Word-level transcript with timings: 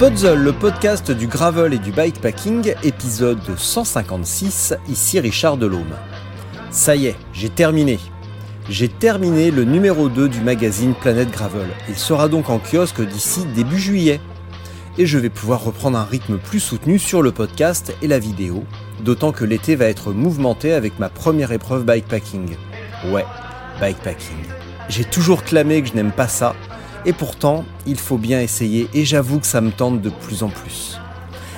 Puzzle, 0.00 0.38
le 0.38 0.54
podcast 0.54 1.10
du 1.10 1.26
gravel 1.26 1.74
et 1.74 1.78
du 1.78 1.92
bikepacking, 1.92 2.72
épisode 2.82 3.54
156, 3.54 4.72
ici 4.88 5.20
Richard 5.20 5.58
Delhomme. 5.58 5.94
Ça 6.70 6.96
y 6.96 7.08
est, 7.08 7.16
j'ai 7.34 7.50
terminé. 7.50 7.98
J'ai 8.70 8.88
terminé 8.88 9.50
le 9.50 9.64
numéro 9.64 10.08
2 10.08 10.30
du 10.30 10.40
magazine 10.40 10.94
Planète 10.94 11.30
Gravel. 11.30 11.68
Il 11.90 11.96
sera 11.96 12.28
donc 12.28 12.48
en 12.48 12.58
kiosque 12.58 13.06
d'ici 13.06 13.44
début 13.54 13.78
juillet. 13.78 14.22
Et 14.96 15.04
je 15.04 15.18
vais 15.18 15.28
pouvoir 15.28 15.62
reprendre 15.62 15.98
un 15.98 16.04
rythme 16.04 16.38
plus 16.38 16.60
soutenu 16.60 16.98
sur 16.98 17.20
le 17.20 17.30
podcast 17.30 17.94
et 18.00 18.08
la 18.08 18.18
vidéo, 18.18 18.64
d'autant 19.04 19.32
que 19.32 19.44
l'été 19.44 19.76
va 19.76 19.84
être 19.84 20.14
mouvementé 20.14 20.72
avec 20.72 20.98
ma 20.98 21.10
première 21.10 21.52
épreuve 21.52 21.84
bikepacking. 21.84 22.56
Ouais, 23.12 23.26
bikepacking. 23.82 24.46
J'ai 24.88 25.04
toujours 25.04 25.44
clamé 25.44 25.82
que 25.82 25.88
je 25.88 25.94
n'aime 25.94 26.12
pas 26.12 26.26
ça, 26.26 26.54
et 27.04 27.12
pourtant, 27.12 27.64
il 27.86 27.96
faut 27.96 28.18
bien 28.18 28.40
essayer 28.40 28.88
et 28.94 29.04
j'avoue 29.04 29.40
que 29.40 29.46
ça 29.46 29.60
me 29.60 29.70
tente 29.70 30.00
de 30.00 30.10
plus 30.10 30.42
en 30.42 30.48
plus. 30.48 30.98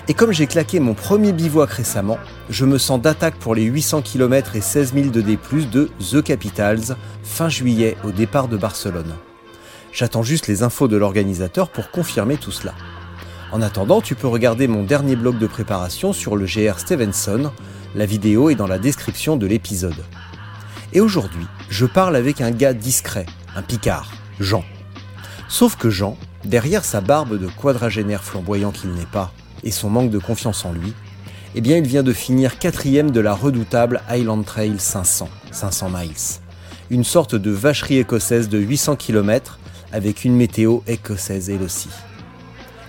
Et 0.09 0.15
comme 0.15 0.33
j'ai 0.33 0.47
claqué 0.47 0.81
mon 0.81 0.95
premier 0.95 1.33
bivouac 1.33 1.71
récemment, 1.71 2.19
je 2.51 2.65
me 2.65 2.79
sens 2.79 3.01
d'attaque 3.01 3.37
pour 3.37 3.55
les 3.55 3.63
800 3.63 4.03
km 4.03 4.57
et 4.57 4.61
16 4.61 4.95
000 4.95 5.07
de 5.11 5.21
D+, 5.21 5.39
de 5.71 5.91
The 6.11 6.23
Capitals, 6.23 6.97
fin 7.23 7.49
juillet 7.49 7.97
au 8.05 8.11
départ 8.11 8.49
de 8.49 8.57
Barcelone. 8.57 9.15
J'attends 9.93 10.23
juste 10.23 10.49
les 10.49 10.63
infos 10.63 10.89
de 10.89 10.97
l'organisateur 10.97 11.69
pour 11.69 11.91
confirmer 11.91 12.37
tout 12.37 12.51
cela. 12.51 12.75
En 13.53 13.63
attendant, 13.63 14.01
tu 14.01 14.15
peux 14.15 14.27
regarder 14.27 14.67
mon 14.67 14.83
dernier 14.83 15.15
blog 15.15 15.39
de 15.39 15.47
préparation 15.47 16.13
sur 16.13 16.37
le 16.37 16.47
GR 16.47 16.79
Stevenson, 16.79 17.53
la 17.95 18.07
vidéo 18.07 18.49
est 18.51 18.55
dans 18.55 18.67
la 18.67 18.79
description 18.79 19.37
de 19.37 19.47
l'épisode. 19.47 20.05
Et 20.95 21.01
aujourd'hui, 21.01 21.47
je 21.69 21.87
parle 21.87 22.17
avec 22.17 22.41
un 22.41 22.51
gars 22.51 22.75
discret, 22.75 23.27
un 23.55 23.63
picard, 23.63 24.11
Jean. 24.41 24.65
Sauf 25.53 25.77
que 25.77 25.91
Jean, 25.91 26.17
derrière 26.47 26.83
sa 26.83 27.03
barbe 27.03 27.39
de 27.39 27.47
quadragénaire 27.47 28.25
flamboyant 28.25 28.71
qu'il 28.73 28.93
n'est 28.93 29.05
pas, 29.05 29.35
et 29.63 29.71
son 29.71 29.91
manque 29.91 30.09
de 30.09 30.19
confiance 30.19 30.65
en 30.65 30.73
lui, 30.73 30.95
eh 31.55 31.61
bien 31.61 31.77
il 31.77 31.87
vient 31.87 32.03
de 32.03 32.15
finir 32.15 32.59
quatrième 32.59 33.11
de 33.11 33.21
la 33.21 33.35
redoutable 33.35 34.01
Highland 34.09 34.45
Trail 34.45 34.77
500, 34.79 35.29
500 35.51 35.91
miles. 35.91 36.41
Une 36.89 37.05
sorte 37.05 37.35
de 37.35 37.51
vacherie 37.51 37.99
écossaise 37.99 38.49
de 38.49 38.57
800 38.57 38.97
km 38.97 39.59
avec 39.93 40.25
une 40.25 40.35
météo 40.35 40.79
écossaise 40.87 41.51
elle 41.51 41.63
aussi. 41.63 41.91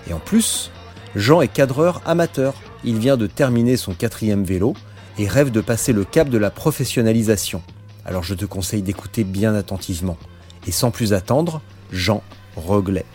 Et 0.09 0.13
en 0.13 0.19
plus, 0.19 0.71
Jean 1.17 1.41
est 1.41 1.49
cadreur 1.49 2.01
amateur. 2.05 2.53
Il 2.85 2.97
vient 2.97 3.17
de 3.17 3.27
terminer 3.27 3.75
son 3.75 3.93
quatrième 3.93 4.45
vélo 4.45 4.73
et 5.17 5.27
rêve 5.27 5.51
de 5.51 5.59
passer 5.59 5.91
le 5.91 6.05
cap 6.05 6.29
de 6.29 6.37
la 6.37 6.49
professionnalisation. 6.49 7.61
Alors 8.05 8.23
je 8.23 8.35
te 8.35 8.45
conseille 8.45 8.83
d'écouter 8.83 9.25
bien 9.25 9.53
attentivement. 9.53 10.17
Et 10.65 10.71
sans 10.71 10.91
plus 10.91 11.11
attendre, 11.11 11.61
Jean 11.91 12.23
Roglet. 12.55 13.05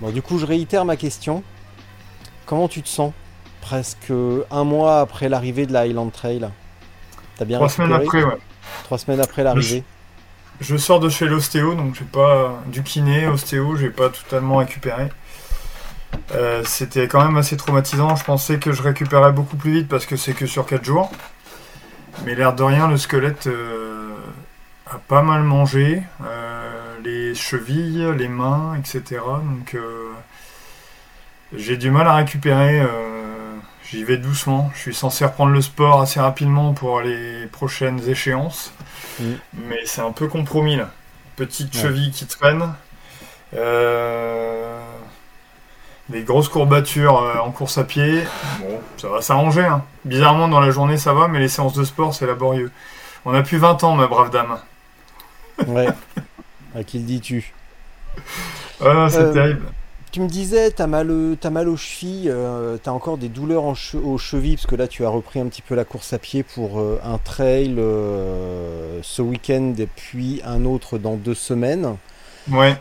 Bon, 0.00 0.10
du 0.10 0.22
coup, 0.22 0.38
je 0.38 0.46
réitère 0.46 0.84
ma 0.84 0.96
question. 0.96 1.42
Comment 2.46 2.68
tu 2.68 2.82
te 2.82 2.88
sens 2.88 3.12
presque 3.60 4.12
un 4.50 4.64
mois 4.64 5.00
après 5.00 5.28
l'arrivée 5.28 5.66
de 5.66 5.72
la 5.72 5.80
Highland 5.80 6.10
Trail? 6.10 6.48
T'as 7.36 7.44
bien 7.44 7.58
Trois 7.58 7.68
semaines 7.68 7.92
après, 7.92 8.22
ouais. 8.22 8.38
Trois 8.84 8.98
semaines 8.98 9.20
après 9.20 9.42
l'arrivée? 9.42 9.84
Je, 10.60 10.76
sors 10.76 11.00
de 11.00 11.08
chez 11.08 11.26
l'ostéo, 11.26 11.74
donc 11.74 11.94
j'ai 11.94 12.04
pas 12.04 12.62
du 12.66 12.82
kiné, 12.82 13.26
ostéo, 13.26 13.76
j'ai 13.76 13.90
pas 13.90 14.08
totalement 14.08 14.58
récupéré. 14.58 15.08
Euh, 16.34 16.62
c'était 16.64 17.08
quand 17.08 17.24
même 17.24 17.36
assez 17.36 17.56
traumatisant. 17.56 18.14
Je 18.16 18.24
pensais 18.24 18.58
que 18.58 18.72
je 18.72 18.82
récupérais 18.82 19.32
beaucoup 19.32 19.56
plus 19.56 19.72
vite 19.72 19.88
parce 19.88 20.06
que 20.06 20.16
c'est 20.16 20.32
que 20.32 20.46
sur 20.46 20.66
4 20.66 20.84
jours. 20.84 21.10
Mais 22.24 22.34
l'air 22.34 22.54
de 22.54 22.62
rien, 22.62 22.88
le 22.88 22.96
squelette 22.96 23.48
euh, 23.48 24.14
a 24.86 24.98
pas 24.98 25.22
mal 25.22 25.42
mangé. 25.42 26.02
Euh, 26.24 26.83
les 27.04 27.34
chevilles, 27.34 28.06
les 28.16 28.28
mains, 28.28 28.76
etc. 28.78 29.20
Donc 29.20 29.74
euh, 29.74 30.10
j'ai 31.54 31.76
du 31.76 31.90
mal 31.90 32.08
à 32.08 32.14
récupérer. 32.14 32.80
Euh, 32.80 33.54
j'y 33.88 34.02
vais 34.04 34.16
doucement. 34.16 34.70
Je 34.74 34.80
suis 34.80 34.94
censé 34.94 35.24
reprendre 35.24 35.52
le 35.52 35.60
sport 35.60 36.00
assez 36.00 36.20
rapidement 36.20 36.72
pour 36.72 37.00
les 37.00 37.46
prochaines 37.46 38.08
échéances. 38.08 38.72
Mm. 39.20 39.32
Mais 39.68 39.80
c'est 39.84 40.00
un 40.00 40.12
peu 40.12 40.26
compromis 40.26 40.76
là. 40.76 40.90
Petite 41.36 41.76
cheville 41.76 42.10
qui 42.10 42.26
traîne. 42.26 42.72
Euh, 43.54 44.80
des 46.08 46.22
grosses 46.22 46.48
courbatures 46.48 47.14
en 47.42 47.50
course 47.50 47.78
à 47.78 47.84
pied. 47.84 48.24
Bon, 48.60 48.80
ça 48.96 49.08
va 49.08 49.20
s'arranger. 49.20 49.64
Hein. 49.64 49.82
Bizarrement, 50.04 50.48
dans 50.48 50.60
la 50.60 50.70
journée, 50.70 50.96
ça 50.96 51.12
va, 51.12 51.28
mais 51.28 51.38
les 51.38 51.48
séances 51.48 51.74
de 51.74 51.84
sport, 51.84 52.14
c'est 52.14 52.26
laborieux. 52.26 52.70
On 53.24 53.34
a 53.34 53.42
plus 53.42 53.56
20 53.56 53.82
ans, 53.84 53.94
ma 53.94 54.06
brave 54.06 54.30
dame. 54.30 54.58
Ouais. 55.66 55.88
À 56.74 56.82
qui 56.82 56.98
le 56.98 57.04
dis-tu 57.04 57.52
Ah, 58.80 59.06
c'est 59.08 59.18
euh, 59.18 59.32
terrible. 59.32 59.62
Tu 60.10 60.20
me 60.20 60.28
disais, 60.28 60.70
t'as 60.70 60.86
mal, 60.86 61.10
as 61.42 61.50
mal 61.50 61.68
aux 61.68 61.76
chevilles, 61.76 62.28
euh, 62.28 62.76
t'as 62.82 62.90
encore 62.92 63.18
des 63.18 63.28
douleurs 63.28 63.64
aux 63.64 64.18
chevilles, 64.18 64.56
parce 64.56 64.66
que 64.66 64.76
là 64.76 64.86
tu 64.86 65.04
as 65.04 65.08
repris 65.08 65.40
un 65.40 65.46
petit 65.46 65.62
peu 65.62 65.74
la 65.74 65.84
course 65.84 66.12
à 66.12 66.18
pied 66.18 66.42
pour 66.42 66.78
euh, 66.78 67.00
un 67.04 67.18
trail 67.18 67.76
ce 69.02 69.22
week-end 69.22 69.74
et 69.78 69.86
puis 69.86 70.40
un 70.44 70.64
autre 70.64 70.98
dans 70.98 71.16
deux 71.16 71.34
semaines. 71.34 71.96
Ouais. 72.50 72.76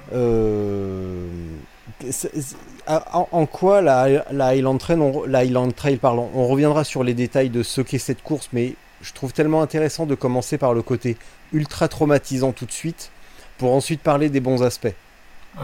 En, 2.87 3.45
quoi 3.45 3.81
la, 3.81 4.25
la, 4.31 4.47
Highland 4.47 4.77
Trail, 4.77 4.97
on, 4.99 5.25
la 5.25 5.39
Highland 5.39 5.71
Trail 5.71 5.97
pardon, 5.97 6.29
on 6.35 6.47
reviendra 6.47 6.83
sur 6.83 7.03
les 7.03 7.13
détails 7.13 7.49
de 7.49 7.63
ce 7.63 7.81
qu'est 7.81 7.97
cette 7.97 8.21
course, 8.21 8.49
mais 8.53 8.75
je 9.01 9.13
trouve 9.13 9.33
tellement 9.33 9.61
intéressant 9.61 10.05
de 10.05 10.15
commencer 10.15 10.57
par 10.57 10.73
le 10.73 10.81
côté 10.81 11.17
ultra 11.51 11.87
traumatisant 11.87 12.51
tout 12.51 12.65
de 12.65 12.71
suite 12.71 13.11
pour 13.63 13.73
ensuite 13.73 14.01
parler 14.01 14.27
des 14.27 14.41
bons 14.41 14.61
aspects. 14.61 14.93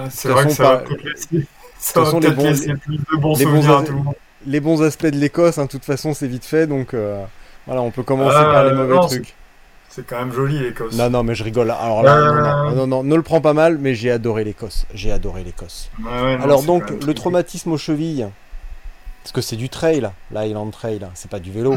c'est 0.10 0.30
vrai 0.30 0.46
que 0.46 0.54
ça 0.54 0.64
va 0.64 0.84
ça 1.80 2.02
va 2.02 2.20
les 2.22 2.32
bons, 2.32 2.78
plus 2.78 2.98
de 2.98 3.18
bons 3.18 3.36
souvenirs 3.36 3.78
à 3.80 3.84
tout 3.84 3.92
le 3.92 4.04
monde. 4.04 4.16
Les 4.48 4.62
bons 4.62 4.82
aspects 4.82 5.08
de 5.08 5.18
l'Écosse, 5.18 5.58
hein, 5.58 5.66
de 5.66 5.70
toute 5.70 5.84
façon, 5.84 6.14
c'est 6.14 6.28
vite 6.28 6.46
fait, 6.46 6.66
donc 6.66 6.94
euh, 6.94 7.22
voilà, 7.68 7.82
on 7.82 7.92
peut 7.92 8.04
commencer 8.04 8.38
par 8.38 8.64
les 8.64 8.70
euh, 8.70 8.76
mauvais 8.76 9.06
trucs. 9.06 9.36
C'est 9.90 10.08
quand 10.08 10.18
même 10.18 10.32
joli 10.32 10.60
l'Écosse. 10.60 10.96
Non, 10.96 11.10
non, 11.10 11.24
mais 11.24 11.36
je 11.36 11.44
rigole. 11.44 11.72
Alors 11.72 12.04
là, 12.04 12.16
euh, 12.16 12.72
non, 12.74 12.88
non, 12.88 13.04
ne 13.04 13.16
le 13.18 13.22
prends 13.22 13.42
pas 13.42 13.52
mal, 13.52 13.78
mais 13.78 13.96
j'ai 13.96 14.12
adoré 14.12 14.46
l'Écosse. 14.46 14.86
J'ai 14.94 15.12
adoré 15.12 15.44
l'Écosse. 15.44 15.92
Alors 16.42 16.64
donc, 16.64 16.90
le 17.06 17.14
traumatisme 17.14 17.74
aux 17.74 17.78
chevilles, 17.78 18.28
parce 19.24 19.34
que 19.34 19.42
c'est 19.42 19.58
du 19.58 19.68
trail, 19.68 20.10
la 20.32 20.46
Highland 20.46 20.72
Trail, 20.72 21.02
c'est 21.16 21.30
pas 21.30 21.40
du 21.40 21.52
vélo. 21.52 21.76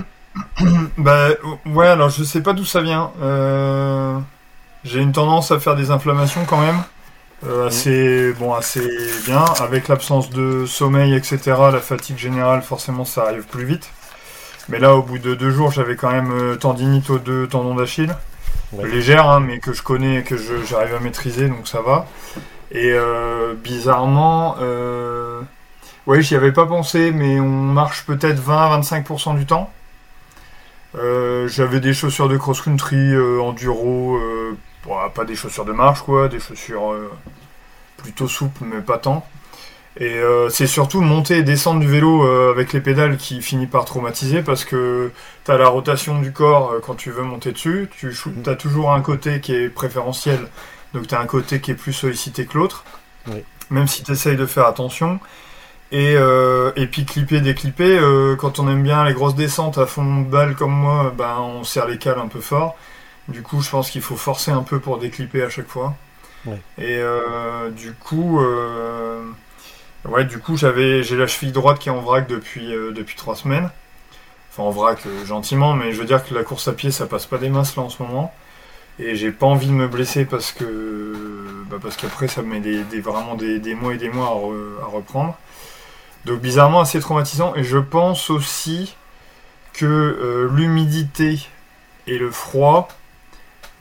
bah 0.98 1.30
ouais, 1.66 1.88
alors 1.88 2.10
je 2.10 2.22
sais 2.22 2.42
pas 2.42 2.52
d'où 2.52 2.64
ça 2.64 2.80
vient. 2.80 3.10
Euh... 3.20 4.20
J'ai 4.84 5.00
une 5.00 5.12
tendance 5.12 5.50
à 5.50 5.60
faire 5.60 5.76
des 5.76 5.90
inflammations 5.90 6.44
quand 6.44 6.60
même. 6.60 6.82
Euh, 7.44 7.68
assez, 7.68 8.32
bon, 8.34 8.52
assez 8.54 8.88
bien. 9.24 9.44
Avec 9.60 9.88
l'absence 9.88 10.30
de 10.30 10.66
sommeil, 10.66 11.14
etc., 11.14 11.40
la 11.72 11.80
fatigue 11.80 12.18
générale, 12.18 12.62
forcément, 12.62 13.04
ça 13.04 13.22
arrive 13.22 13.44
plus 13.44 13.64
vite. 13.64 13.90
Mais 14.68 14.78
là, 14.78 14.94
au 14.94 15.02
bout 15.02 15.18
de 15.18 15.34
deux 15.34 15.50
jours, 15.50 15.70
j'avais 15.70 15.96
quand 15.96 16.10
même 16.10 16.32
euh, 16.32 16.56
tendinite 16.56 17.10
aux 17.10 17.18
deux 17.18 17.46
tendons 17.46 17.74
d'Achille. 17.74 18.14
Légère, 18.82 19.28
hein, 19.28 19.40
mais 19.40 19.58
que 19.58 19.72
je 19.72 19.82
connais 19.82 20.20
et 20.20 20.22
que 20.22 20.36
j'arrive 20.36 20.94
à 20.94 21.00
maîtriser, 21.00 21.48
donc 21.48 21.68
ça 21.68 21.82
va. 21.82 22.06
Et 22.70 22.92
euh, 22.92 23.52
bizarrement, 23.54 24.56
euh, 24.60 25.42
oui, 26.06 26.22
j'y 26.22 26.36
avais 26.36 26.52
pas 26.52 26.64
pensé, 26.64 27.12
mais 27.12 27.38
on 27.38 27.50
marche 27.50 28.06
peut-être 28.06 28.40
20-25% 28.40 29.36
du 29.36 29.44
temps. 29.44 29.70
j'avais 30.94 31.80
des 31.80 31.92
chaussures 31.92 32.30
de 32.30 32.38
cross-country, 32.38 33.14
enduro, 33.40 34.18
pas 35.14 35.24
des 35.24 35.34
chaussures 35.34 35.64
de 35.64 35.72
marche, 35.72 36.02
quoi, 36.02 36.28
des 36.28 36.40
chaussures 36.40 36.92
euh, 36.92 37.10
plutôt 37.98 38.28
souples, 38.28 38.64
mais 38.64 38.80
pas 38.80 38.98
tant. 38.98 39.26
Et 39.98 40.14
euh, 40.14 40.48
c'est 40.48 40.66
surtout 40.66 41.02
monter 41.02 41.38
et 41.38 41.42
descendre 41.42 41.80
du 41.80 41.86
vélo 41.86 42.24
euh, 42.24 42.50
avec 42.50 42.72
les 42.72 42.80
pédales 42.80 43.18
qui 43.18 43.42
finit 43.42 43.66
par 43.66 43.84
traumatiser 43.84 44.42
parce 44.42 44.64
que 44.64 45.12
tu 45.44 45.50
as 45.50 45.58
la 45.58 45.68
rotation 45.68 46.18
du 46.18 46.32
corps 46.32 46.76
quand 46.82 46.94
tu 46.94 47.10
veux 47.10 47.22
monter 47.22 47.52
dessus. 47.52 47.90
Tu 47.98 48.08
mm. 48.08 48.48
as 48.48 48.54
toujours 48.54 48.92
un 48.92 49.02
côté 49.02 49.40
qui 49.40 49.54
est 49.54 49.68
préférentiel, 49.68 50.48
donc 50.94 51.08
tu 51.08 51.14
as 51.14 51.20
un 51.20 51.26
côté 51.26 51.60
qui 51.60 51.72
est 51.72 51.74
plus 51.74 51.92
sollicité 51.92 52.46
que 52.46 52.56
l'autre. 52.56 52.84
même 53.70 53.86
si 53.86 54.02
tu 54.02 54.12
essayes 54.12 54.36
de 54.36 54.46
faire 54.46 54.66
attention. 54.66 55.20
Et, 55.92 56.14
et 56.14 56.86
puis 56.86 57.04
clipper, 57.04 57.42
déclipper, 57.42 58.00
quand 58.38 58.58
on 58.58 58.68
aime 58.70 58.82
bien 58.82 59.04
les 59.04 59.12
grosses 59.12 59.34
descentes 59.34 59.76
à 59.76 59.84
fond 59.84 60.22
de 60.22 60.24
balle 60.24 60.54
comme 60.56 60.72
moi, 60.72 61.12
ben, 61.16 61.36
on 61.38 61.64
serre 61.64 61.86
les 61.86 61.98
cales 61.98 62.18
un 62.18 62.28
peu 62.28 62.40
fort. 62.40 62.76
Du 63.28 63.42
coup, 63.42 63.60
je 63.62 63.70
pense 63.70 63.90
qu'il 63.90 64.02
faut 64.02 64.16
forcer 64.16 64.50
un 64.50 64.62
peu 64.62 64.80
pour 64.80 64.98
déclipper 64.98 65.42
à 65.42 65.48
chaque 65.48 65.68
fois. 65.68 65.94
Ouais. 66.44 66.60
Et 66.78 66.98
euh, 66.98 67.70
du 67.70 67.92
coup, 67.92 68.40
euh, 68.40 69.22
ouais, 70.08 70.24
du 70.24 70.38
coup, 70.40 70.56
j'avais, 70.56 71.02
j'ai 71.04 71.16
la 71.16 71.26
cheville 71.28 71.52
droite 71.52 71.78
qui 71.78 71.88
est 71.88 71.92
en 71.92 72.00
vrac 72.00 72.26
depuis 72.28 72.74
euh, 72.74 72.90
depuis 72.92 73.14
trois 73.16 73.36
semaines. 73.36 73.70
Enfin, 74.50 74.64
en 74.64 74.70
vrac 74.70 74.98
gentiment, 75.24 75.72
mais 75.74 75.92
je 75.92 75.98
veux 76.00 76.04
dire 76.04 76.24
que 76.24 76.34
la 76.34 76.42
course 76.42 76.68
à 76.68 76.72
pied, 76.72 76.90
ça 76.90 77.06
passe 77.06 77.26
pas 77.26 77.38
des 77.38 77.48
masses 77.48 77.76
là 77.76 77.84
en 77.84 77.88
ce 77.88 78.02
moment. 78.02 78.34
Et 78.98 79.16
j'ai 79.16 79.32
pas 79.32 79.46
envie 79.46 79.68
de 79.68 79.72
me 79.72 79.88
blesser 79.88 80.24
parce 80.26 80.52
que, 80.52 81.14
bah, 81.70 81.78
parce 81.80 81.96
qu'après, 81.96 82.28
ça 82.28 82.42
me 82.42 82.48
met 82.48 82.60
des, 82.60 82.82
des- 82.84 83.00
vraiment 83.00 83.34
des, 83.36 83.58
des 83.60 83.74
mois 83.74 83.94
et 83.94 83.98
des 83.98 84.10
mois 84.10 84.26
à, 84.26 84.34
re- 84.34 84.82
à 84.82 84.86
reprendre. 84.86 85.38
Donc 86.26 86.40
bizarrement 86.40 86.80
assez 86.80 87.00
traumatisant. 87.00 87.54
Et 87.54 87.64
je 87.64 87.78
pense 87.78 88.28
aussi 88.30 88.94
que 89.72 90.48
l'humidité 90.52 91.40
et 92.06 92.18
le 92.18 92.30
froid 92.30 92.88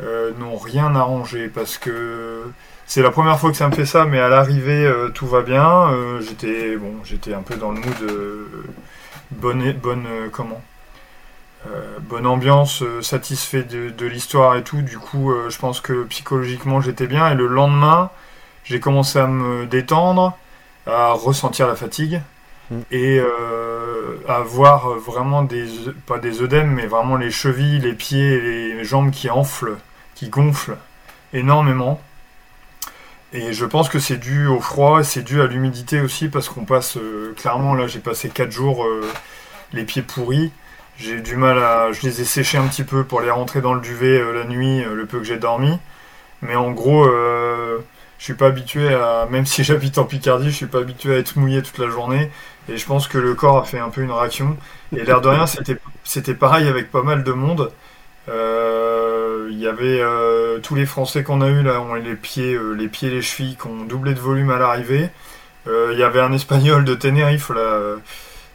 euh, 0.01 0.31
n'ont 0.39 0.57
rien 0.57 0.95
arrangé 0.95 1.47
parce 1.47 1.77
que 1.77 2.43
c'est 2.85 3.01
la 3.01 3.11
première 3.11 3.39
fois 3.39 3.51
que 3.51 3.57
ça 3.57 3.67
me 3.67 3.73
fait 3.73 3.85
ça, 3.85 4.05
mais 4.05 4.19
à 4.19 4.29
l'arrivée 4.29 4.85
euh, 4.85 5.09
tout 5.09 5.27
va 5.27 5.41
bien. 5.41 5.91
Euh, 5.91 6.21
j'étais 6.21 6.75
bon, 6.77 6.93
j'étais 7.03 7.33
un 7.33 7.41
peu 7.41 7.55
dans 7.55 7.71
le 7.71 7.79
mood 7.79 8.47
bonne 9.31 9.71
bonne 9.73 10.05
comment 10.31 10.61
bonne 12.01 12.25
ambiance, 12.25 12.83
satisfait 13.01 13.61
de, 13.61 13.91
de 13.91 14.05
l'histoire 14.07 14.55
et 14.55 14.63
tout. 14.63 14.81
Du 14.81 14.97
coup, 14.97 15.31
je 15.47 15.57
pense 15.59 15.79
que 15.79 16.03
psychologiquement 16.05 16.81
j'étais 16.81 17.05
bien. 17.05 17.29
Et 17.29 17.35
le 17.35 17.45
lendemain, 17.45 18.09
j'ai 18.63 18.79
commencé 18.79 19.19
à 19.19 19.27
me 19.27 19.67
détendre, 19.67 20.35
à 20.87 21.11
ressentir 21.11 21.67
la 21.67 21.75
fatigue 21.75 22.21
Mm. 22.71 22.81
et 22.91 23.19
euh, 23.19 24.17
à 24.27 24.39
voir 24.41 24.91
vraiment 24.91 25.43
des 25.43 25.65
pas 26.05 26.19
des 26.19 26.41
œdèmes, 26.41 26.71
mais 26.71 26.87
vraiment 26.87 27.17
les 27.17 27.29
chevilles, 27.29 27.79
les 27.79 27.93
pieds, 27.93 28.33
et 28.33 28.73
les 28.75 28.83
jambes 28.85 29.11
qui 29.11 29.29
enflent, 29.29 29.77
qui 30.21 30.29
gonflent 30.29 30.77
énormément. 31.33 31.99
Et 33.33 33.53
je 33.53 33.65
pense 33.65 33.89
que 33.89 33.97
c'est 33.97 34.17
dû 34.17 34.45
au 34.45 34.59
froid, 34.59 35.03
c'est 35.03 35.23
dû 35.23 35.41
à 35.41 35.47
l'humidité 35.47 35.99
aussi, 35.99 36.27
parce 36.27 36.47
qu'on 36.47 36.63
passe 36.63 36.97
euh, 36.97 37.33
clairement 37.35 37.73
là, 37.73 37.87
j'ai 37.87 37.99
passé 37.99 38.29
4 38.29 38.51
jours 38.51 38.85
euh, 38.85 39.01
les 39.73 39.83
pieds 39.83 40.03
pourris. 40.03 40.51
J'ai 40.97 41.21
du 41.21 41.37
mal 41.37 41.57
à. 41.57 41.91
Je 41.91 42.01
les 42.03 42.21
ai 42.21 42.25
séchés 42.25 42.59
un 42.59 42.67
petit 42.67 42.83
peu 42.83 43.03
pour 43.03 43.21
les 43.21 43.31
rentrer 43.31 43.61
dans 43.61 43.73
le 43.73 43.81
duvet 43.81 44.19
euh, 44.19 44.31
la 44.31 44.43
nuit, 44.45 44.83
le 44.83 45.05
peu 45.07 45.17
que 45.17 45.23
j'ai 45.23 45.37
dormi. 45.37 45.79
Mais 46.43 46.55
en 46.55 46.69
gros, 46.69 47.05
je 47.05 47.79
suis 48.23 48.35
pas 48.35 48.47
habitué 48.47 48.93
à. 48.93 49.27
Même 49.31 49.47
si 49.47 49.63
j'habite 49.69 49.97
en 49.97 50.03
Picardie, 50.03 50.51
je 50.51 50.55
suis 50.55 50.67
pas 50.67 50.79
habitué 50.79 51.15
à 51.15 51.17
être 51.17 51.35
mouillé 51.37 51.63
toute 51.63 51.79
la 51.79 51.89
journée. 51.89 52.29
Et 52.69 52.77
je 52.77 52.85
pense 52.85 53.07
que 53.07 53.17
le 53.17 53.33
corps 53.33 53.57
a 53.57 53.63
fait 53.63 53.79
un 53.79 53.89
peu 53.89 54.01
une 54.01 54.11
réaction. 54.11 54.55
Et 54.95 55.03
l'air 55.03 55.21
de 55.21 55.29
rien, 55.29 55.47
c'était 55.47 55.77
c'était 56.03 56.35
pareil 56.35 56.67
avec 56.67 56.91
pas 56.91 57.01
mal 57.01 57.23
de 57.23 57.31
monde. 57.31 57.71
Euh, 58.29 59.47
Il 59.51 59.59
y 59.59 59.67
avait 59.67 59.99
euh, 60.01 60.59
tous 60.59 60.75
les 60.75 60.85
Français 60.85 61.23
qu'on 61.23 61.41
a 61.41 61.47
eu 61.49 61.61
là, 61.63 61.81
ont 61.81 61.93
les 61.95 62.15
pieds, 62.15 62.53
euh, 62.53 62.73
les 62.73 62.87
pieds, 62.87 63.09
les 63.09 63.21
chevilles, 63.21 63.55
qui 63.57 63.67
ont 63.67 63.83
doublé 63.85 64.13
de 64.13 64.19
volume 64.19 64.49
à 64.49 64.57
l'arrivée. 64.57 65.09
Il 65.67 65.97
y 65.99 66.03
avait 66.03 66.21
un 66.21 66.33
Espagnol 66.33 66.83
de 66.85 66.95
Tenerife 66.95 67.51
là, 67.51 67.95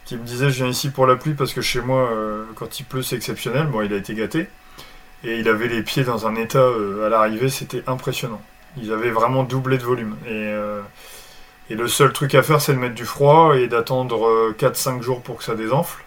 qui 0.03 0.17
me 0.17 0.25
disait 0.25 0.49
je 0.49 0.63
viens 0.63 0.67
ici 0.67 0.89
pour 0.89 1.07
la 1.07 1.15
pluie 1.15 1.35
parce 1.35 1.53
que 1.53 1.61
chez 1.61 1.79
moi 1.79 2.09
quand 2.55 2.81
il 2.81 2.83
pleut 2.83 3.01
c'est 3.01 3.15
exceptionnel. 3.15 3.67
Bon, 3.67 3.81
il 3.81 3.93
a 3.93 3.95
été 3.95 4.13
gâté 4.13 4.49
et 5.23 5.39
il 5.39 5.47
avait 5.47 5.69
les 5.69 5.83
pieds 5.83 6.03
dans 6.03 6.27
un 6.27 6.35
état 6.35 6.67
à 7.05 7.09
l'arrivée, 7.09 7.47
c'était 7.47 7.81
impressionnant. 7.87 8.41
Ils 8.75 8.91
avaient 8.91 9.11
vraiment 9.11 9.43
doublé 9.43 9.77
de 9.77 9.83
volume 9.83 10.17
et 11.69 11.75
le 11.75 11.87
seul 11.87 12.13
truc 12.13 12.33
à 12.35 12.43
faire 12.43 12.61
c'est 12.61 12.73
de 12.73 12.79
mettre 12.79 12.95
du 12.95 13.05
froid 13.05 13.57
et 13.57 13.67
d'attendre 13.67 14.27
euh, 14.27 14.55
4-5 14.57 15.01
jours 15.01 15.21
pour 15.21 15.37
que 15.37 15.43
ça 15.43 15.55
désenfle. 15.55 16.03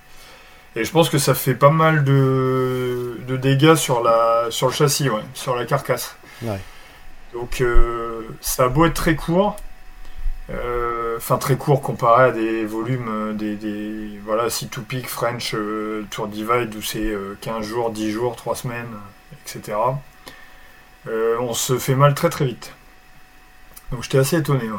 Et 0.76 0.84
je 0.84 0.92
pense 0.92 1.08
que 1.10 1.18
ça 1.18 1.34
fait 1.34 1.54
pas 1.54 1.70
mal 1.70 2.04
de, 2.04 3.18
de 3.26 3.36
dégâts 3.36 3.74
sur, 3.74 4.02
la, 4.02 4.46
sur 4.50 4.68
le 4.68 4.72
châssis, 4.72 5.08
ouais, 5.10 5.22
sur 5.34 5.56
la 5.56 5.64
carcasse. 5.64 6.16
Ouais. 6.42 6.60
Donc 7.32 7.60
euh, 7.60 8.22
ça 8.40 8.64
a 8.64 8.68
beau 8.68 8.86
être 8.86 8.94
très 8.94 9.16
court, 9.16 9.56
euh, 10.50 11.16
enfin 11.16 11.38
très 11.38 11.56
court 11.56 11.80
comparé 11.80 12.24
à 12.24 12.30
des 12.32 12.64
volumes, 12.64 13.08
euh, 13.08 13.32
des, 13.32 13.56
des 13.56 14.18
voilà, 14.24 14.48
C2 14.48 14.80
Peak, 14.82 15.08
French, 15.08 15.54
euh, 15.54 16.04
Tour 16.10 16.28
Divide 16.28 16.74
où 16.76 16.82
c'est 16.82 16.98
euh, 16.98 17.36
15 17.40 17.66
jours, 17.66 17.90
10 17.90 18.10
jours, 18.10 18.36
3 18.36 18.56
semaines, 18.56 18.94
etc. 19.46 19.76
On 21.40 21.54
se 21.54 21.78
fait 21.78 21.94
mal 21.94 22.14
très 22.14 22.28
très 22.28 22.44
vite. 22.44 22.74
Donc 23.90 24.02
j'étais 24.02 24.18
assez 24.18 24.36
étonné. 24.36 24.70
Ouais. 24.70 24.78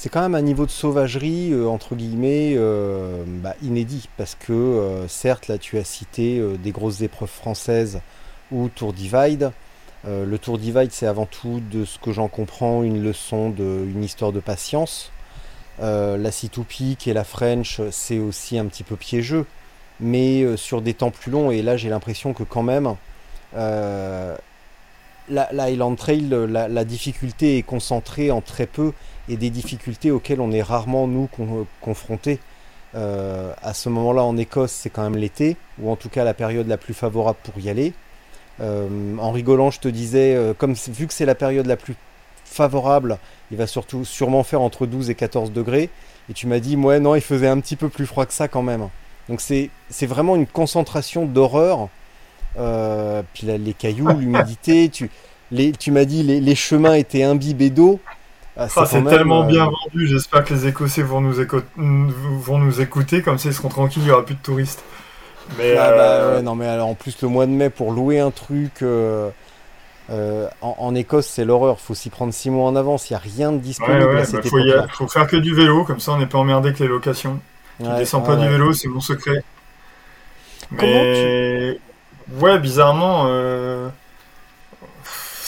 C'est 0.00 0.08
quand 0.08 0.22
même 0.22 0.34
un 0.34 0.40
niveau 0.40 0.64
de 0.64 0.70
sauvagerie, 0.70 1.52
euh, 1.52 1.68
entre 1.68 1.94
guillemets, 1.94 2.54
euh, 2.56 3.22
bah, 3.26 3.54
inédit. 3.60 4.08
Parce 4.16 4.34
que, 4.34 4.54
euh, 4.54 5.06
certes, 5.08 5.46
là, 5.46 5.58
tu 5.58 5.76
as 5.76 5.84
cité 5.84 6.42
des 6.56 6.70
grosses 6.70 7.02
épreuves 7.02 7.28
françaises 7.28 8.00
ou 8.50 8.70
Tour 8.70 8.94
Divide. 8.94 9.52
Le 10.06 10.36
Tour 10.38 10.56
Divide, 10.56 10.90
c'est 10.90 11.04
avant 11.04 11.26
tout, 11.26 11.60
de 11.70 11.84
ce 11.84 11.98
que 11.98 12.12
j'en 12.12 12.28
comprends, 12.28 12.82
une 12.82 13.02
leçon, 13.02 13.50
de, 13.50 13.62
une 13.62 14.02
histoire 14.02 14.32
de 14.32 14.40
patience. 14.40 15.12
La 15.78 16.30
C2 16.30 16.64
Peak 16.64 17.06
et 17.06 17.12
la 17.12 17.24
French, 17.24 17.82
c'est 17.90 18.18
aussi 18.18 18.58
un 18.58 18.64
petit 18.64 18.84
peu 18.84 18.96
piégeux. 18.96 19.44
Mais 20.00 20.56
sur 20.56 20.80
des 20.80 20.94
temps 20.94 21.10
plus 21.10 21.30
longs, 21.30 21.50
et 21.50 21.60
là, 21.60 21.76
j'ai 21.76 21.90
l'impression 21.90 22.32
que 22.32 22.42
quand 22.42 22.62
même, 22.62 22.94
la, 23.52 24.38
la 25.28 25.64
Highland 25.64 25.96
Trail, 25.96 26.30
la 26.48 26.84
difficulté 26.86 27.58
est 27.58 27.62
concentrée 27.62 28.30
en 28.30 28.40
très 28.40 28.66
peu 28.66 28.94
et 29.28 29.36
des 29.36 29.50
difficultés 29.50 30.10
auxquelles 30.10 30.40
on 30.40 30.52
est 30.52 30.62
rarement 30.62 31.06
nous 31.06 31.28
con- 31.28 31.66
confrontés. 31.80 32.40
Euh, 32.94 33.52
à 33.62 33.72
ce 33.72 33.88
moment-là 33.88 34.22
en 34.22 34.36
Écosse, 34.36 34.72
c'est 34.72 34.90
quand 34.90 35.02
même 35.02 35.16
l'été, 35.16 35.56
ou 35.80 35.90
en 35.90 35.96
tout 35.96 36.08
cas 36.08 36.24
la 36.24 36.34
période 36.34 36.66
la 36.66 36.76
plus 36.76 36.94
favorable 36.94 37.38
pour 37.42 37.58
y 37.60 37.68
aller. 37.68 37.92
Euh, 38.60 39.16
en 39.18 39.30
rigolant, 39.30 39.70
je 39.70 39.80
te 39.80 39.88
disais, 39.88 40.34
euh, 40.34 40.54
vu 40.88 41.06
que 41.06 41.14
c'est 41.14 41.24
la 41.24 41.34
période 41.34 41.66
la 41.66 41.76
plus 41.76 41.94
favorable, 42.44 43.18
il 43.50 43.56
va 43.56 43.66
surtout 43.66 44.04
sûrement 44.04 44.42
faire 44.42 44.60
entre 44.60 44.86
12 44.86 45.08
et 45.10 45.14
14 45.14 45.52
degrés. 45.52 45.88
Et 46.28 46.32
tu 46.32 46.46
m'as 46.46 46.58
dit, 46.58 46.76
ouais, 46.76 47.00
non, 47.00 47.14
il 47.14 47.20
faisait 47.20 47.48
un 47.48 47.60
petit 47.60 47.76
peu 47.76 47.88
plus 47.88 48.06
froid 48.06 48.26
que 48.26 48.32
ça 48.32 48.48
quand 48.48 48.62
même. 48.62 48.88
Donc 49.28 49.40
c'est 49.40 49.70
vraiment 50.06 50.34
une 50.34 50.46
concentration 50.46 51.26
d'horreur. 51.26 51.88
Puis 53.32 53.46
les 53.46 53.74
cailloux, 53.74 54.08
l'humidité, 54.18 54.88
tu, 54.88 55.10
m'as 55.90 56.04
dit 56.04 56.22
les 56.22 56.54
chemins 56.56 56.94
étaient 56.94 57.22
imbibés 57.22 57.70
d'eau. 57.70 58.00
Ah, 58.60 58.68
Ah, 58.76 58.84
c'est 58.86 59.02
tellement 59.06 59.42
euh, 59.42 59.46
bien 59.46 59.64
vendu, 59.66 60.06
j'espère 60.06 60.44
que 60.44 60.54
les 60.54 60.66
Écossais 60.68 61.02
vont 61.02 61.20
nous, 61.22 61.40
éco- 61.40 61.62
vont 61.76 62.58
nous 62.58 62.80
écouter, 62.80 63.22
comme 63.22 63.38
ça 63.38 63.48
ils 63.48 63.54
seront 63.54 63.68
tranquilles, 63.70 64.02
il 64.02 64.06
n'y 64.06 64.10
aura 64.12 64.24
plus 64.24 64.34
de 64.36 64.42
touristes. 64.42 64.84
Mais 65.58 65.76
Ah 65.76 65.92
bah 65.92 66.20
euh, 66.20 66.36
ouais, 66.36 66.42
non 66.42 66.54
mais 66.56 66.66
alors 66.66 66.88
en 66.88 66.94
plus 66.94 67.20
le 67.22 67.28
mois 67.28 67.46
de 67.46 67.52
mai 67.52 67.70
pour 67.70 67.92
louer 67.92 68.18
un 68.20 68.30
truc 68.30 68.82
euh, 68.82 69.30
euh, 70.10 70.48
en, 70.62 70.76
en 70.78 70.94
Écosse 70.94 71.26
c'est 71.28 71.44
l'horreur, 71.44 71.80
faut 71.80 71.94
s'y 71.94 72.10
prendre 72.10 72.34
six 72.34 72.50
mois 72.50 72.68
en 72.68 72.76
avance, 72.76 73.10
il 73.10 73.14
n'y 73.14 73.18
a 73.18 73.20
rien 73.20 73.52
de 73.52 73.58
ouais, 73.80 73.86
disponible 73.88 74.04
ouais, 74.04 74.22
à 74.22 74.26
bah, 74.32 74.40
faut, 74.42 75.06
y 75.06 75.08
faire 75.08 75.26
que 75.26 75.36
du 75.36 75.54
vélo, 75.54 75.84
comme 75.84 76.00
ça 76.00 76.12
on 76.12 76.18
n'est 76.18 76.26
pas 76.26 76.38
emmerdé 76.38 76.72
que 76.72 76.82
les 76.82 76.88
locations. 76.88 77.40
Tu 77.82 77.92
Ouais, 77.92 77.94
descends 77.94 78.20
ouais, 78.20 78.26
pas 78.26 78.36
ouais. 78.36 78.36
du 78.36 78.48
vélo, 78.48 78.72
c'est 78.72 78.88
mon 78.88 79.00
secret. 79.00 79.42
Comment 80.76 81.06
Mais 81.72 81.78
ouais, 82.40 82.58
bizarrement, 82.58 83.24
euh, 83.26 83.88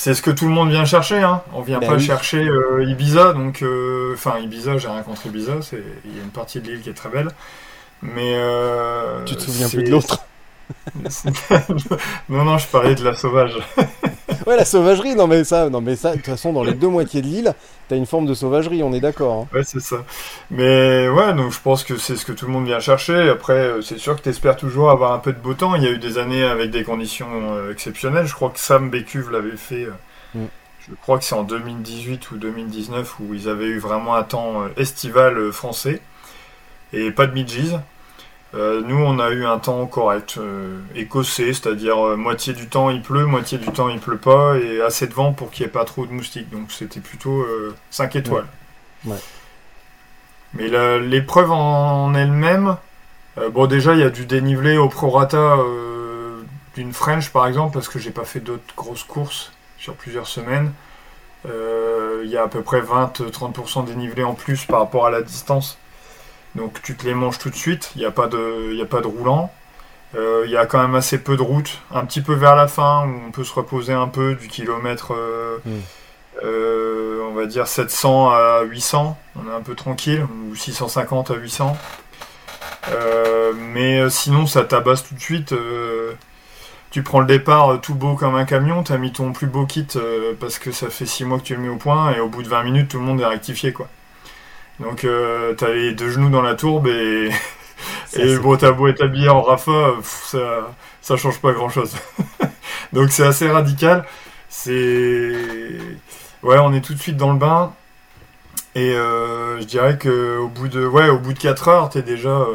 c'est 0.03 0.15
ce 0.15 0.23
que 0.23 0.33
tout 0.33 0.47
le 0.47 0.51
monde 0.51 0.69
vient 0.71 0.85
chercher. 0.85 1.19
Hein. 1.19 1.43
On 1.55 1.61
vient 1.61 1.79
Bah 1.79 1.87
pas 1.87 1.95
oui. 1.95 2.03
chercher 2.03 2.43
euh, 2.45 2.85
Ibiza, 2.89 3.35
donc 3.35 3.63
euh, 3.63 4.15
enfin 4.15 4.41
Ibiza, 4.41 4.77
j'ai 4.77 4.89
rien 4.89 5.03
contre 5.05 5.27
Ibiza, 5.27 5.63
c'est 5.63 5.81
il 6.05 6.17
y 6.17 6.19
a 6.19 6.25
une 6.25 6.31
partie 6.31 6.61
de 6.61 6.67
l'île 6.67 6.81
qui 6.81 6.91
est 6.91 6.95
très 6.95 7.09
belle. 7.09 7.29
Mais 8.03 8.35
euh, 8.35 9.23
Tu 9.25 9.37
te 9.37 9.43
souviens 9.43 9.69
plus 9.69 9.85
de 9.85 9.91
l'autre 9.93 10.25
non, 12.29 12.45
non, 12.45 12.59
je 12.59 12.67
parlais 12.67 12.97
de 12.97 13.05
la 13.05 13.15
sauvage. 13.15 13.53
Ouais 14.47 14.57
la 14.57 14.65
sauvagerie, 14.65 15.15
non 15.15 15.27
mais 15.27 15.45
ça, 15.45 15.69
non 15.71 15.81
mais 15.81 15.97
ça, 15.97 16.11
de 16.13 16.17
toute 16.17 16.27
façon 16.27 16.53
dans 16.53 16.65
les 16.65 16.75
deux 16.75 16.89
moitiés 16.89 17.23
de 17.23 17.27
l'île, 17.27 17.55
t'as 17.89 17.97
une 17.97 18.07
forme 18.07 18.27
de 18.27 18.35
sauvagerie, 18.35 18.83
on 18.83 18.93
est 18.93 19.01
d'accord. 19.01 19.43
hein. 19.43 19.49
Ouais, 19.53 19.65
c'est 19.65 19.81
ça. 19.81 20.05
Mais 20.51 21.09
ouais, 21.09 21.35
donc 21.35 21.53
je 21.53 21.61
pense 21.61 21.85
que 21.85 21.97
c'est 21.99 22.17
ce 22.17 22.25
que 22.25 22.33
tout 22.33 22.47
le 22.47 22.53
monde 22.53 22.65
vient 22.65 22.81
chercher. 22.81 23.29
Après, 23.29 23.53
euh, 23.55 23.83
c'est 23.83 23.99
sûr 23.99 24.17
que 24.17 24.23
tu 24.23 24.31
espères 24.31 24.57
toujours 24.57 24.91
avoir 24.91 25.13
un 25.13 25.19
peu 25.19 25.33
de 25.33 25.39
beau 25.39 25.53
temps. 25.55 25.75
Il 25.75 25.83
y 25.83 25.87
a 25.87 25.91
eu 25.91 25.99
des 25.99 26.17
années 26.19 26.43
avec 26.45 26.71
des 26.71 26.85
conditions 26.85 27.29
euh, 27.55 27.71
exceptionnelles. 27.73 28.27
Je 28.27 28.35
crois 28.35 28.51
que 28.51 28.59
Sam 28.59 28.89
Bécuve 28.91 29.31
l'avait 29.31 29.57
fait. 29.57 29.85
euh, 29.85 29.93
Mm. 30.35 30.47
Je 30.89 30.95
crois 31.03 31.19
que 31.19 31.25
c'est 31.25 31.35
en 31.35 31.43
2018 31.43 32.31
ou 32.31 32.39
2019 32.39 33.21
où 33.21 33.35
ils 33.35 33.49
avaient 33.51 33.67
eu 33.67 33.79
vraiment 33.79 34.15
un 34.15 34.23
temps 34.23 34.63
estival 34.79 35.53
français 35.53 36.01
et 36.93 37.11
pas 37.11 37.27
de 37.27 37.35
midges. 37.35 37.77
Euh, 38.55 38.83
nous, 38.85 38.97
on 38.97 39.19
a 39.19 39.31
eu 39.31 39.47
un 39.47 39.59
temps 39.59 39.87
correct, 39.87 40.35
euh, 40.37 40.79
écossais, 40.95 41.55
c'est-à-dire 41.55 42.07
euh, 42.07 42.17
moitié 42.17 42.53
du 42.53 42.69
temps 42.69 42.91
il 42.91 43.01
pleut, 43.01 43.25
moitié 43.25 43.57
du 43.57 43.69
temps 43.69 43.89
il 43.89 43.99
pleut 43.99 44.19
pas, 44.19 44.57
et 44.59 44.83
assez 44.83 45.07
de 45.07 45.15
vent 45.15 45.33
pour 45.33 45.51
qu'il 45.51 45.65
n'y 45.65 45.71
ait 45.71 45.73
pas 45.73 45.87
trop 45.87 46.05
de 46.05 46.13
moustiques. 46.13 46.51
Donc 46.51 46.71
c'était 46.71 47.01
plutôt 47.01 47.47
5 47.91 48.17
étoiles. 48.17 48.47
Ouais. 49.07 49.17
Mais 50.55 50.69
l'épreuve 51.01 51.51
en 51.51 52.15
elle-même, 52.15 52.77
euh, 53.39 53.49
bon 53.49 53.67
déjà 53.67 53.95
il 53.95 54.01
y 54.01 54.05
a 54.05 54.11
du 54.11 54.27
dénivelé 54.27 54.77
au 54.77 54.89
prorata 54.89 55.57
euh, 55.57 56.43
d'une 56.75 56.93
French 56.93 57.31
par 57.31 57.47
exemple, 57.47 57.73
parce 57.73 57.89
que 57.89 57.99
j'ai 57.99 58.11
pas 58.11 58.25
fait 58.25 58.41
d'autres 58.41 58.75
grosses 58.77 59.05
courses 59.05 59.53
sur 59.79 59.95
plusieurs 59.95 60.27
semaines. 60.27 60.73
il 61.47 62.31
y 62.31 62.37
a 62.37 62.43
à 62.45 62.49
peu 62.49 62.63
près 62.63 62.81
20-30% 62.81 63.87
dénivelé 63.87 64.23
en 64.23 64.35
plus 64.35 64.65
par 64.67 64.81
rapport 64.81 65.07
à 65.07 65.11
la 65.11 65.23
distance. 65.23 65.79
Donc 66.55 66.83
tu 66.83 66.97
te 66.97 67.05
les 67.07 67.15
manges 67.15 67.39
tout 67.39 67.51
de 67.51 67.55
suite, 67.55 67.93
il 67.97 68.01
n'y 68.01 68.05
a, 68.05 68.11
pas 68.11 68.27
de, 68.27 68.81
a 68.81 68.87
pas 68.87 69.01
de 69.01 69.07
roulant. 69.07 69.53
Il 70.15 70.51
y 70.51 70.59
a 70.59 70.67
quand 70.67 70.81
même 70.81 70.95
assez 70.95 71.17
peu 71.17 71.39
de 71.39 71.43
route, 71.43 71.81
un 71.91 72.05
petit 72.05 72.21
peu 72.21 72.35
vers 72.35 72.55
la 72.55 72.69
fin 72.69 73.07
où 73.07 73.29
on 73.29 73.31
peut 73.31 73.45
se 73.45 73.55
reposer 73.55 73.95
un 73.95 74.09
peu 74.09 74.35
du 74.35 74.47
kilomètre, 74.49 75.15
mm. 75.65 75.71
on 76.43 77.33
va 77.35 77.47
dire 77.47 77.67
700 77.67 78.29
à 78.31 78.63
800, 78.63 79.17
on 79.37 79.51
est 79.51 79.55
un 79.55 79.63
peu 79.63 79.75
tranquille, 79.75 80.27
ou 80.51 80.55
650 80.55 81.31
à 81.31 81.35
800. 81.37 81.79
mais 83.57 84.11
sinon 84.11 84.47
ça 84.47 84.65
tabasse 84.65 85.09
tout 85.09 85.15
de 85.15 85.21
suite 85.21 85.55
tu 86.93 87.03
prends 87.03 87.21
le 87.21 87.27
départ 87.27 87.73
euh, 87.73 87.79
tout 87.79 87.95
beau 87.95 88.15
comme 88.15 88.37
un 88.37 88.45
camion, 88.45 88.83
tu 88.83 88.93
as 88.93 88.99
mis 88.99 89.13
ton 89.13 89.33
plus 89.33 89.47
beau 89.47 89.65
kit 89.65 89.87
euh, 89.97 90.35
parce 90.39 90.59
que 90.59 90.71
ça 90.71 90.91
fait 90.91 91.07
6 91.07 91.25
mois 91.25 91.39
que 91.39 91.45
tu 91.45 91.57
le 91.57 91.63
mets 91.63 91.71
au 91.71 91.77
point 91.77 92.13
et 92.13 92.21
au 92.21 92.29
bout 92.29 92.43
de 92.43 92.49
20 92.49 92.63
minutes 92.63 92.89
tout 92.89 92.99
le 92.99 93.05
monde 93.05 93.21
est 93.21 93.27
rectifié 93.27 93.73
quoi. 93.73 93.89
Donc 94.83 95.05
euh, 95.05 95.55
t'as 95.55 95.69
les 95.69 95.93
deux 95.93 96.11
genoux 96.11 96.31
dans 96.31 96.43
la 96.43 96.55
tourbe 96.55 96.89
et, 96.89 97.31
et 98.15 98.37
bon 98.39 98.57
t'as 98.57 98.73
beau 98.73 98.89
être 98.89 99.03
habillé 99.03 99.29
en 99.29 99.43
Rafa, 99.43 99.95
ça, 100.03 100.71
ça 101.01 101.17
change 101.17 101.41
pas 101.41 101.53
grand 101.53 101.69
chose. 101.69 101.95
Donc 102.93 103.11
c'est 103.11 103.25
assez 103.25 103.49
radical. 103.49 104.05
C'est 104.49 105.33
ouais 106.43 106.59
on 106.59 106.73
est 106.75 106.83
tout 106.83 106.95
de 106.95 107.01
suite 107.01 107.17
dans 107.17 107.33
le 107.33 107.39
bain 107.39 107.73
et 108.75 108.93
je 108.93 109.65
dirais 109.65 109.97
que 109.99 110.39
au 110.39 110.49
bout 110.49 110.69
de 110.69 110.85
ouais 110.87 111.09
au 111.09 111.19
bout 111.19 111.33
de 111.33 111.39
4 111.39 111.69
heures 111.69 111.89
t'es 111.89 112.03
déjà 112.03 112.47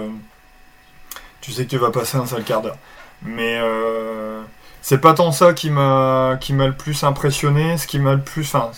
tu 1.48 1.54
sais 1.54 1.64
que 1.64 1.70
tu 1.70 1.78
vas 1.78 1.92
passer 1.92 2.18
un 2.18 2.26
sale 2.26 2.44
quart 2.44 2.62
d'heure. 2.62 2.78
Mais 3.22 3.58
euh, 3.62 4.42
c'est 4.82 5.00
pas 5.00 5.14
tant 5.14 5.32
ça 5.32 5.54
qui 5.54 5.70
m'a 5.70 6.38
qui 6.42 6.52
m'a 6.54 6.68
le 6.68 6.76
plus 6.76 7.04
impressionné. 7.04 7.78
Ce 7.78 7.88
qui 7.88 8.00
m'a 8.00 8.16
le 8.16 8.22
plus, 8.22 8.54
enfin, 8.54 8.72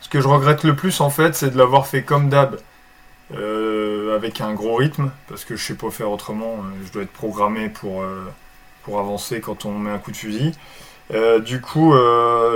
ce 0.00 0.08
que 0.10 0.20
je 0.20 0.28
regrette 0.28 0.62
le 0.64 0.76
plus 0.76 1.00
en 1.00 1.08
fait, 1.08 1.34
c'est 1.34 1.50
de 1.50 1.56
l'avoir 1.56 1.86
fait 1.86 2.02
comme 2.02 2.28
d'hab, 2.28 2.58
euh, 3.34 4.14
avec 4.14 4.40
un 4.40 4.54
gros 4.54 4.76
rythme, 4.76 5.10
parce 5.28 5.44
que 5.44 5.56
je 5.56 5.64
sais 5.64 5.74
pas 5.74 5.90
faire 5.90 6.10
autrement. 6.10 6.56
Euh, 6.58 6.86
je 6.86 6.92
dois 6.92 7.02
être 7.02 7.12
programmé 7.12 7.68
pour 7.68 8.04
pour 8.82 8.98
avancer 8.98 9.40
quand 9.40 9.66
on 9.66 9.72
met 9.72 9.90
un 9.90 9.98
coup 9.98 10.10
de 10.10 10.16
fusil. 10.16 10.52
du 11.44 11.60
coup, 11.60 11.94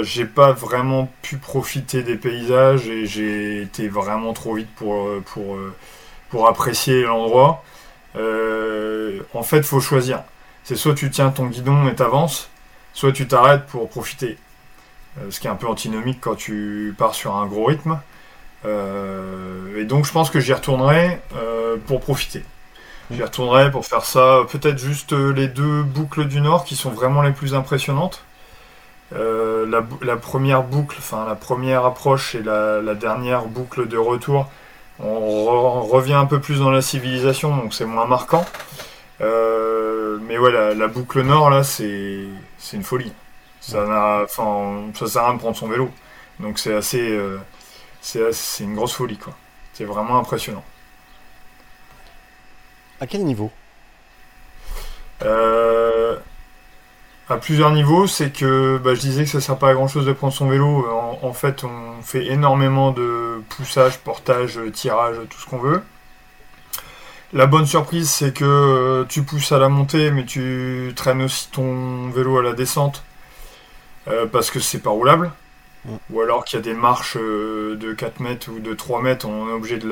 j'ai 0.02 0.24
pas 0.24 0.52
vraiment 0.52 1.10
pu 1.22 1.36
profiter 1.36 2.02
des 2.02 2.16
paysages 2.16 2.88
et 2.88 3.06
j'ai 3.06 3.62
été 3.62 3.88
vraiment 3.88 4.32
trop 4.32 4.54
vite 4.54 4.70
pour 4.76 5.08
pour 5.26 5.58
pour 6.30 6.48
apprécier 6.48 7.02
l'endroit. 7.02 7.62
en 8.16 9.42
fait, 9.42 9.62
faut 9.64 9.80
choisir 9.80 10.24
c'est 10.64 10.76
soit 10.76 10.94
tu 10.94 11.10
tiens 11.10 11.30
ton 11.30 11.46
guidon 11.46 11.86
et 11.88 11.94
t'avances, 11.94 12.48
soit 12.94 13.12
tu 13.12 13.28
t'arrêtes 13.28 13.66
pour 13.66 13.88
profiter. 13.88 14.38
Euh, 15.20 15.30
ce 15.30 15.38
qui 15.38 15.46
est 15.46 15.50
un 15.50 15.56
peu 15.56 15.68
antinomique 15.68 16.18
quand 16.20 16.34
tu 16.34 16.94
pars 16.98 17.14
sur 17.14 17.36
un 17.36 17.46
gros 17.46 17.66
rythme. 17.66 18.00
Euh, 18.64 19.78
et 19.78 19.85
donc 19.85 20.06
je 20.06 20.12
pense 20.12 20.30
que 20.30 20.40
j'y 20.40 20.52
retournerai 20.52 21.21
euh, 21.37 21.76
pour 21.87 22.00
profiter. 22.00 22.42
J'y 23.11 23.23
retournerai 23.23 23.71
pour 23.71 23.85
faire 23.85 24.04
ça, 24.04 24.40
peut-être 24.50 24.78
juste 24.78 25.12
les 25.12 25.47
deux 25.49 25.83
boucles 25.83 26.25
du 26.25 26.40
Nord 26.40 26.64
qui 26.64 26.75
sont 26.75 26.90
vraiment 26.90 27.21
les 27.21 27.33
plus 27.33 27.54
impressionnantes. 27.54 28.25
La, 29.12 30.16
première 30.16 30.62
boucle, 30.62 30.97
enfin 30.99 31.26
la 31.28 31.35
première 31.35 31.85
approche 31.85 32.35
et 32.35 32.42
la, 32.42 32.94
dernière 32.94 33.44
boucle 33.44 33.87
de 33.87 33.99
retour, 33.99 34.50
on, 35.00 35.83
revient 35.83 36.14
un 36.14 36.26
peu 36.26 36.40
plus 36.40 36.61
dans 36.61 36.71
la 36.71 36.80
civilisation, 36.80 37.56
donc 37.56 37.75
c'est 37.75 37.85
moins 37.85 38.06
marquant. 38.06 38.44
Euh, 39.21 40.18
mais 40.23 40.37
voilà, 40.37 40.75
la, 40.75 40.88
boucle 40.88 41.23
nord, 41.23 41.50
là, 41.50 41.62
c'est 41.64 42.26
une 42.73 42.83
folie. 42.83 43.12
Ça 43.61 43.87
n'a, 43.87 44.23
enfin, 44.25 44.85
ça 44.94 45.06
sert 45.06 45.23
à 45.23 45.26
rien 45.26 45.35
de 45.35 45.38
prendre 45.40 45.56
son 45.56 45.68
vélo. 45.68 45.90
Donc 46.40 46.59
c'est 46.59 46.75
assez, 46.75 47.00
euh, 47.00 47.38
c'est 48.04 48.64
une 48.64 48.75
grosse 48.76 48.94
folie, 48.94 49.18
quoi. 49.18 49.37
C'est 49.73 49.84
vraiment 49.84 50.18
impressionnant. 50.18 50.64
À 53.00 53.06
quel 53.06 53.25
niveau? 53.25 53.52
Euh, 55.23 56.18
À 57.28 57.38
plusieurs 57.38 57.70
niveaux. 57.73 58.06
C'est 58.06 58.30
que 58.32 58.78
bah, 58.78 58.94
je 58.94 59.00
disais 59.00 59.25
que 59.25 59.30
ça 59.30 59.40
sert 59.40 59.58
pas 59.58 59.70
à 59.70 59.75
grand 59.75 59.88
chose 59.88 60.06
de 60.06 60.12
prendre 60.12 60.32
son 60.32 60.49
vélo. 60.49 60.87
En, 60.90 61.18
en 61.23 61.32
fait, 61.34 61.64
on 61.64 62.02
fait 62.02 62.26
énormément 62.26 62.92
de 62.92 63.42
poussage, 63.50 63.99
portage, 64.00 64.58
tirage, 64.73 65.16
tout 65.30 65.38
ce 65.40 65.46
qu'on 65.46 65.58
veut. 65.58 65.82
La 67.32 67.46
bonne 67.46 67.66
surprise, 67.66 68.11
c'est 68.11 68.32
que 68.32 68.44
euh, 68.44 69.04
tu 69.08 69.23
pousses 69.25 69.52
à 69.52 69.58
la 69.58 69.68
montée, 69.68 70.11
mais 70.11 70.25
tu 70.25 70.92
traînes 70.96 71.23
aussi 71.23 71.49
ton 71.50 72.08
vélo 72.11 72.38
à 72.38 72.42
la 72.42 72.52
descente 72.52 73.04
euh, 74.08 74.26
parce 74.26 74.50
que 74.50 74.61
c'est 74.61 74.80
pas 74.80 74.90
roulable. 74.90 75.32
Ou 76.10 76.20
alors 76.20 76.44
qu'il 76.44 76.58
y 76.58 76.62
a 76.62 76.64
des 76.64 76.72
marches 76.72 77.16
euh, 77.18 77.76
de 77.76 77.92
4 77.92 78.20
mètres 78.20 78.48
ou 78.50 78.58
de 78.58 78.72
3 78.72 79.02
mètres, 79.02 79.26
on 79.26 79.50
est 79.50 79.52
obligé 79.52 79.76
de, 79.76 79.88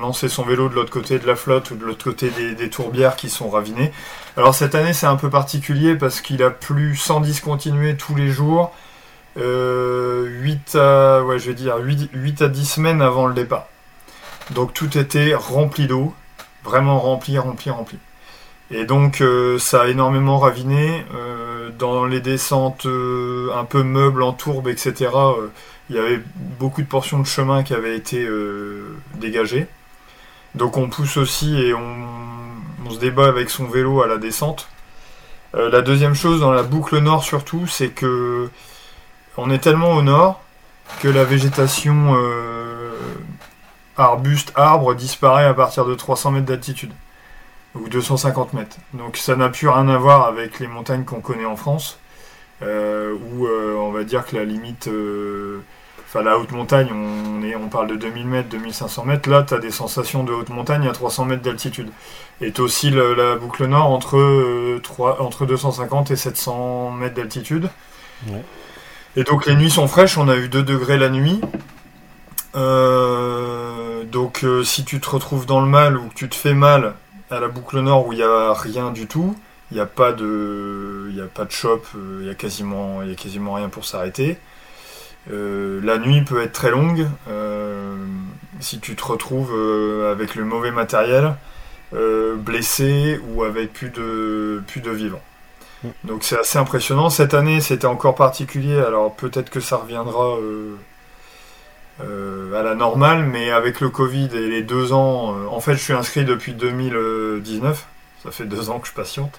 lancer 0.00 0.28
son 0.28 0.44
vélo 0.44 0.68
de 0.68 0.74
l'autre 0.74 0.92
côté 0.92 1.18
de 1.18 1.26
la 1.26 1.34
flotte 1.34 1.72
ou 1.72 1.76
de 1.76 1.84
l'autre 1.84 2.04
côté 2.04 2.30
des, 2.30 2.70
tourbières 2.70 3.16
qui 3.16 3.28
sont 3.28 3.50
ravinées. 3.50 3.92
Alors 4.36 4.54
cette 4.54 4.74
année, 4.74 4.92
c'est 4.92 5.06
un 5.06 5.16
peu 5.16 5.30
particulier 5.30 5.96
parce 5.96 6.20
qu'il 6.20 6.42
a 6.42 6.50
plu 6.50 6.96
sans 6.96 7.20
discontinuer 7.20 7.96
tous 7.96 8.14
les 8.14 8.28
jours. 8.28 8.72
8 9.36 9.42
ouais, 9.42 11.38
je 11.38 11.46
vais 11.46 11.54
dire 11.54 11.78
8 11.78 12.42
à 12.42 12.48
10 12.48 12.64
semaines 12.64 13.02
avant 13.02 13.26
le 13.26 13.34
départ. 13.34 13.66
Donc 14.50 14.74
tout 14.74 14.96
était 14.96 15.34
rempli 15.34 15.86
d'eau 15.86 16.14
vraiment 16.64 16.98
rempli, 16.98 17.38
rempli, 17.38 17.70
rempli. 17.70 17.98
Et 18.72 18.86
donc 18.86 19.20
euh, 19.20 19.58
ça 19.58 19.82
a 19.82 19.88
énormément 19.88 20.38
raviné. 20.38 21.04
Euh, 21.14 21.70
dans 21.78 22.06
les 22.06 22.20
descentes 22.20 22.86
euh, 22.86 23.50
un 23.54 23.64
peu 23.64 23.82
meubles 23.82 24.22
en 24.22 24.32
tourbe, 24.32 24.68
etc., 24.68 25.10
il 25.90 25.96
y 25.96 25.98
avait 25.98 26.20
beaucoup 26.58 26.80
de 26.80 26.86
portions 26.86 27.18
de 27.18 27.26
chemin 27.26 27.62
qui 27.62 27.74
avaient 27.74 27.96
été 27.96 28.26
dégagées. 29.16 29.66
Donc 30.54 30.78
on 30.78 30.88
pousse 30.88 31.16
aussi 31.18 31.58
et 31.60 31.74
on, 31.74 32.90
se 32.90 32.98
débat 32.98 33.26
avec 33.26 33.50
son 33.50 33.66
vélo 33.66 34.02
à 34.02 34.06
la 34.06 34.18
descente. 34.18 34.68
la 35.54 35.82
deuxième 35.82 36.14
chose 36.14 36.40
dans 36.40 36.52
la 36.52 36.62
boucle 36.62 36.98
nord 36.98 37.24
surtout, 37.24 37.66
c'est 37.66 37.88
que 37.88 38.48
on 39.36 39.50
est 39.50 39.58
tellement 39.58 39.92
au 39.92 40.02
nord 40.02 40.42
que 41.00 41.08
la 41.08 41.24
végétation 41.24 42.16
arbuste, 43.96 44.52
arbre 44.54 44.94
disparaît 44.94 45.46
à 45.46 45.54
partir 45.54 45.84
de 45.84 45.94
300 45.94 46.32
mètres 46.32 46.46
d'altitude 46.46 46.92
ou 47.74 47.88
250 47.88 48.52
mètres. 48.52 48.76
Donc 48.94 49.16
ça 49.16 49.36
n'a 49.36 49.48
plus 49.48 49.68
rien 49.68 49.88
à 49.88 49.96
voir 49.96 50.26
avec 50.26 50.60
les 50.60 50.66
montagnes 50.66 51.04
qu'on 51.04 51.20
connaît 51.20 51.44
en 51.46 51.56
France, 51.56 51.98
euh, 52.62 53.14
où 53.14 53.46
euh, 53.46 53.74
on 53.76 53.92
va 53.92 54.04
dire 54.04 54.26
que 54.26 54.36
la 54.36 54.44
limite, 54.44 54.88
euh, 54.88 55.62
enfin 56.04 56.22
la 56.22 56.38
haute 56.38 56.52
montagne, 56.52 56.88
on, 56.92 57.42
est, 57.42 57.56
on 57.56 57.68
parle 57.68 57.88
de 57.88 57.96
2000 57.96 58.26
mètres, 58.26 58.48
2500 58.50 59.04
mètres, 59.04 59.30
là 59.30 59.42
tu 59.42 59.54
as 59.54 59.58
des 59.58 59.70
sensations 59.70 60.24
de 60.24 60.32
haute 60.32 60.50
montagne 60.50 60.86
à 60.86 60.92
300 60.92 61.24
mètres 61.24 61.42
d'altitude. 61.42 61.90
Et 62.40 62.52
tu 62.52 62.60
aussi 62.60 62.90
la 62.90 63.36
boucle 63.36 63.66
nord 63.66 63.90
entre, 63.90 64.78
3, 64.82 65.22
entre 65.22 65.46
250 65.46 66.10
et 66.10 66.16
700 66.16 66.90
mètres 66.90 67.14
d'altitude. 67.14 67.70
Et 69.16 69.24
donc 69.24 69.46
les 69.46 69.54
nuits 69.54 69.70
sont 69.70 69.86
fraîches, 69.88 70.18
on 70.18 70.28
a 70.28 70.36
eu 70.36 70.48
2 70.48 70.62
degrés 70.62 70.98
la 70.98 71.08
nuit. 71.08 71.40
Donc 74.10 74.44
si 74.64 74.84
tu 74.84 75.00
te 75.00 75.08
retrouves 75.08 75.46
dans 75.46 75.60
le 75.60 75.68
mal 75.68 75.96
ou 75.96 76.08
que 76.08 76.14
tu 76.14 76.28
te 76.28 76.34
fais 76.34 76.54
mal 76.54 76.94
à 77.32 77.40
la 77.40 77.48
boucle 77.48 77.80
nord 77.80 78.06
où 78.06 78.12
il 78.12 78.16
n'y 78.16 78.22
a 78.22 78.52
rien 78.52 78.90
du 78.90 79.06
tout, 79.06 79.36
il 79.70 79.74
n'y 79.74 79.80
a 79.80 79.86
pas 79.86 80.12
de, 80.12 81.08
il 81.10 81.20
a 81.20 81.26
pas 81.26 81.44
de 81.44 81.50
shop, 81.50 81.82
euh, 81.94 82.18
il 82.20 82.26
y 82.26 82.30
a 82.30 82.34
quasiment, 82.34 83.02
il 83.02 83.08
y 83.08 83.12
a 83.12 83.14
quasiment 83.14 83.54
rien 83.54 83.68
pour 83.68 83.84
s'arrêter. 83.84 84.38
la 85.28 85.98
nuit 85.98 86.22
peut 86.22 86.42
être 86.42 86.52
très 86.52 86.70
longue 86.70 87.06
si 88.60 88.78
tu 88.80 88.94
te 88.94 89.04
retrouves 89.04 89.52
avec 90.10 90.34
le 90.34 90.44
mauvais 90.44 90.70
matériel, 90.70 91.34
blessé 92.36 93.20
ou 93.28 93.44
avec 93.44 93.72
plus 93.72 93.90
de, 93.90 94.62
plus 94.66 94.80
de 94.80 94.90
vivants. 94.90 95.22
Mm. 95.84 95.88
Donc 96.04 96.24
c'est 96.24 96.38
assez 96.38 96.58
impressionnant. 96.58 97.10
Cette 97.10 97.34
année, 97.34 97.60
c'était 97.60 97.86
encore 97.86 98.14
particulier. 98.14 98.78
Alors 98.78 99.14
peut-être 99.14 99.50
que 99.50 99.60
ça 99.60 99.76
reviendra 99.76 100.36
euh, 102.00 102.58
à 102.58 102.62
la 102.62 102.74
normale, 102.74 103.24
mais 103.24 103.50
avec 103.50 103.80
le 103.80 103.90
Covid 103.90 104.30
et 104.32 104.48
les 104.48 104.62
deux 104.62 104.92
ans, 104.92 105.34
euh, 105.34 105.46
en 105.48 105.60
fait, 105.60 105.74
je 105.74 105.82
suis 105.82 105.92
inscrit 105.92 106.24
depuis 106.24 106.52
2019. 106.52 107.86
Ça 108.22 108.30
fait 108.30 108.44
deux 108.44 108.70
ans 108.70 108.78
que 108.78 108.88
je 108.88 108.92
patiente. 108.92 109.38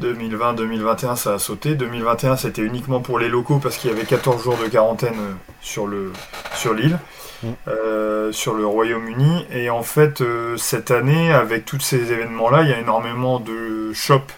2020-2021, 0.00 1.16
ça 1.16 1.34
a 1.34 1.38
sauté. 1.38 1.74
2021, 1.74 2.36
c'était 2.36 2.62
uniquement 2.62 3.00
pour 3.00 3.18
les 3.18 3.28
locaux 3.28 3.58
parce 3.58 3.76
qu'il 3.76 3.90
y 3.90 3.92
avait 3.92 4.04
14 4.04 4.42
jours 4.42 4.56
de 4.56 4.68
quarantaine 4.68 5.18
euh, 5.18 5.32
sur 5.60 5.86
le 5.86 6.12
sur 6.54 6.72
l'île, 6.72 6.98
mm. 7.42 8.32
sur 8.32 8.54
le 8.54 8.64
Royaume-Uni. 8.64 9.46
Et 9.52 9.68
en 9.68 9.82
fait, 9.82 10.22
cette 10.56 10.90
année, 10.90 11.32
avec 11.32 11.64
tous 11.64 11.80
ces 11.80 12.12
événements-là, 12.12 12.62
il 12.62 12.70
y 12.70 12.72
a 12.72 12.78
énormément 12.78 13.40
de 13.40 13.92
shops, 13.92 14.32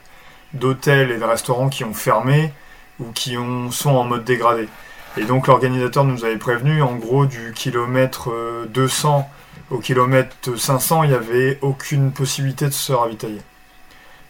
d'hôtels 0.54 1.10
et 1.10 1.18
de 1.18 1.24
restaurants 1.24 1.68
qui 1.68 1.84
ont 1.84 1.94
fermé 1.94 2.52
ou 2.98 3.12
qui 3.12 3.36
ont, 3.38 3.70
sont 3.70 3.90
en 3.90 4.04
mode 4.04 4.24
dégradé. 4.24 4.68
Et 5.16 5.24
donc 5.24 5.48
l'organisateur 5.48 6.04
nous 6.04 6.24
avait 6.24 6.36
prévenu, 6.36 6.82
en 6.82 6.94
gros, 6.94 7.26
du 7.26 7.52
kilomètre 7.52 8.30
200 8.68 9.28
euh, 9.28 9.74
au 9.74 9.78
kilomètre 9.78 10.56
500, 10.56 11.04
il 11.04 11.10
n'y 11.10 11.16
avait 11.16 11.58
aucune 11.62 12.10
possibilité 12.12 12.66
de 12.66 12.72
se 12.72 12.92
ravitailler. 12.92 13.40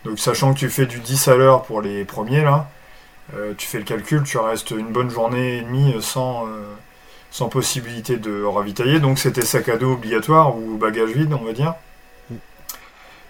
Donc 0.04 0.18
sachant 0.18 0.54
que 0.54 0.58
tu 0.58 0.68
fais 0.68 0.86
du 0.86 1.00
10 1.00 1.28
à 1.28 1.36
l'heure 1.36 1.62
pour 1.62 1.80
les 1.80 2.04
premiers, 2.04 2.42
là, 2.42 2.70
euh, 3.34 3.54
tu 3.56 3.66
fais 3.66 3.78
le 3.78 3.84
calcul, 3.84 4.22
tu 4.22 4.38
restes 4.38 4.70
une 4.70 4.92
bonne 4.92 5.10
journée 5.10 5.58
et 5.58 5.62
demie 5.62 5.94
sans, 6.00 6.46
euh, 6.46 6.64
sans 7.30 7.48
possibilité 7.48 8.16
de 8.16 8.42
ravitailler. 8.42 9.00
Donc 9.00 9.18
c'était 9.18 9.42
sac 9.42 9.68
à 9.68 9.76
dos 9.76 9.92
obligatoire 9.92 10.56
ou 10.56 10.76
bagage 10.76 11.10
vide, 11.10 11.32
on 11.32 11.44
va 11.44 11.52
dire. 11.52 11.74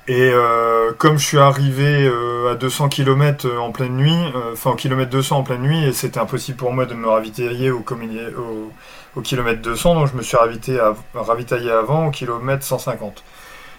Et 0.08 0.30
euh, 0.32 0.92
comme 0.98 1.18
je 1.18 1.24
suis 1.26 1.38
arrivé 1.38 2.06
euh, 2.08 2.52
à 2.52 2.54
200 2.56 2.88
km 2.88 3.48
en 3.58 3.70
pleine 3.70 3.96
nuit, 3.96 4.16
euh, 4.34 4.54
enfin 4.54 4.70
au 4.70 4.74
kilomètre 4.74 5.10
200 5.10 5.38
en 5.38 5.42
pleine 5.44 5.62
nuit, 5.62 5.84
et 5.84 5.92
c'était 5.92 6.18
impossible 6.18 6.58
pour 6.58 6.72
moi 6.72 6.86
de 6.86 6.94
me 6.94 7.06
ravitailler 7.08 7.70
au, 7.70 7.84
au, 7.88 8.72
au 9.16 9.20
kilomètre 9.20 9.62
200, 9.62 9.94
donc 9.94 10.08
je 10.10 10.16
me 10.16 10.22
suis 10.22 10.36
ravitaillé, 10.36 11.70
avant 11.70 12.06
au 12.08 12.10
kilomètre 12.10 12.64
150. 12.64 13.22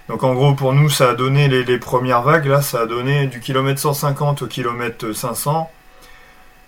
Donc 0.09 0.23
en 0.23 0.33
gros 0.33 0.53
pour 0.53 0.73
nous 0.73 0.89
ça 0.89 1.09
a 1.09 1.13
donné 1.15 1.47
les, 1.47 1.79
premières 1.79 2.21
vagues, 2.21 2.45
là 2.45 2.61
ça 2.61 2.81
a 2.81 2.85
donné 2.85 3.27
du 3.27 3.39
kilomètre 3.39 3.79
150 3.81 4.43
au 4.43 4.47
kilomètre 4.47 5.11
500. 5.11 5.69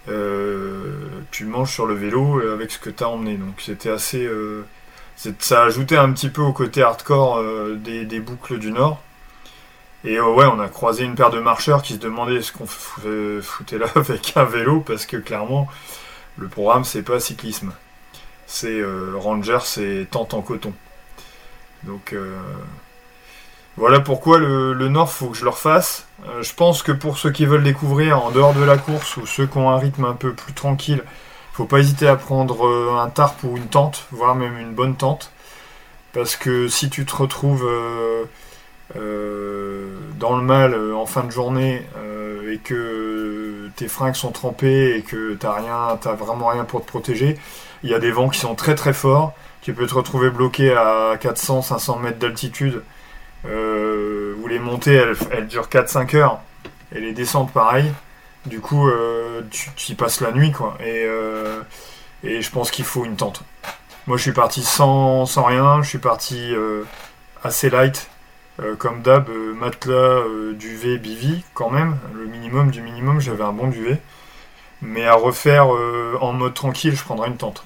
Euh, 0.10 0.96
tu 1.32 1.46
manges 1.46 1.72
sur 1.72 1.86
le 1.86 1.94
vélo 1.94 2.42
avec 2.54 2.72
ce 2.72 2.80
que 2.80 2.90
tu 2.90 3.04
as 3.04 3.10
emmené. 3.10 3.36
Donc 3.36 3.56
c'était 3.60 3.90
assez... 3.90 4.26
euh, 4.26 4.66
ça 5.40 5.62
a 5.62 5.66
ajouté 5.66 5.96
un 5.98 6.12
petit 6.12 6.30
peu 6.30 6.42
au 6.42 6.54
côté 6.54 6.82
hardcore 6.84 7.38
euh, 7.38 7.76
des 7.76 8.20
boucles 8.20 8.60
du 8.60 8.72
Nord. 8.72 9.02
Et 10.06 10.18
euh, 10.18 10.26
ouais, 10.26 10.46
on 10.46 10.60
a 10.60 10.68
croisé 10.68 11.04
une 11.06 11.16
paire 11.16 11.30
de 11.30 11.40
marcheurs 11.40 11.82
qui 11.82 11.94
se 11.94 12.00
demandaient 12.00 12.42
ce 12.42 12.52
qu'on 12.52 12.66
euh, 13.06 13.42
foutait 13.42 13.78
là 13.78 13.88
avec 13.96 14.34
un 14.36 14.44
vélo, 14.44 14.82
parce 14.82 15.06
que 15.06 15.18
clairement, 15.18 15.68
le 16.38 16.48
programme, 16.48 16.84
c'est 16.84 17.04
pas 17.04 17.20
cyclisme. 17.20 17.74
C'est 18.46 18.80
euh, 18.80 19.14
Ranger, 19.18 19.60
c'est 19.64 20.08
tente 20.12 20.34
en 20.34 20.42
coton. 20.42 20.74
Donc 21.84 22.16
voilà 23.76 24.00
pourquoi 24.00 24.38
le, 24.38 24.72
le 24.72 24.88
Nord, 24.88 25.12
faut 25.12 25.28
que 25.30 25.38
je 25.38 25.44
le 25.44 25.50
refasse. 25.50 26.08
Je 26.42 26.54
pense 26.54 26.82
que 26.82 26.94
pour 26.94 27.18
ceux 27.18 27.32
qui 27.32 27.46
veulent 27.46 27.64
découvrir 27.64 28.24
en 28.24 28.32
dehors 28.32 28.54
de 28.54 28.64
la 28.64 28.78
course, 28.78 29.18
ou 29.18 29.26
ceux 29.26 29.48
qui 29.48 29.58
ont 29.58 29.70
un 29.70 29.78
rythme 29.78 30.06
un 30.06 30.14
peu 30.14 30.32
plus 30.32 30.54
tranquille, 30.54 31.04
faut 31.52 31.66
pas 31.66 31.80
hésiter 31.80 32.08
à 32.08 32.16
prendre 32.16 32.98
un 32.98 33.10
tarp 33.10 33.44
ou 33.44 33.58
une 33.58 33.68
tente, 33.68 34.06
voire 34.12 34.34
même 34.36 34.58
une 34.58 34.74
bonne 34.74 34.96
tente. 34.96 35.32
Parce 36.14 36.38
que 36.38 36.70
si 36.70 36.90
tu 36.90 37.06
te 37.06 37.16
retrouves... 37.16 37.68
euh, 38.96 39.98
dans 40.20 40.36
le 40.36 40.44
mal 40.44 40.74
euh, 40.74 40.96
en 40.96 41.06
fin 41.06 41.24
de 41.24 41.32
journée 41.32 41.88
euh, 41.98 42.54
et 42.54 42.58
que 42.58 43.70
tes 43.76 43.88
fringues 43.88 44.14
sont 44.14 44.32
trempées 44.32 44.98
et 44.98 45.02
que 45.02 45.34
t'as 45.34 45.54
rien, 45.54 45.98
t'as 46.00 46.14
vraiment 46.14 46.48
rien 46.48 46.64
pour 46.64 46.82
te 46.82 46.88
protéger, 46.88 47.40
il 47.84 47.90
y 47.90 47.94
a 47.94 48.00
des 48.00 48.12
vents 48.12 48.30
qui 48.30 48.40
sont 48.40 48.56
très 48.56 48.76
très 48.76 48.94
forts. 48.94 49.34
Tu 49.62 49.74
peux 49.74 49.88
te 49.88 49.96
retrouver 49.96 50.30
bloqué 50.30 50.74
à 50.74 51.16
400-500 51.16 52.02
mètres 52.02 52.20
d'altitude 52.20 52.84
où 53.46 54.48
les 54.48 54.60
montées 54.60 54.94
elles, 55.32 55.48
durent 55.48 55.70
4-5 55.70 56.18
heures 56.18 56.42
et 56.94 57.00
les 57.00 57.14
descentes 57.14 57.52
pareil. 57.52 57.92
Du 58.46 58.60
coup, 58.60 58.90
tu, 59.52 59.92
y 59.92 59.96
passes 59.96 60.20
la 60.20 60.32
nuit 60.34 60.52
quoi. 60.52 60.78
Et, 60.86 61.08
je 62.24 62.50
pense 62.52 62.72
qu'il 62.72 62.84
faut 62.84 63.06
une 63.06 63.16
tente. 63.16 63.44
Moi, 64.06 64.18
je 64.18 64.24
suis 64.24 64.34
parti 64.34 64.64
sans, 64.64 65.26
rien. 65.38 65.82
Je 65.82 65.88
suis 65.88 65.98
parti 65.98 66.54
assez 67.42 67.70
light. 67.70 68.10
Euh, 68.62 68.76
comme 68.76 69.02
d'hab, 69.02 69.30
euh, 69.30 69.54
matelas, 69.54 69.94
euh, 69.94 70.54
duvet, 70.54 70.98
bivy, 70.98 71.44
quand 71.54 71.70
même, 71.72 71.98
le 72.14 72.26
minimum 72.26 72.70
du 72.72 72.82
minimum, 72.82 73.20
j'avais 73.20 73.44
un 73.44 73.54
bon 73.54 73.68
duvet. 73.68 74.00
Mais 74.82 75.06
à 75.06 75.16
refaire 75.16 75.68
en 76.22 76.34
mode 76.34 76.54
tranquille, 76.54 76.96
je 76.96 77.04
prendrais 77.04 77.30
une 77.30 77.38
tente. 77.38 77.64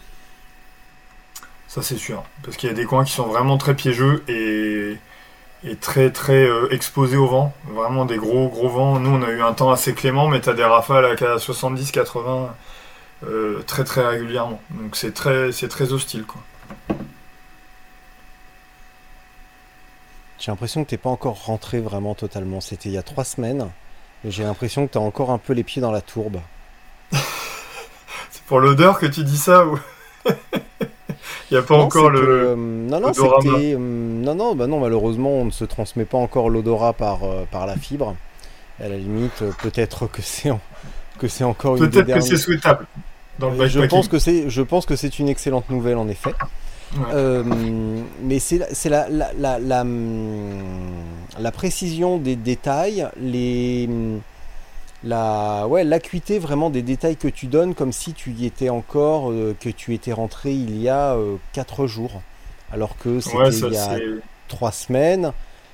Ça 1.67 1.81
c'est 1.81 1.97
sûr. 1.97 2.23
Parce 2.43 2.57
qu'il 2.57 2.69
y 2.69 2.71
a 2.71 2.75
des 2.75 2.85
coins 2.85 3.03
qui 3.03 3.11
sont 3.11 3.25
vraiment 3.25 3.57
très 3.57 3.73
piégeux 3.75 4.23
et, 4.27 4.97
et 5.63 5.75
très 5.77 6.11
très 6.11 6.47
exposés 6.71 7.17
au 7.17 7.25
vent. 7.27 7.55
Vraiment 7.71 8.05
des 8.05 8.17
gros 8.17 8.49
gros 8.49 8.69
vents. 8.69 8.99
Nous 8.99 9.09
on 9.09 9.23
a 9.23 9.31
eu 9.31 9.41
un 9.41 9.53
temps 9.53 9.71
assez 9.71 9.93
clément, 9.95 10.27
mais 10.27 10.41
t'as 10.41 10.53
des 10.53 10.63
rafales 10.63 11.05
à 11.05 11.15
70-80 11.15 12.49
euh, 13.25 13.63
très 13.65 13.83
très 13.83 14.05
régulièrement. 14.05 14.61
Donc 14.71 14.95
c'est 14.95 15.13
très, 15.13 15.51
très 15.51 15.91
hostile 15.91 16.23
quoi. 16.23 16.41
J'ai 20.39 20.51
l'impression 20.51 20.83
que 20.83 20.89
t'es 20.89 20.97
pas 20.97 21.09
encore 21.09 21.45
rentré 21.45 21.79
vraiment 21.79 22.13
totalement. 22.15 22.61
C'était 22.61 22.89
il 22.89 22.93
y 22.93 22.97
a 22.97 23.03
trois 23.03 23.23
semaines. 23.23 23.67
Et 24.25 24.31
j'ai 24.31 24.43
l'impression 24.43 24.87
que 24.87 24.93
t'as 24.93 24.99
encore 24.99 25.31
un 25.31 25.37
peu 25.37 25.53
les 25.53 25.63
pieds 25.63 25.81
dans 25.81 25.91
la 25.91 26.01
tourbe. 26.01 26.37
C'est 27.11 28.43
pour 28.47 28.59
l'odeur 28.59 28.99
que 28.99 29.05
tu 29.05 29.23
dis 29.23 29.37
ça 29.37 29.65
ou? 29.65 29.79
Il 31.49 31.53
n'y 31.53 31.57
a 31.57 31.61
pas 31.61 31.77
Non, 31.77 31.83
encore 31.83 32.11
que, 32.11 32.17
le. 32.17 32.27
euh, 32.49 32.55
non, 32.57 32.99
non, 32.99 33.13
c'était. 33.13 33.73
euh, 33.73 33.77
non, 33.77 34.35
non, 34.35 34.53
bah 34.53 34.67
non, 34.67 34.81
malheureusement, 34.81 35.29
on 35.29 35.45
ne 35.45 35.51
se 35.51 35.63
transmet 35.63 36.03
pas 36.03 36.17
encore 36.17 36.49
l'odorat 36.49 36.91
par, 36.91 37.23
euh, 37.23 37.45
par 37.49 37.65
la 37.65 37.77
fibre. 37.77 38.15
À 38.83 38.89
la 38.89 38.97
limite, 38.97 39.43
peut-être 39.61 40.07
que 40.07 40.21
c'est 40.21 40.51
en- 40.51 40.59
que 41.19 41.27
c'est 41.29 41.45
encore 41.45 41.77
une 41.77 41.83
des 41.85 41.89
Peut-être 41.89 42.01
que 42.03 42.07
dernières- 42.07 42.27
c'est 42.27 42.37
souhaitable 42.37 42.85
dans 43.39 43.49
le 43.49 43.55
Je 43.55 43.63
bikepacking. 43.63 43.89
pense 43.89 44.07
que 44.09 44.19
c'est, 44.19 44.49
je 44.49 44.61
pense 44.61 44.85
que 44.85 44.95
c'est 44.97 45.19
une 45.19 45.29
excellente 45.29 45.69
nouvelle 45.69 45.95
en 45.97 46.09
effet. 46.09 46.33
Ouais. 46.91 47.13
Euh, 47.13 47.43
mais 48.21 48.39
c'est, 48.39 48.57
la- 48.57 48.73
c'est 48.73 48.89
la, 48.89 49.07
la, 49.09 49.31
la, 49.33 49.59
la, 49.59 49.81
hum, 49.81 51.17
la 51.39 51.51
précision 51.51 52.17
des 52.17 52.35
détails, 52.35 53.07
les, 53.17 53.87
hum, 53.89 54.21
la, 55.03 55.67
ouais, 55.67 55.83
l'acuité 55.83 56.39
vraiment 56.39 56.69
des 56.69 56.81
détails 56.83 57.17
que 57.17 57.27
tu 57.27 57.47
donnes, 57.47 57.75
comme 57.75 57.91
si 57.93 58.13
tu 58.13 58.31
y 58.33 58.45
étais 58.45 58.69
encore, 58.69 59.31
euh, 59.31 59.55
que 59.59 59.69
tu 59.69 59.93
étais 59.93 60.13
rentré 60.13 60.53
il 60.53 60.77
y 60.77 60.89
a 60.89 61.17
4 61.53 61.87
jours, 61.87 62.23
alors 62.71 62.97
que 62.97 63.19
c'était 63.21 63.37
Ouais, 63.37 63.51
il 63.51 63.69
y 63.69 63.77
a 63.77 63.99
c'est. 63.99 64.21
trois 64.47 64.71
semaines. 64.71 65.33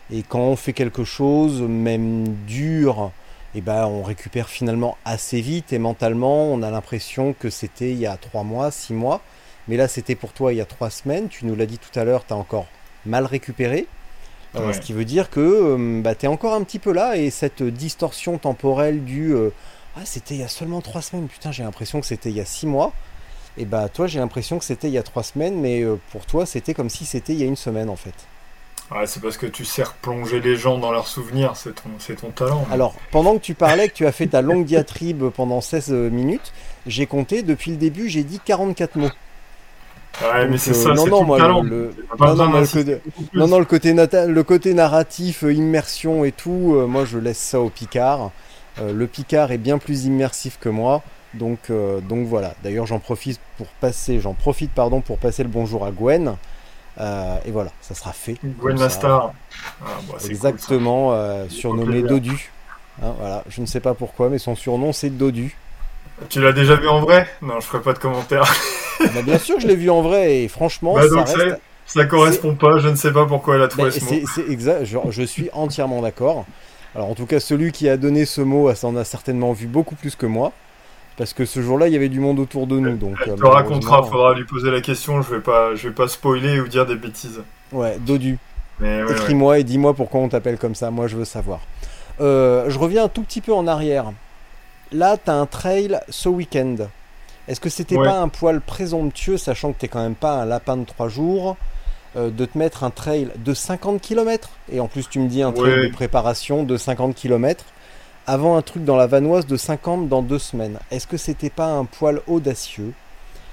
Et 0.09 0.23
quand 0.23 0.39
on 0.41 0.55
fait 0.55 0.73
quelque 0.73 1.03
chose, 1.05 1.61
même 1.61 2.27
dur, 2.45 3.13
et 3.55 3.61
ben 3.61 3.85
on 3.87 4.03
récupère 4.03 4.49
finalement 4.49 4.97
assez 5.05 5.41
vite. 5.41 5.73
Et 5.73 5.79
mentalement, 5.79 6.45
on 6.53 6.61
a 6.63 6.71
l'impression 6.71 7.33
que 7.33 7.49
c'était 7.49 7.91
il 7.91 7.99
y 7.99 8.05
a 8.07 8.17
trois 8.17 8.43
mois, 8.43 8.71
six 8.71 8.93
mois. 8.93 9.21
Mais 9.67 9.77
là, 9.77 9.87
c'était 9.87 10.15
pour 10.15 10.33
toi 10.33 10.53
il 10.53 10.57
y 10.57 10.61
a 10.61 10.65
trois 10.65 10.89
semaines. 10.89 11.27
Tu 11.29 11.45
nous 11.45 11.55
l'as 11.55 11.65
dit 11.65 11.77
tout 11.79 11.97
à 11.97 12.03
l'heure, 12.03 12.25
tu 12.25 12.33
as 12.33 12.37
encore 12.37 12.67
mal 13.05 13.25
récupéré. 13.25 13.87
Euh, 14.55 14.67
Ouais. 14.67 14.73
Ce 14.73 14.79
qui 14.79 14.93
veut 14.93 15.05
dire 15.05 15.29
que 15.31 15.39
euh, 15.39 16.01
bah, 16.01 16.13
tu 16.13 16.25
es 16.25 16.27
encore 16.29 16.53
un 16.53 16.63
petit 16.63 16.79
peu 16.79 16.91
là. 16.93 17.17
Et 17.17 17.29
cette 17.31 17.63
distorsion 17.63 18.37
temporelle 18.37 19.03
du 19.03 19.33
euh, 19.33 19.49
Ah, 19.95 20.01
c'était 20.05 20.35
il 20.35 20.41
y 20.41 20.43
a 20.43 20.47
seulement 20.47 20.81
trois 20.81 21.01
semaines. 21.01 21.27
Putain, 21.27 21.51
j'ai 21.51 21.63
l'impression 21.63 21.99
que 22.01 22.05
c'était 22.05 22.29
il 22.29 22.35
y 22.35 22.41
a 22.41 22.45
six 22.45 22.67
mois. 22.67 22.93
Et 23.57 23.65
bah, 23.65 23.87
toi, 23.89 24.05
j'ai 24.07 24.19
l'impression 24.19 24.59
que 24.59 24.65
c'était 24.65 24.87
il 24.89 24.93
y 24.93 24.97
a 24.97 25.03
trois 25.03 25.23
semaines. 25.23 25.59
Mais 25.59 25.81
euh, 25.81 25.95
pour 26.11 26.25
toi, 26.25 26.45
c'était 26.45 26.73
comme 26.73 26.89
si 26.89 27.05
c'était 27.05 27.33
il 27.33 27.39
y 27.39 27.43
a 27.43 27.47
une 27.47 27.55
semaine 27.55 27.89
en 27.89 27.95
fait. 27.95 28.13
Ouais, 28.91 29.07
c'est 29.07 29.21
parce 29.21 29.37
que 29.37 29.47
tu 29.47 29.65
sais 29.65 29.81
replonger 29.81 30.39
les 30.39 30.55
gens 30.55 30.77
dans 30.77 30.91
leurs 30.91 31.07
souvenirs, 31.07 31.55
c'est 31.55 31.73
ton, 31.73 31.89
c'est 31.97 32.17
ton 32.17 32.29
talent. 32.29 32.67
Alors, 32.69 32.93
pendant 33.11 33.33
que 33.35 33.41
tu 33.41 33.55
parlais, 33.55 33.87
que 33.87 33.93
tu 33.93 34.05
as 34.05 34.11
fait 34.11 34.27
ta 34.27 34.41
longue 34.41 34.65
diatribe 34.65 35.29
pendant 35.29 35.61
16 35.61 35.89
minutes, 35.89 36.51
j'ai 36.85 37.07
compté, 37.07 37.41
depuis 37.43 37.71
le 37.71 37.77
début, 37.77 38.09
j'ai 38.09 38.23
dit 38.23 38.39
44 38.43 38.97
mots. 38.97 39.09
Ouais, 40.21 40.45
mais 40.45 40.51
Donc, 40.51 40.59
c'est 40.59 40.71
euh, 40.71 40.73
ça, 40.73 40.93
non, 40.93 41.07
non, 41.07 41.23
moi, 41.23 41.39
le- 41.63 41.93
non, 43.33 43.47
non, 43.47 43.59
le 43.59 43.65
côté- 43.65 43.89
le 44.69 44.73
narratif, 44.73 45.43
euh, 45.43 45.53
immersion 45.53 46.23
et 46.25 46.31
tout, 46.31 46.73
euh, 46.75 46.85
moi 46.87 47.05
je 47.05 47.17
laisse 47.17 47.39
ça 47.39 47.59
au 47.59 47.69
Picard. 47.69 48.31
Euh, 48.79 48.93
le 48.93 49.07
Picard 49.07 49.51
est 49.51 49.57
bien 49.57 49.77
plus 49.77 50.05
immersif 50.05 50.57
que 50.59 50.69
moi, 50.69 51.01
donc, 51.33 51.69
euh, 51.69 51.99
donc 52.01 52.27
voilà. 52.27 52.53
D'ailleurs, 52.63 52.85
j'en 52.85 52.99
profite 52.99 53.39
pour 53.57 53.67
passer, 53.67 54.19
j'en 54.19 54.33
profite 54.33 54.71
pardon 54.71 55.01
pour 55.01 55.17
passer 55.17 55.43
le 55.43 55.49
bonjour 55.49 55.85
à 55.85 55.91
Gwen. 55.91 56.35
Euh, 56.99 57.37
et 57.45 57.51
voilà, 57.51 57.71
ça 57.81 57.95
sera 57.95 58.13
fait. 58.13 58.37
Gwen 58.59 58.77
ça. 58.77 58.83
Mastar. 58.83 59.33
Ah, 59.81 59.87
bah, 60.07 60.17
Exactement, 60.25 61.13
euh, 61.13 61.45
surnommé 61.49 62.01
plaisir. 62.01 62.07
Dodu. 62.09 62.51
Hein, 63.01 63.13
voilà, 63.19 63.43
je 63.49 63.61
ne 63.61 63.65
sais 63.65 63.79
pas 63.79 63.95
pourquoi, 63.95 64.29
mais 64.29 64.37
son 64.37 64.55
surnom 64.55 64.93
c'est 64.93 65.09
Dodu. 65.09 65.55
Tu 66.29 66.41
l'as 66.41 66.51
déjà 66.53 66.75
vu 66.75 66.87
en 66.87 67.01
vrai? 67.01 67.27
Non, 67.41 67.59
je 67.59 67.65
ferai 67.65 67.81
pas 67.81 67.93
de 67.93 67.99
commentaire. 67.99 68.43
Bah, 68.99 69.21
bien 69.23 69.39
sûr 69.39 69.55
que 69.55 69.63
je 69.63 69.67
l'ai 69.67 69.75
vu 69.75 69.89
en 69.89 70.01
vrai 70.03 70.43
et 70.43 70.47
franchement, 70.47 70.93
Bah, 70.93 71.01
ça 71.09 71.23
reste. 71.23 71.59
Ça 71.85 72.05
correspond 72.05 72.53
pas, 72.55 72.77
je 72.77 72.87
ne 72.87 72.95
sais 72.95 73.11
pas 73.11 73.25
pourquoi 73.25 73.55
elle 73.55 73.63
a 73.63 73.67
trouvé 73.67 73.89
Bah, 73.89 73.91
ce 73.91 74.05
mot. 74.05 74.21
c'est 74.33 74.49
exact, 74.49 74.85
je, 74.85 74.97
je 75.09 75.23
suis 75.23 75.49
entièrement 75.51 76.01
d'accord. 76.01 76.45
Alors 76.95 77.09
en 77.09 77.15
tout 77.15 77.25
cas, 77.25 77.39
celui 77.39 77.71
qui 77.71 77.89
a 77.89 77.97
donné 77.97 78.23
ce 78.25 78.39
mot, 78.41 78.73
ça 78.75 78.87
en 78.87 78.95
a 78.95 79.03
certainement 79.03 79.51
vu 79.51 79.65
beaucoup 79.65 79.95
plus 79.95 80.15
que 80.15 80.27
moi. 80.27 80.53
Parce 81.17 81.33
que 81.33 81.45
ce 81.45 81.61
jour-là, 81.61 81.87
il 81.87 81.93
y 81.93 81.95
avait 81.95 82.07
du 82.09 82.19
monde 82.19 82.39
autour 82.39 82.65
de 82.67 82.79
nous. 82.79 82.95
Donc, 82.95 83.15
Elle 83.25 83.33
euh, 83.33 83.35
te 83.35 83.45
racontera, 83.45 83.61
malheureusement, 83.97 84.03
faudra 84.03 84.33
lui 84.35 84.45
poser 84.45 84.71
la 84.71 84.81
question, 84.81 85.21
je 85.21 85.35
vais 85.35 85.41
pas, 85.41 85.75
je 85.75 85.87
vais 85.89 85.93
pas 85.93 86.07
spoiler 86.07 86.59
ou 86.59 86.67
dire 86.67 86.85
des 86.85 86.95
bêtises. 86.95 87.41
Ouais, 87.71 87.97
Dodu. 87.99 88.37
Ouais. 88.79 89.01
Écris-moi 89.11 89.59
et 89.59 89.63
dis-moi 89.63 89.93
pourquoi 89.93 90.21
on 90.21 90.29
t'appelle 90.29 90.57
comme 90.57 90.75
ça. 90.75 90.89
Moi, 90.91 91.07
je 91.07 91.15
veux 91.17 91.25
savoir. 91.25 91.59
Euh, 92.21 92.69
je 92.69 92.79
reviens 92.79 93.03
un 93.05 93.09
tout 93.09 93.21
petit 93.23 93.41
peu 93.41 93.53
en 93.53 93.67
arrière. 93.67 94.05
Là, 94.93 95.17
t'as 95.17 95.33
un 95.33 95.45
trail 95.45 95.99
ce 96.09 96.29
week-end. 96.29 96.75
Est-ce 97.47 97.59
que 97.59 97.69
c'était 97.69 97.97
Ouais. 97.97 98.05
pas 98.07 98.19
un 98.19 98.29
poil 98.29 98.61
présomptueux, 98.61 99.37
sachant 99.37 99.73
que 99.73 99.79
t'es 99.79 99.87
quand 99.87 100.01
même 100.01 100.15
pas 100.15 100.33
un 100.41 100.45
lapin 100.45 100.77
de 100.77 100.85
3 100.85 101.09
jours, 101.09 101.57
euh, 102.15 102.29
de 102.29 102.45
te 102.45 102.57
mettre 102.57 102.83
un 102.83 102.89
trail 102.91 103.29
de 103.37 103.53
50 103.53 103.99
km 104.01 104.49
Et 104.71 104.79
en 104.79 104.87
plus, 104.87 105.09
tu 105.09 105.19
me 105.19 105.27
dis 105.27 105.41
un 105.41 105.51
trail 105.51 105.73
Ouais. 105.73 105.87
de 105.87 105.93
préparation 105.93 106.63
de 106.63 106.77
50 106.77 107.15
km 107.15 107.65
avant 108.27 108.55
un 108.55 108.61
truc 108.61 108.85
dans 108.85 108.95
la 108.95 109.07
vanoise 109.07 109.45
de 109.47 109.57
50 109.57 110.07
dans 110.07 110.21
deux 110.21 110.39
semaines. 110.39 110.79
Est-ce 110.91 111.07
que 111.07 111.17
c'était 111.17 111.49
pas 111.49 111.67
un 111.67 111.83
poil 111.85 112.21
audacieux? 112.27 112.93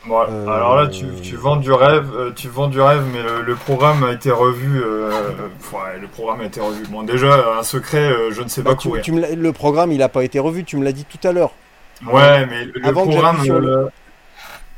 Bon, 0.07 0.21
Euh, 0.29 0.47
Alors 0.49 0.77
là, 0.77 0.89
tu, 0.89 1.05
tu 1.23 1.37
vends 1.37 1.57
du 1.57 1.71
rêve, 1.73 2.11
euh, 2.17 2.31
tu 2.35 2.49
vends 2.49 2.69
du 2.69 2.81
rêve, 2.81 3.05
mais 3.13 3.23
le, 3.23 3.43
le 3.43 3.55
programme 3.55 4.03
a 4.03 4.13
été 4.13 4.31
revu. 4.31 4.81
euh, 4.83 5.11
ouais, 5.73 5.99
le 6.01 6.07
programme 6.09 6.41
a 6.41 6.45
été 6.45 6.61
revu. 6.61 6.85
Bon, 6.89 7.03
déjà, 7.03 7.59
un 7.59 7.63
secret, 7.63 8.11
je 8.31 8.41
ne 8.43 8.49
sais 8.49 8.63
Bah, 8.63 8.71
pas 8.71 8.77
tu- 8.77 8.89
courir. 8.89 9.03
tu 9.03 9.13
me 9.13 9.21
l'as- 9.21 9.35
Le 9.35 9.53
programme, 9.53 9.93
il 9.93 10.03
a 10.03 10.09
pas 10.09 10.25
été 10.25 10.39
revu, 10.39 10.65
tu 10.65 10.77
me 10.79 10.85
l'as 10.85 10.93
dit 10.93 11.05
tout 11.05 11.27
à 11.29 11.33
l'heure. 11.33 11.53
Ouais, 12.07 12.47
mais 12.47 12.65
le 12.65 12.87
Avant 12.87 13.03
programme, 13.03 13.45
le- 13.47 13.91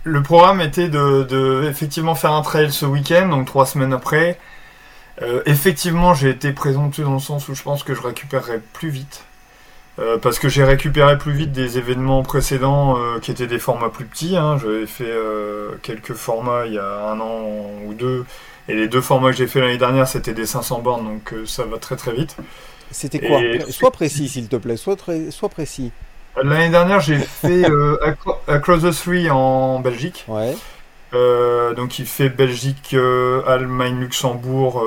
le 0.05 0.23
programme 0.23 0.61
était 0.61 0.89
de, 0.89 1.23
de 1.23 1.69
effectivement 1.71 2.17
faire 2.17 2.33
un 2.33 2.43
trail 2.43 2.73
ce 2.73 2.85
week-end, 2.85 3.29
donc 3.29 3.47
trois 3.47 3.65
semaines 3.67 3.93
après. 3.93 4.39
Euh, 5.21 5.41
effectivement, 5.47 6.15
j'ai 6.15 6.31
été 6.31 6.53
présomptueux 6.53 7.05
dans 7.05 7.13
le 7.15 7.21
sens 7.21 7.49
où 7.49 7.55
je 7.55 7.63
pense 7.63 7.85
que 7.85 7.95
je 7.95 8.01
récupérerai 8.03 8.61
plus 8.73 8.89
vite. 8.89 9.25
Euh, 9.99 10.17
parce 10.17 10.39
que 10.39 10.49
j'ai 10.49 10.65
récupéré 10.65 11.19
plus 11.19 11.33
vite 11.33 11.53
des 11.53 11.77
événements 11.77 12.23
précédents 12.23 12.97
euh, 12.97 13.19
qui 13.21 13.31
étaient 13.31 13.47
des 13.47 13.59
formats 13.59 13.91
plus 13.91 14.07
petits. 14.07 14.37
Hein. 14.37 14.57
J'avais 14.63 14.87
fait 14.87 15.05
euh, 15.07 15.73
quelques 15.83 16.15
formats 16.15 16.65
il 16.67 16.73
y 16.75 16.79
a 16.79 17.11
un 17.11 17.21
an 17.21 17.43
ou 17.85 17.93
deux. 17.93 18.25
Et 18.69 18.75
les 18.75 18.89
deux 18.89 19.03
formats 19.03 19.31
que 19.33 19.37
j'ai 19.37 19.47
fait 19.47 19.61
l'année 19.61 19.77
dernière, 19.77 20.09
c'était 20.09 20.33
des 20.33 20.47
500 20.47 20.81
bornes, 20.81 21.05
donc 21.05 21.35
ça 21.47 21.65
va 21.65 21.77
très 21.79 21.97
très 21.97 22.13
vite. 22.13 22.37
C'était 22.91 23.19
quoi 23.21 23.43
Et- 23.43 23.71
Sois 23.73 23.91
précis, 23.91 24.29
s'il 24.29 24.49
te 24.49 24.57
plaît. 24.57 24.77
Sois, 24.77 24.97
très- 24.97 25.31
sois 25.31 25.49
précis. 25.49 25.91
L'année 26.43 26.71
dernière, 26.71 27.01
j'ai 27.01 27.19
fait 27.19 27.65
Acro- 28.03 28.39
Across 28.47 28.83
the 28.85 28.93
Three 29.05 29.29
en 29.31 29.81
Belgique. 29.81 30.25
Ouais. 30.29 30.57
Donc 31.77 31.99
il 31.99 32.07
fait 32.07 32.31
Belgique, 32.31 32.95
Allemagne, 33.47 33.99
Luxembourg, 34.01 34.83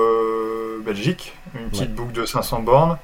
Belgique. 0.84 1.34
Une 1.54 1.70
petite 1.70 1.82
Ouais. 1.82 1.88
boucle 1.96 2.14
de 2.14 2.26
500 2.26 2.62
bornes. 2.62 2.98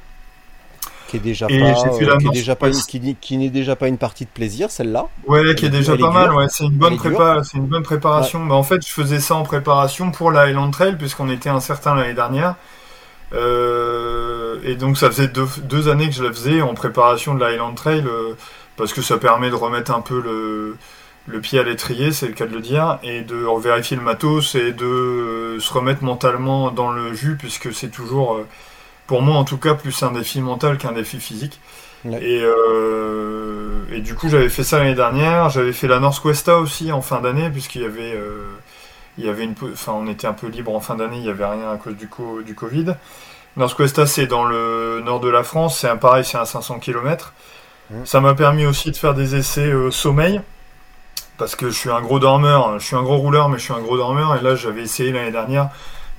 Qui 1.11 1.17
est 1.17 1.19
déjà 1.19 1.45
Et 1.49 1.59
pas, 1.59 1.73
j'ai 1.75 1.99
fait 1.99 2.05
euh, 2.05 2.07
la 2.13 2.17
qui 2.17 2.23
est 2.23 2.25
North 2.25 2.33
déjà 2.35 2.55
pas 2.55 2.67
une- 2.69 2.73
West. 2.75 2.89
qui, 2.89 2.99
n'est- 3.01 3.13
qui 3.19 3.37
n'est 3.37 3.49
déjà 3.49 3.75
pas 3.75 3.87
une 3.89 3.97
partie 3.97 4.23
de 4.25 4.29
plaisir, 4.29 4.71
celle-là. 4.71 5.07
Ouais, 5.27 5.53
qui 5.55 5.65
est 5.65 5.69
déjà 5.69 5.93
est 5.93 5.97
pas 5.97 6.09
mal. 6.09 6.33
Ouais, 6.33 6.45
c'est 6.49 6.63
une 6.63 6.71
bonne 6.71 6.95
prépa, 6.97 7.41
c'est 7.43 7.57
une 7.57 7.67
bonne 7.67 7.83
préparation. 7.83 8.45
Bah, 8.45 8.55
en 8.55 8.63
fait, 8.63 8.85
je 8.87 8.91
faisais 8.91 9.19
ça 9.19 9.35
en 9.35 9.43
préparation 9.43 10.11
pour 10.11 10.31
la 10.31 10.41
Highland 10.47 10.71
Trail 10.71 10.95
puisqu'on 10.97 11.29
était 11.29 11.49
incertain 11.49 11.93
l'année 11.95 12.13
dernière. 12.13 12.55
Euh, 13.33 14.57
et 14.63 14.75
donc 14.75 14.97
ça 14.97 15.07
faisait 15.09 15.27
deux, 15.27 15.47
deux 15.63 15.87
années 15.89 16.07
que 16.07 16.13
je 16.15 16.23
la 16.23 16.31
faisais 16.31 16.61
en 16.61 16.73
préparation 16.73 17.33
de 17.33 17.39
la 17.39 17.47
Highland 17.47 17.73
Trail 17.75 18.03
euh, 18.05 18.33
parce 18.77 18.93
que 18.93 19.01
ça 19.01 19.17
permet 19.17 19.49
de 19.49 19.55
remettre 19.55 19.91
un 19.93 20.01
peu 20.01 20.21
le, 20.21 20.77
le 21.27 21.39
pied 21.39 21.59
à 21.59 21.63
l'étrier, 21.63 22.11
c'est 22.11 22.27
le 22.27 22.33
cas 22.33 22.45
de 22.45 22.53
le 22.53 22.61
dire, 22.61 22.99
et 23.03 23.21
de 23.21 23.45
vérifier 23.61 23.95
le 23.95 24.03
matos 24.03 24.55
et 24.55 24.71
de 24.73 24.85
euh, 24.85 25.59
se 25.59 25.71
remettre 25.73 26.03
mentalement 26.03 26.71
dans 26.71 26.91
le 26.91 27.13
jus 27.13 27.35
puisque 27.37 27.73
c'est 27.73 27.89
toujours, 27.89 28.39
pour 29.07 29.21
moi 29.21 29.35
en 29.37 29.43
tout 29.43 29.57
cas, 29.57 29.73
plus 29.75 30.01
un 30.03 30.11
défi 30.11 30.41
mental 30.41 30.77
qu'un 30.77 30.91
défi 30.93 31.19
physique. 31.19 31.59
Ouais. 32.05 32.19
Et, 32.23 32.41
euh, 32.43 33.83
et 33.91 34.01
du 34.01 34.15
coup, 34.15 34.27
j'avais 34.29 34.49
fait 34.49 34.63
ça 34.63 34.79
l'année 34.79 34.95
dernière. 34.95 35.49
J'avais 35.49 35.73
fait 35.73 35.87
la 35.87 35.99
Northwesta 35.99 36.57
aussi 36.57 36.91
en 36.91 37.01
fin 37.01 37.19
d'année, 37.21 37.49
puisqu'il 37.49 37.81
y 37.81 37.85
avait, 37.85 38.13
euh, 38.15 38.45
il 39.17 39.25
y 39.25 39.29
avait 39.29 39.43
une, 39.43 39.53
enfin, 39.71 39.93
on 39.93 40.07
était 40.07 40.27
un 40.27 40.33
peu 40.33 40.47
libre 40.47 40.73
en 40.73 40.79
fin 40.79 40.95
d'année. 40.95 41.17
Il 41.17 41.25
y 41.25 41.29
avait 41.29 41.45
rien 41.45 41.71
à 41.71 41.77
cause 41.77 41.95
du, 41.95 42.07
co- 42.07 42.41
du 42.41 42.55
Covid. 42.55 42.95
Northwesta, 43.57 44.07
c'est 44.07 44.27
dans 44.27 44.45
le 44.45 45.01
nord 45.05 45.19
de 45.19 45.29
la 45.29 45.43
France. 45.43 45.77
C'est 45.79 45.89
un 45.89 45.97
pareil, 45.97 46.23
c'est 46.25 46.37
un 46.37 46.45
500 46.45 46.79
km. 46.79 47.33
Ça 48.05 48.21
m'a 48.21 48.33
permis 48.33 48.65
aussi 48.65 48.89
de 48.91 48.95
faire 48.95 49.13
des 49.13 49.35
essais 49.35 49.67
euh, 49.67 49.91
sommeil, 49.91 50.39
parce 51.37 51.55
que 51.57 51.69
je 51.69 51.77
suis 51.77 51.89
un 51.91 52.01
gros 52.01 52.19
dormeur. 52.19 52.79
Je 52.79 52.85
suis 52.85 52.95
un 52.95 53.03
gros 53.03 53.17
rouleur, 53.17 53.49
mais 53.49 53.57
je 53.57 53.63
suis 53.63 53.73
un 53.73 53.81
gros 53.81 53.97
dormeur. 53.97 54.35
Et 54.37 54.41
là, 54.41 54.55
j'avais 54.55 54.81
essayé 54.83 55.11
l'année 55.11 55.31
dernière 55.31 55.69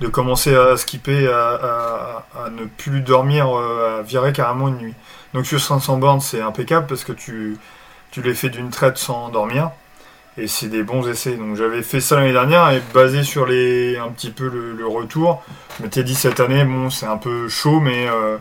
de 0.03 0.09
commencer 0.09 0.53
à 0.53 0.75
skipper, 0.75 1.27
à, 1.27 2.25
ne 2.51 2.65
plus 2.65 2.99
dormir, 2.99 3.47
euh, 3.57 3.99
à 3.99 4.01
virer 4.01 4.33
carrément 4.33 4.67
une 4.67 4.77
nuit. 4.77 4.93
Donc 5.33 5.45
sur 5.45 5.61
500 5.61 5.97
bornes, 5.97 6.19
c'est 6.19 6.41
impeccable 6.41 6.87
parce 6.87 7.05
que 7.05 7.13
tu, 7.13 7.57
tu 8.11 8.21
les 8.21 8.33
fais 8.33 8.49
d'une 8.49 8.69
traite 8.69 8.97
sans 8.97 9.29
dormir. 9.29 9.71
Et 10.37 10.47
c'est 10.47 10.67
des 10.67 10.83
bons 10.83 11.07
essais. 11.07 11.37
Donc 11.37 11.55
j'avais 11.55 11.81
fait 11.83 12.01
ça 12.01 12.17
l'année 12.17 12.33
dernière 12.33 12.69
et 12.71 12.81
basé 12.93 13.23
sur 13.23 13.45
les, 13.45 13.97
un 13.97 14.09
petit 14.09 14.31
peu 14.31 14.49
le, 14.49 14.85
retour, 14.85 15.41
je 15.77 15.83
m'étais 15.83 16.03
dit 16.03 16.15
cette 16.15 16.39
année, 16.41 16.65
bon, 16.65 16.89
c'est 16.89 17.05
un 17.05 17.17
peu 17.17 17.47
chaud, 17.47 17.79
mais 17.79 18.07
euh, 18.07 18.37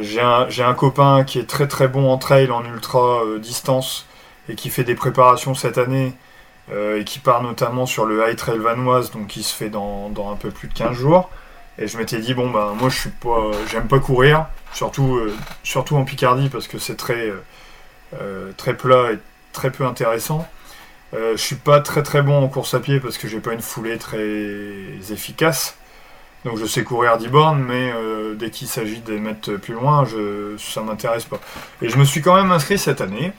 j'ai 0.00 0.20
un, 0.20 0.46
un 0.46 0.74
copain 0.74 1.24
qui 1.24 1.40
est 1.40 1.48
très 1.48 1.66
très 1.66 1.88
bon 1.88 2.08
en 2.08 2.18
trail, 2.18 2.50
en 2.52 2.64
ultra 2.64 3.24
euh, 3.24 3.38
distance 3.38 4.06
et 4.48 4.54
qui 4.54 4.70
fait 4.70 4.84
des 4.84 4.94
préparations 4.94 5.54
cette 5.54 5.76
année 5.76 6.14
et 6.70 7.04
qui 7.04 7.18
part 7.18 7.42
notamment 7.42 7.86
sur 7.86 8.04
le 8.04 8.28
High 8.28 8.36
Trail 8.36 8.58
Vanoise, 8.58 9.10
donc 9.10 9.28
qui 9.28 9.42
se 9.42 9.54
fait 9.54 9.70
dans, 9.70 10.10
dans 10.10 10.30
un 10.32 10.36
peu 10.36 10.50
plus 10.50 10.68
de 10.68 10.74
15 10.74 10.92
jours. 10.92 11.30
Et 11.78 11.86
je 11.86 11.96
m'étais 11.96 12.18
dit, 12.18 12.34
bon, 12.34 12.50
bah, 12.50 12.74
moi, 12.78 12.88
je 12.88 12.98
suis 12.98 13.10
pas, 13.10 13.50
j'aime 13.70 13.86
pas 13.86 14.00
courir, 14.00 14.46
surtout, 14.72 15.16
euh, 15.16 15.34
surtout 15.62 15.96
en 15.96 16.04
Picardie, 16.04 16.48
parce 16.48 16.66
que 16.66 16.78
c'est 16.78 16.96
très, 16.96 17.28
euh, 17.28 17.42
euh, 18.14 18.52
très 18.56 18.74
plat 18.74 19.12
et 19.12 19.18
très 19.52 19.70
peu 19.70 19.84
intéressant. 19.84 20.48
Euh, 21.14 21.32
je 21.32 21.42
suis 21.42 21.56
pas 21.56 21.80
très 21.80 22.02
très 22.02 22.22
bon 22.22 22.42
en 22.42 22.48
course 22.48 22.74
à 22.74 22.80
pied 22.80 23.00
parce 23.00 23.18
que 23.18 23.28
j'ai 23.28 23.40
pas 23.40 23.52
une 23.52 23.60
foulée 23.60 23.98
très 23.98 24.26
efficace. 25.10 25.76
Donc 26.44 26.58
je 26.58 26.64
sais 26.64 26.84
courir 26.84 27.18
10 27.18 27.28
bornes, 27.28 27.64
mais 27.66 27.92
euh, 27.94 28.34
dès 28.34 28.50
qu'il 28.50 28.68
s'agit 28.68 29.00
de 29.00 29.18
mettre 29.18 29.54
plus 29.56 29.74
loin, 29.74 30.04
je, 30.04 30.56
ça 30.58 30.80
m'intéresse 30.82 31.24
pas. 31.24 31.40
Et 31.82 31.88
je 31.88 31.98
me 31.98 32.04
suis 32.04 32.22
quand 32.22 32.34
même 32.34 32.52
inscrit 32.52 32.78
cette 32.78 33.00
année 33.00 33.32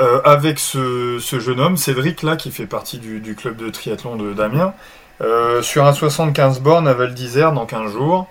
euh, 0.00 0.20
avec 0.24 0.58
ce, 0.58 1.18
jeune 1.20 1.60
homme, 1.60 1.76
Cédric, 1.76 2.22
là, 2.22 2.36
qui 2.36 2.50
fait 2.50 2.66
partie 2.66 2.98
du, 2.98 3.34
club 3.36 3.56
de 3.56 3.70
triathlon 3.70 4.16
de 4.16 4.32
Damien, 4.32 4.74
euh, 5.20 5.62
sur 5.62 5.86
un 5.86 5.92
75 5.92 6.60
bornes 6.60 6.88
à 6.88 6.94
Val 6.94 7.14
d'Isère 7.14 7.52
dans 7.52 7.64
15 7.64 7.92
jours, 7.92 8.28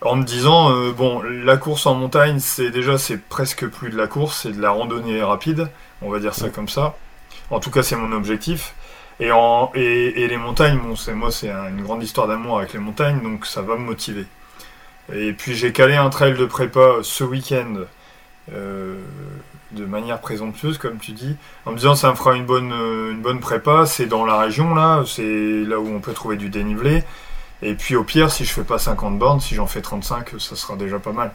en 0.00 0.16
me 0.16 0.24
disant, 0.24 0.72
euh, 0.72 0.92
bon, 0.92 1.20
la 1.22 1.56
course 1.58 1.84
en 1.86 1.94
montagne, 1.94 2.38
c'est 2.38 2.70
déjà, 2.70 2.96
c'est 2.96 3.18
presque 3.18 3.66
plus 3.66 3.90
de 3.90 3.96
la 3.98 4.06
course, 4.06 4.42
c'est 4.42 4.52
de 4.52 4.62
la 4.62 4.70
randonnée 4.70 5.22
rapide, 5.22 5.68
on 6.00 6.10
va 6.10 6.20
dire 6.20 6.34
ça 6.34 6.48
comme 6.48 6.68
ça. 6.68 6.96
En 7.50 7.60
tout 7.60 7.70
cas, 7.70 7.82
c'est 7.82 7.96
mon 7.96 8.12
objectif. 8.12 8.74
Et, 9.20 9.26
les 9.26 10.36
montagnes, 10.36 10.78
moi, 10.78 11.30
c'est 11.30 11.50
un- 11.50 11.68
une 11.68 11.82
grande 11.82 12.02
histoire 12.02 12.28
d'amour 12.28 12.58
avec 12.58 12.72
les 12.72 12.78
montagnes, 12.78 13.20
donc 13.22 13.46
ça 13.46 13.62
va 13.62 13.74
me 13.76 13.82
motiver. 13.84 14.26
Et 15.12 15.32
puis 15.32 15.54
j'ai 15.54 15.72
calé 15.72 15.96
un 15.96 16.10
trail 16.10 16.34
de 16.34 16.44
prépa 16.44 16.98
ce 17.02 17.24
week-end 17.24 17.84
de 19.72 19.84
manière 19.84 20.20
présomptueuse, 20.20 20.78
comme 20.78 20.98
tu 20.98 21.12
dis, 21.12 21.36
en 21.66 21.72
me 21.72 21.76
disant 21.76 21.94
ça 21.94 22.10
me 22.10 22.14
fera 22.16 22.34
une 22.34 22.46
bonne, 22.46 22.72
euh, 22.72 23.12
une 23.12 23.20
bonne 23.20 23.40
prépa. 23.40 23.84
C'est 23.86 24.06
dans 24.06 24.24
la 24.24 24.38
région 24.38 24.74
là, 24.74 25.02
c'est 25.06 25.64
là 25.66 25.78
où 25.78 25.88
on 25.88 26.00
peut 26.00 26.12
trouver 26.14 26.36
du 26.36 26.48
dénivelé. 26.48 27.04
Et 27.62 27.74
puis 27.74 27.96
au 27.96 28.04
pire, 28.04 28.30
si 28.30 28.44
je 28.44 28.52
fais 28.52 28.62
pas 28.64 28.78
50 28.78 29.18
bornes, 29.18 29.40
si 29.40 29.54
j'en 29.54 29.66
fais 29.66 29.80
35, 29.82 30.30
ça 30.38 30.56
sera 30.56 30.76
déjà 30.76 30.98
pas 30.98 31.12
mal. 31.12 31.32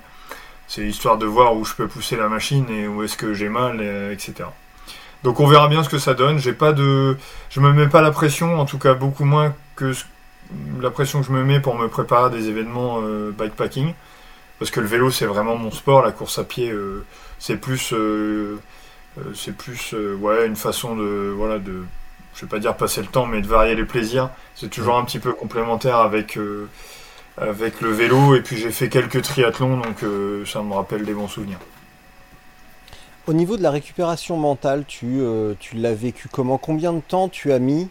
C'est 0.67 0.81
histoire 0.87 1.17
de 1.17 1.25
voir 1.25 1.55
où 1.55 1.65
je 1.65 1.73
peux 1.75 1.87
pousser 1.87 2.15
la 2.15 2.29
machine 2.29 2.65
et 2.69 2.87
où 2.87 3.03
est-ce 3.03 3.17
que 3.17 3.33
j'ai 3.33 3.49
mal, 3.49 3.81
et- 3.81 4.13
etc. 4.13 4.45
Donc 5.23 5.39
on 5.39 5.47
verra 5.47 5.67
bien 5.67 5.83
ce 5.83 5.89
que 5.89 5.97
ça 5.99 6.13
donne. 6.13 6.39
J'ai 6.39 6.53
pas 6.53 6.73
de, 6.73 7.17
je 7.49 7.59
me 7.59 7.71
mets 7.73 7.87
pas 7.87 8.01
la 8.01 8.11
pression, 8.11 8.59
en 8.59 8.65
tout 8.65 8.77
cas 8.79 8.93
beaucoup 8.93 9.25
moins 9.25 9.53
que 9.75 9.93
la 10.81 10.89
pression 10.91 11.21
que 11.21 11.27
je 11.27 11.31
me 11.31 11.43
mets 11.43 11.59
pour 11.59 11.75
me 11.77 11.87
préparer 11.87 12.29
des 12.29 12.49
événements 12.49 12.99
euh, 13.01 13.31
bikepacking. 13.37 13.93
Parce 14.59 14.71
que 14.71 14.79
le 14.79 14.87
vélo 14.87 15.11
c'est 15.11 15.25
vraiment 15.25 15.55
mon 15.57 15.71
sport, 15.71 16.03
la 16.03 16.11
course 16.11 16.39
à 16.39 16.43
pied 16.43 16.69
euh, 16.71 17.05
c'est 17.43 17.57
plus, 17.57 17.91
euh, 17.91 18.57
euh, 19.17 19.21
c'est 19.35 19.53
plus, 19.53 19.93
euh, 19.93 20.15
ouais, 20.15 20.47
une 20.47 20.55
façon 20.55 20.95
de, 20.95 21.33
voilà, 21.35 21.59
de, 21.59 21.83
je 22.35 22.41
vais 22.41 22.47
pas 22.47 22.59
dire 22.59 22.73
passer 22.77 23.01
le 23.01 23.07
temps, 23.07 23.25
mais 23.25 23.41
de 23.41 23.47
varier 23.47 23.75
les 23.75 23.83
plaisirs. 23.83 24.29
C'est 24.55 24.69
toujours 24.69 24.95
un 24.95 25.03
petit 25.03 25.19
peu 25.19 25.33
complémentaire 25.33 25.97
avec 25.97 26.39
avec 27.37 27.81
le 27.81 27.89
vélo. 27.89 28.35
Et 28.35 28.41
puis 28.41 28.55
j'ai 28.55 28.71
fait 28.71 28.87
quelques 28.87 29.21
triathlons, 29.21 29.75
donc 29.75 30.03
euh, 30.03 30.45
ça 30.45 30.61
me 30.61 30.73
rappelle 30.73 31.03
des 31.03 31.13
bons 31.13 31.27
souvenirs. 31.27 31.59
Au 33.27 33.33
niveau 33.33 33.57
de 33.57 33.63
la 33.63 33.71
récupération 33.71 34.37
mentale, 34.37 34.85
tu, 34.87 35.19
euh, 35.19 35.53
tu 35.59 35.75
l'as 35.75 35.93
vécu 35.93 36.29
comment? 36.31 36.57
Combien 36.57 36.93
de 36.93 37.01
temps 37.01 37.27
tu 37.27 37.51
as 37.51 37.59
mis 37.59 37.89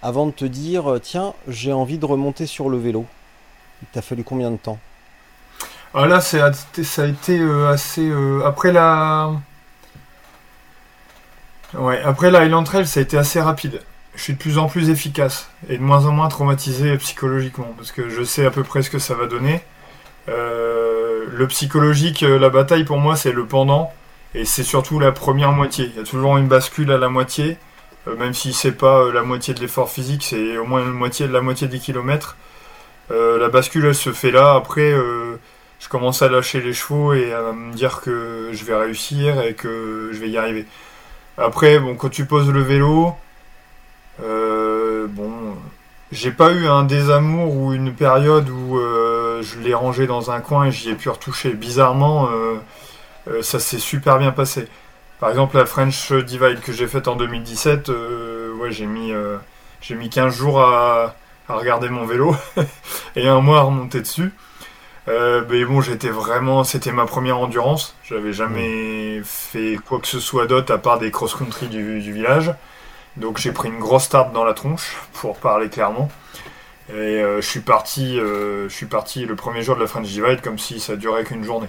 avant 0.00 0.26
de 0.26 0.32
te 0.32 0.46
dire 0.46 0.98
tiens, 1.02 1.34
j'ai 1.46 1.74
envie 1.74 1.98
de 1.98 2.06
remonter 2.06 2.46
sur 2.46 2.70
le 2.70 2.78
vélo? 2.78 3.04
Il 3.82 3.88
t'a 3.88 4.00
fallu 4.00 4.24
combien 4.24 4.50
de 4.50 4.56
temps? 4.56 4.78
Ah 5.94 6.06
là, 6.06 6.20
ça 6.20 6.44
a 6.46 7.06
été 7.06 7.38
euh, 7.40 7.68
assez. 7.70 8.02
euh, 8.08 8.42
après 8.44 8.72
la. 8.72 9.30
Ouais, 11.74 12.00
après 12.02 12.30
la 12.30 12.40
Highland 12.40 12.64
Trail, 12.64 12.86
ça 12.86 13.00
a 13.00 13.02
été 13.02 13.16
assez 13.18 13.40
rapide. 13.40 13.80
Je 14.14 14.22
suis 14.22 14.32
de 14.34 14.38
plus 14.38 14.58
en 14.58 14.68
plus 14.68 14.90
efficace 14.90 15.50
et 15.68 15.76
de 15.76 15.82
moins 15.82 16.06
en 16.06 16.12
moins 16.12 16.28
traumatisé 16.28 16.96
psychologiquement 16.98 17.72
parce 17.76 17.90
que 17.90 18.08
je 18.08 18.22
sais 18.22 18.46
à 18.46 18.50
peu 18.50 18.62
près 18.62 18.82
ce 18.82 18.90
que 18.90 19.00
ça 19.00 19.14
va 19.14 19.26
donner. 19.26 19.60
Euh, 20.28 21.24
le 21.32 21.48
psychologique, 21.48 22.22
la 22.22 22.50
bataille 22.50 22.84
pour 22.84 22.98
moi, 22.98 23.16
c'est 23.16 23.32
le 23.32 23.46
pendant 23.46 23.92
et 24.34 24.44
c'est 24.44 24.62
surtout 24.64 25.00
la 25.00 25.12
première 25.12 25.52
moitié. 25.52 25.86
Il 25.92 25.96
y 25.96 26.00
a 26.00 26.04
toujours 26.04 26.38
une 26.38 26.48
bascule 26.48 26.92
à 26.92 26.98
la 26.98 27.08
moitié, 27.08 27.58
même 28.18 28.34
si 28.34 28.52
c'est 28.52 28.72
pas 28.72 29.10
la 29.12 29.22
moitié 29.22 29.54
de 29.54 29.60
l'effort 29.60 29.90
physique, 29.90 30.24
c'est 30.24 30.58
au 30.58 30.66
moins 30.66 30.82
une 30.82 30.92
moitié 30.92 31.26
de 31.28 31.32
la 31.32 31.40
moitié 31.40 31.68
des 31.68 31.80
kilomètres. 31.80 32.36
La 33.10 33.48
bascule, 33.48 33.86
elle 33.86 33.94
se 33.94 34.12
fait 34.12 34.30
là. 34.30 34.54
Après, 34.54 34.94
je 35.84 35.88
commence 35.90 36.22
à 36.22 36.30
lâcher 36.30 36.62
les 36.62 36.72
chevaux 36.72 37.12
et 37.12 37.34
à 37.34 37.52
me 37.52 37.74
dire 37.74 38.00
que 38.00 38.48
je 38.54 38.64
vais 38.64 38.74
réussir 38.74 39.42
et 39.42 39.52
que 39.52 40.08
je 40.14 40.18
vais 40.18 40.30
y 40.30 40.38
arriver. 40.38 40.64
Après, 41.36 41.78
bon, 41.78 41.94
quand 41.94 42.08
tu 42.08 42.24
poses 42.24 42.50
le 42.50 42.62
vélo, 42.62 43.14
euh, 44.22 45.06
bon, 45.06 45.30
j'ai 46.10 46.30
pas 46.30 46.52
eu 46.52 46.66
un 46.68 46.84
désamour 46.84 47.54
ou 47.54 47.74
une 47.74 47.92
période 47.92 48.48
où 48.48 48.78
euh, 48.78 49.42
je 49.42 49.58
l'ai 49.58 49.74
rangé 49.74 50.06
dans 50.06 50.30
un 50.30 50.40
coin 50.40 50.64
et 50.64 50.72
j'y 50.72 50.88
ai 50.88 50.94
pu 50.94 51.10
retoucher. 51.10 51.52
Bizarrement, 51.52 52.30
euh, 52.30 53.42
ça 53.42 53.58
s'est 53.60 53.78
super 53.78 54.18
bien 54.18 54.30
passé. 54.30 54.66
Par 55.20 55.28
exemple, 55.28 55.58
la 55.58 55.66
French 55.66 56.12
Divide 56.12 56.60
que 56.60 56.72
j'ai 56.72 56.86
faite 56.86 57.08
en 57.08 57.16
2017, 57.16 57.90
euh, 57.90 58.54
ouais, 58.54 58.72
j'ai 58.72 58.86
mis, 58.86 59.12
j'ai 59.82 59.96
mis 59.96 60.08
15 60.08 60.34
jours 60.34 60.62
à 60.62 61.14
regarder 61.46 61.90
mon 61.90 62.06
vélo 62.06 62.34
et 63.16 63.28
un 63.28 63.42
mois 63.42 63.58
à 63.58 63.62
remonter 63.64 64.00
dessus. 64.00 64.32
Euh, 65.08 65.44
mais 65.50 65.64
bon, 65.64 65.80
j'étais 65.80 66.08
vraiment, 66.08 66.64
c'était 66.64 66.92
ma 66.92 67.04
première 67.04 67.38
endurance. 67.38 67.94
J'avais 68.04 68.32
jamais 68.32 69.20
fait 69.24 69.78
quoi 69.86 70.00
que 70.00 70.06
ce 70.06 70.20
soit 70.20 70.46
d'autre 70.46 70.72
à 70.72 70.78
part 70.78 70.98
des 70.98 71.10
cross-country 71.10 71.68
du, 71.68 72.00
du 72.00 72.12
village. 72.12 72.54
Donc 73.16 73.38
j'ai 73.38 73.52
pris 73.52 73.68
une 73.68 73.78
grosse 73.78 74.08
tarte 74.08 74.32
dans 74.32 74.44
la 74.44 74.54
tronche, 74.54 74.96
pour 75.12 75.36
parler 75.36 75.68
clairement. 75.68 76.10
Et 76.90 76.92
euh, 76.92 77.40
je 77.40 77.46
suis 77.48 77.60
parti, 77.60 78.18
euh, 78.18 78.68
je 78.68 78.74
suis 78.74 78.86
parti 78.86 79.24
le 79.24 79.36
premier 79.36 79.62
jour 79.62 79.76
de 79.76 79.80
la 79.80 79.86
French 79.86 80.06
Divide 80.06 80.40
comme 80.42 80.58
si 80.58 80.80
ça 80.80 80.96
durait 80.96 81.24
qu'une 81.24 81.44
journée. 81.44 81.68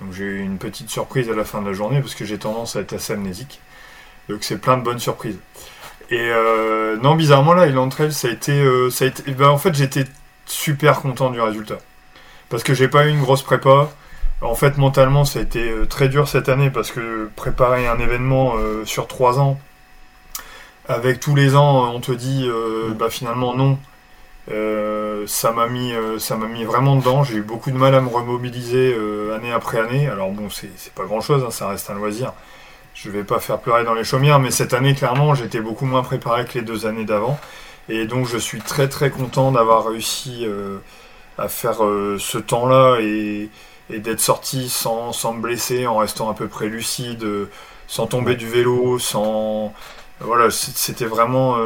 Donc 0.00 0.12
j'ai 0.12 0.24
eu 0.24 0.40
une 0.40 0.58
petite 0.58 0.90
surprise 0.90 1.30
à 1.30 1.34
la 1.34 1.44
fin 1.44 1.62
de 1.62 1.66
la 1.66 1.72
journée 1.72 2.00
parce 2.00 2.14
que 2.14 2.24
j'ai 2.24 2.38
tendance 2.38 2.76
à 2.76 2.80
être 2.80 2.92
assez 2.94 3.12
amnésique. 3.12 3.60
Donc 4.28 4.44
c'est 4.44 4.58
plein 4.58 4.76
de 4.76 4.82
bonnes 4.82 4.98
surprises. 4.98 5.38
Et 6.10 6.20
euh, 6.20 6.96
non, 6.98 7.14
bizarrement 7.14 7.54
là, 7.54 7.66
il 7.66 7.78
entre 7.78 8.10
ça 8.10 8.28
a 8.28 8.30
été, 8.30 8.62
ça 8.90 9.04
a 9.04 9.08
été, 9.08 9.32
ben, 9.32 9.48
en 9.48 9.58
fait 9.58 9.74
j'étais 9.74 10.04
super 10.46 11.00
content 11.00 11.30
du 11.30 11.40
résultat 11.40 11.78
parce 12.48 12.62
que 12.62 12.74
j'ai 12.74 12.88
pas 12.88 13.06
eu 13.06 13.10
une 13.10 13.20
grosse 13.20 13.42
prépa. 13.42 13.90
En 14.40 14.54
fait, 14.54 14.76
mentalement, 14.76 15.24
ça 15.24 15.38
a 15.38 15.42
été 15.42 15.72
très 15.88 16.08
dur 16.08 16.28
cette 16.28 16.48
année 16.48 16.70
parce 16.70 16.90
que 16.90 17.30
préparer 17.36 17.86
un 17.86 17.98
événement 17.98 18.54
sur 18.84 19.06
trois 19.06 19.40
ans, 19.40 19.58
avec 20.86 21.20
tous 21.20 21.34
les 21.34 21.56
ans, 21.56 21.94
on 21.94 22.00
te 22.00 22.12
dit, 22.12 22.46
bah 22.98 23.08
finalement 23.08 23.54
non, 23.54 23.78
euh, 24.50 25.26
ça 25.26 25.52
m'a 25.52 25.68
mis, 25.68 25.92
euh, 25.92 26.18
mis 26.48 26.64
vraiment 26.64 26.96
dedans. 26.96 27.24
J'ai 27.24 27.36
eu 27.36 27.42
beaucoup 27.42 27.70
de 27.70 27.76
mal 27.76 27.94
à 27.94 28.00
me 28.00 28.08
remobiliser 28.08 28.94
euh, 28.96 29.34
année 29.36 29.52
après 29.52 29.78
année. 29.80 30.08
Alors 30.08 30.30
bon, 30.30 30.48
c'est 30.50 30.92
pas 30.94 31.04
grand 31.04 31.20
chose, 31.20 31.44
hein, 31.46 31.50
ça 31.50 31.68
reste 31.68 31.90
un 31.90 31.94
loisir. 31.94 32.32
Je 32.94 33.10
vais 33.10 33.24
pas 33.24 33.40
faire 33.40 33.58
pleurer 33.58 33.84
dans 33.84 33.94
les 33.94 34.04
chaumières, 34.04 34.38
mais 34.38 34.50
cette 34.50 34.74
année, 34.74 34.94
clairement, 34.94 35.34
j'étais 35.34 35.60
beaucoup 35.60 35.86
moins 35.86 36.02
préparé 36.02 36.44
que 36.44 36.54
les 36.54 36.62
deux 36.62 36.86
années 36.86 37.04
d'avant. 37.04 37.38
Et 37.88 38.06
donc, 38.06 38.26
je 38.26 38.38
suis 38.38 38.60
très 38.60 38.88
très 38.88 39.10
content 39.10 39.52
d'avoir 39.52 39.86
réussi 39.86 40.46
à 41.38 41.48
faire 41.48 41.78
ce 41.78 42.38
temps-là 42.38 42.98
et, 43.00 43.50
et 43.90 43.98
d'être 43.98 44.20
sorti 44.20 44.68
sans, 44.68 45.12
sans 45.12 45.32
me 45.32 45.40
blesser, 45.40 45.86
en 45.86 45.96
restant 45.96 46.30
à 46.30 46.34
peu 46.34 46.48
près 46.48 46.68
lucide, 46.68 47.26
sans 47.86 48.06
tomber 48.06 48.36
du 48.36 48.48
vélo, 48.48 48.98
sans. 48.98 49.72
Voilà, 50.20 50.50
c'était 50.50 51.06
vraiment 51.06 51.56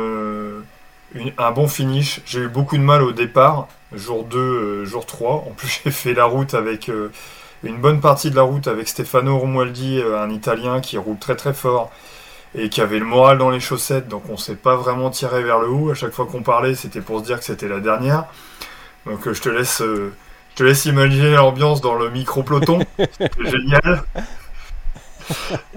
un 1.38 1.50
bon 1.50 1.68
finish. 1.68 2.20
J'ai 2.26 2.40
eu 2.40 2.48
beaucoup 2.48 2.76
de 2.76 2.82
mal 2.82 3.02
au 3.02 3.12
départ, 3.12 3.68
jour 3.92 4.24
2, 4.24 4.38
euh, 4.38 4.84
jour 4.84 5.06
3. 5.06 5.44
En 5.48 5.52
plus, 5.56 5.80
j'ai 5.84 5.90
fait 5.90 6.14
la 6.14 6.24
route 6.24 6.54
avec 6.54 6.88
euh, 6.88 7.10
une 7.62 7.78
bonne 7.78 8.00
partie 8.00 8.30
de 8.30 8.36
la 8.36 8.42
route 8.42 8.68
avec 8.68 8.88
Stefano 8.88 9.38
Romualdi, 9.38 10.00
euh, 10.00 10.22
un 10.22 10.30
Italien 10.30 10.80
qui 10.80 10.98
roule 10.98 11.18
très 11.18 11.36
très 11.36 11.54
fort 11.54 11.90
et 12.54 12.70
qui 12.70 12.80
avait 12.80 12.98
le 12.98 13.04
moral 13.04 13.38
dans 13.38 13.50
les 13.50 13.60
chaussettes. 13.60 14.08
Donc, 14.08 14.24
on 14.28 14.36
s'est 14.36 14.56
pas 14.56 14.76
vraiment 14.76 15.10
tiré 15.10 15.42
vers 15.42 15.58
le 15.58 15.68
haut. 15.68 15.90
À 15.90 15.94
chaque 15.94 16.12
fois 16.12 16.26
qu'on 16.26 16.42
parlait, 16.42 16.74
c'était 16.74 17.00
pour 17.00 17.20
se 17.20 17.24
dire 17.24 17.38
que 17.38 17.44
c'était 17.44 17.68
la 17.68 17.80
dernière. 17.80 18.24
Donc, 19.06 19.30
je 19.30 19.40
te 19.40 19.48
laisse. 19.48 19.78
je 19.78 20.10
te 20.54 20.62
laisse 20.62 20.84
imaginer 20.84 21.32
l'ambiance 21.34 21.80
dans 21.80 21.94
le 21.94 22.10
micro-peloton. 22.10 22.80
C'était 22.98 23.50
génial. 23.50 24.02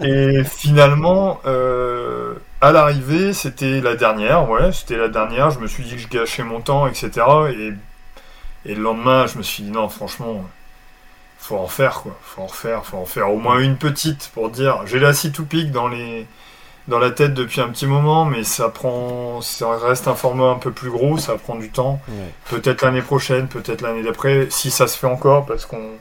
Et 0.02 0.44
finalement, 0.44 1.42
à 2.62 2.72
l'arrivée, 2.72 3.34
c'était 3.34 3.82
la 3.82 3.96
dernière, 3.96 4.50
ouais, 4.50 4.72
c'était 4.72 4.98
la 4.98 5.08
dernière. 5.10 5.50
Je 5.50 5.60
me 5.60 5.68
suis 5.68 5.84
dit 5.84 5.96
que 5.96 6.02
je 6.02 6.08
gâchais 6.08 6.44
mon 6.44 6.62
temps, 6.62 6.88
etc. 6.88 7.10
Et, 7.50 7.74
et 8.66 8.76
le 8.76 8.82
lendemain, 8.82 9.26
je 9.26 9.38
me 9.38 9.44
suis 9.44 9.64
dit 9.64 9.72
non, 9.72 9.90
franchement, 9.90 10.46
faut 11.40 11.58
en 11.58 11.68
faire, 11.68 12.02
quoi. 12.02 12.18
Faut 12.22 12.44
en 12.44 12.48
faire, 12.48 12.86
faut 12.86 12.98
en 12.98 13.06
faire 13.06 13.32
au 13.32 13.38
moins 13.38 13.60
une 13.60 13.78
petite 13.78 14.30
pour 14.34 14.50
dire. 14.52 14.86
J'ai 14.86 15.00
la 15.00 15.12
pic 15.14 15.72
dans 15.72 15.88
les 15.88 16.28
dans 16.88 17.00
la 17.00 17.12
tête 17.12 17.34
depuis 17.34 17.62
un 17.62 17.70
petit 17.70 17.86
moment, 17.86 18.26
mais 18.26 18.44
ça 18.44 18.70
prend, 18.70 19.42
ça 19.42 19.78
reste 19.78 20.08
un 20.08 20.16
format 20.16 20.50
un 20.50 20.58
peu 20.58 20.72
plus 20.72 20.90
gros, 20.90 21.18
ça 21.18 21.36
prend 21.36 21.56
du 21.56 21.70
temps. 21.70 22.00
Peut-être 22.50 22.84
l'année 22.84 23.02
prochaine, 23.02 23.48
peut-être 23.48 23.82
l'année 23.82 24.04
d'après, 24.04 24.48
si 24.50 24.72
ça 24.72 24.88
se 24.88 24.98
fait 24.98 25.08
encore, 25.08 25.46
parce 25.46 25.66
qu'on 25.66 25.92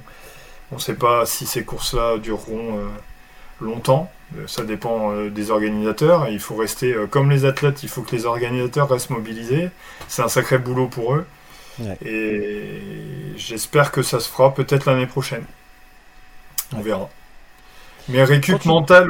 on 0.72 0.78
sait 0.78 0.94
pas 0.94 1.26
si 1.26 1.46
ces 1.46 1.64
courses-là 1.64 2.18
dureront 2.18 2.78
euh, 2.78 2.86
longtemps. 3.60 4.10
Euh, 4.36 4.46
ça 4.46 4.64
dépend 4.64 5.12
euh, 5.12 5.30
des 5.30 5.50
organisateurs. 5.50 6.28
Il 6.28 6.40
faut 6.40 6.56
rester, 6.56 6.92
euh, 6.92 7.06
comme 7.06 7.30
les 7.30 7.44
athlètes, 7.44 7.82
il 7.82 7.88
faut 7.88 8.02
que 8.02 8.14
les 8.14 8.26
organisateurs 8.26 8.88
restent 8.88 9.10
mobilisés. 9.10 9.70
C'est 10.08 10.22
un 10.22 10.28
sacré 10.28 10.58
boulot 10.58 10.88
pour 10.88 11.14
eux. 11.14 11.26
Et 12.04 12.82
j'espère 13.36 13.90
que 13.90 14.02
ça 14.02 14.20
se 14.20 14.28
fera 14.28 14.52
peut-être 14.52 14.84
l'année 14.84 15.06
prochaine. 15.06 15.44
On 16.76 16.82
verra. 16.82 17.08
Mais 18.10 18.24
récup 18.24 18.64
mental 18.64 19.08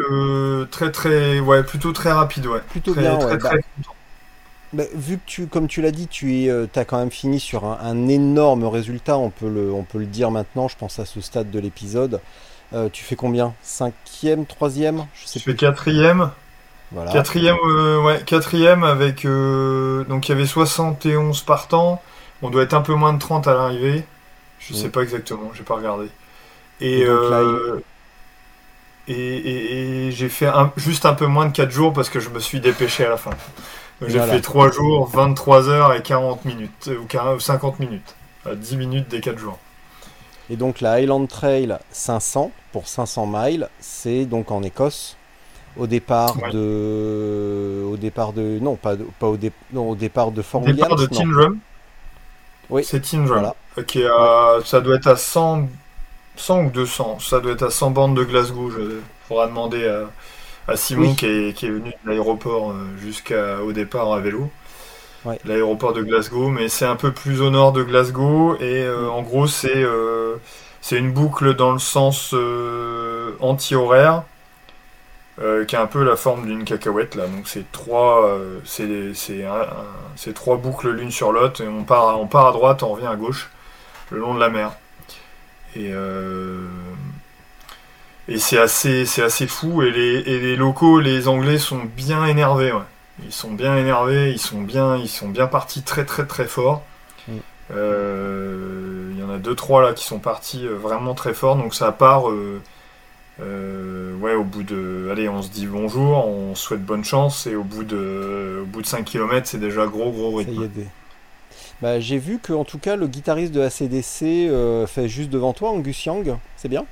très 0.70 0.92
très 0.92 1.40
ouais 1.40 1.62
plutôt 1.62 1.92
très 1.92 2.12
rapide 2.12 2.46
ouais. 2.46 2.60
Plutôt 2.70 2.94
bien 2.94 3.16
très, 3.16 3.38
bah, 3.38 3.50
bah, 4.72 4.84
vu 4.94 5.16
que 5.16 5.22
tu 5.26 5.46
comme 5.46 5.66
tu 5.66 5.82
l'as 5.82 5.90
dit 5.90 6.06
tu 6.06 6.44
es 6.44 6.50
as 6.50 6.84
quand 6.84 6.98
même 6.98 7.10
fini 7.10 7.40
sur 7.40 7.64
un, 7.64 7.78
un, 7.82 8.08
énorme 8.08 8.64
résultat 8.64 9.18
on 9.18 9.30
peut 9.30 9.48
le 9.48 9.72
on 9.72 9.82
peut 9.82 9.98
le 9.98 10.06
dire 10.06 10.30
maintenant 10.30 10.68
je 10.68 10.76
pense 10.76 10.98
à 10.98 11.04
ce 11.04 11.20
stade 11.20 11.50
de 11.50 11.58
l'épisode 11.58 12.20
euh, 12.72 12.88
tu 12.92 13.04
fais 13.04 13.16
combien? 13.16 13.54
Cinquième, 13.62 14.46
troisième? 14.46 15.06
Je 15.14 15.26
sais 15.26 15.40
fais 15.40 15.54
quatrième. 15.54 16.30
Voilà. 16.92 17.12
Quatrième, 17.12 17.56
euh, 17.66 18.02
ouais, 18.02 18.22
quatrième 18.24 18.84
avec. 18.84 19.24
Euh, 19.24 20.04
donc 20.04 20.28
il 20.28 20.32
y 20.32 20.34
avait 20.34 20.46
71 20.46 21.42
partants. 21.42 22.02
On 22.42 22.50
doit 22.50 22.62
être 22.62 22.74
un 22.74 22.80
peu 22.80 22.94
moins 22.94 23.12
de 23.12 23.18
30 23.18 23.48
à 23.48 23.54
l'arrivée. 23.54 24.04
Je 24.58 24.74
sais 24.74 24.88
mm. 24.88 24.92
pas 24.92 25.02
exactement, 25.02 25.50
j'ai 25.54 25.62
pas 25.62 25.74
regardé. 25.74 26.06
Et, 26.80 27.00
et, 27.00 27.06
j'ai 29.08 30.28
fait 30.28 30.50
juste 30.76 31.06
un 31.06 31.14
peu 31.14 31.26
moins 31.26 31.46
de 31.46 31.52
4 31.52 31.70
jours 31.70 31.92
parce 31.92 32.08
que 32.10 32.20
je 32.20 32.28
me 32.30 32.40
suis 32.40 32.60
dépêché 32.60 33.04
à 33.04 33.10
la 33.10 33.16
fin. 33.16 33.32
J'ai 34.06 34.20
fait 34.20 34.40
3 34.40 34.70
jours, 34.70 35.08
23 35.08 35.68
heures 35.68 35.94
et 35.94 36.02
40 36.02 36.44
minutes, 36.44 36.90
ou 36.90 37.40
50 37.40 37.80
minutes. 37.80 38.14
10 38.52 38.76
minutes 38.76 39.08
des 39.08 39.20
4 39.20 39.38
jours. 39.38 39.58
Et 40.48 40.56
donc 40.56 40.80
la 40.80 40.92
Highland 40.92 41.26
Trail 41.26 41.76
500 41.92 42.50
pour 42.72 42.88
500 42.88 43.26
miles, 43.26 43.68
c'est 43.78 44.24
donc 44.24 44.50
en 44.50 44.62
Écosse 44.62 45.16
au 45.76 45.86
départ 45.86 46.36
de 46.52 47.84
au 47.88 47.96
départ 47.96 48.32
de 48.32 48.58
non 48.60 48.74
pas 48.74 48.94
pas 49.18 49.28
au, 49.28 49.38
au 49.76 49.94
départ 49.94 50.32
de 50.32 50.42
Fort 50.42 50.62
Au 50.62 50.66
départ 50.66 50.96
de 50.96 51.06
Tindrum. 51.06 51.58
Oui. 52.68 52.82
C'est 52.84 53.00
Tindrum. 53.00 53.52
ça 54.64 54.80
doit 54.80 54.96
être 54.96 55.06
à 55.06 55.16
100 55.16 55.68
100 56.40 56.64
ou 56.64 56.70
200, 56.70 57.18
ça 57.20 57.40
doit 57.40 57.52
être 57.52 57.64
à 57.64 57.70
100 57.70 57.90
bandes 57.90 58.16
de 58.16 58.24
Glasgow, 58.24 58.70
je 58.70 58.98
faudra 59.28 59.46
demander 59.46 59.86
à, 60.66 60.76
Simon 60.76 61.14
qui, 61.14 61.26
est, 61.26 61.56
qui, 61.56 61.66
est, 61.66 61.70
venu 61.70 61.90
de 61.90 62.10
l'aéroport 62.10 62.70
euh, 62.70 62.74
jusqu'au 63.00 63.72
départ 63.72 64.12
à 64.12 64.20
vélo 64.20 64.50
l'aéroport 65.44 65.92
de 65.92 66.02
Glasgow, 66.02 66.48
mais 66.48 66.68
c'est 66.68 66.86
un 66.86 66.96
peu 66.96 67.12
plus 67.12 67.40
au 67.40 67.50
nord 67.50 67.72
de 67.72 67.82
Glasgow 67.82 68.56
et 68.56 68.84
euh, 68.84 69.06
mm. 69.06 69.10
en 69.10 69.22
gros 69.22 69.46
c'est 69.46 69.76
euh, 69.76 70.36
c'est 70.80 70.96
une 70.96 71.12
boucle 71.12 71.54
dans 71.54 71.72
le 71.72 71.78
sens 71.78 72.32
euh, 72.34 73.32
anti-horaire 73.40 74.24
qui 75.66 75.74
a 75.74 75.80
un 75.80 75.86
peu 75.86 76.04
la 76.04 76.16
forme 76.16 76.44
d'une 76.44 76.64
cacahuète 76.64 77.14
là. 77.14 77.26
Donc 77.26 77.48
c'est 77.48 77.72
trois 77.72 78.38
c'est 78.66 80.34
trois 80.34 80.58
boucles 80.58 80.90
l'une 80.90 81.10
sur 81.10 81.32
l'autre 81.32 81.62
et 81.62 81.68
on 81.68 81.82
part 81.82 82.20
on 82.20 82.26
part 82.26 82.48
à 82.48 82.52
droite, 82.52 82.82
on 82.82 82.90
revient 82.90 83.06
à 83.06 83.16
gauche 83.16 83.48
le 84.10 84.18
long 84.18 84.34
de 84.34 84.40
la 84.40 84.50
mer. 84.50 84.72
Et 85.76 85.92
et 88.28 88.38
c'est 88.38 88.58
assez 88.58 89.06
c'est 89.06 89.22
assez 89.22 89.46
fou 89.46 89.82
et 89.82 89.90
les, 89.90 90.20
et 90.20 90.38
les 90.38 90.56
locaux 90.56 91.00
les 91.00 91.26
anglais 91.26 91.58
sont 91.58 91.82
bien 91.96 92.26
énervés 92.26 92.72
ouais. 92.72 92.82
Ils 93.24 93.32
sont 93.32 93.52
bien 93.52 93.76
énervés, 93.76 94.30
ils 94.30 94.38
sont 94.38 94.62
bien, 94.62 94.96
ils 94.96 95.08
sont 95.08 95.28
bien 95.28 95.46
partis 95.46 95.82
très 95.82 96.04
très 96.04 96.26
très 96.26 96.46
fort. 96.46 96.82
Mm. 97.28 97.32
Euh, 97.72 99.10
il 99.12 99.20
y 99.20 99.22
en 99.22 99.30
a 99.30 99.38
deux 99.38 99.54
trois 99.54 99.82
là 99.82 99.92
qui 99.92 100.04
sont 100.04 100.18
partis 100.18 100.66
euh, 100.66 100.74
vraiment 100.74 101.14
très 101.14 101.34
fort, 101.34 101.56
donc 101.56 101.74
ça 101.74 101.92
part. 101.92 102.30
Euh, 102.30 102.60
ouais, 104.18 104.34
au 104.34 104.44
bout 104.44 104.62
de, 104.62 105.08
allez, 105.10 105.28
on 105.28 105.40
se 105.40 105.48
dit 105.48 105.66
bonjour, 105.66 106.26
on 106.26 106.54
souhaite 106.54 106.84
bonne 106.84 107.04
chance 107.04 107.46
et 107.46 107.56
au 107.56 107.64
bout 107.64 107.84
de, 107.84 108.60
au 108.62 108.66
bout 108.66 108.82
de 108.82 108.86
5 108.86 109.04
km, 109.04 109.46
c'est 109.46 109.58
déjà 109.58 109.86
gros 109.86 110.10
gros 110.10 110.36
rythme. 110.36 110.68
Bah, 111.82 111.98
j'ai 112.00 112.18
vu 112.18 112.38
que 112.38 112.52
en 112.52 112.64
tout 112.64 112.78
cas 112.78 112.96
le 112.96 113.06
guitariste 113.06 113.52
de 113.52 113.60
ACDC 113.60 114.86
fait 114.86 115.08
juste 115.08 115.30
devant 115.30 115.52
toi, 115.52 115.70
Angus 115.70 116.04
Young, 116.04 116.36
c'est 116.56 116.68
bien? 116.68 116.84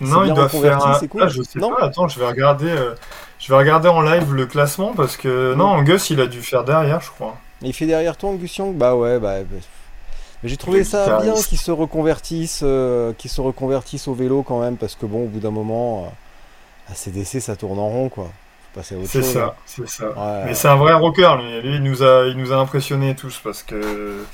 Non, 0.00 0.24
il 0.24 0.34
doit 0.34 0.48
faire. 0.48 0.84
Un... 0.84 1.06
Cool. 1.06 1.22
Ah, 1.22 1.28
je 1.28 1.42
sais 1.42 1.58
pas. 1.58 1.68
Attends, 1.80 2.08
je 2.08 2.18
vais 2.18 2.26
regarder. 2.26 2.70
Euh, 2.70 2.94
je 3.38 3.52
vais 3.52 3.58
regarder 3.58 3.88
en 3.88 4.00
live 4.00 4.32
le 4.32 4.46
classement 4.46 4.92
parce 4.94 5.16
que 5.16 5.54
non, 5.54 5.66
Angus, 5.66 6.10
il 6.10 6.20
a 6.20 6.26
dû 6.26 6.42
faire 6.42 6.64
derrière, 6.64 7.00
je 7.00 7.10
crois. 7.10 7.36
Il 7.62 7.72
fait 7.72 7.86
derrière 7.86 8.16
toi, 8.16 8.30
Angus 8.30 8.56
Young? 8.56 8.74
Bah 8.76 8.96
ouais, 8.96 9.18
bah. 9.18 9.40
bah 9.42 9.58
j'ai 10.42 10.56
trouvé 10.58 10.84
ça 10.84 11.20
bien 11.22 11.32
qu'ils 11.32 11.58
se 11.58 11.70
reconvertissent, 11.70 12.60
euh, 12.62 13.12
qu'ils 13.16 13.30
se 13.30 13.40
reconvertissent 13.40 14.08
au 14.08 14.14
vélo 14.14 14.42
quand 14.42 14.60
même, 14.60 14.76
parce 14.76 14.94
que 14.94 15.06
bon, 15.06 15.24
au 15.24 15.28
bout 15.28 15.40
d'un 15.40 15.50
moment, 15.50 16.04
euh, 16.04 16.92
à 16.92 16.94
CDC, 16.94 17.40
ça 17.40 17.56
tourne 17.56 17.78
en 17.78 17.88
rond, 17.88 18.08
quoi. 18.10 18.30
Faut 18.74 18.80
passer 18.80 18.96
à 18.96 18.98
autre 18.98 19.10
chose. 19.10 19.24
C'est 19.24 19.32
ça, 19.32 19.56
c'est 19.64 19.88
ça. 19.88 20.42
Mais 20.46 20.54
c'est 20.54 20.68
un 20.68 20.76
vrai 20.76 20.94
rocker, 20.94 21.36
lui. 21.38 21.62
Lui, 21.62 21.76
il 21.76 21.82
nous 21.82 22.02
a, 22.02 22.26
il 22.26 22.36
nous 22.36 22.52
a 22.52 22.56
impressionnés 22.56 23.14
tous 23.14 23.40
parce 23.42 23.62
que 23.62 24.24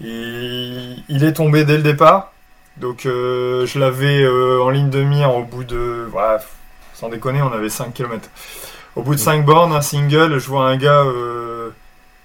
il, 0.00 1.04
il 1.08 1.24
est 1.24 1.34
tombé 1.34 1.64
dès 1.64 1.76
le 1.76 1.82
départ. 1.82 2.32
Donc 2.78 3.06
euh, 3.06 3.66
je 3.66 3.78
l'avais 3.78 4.22
euh, 4.22 4.62
en 4.62 4.70
ligne 4.70 4.90
de 4.90 5.02
mire 5.02 5.34
au 5.34 5.42
bout 5.42 5.64
de... 5.64 6.08
sans 6.94 7.08
déconner, 7.08 7.40
on 7.42 7.52
avait 7.52 7.70
5 7.70 7.92
km. 7.94 8.28
Au 8.96 9.02
bout 9.02 9.14
de 9.14 9.20
5 9.20 9.44
bornes, 9.44 9.72
un 9.72 9.80
single, 9.80 10.38
je 10.38 10.48
vois 10.48 10.66
un 10.66 10.76
gars... 10.76 11.04
Euh, 11.04 11.70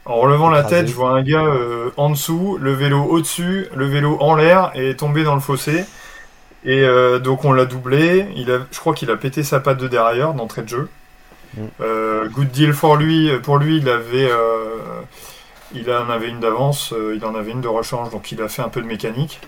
en 0.04 0.16
relevant 0.16 0.50
la 0.50 0.64
tête, 0.64 0.88
je 0.88 0.96
vois 0.96 1.12
un 1.12 1.22
gars 1.22 1.46
en 1.96 2.10
dessous, 2.10 2.58
le 2.60 2.74
vélo 2.74 3.04
au-dessus, 3.04 3.68
le 3.76 3.86
vélo 3.86 4.18
en 4.20 4.34
l'air 4.34 4.72
et 4.74 4.96
tombé 4.96 5.24
dans 5.24 5.36
le 5.36 5.42
fossé. 5.42 5.86
Et 6.66 6.84
donc 7.24 7.46
on 7.46 7.54
l'a 7.54 7.66
doublé. 7.66 8.28
Il 8.36 8.50
a, 8.50 8.62
je 8.72 8.80
crois 8.80 8.96
qu'il 8.96 9.12
a 9.12 9.16
pété 9.16 9.44
sa 9.44 9.60
patte 9.60 9.78
de 9.78 9.88
derrière 9.88 10.34
d'entrée 10.34 10.64
de 10.64 10.70
jeu. 10.70 10.90
Euh, 11.82 12.30
good 12.30 12.50
deal 12.52 12.74
pour 12.74 12.96
lui. 12.98 13.30
Pour 13.44 13.58
lui, 13.58 13.78
il 13.78 13.90
avait, 13.90 14.30
euh, 14.32 15.02
il 15.74 15.90
en 15.92 16.10
avait 16.10 16.30
une 16.30 16.40
d'avance, 16.40 16.94
euh, 16.94 17.16
il 17.16 17.26
en 17.26 17.36
avait 17.36 17.52
une 17.52 17.62
de 17.62 17.68
rechange, 17.68 18.10
donc 18.10 18.32
il 18.32 18.42
a 18.42 18.48
fait 18.50 18.62
un 18.62 18.70
peu 18.70 18.82
de 18.82 18.88
mécanique. 18.88 19.42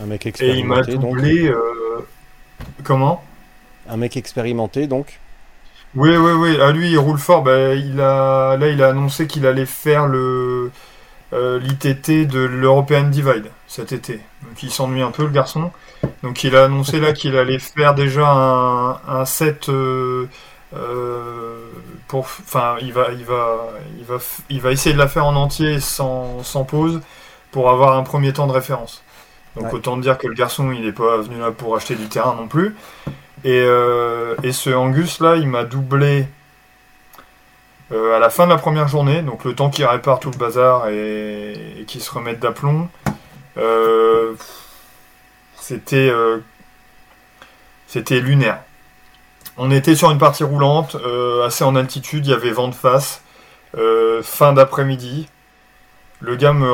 Un 0.00 0.06
mec 0.06 0.26
Et 0.40 0.54
il 0.58 0.64
m'a 0.66 0.80
expérimenté, 0.80 0.98
donc. 0.98 1.16
doublé. 1.16 1.52
comment? 2.82 3.24
Un 3.88 3.96
mec 3.96 4.16
expérimenté, 4.16 4.86
donc. 4.86 5.20
Oui, 5.94 6.16
oui, 6.16 6.32
oui. 6.32 6.60
À 6.60 6.72
lui, 6.72 6.90
il 6.90 6.98
roule 6.98 7.18
fort. 7.18 7.42
Bah, 7.42 7.74
il 7.74 8.00
a, 8.00 8.56
là, 8.56 8.68
il 8.68 8.82
a 8.82 8.88
annoncé 8.88 9.26
qu'il 9.26 9.46
allait 9.46 9.66
faire 9.66 10.06
le 10.06 10.70
l'ITT 11.32 12.28
de 12.28 12.38
l'European 12.40 13.08
Divide 13.10 13.50
cet 13.66 13.92
été. 13.92 14.20
Donc, 14.42 14.62
il 14.62 14.70
s'ennuie 14.70 15.02
un 15.02 15.10
peu, 15.10 15.24
le 15.24 15.30
garçon. 15.30 15.72
Donc, 16.22 16.44
il 16.44 16.54
a 16.56 16.64
annoncé 16.64 17.00
là 17.00 17.12
qu'il 17.12 17.36
allait 17.36 17.58
faire 17.58 17.94
déjà 17.94 18.28
un, 18.28 19.00
un 19.08 19.24
set. 19.24 19.68
euh, 19.68 20.28
pour, 22.08 22.20
enfin, 22.20 22.76
il 22.80 22.92
va, 22.92 23.12
il 23.12 23.24
va, 23.24 23.68
il 23.98 24.04
va, 24.04 24.16
il 24.50 24.60
va 24.60 24.72
essayer 24.72 24.92
de 24.94 24.98
la 24.98 25.08
faire 25.08 25.26
en 25.26 25.34
entier 25.36 25.80
sans, 25.80 26.42
sans 26.42 26.64
pause 26.64 27.00
pour 27.50 27.70
avoir 27.70 27.96
un 27.96 28.02
premier 28.02 28.32
temps 28.32 28.46
de 28.46 28.52
référence. 28.52 29.02
Donc, 29.56 29.72
Ouais. 29.72 29.72
autant 29.72 29.96
dire 29.96 30.18
que 30.18 30.26
le 30.26 30.34
garçon, 30.34 30.72
il 30.72 30.82
n'est 30.82 30.92
pas 30.92 31.18
venu 31.18 31.38
là 31.38 31.50
pour 31.52 31.76
acheter 31.76 31.94
du 31.94 32.08
terrain 32.08 32.34
non 32.34 32.48
plus. 32.48 32.76
Et, 33.44 33.62
euh, 33.64 34.34
et 34.42 34.52
ce 34.52 34.70
Angus 34.70 35.20
là, 35.20 35.36
il 35.36 35.46
m'a 35.48 35.64
doublé 35.64 36.26
euh, 37.92 38.16
à 38.16 38.18
la 38.18 38.30
fin 38.30 38.46
de 38.46 38.50
la 38.50 38.56
première 38.58 38.88
journée, 38.88 39.22
donc 39.22 39.44
le 39.44 39.54
temps 39.54 39.70
qu'il 39.70 39.84
répare 39.84 40.18
tout 40.18 40.30
le 40.30 40.38
bazar 40.38 40.88
et, 40.88 41.52
et 41.80 41.84
qu'il 41.84 42.00
se 42.00 42.10
remette 42.10 42.40
d'aplomb. 42.40 42.88
Euh, 43.58 44.34
c'était 45.56 46.10
euh, 46.10 46.38
c'était 47.86 48.20
lunaire. 48.20 48.60
On 49.56 49.70
était 49.70 49.94
sur 49.94 50.10
une 50.10 50.18
partie 50.18 50.42
roulante, 50.42 50.96
euh, 50.96 51.46
assez 51.46 51.62
en 51.62 51.76
altitude, 51.76 52.26
il 52.26 52.30
y 52.30 52.32
avait 52.34 52.50
vent 52.50 52.68
de 52.68 52.74
face, 52.74 53.22
euh, 53.76 54.20
fin 54.22 54.52
d'après-midi. 54.52 55.28
Le 56.20 56.34
gars 56.34 56.52
me, 56.52 56.66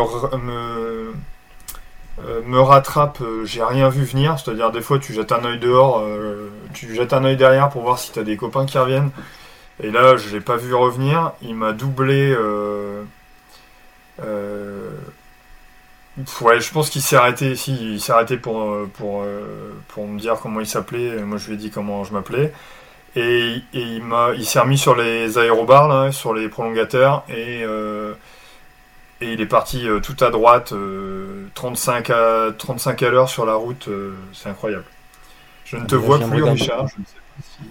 euh, 2.24 2.62
rattrape, 2.62 3.18
j'ai 3.44 3.62
rien 3.62 3.90
vu 3.90 4.04
venir, 4.04 4.38
c'est-à-dire 4.38 4.70
des 4.70 4.80
fois 4.80 4.98
tu 4.98 5.12
jettes 5.12 5.32
un 5.32 5.44
œil 5.44 5.58
dehors, 5.58 6.02
tu 6.72 6.94
jettes 6.94 7.12
un 7.12 7.24
œil 7.24 7.36
derrière 7.36 7.68
pour 7.68 7.82
voir 7.82 7.98
si 7.98 8.12
tu 8.12 8.18
as 8.18 8.22
des 8.24 8.36
copains 8.36 8.64
qui 8.66 8.78
reviennent. 8.78 9.10
Et 9.82 9.90
là, 9.90 10.16
je 10.16 10.28
l'ai 10.30 10.40
pas 10.40 10.56
vu 10.56 10.74
revenir, 10.74 11.32
il 11.42 11.54
m'a 11.54 11.72
doublé. 11.72 12.34
Ouais, 16.42 16.60
je 16.60 16.72
pense 16.72 16.90
qu'il 16.90 17.02
s'est 17.02 17.16
arrêté. 17.16 17.54
Si, 17.56 17.94
il 17.94 18.00
s'est 18.00 18.12
arrêté 18.12 18.36
pour, 18.36 18.60
euh, 18.62 18.90
pour, 18.94 19.22
euh, 19.22 19.72
pour 19.88 20.06
me 20.06 20.18
dire 20.18 20.36
comment 20.40 20.60
il 20.60 20.66
s'appelait. 20.66 21.22
Moi, 21.22 21.38
je 21.38 21.46
lui 21.48 21.54
ai 21.54 21.56
dit 21.56 21.70
comment 21.70 22.04
je 22.04 22.12
m'appelais. 22.12 22.52
Et, 23.16 23.56
et 23.74 23.80
il 23.82 24.04
m'a, 24.04 24.30
il 24.36 24.46
s'est 24.46 24.60
remis 24.60 24.78
sur 24.78 24.94
les 24.96 25.38
aérobars, 25.38 25.88
là, 25.88 26.12
sur 26.12 26.34
les 26.34 26.48
prolongateurs, 26.48 27.24
et, 27.28 27.62
euh, 27.64 28.14
et 29.20 29.32
il 29.34 29.40
est 29.40 29.46
parti 29.46 29.86
euh, 29.88 30.00
tout 30.00 30.16
à 30.24 30.30
droite, 30.30 30.72
euh, 30.72 31.46
35 31.54 32.10
à, 32.10 32.52
35 32.56 33.02
à 33.02 33.10
l'heure 33.10 33.28
sur 33.28 33.44
la 33.46 33.54
route, 33.54 33.88
euh, 33.88 34.14
c'est 34.32 34.48
incroyable. 34.48 34.84
Je 35.64 35.76
ne 35.76 35.86
te 35.86 35.94
Ah, 35.94 35.98
vois 35.98 36.18
plus. 36.18 36.42
Richard. 36.42 36.88
Je 36.88 37.00
ne 37.00 37.04
sais 37.04 37.14
pas 37.36 37.42
si... 37.42 37.62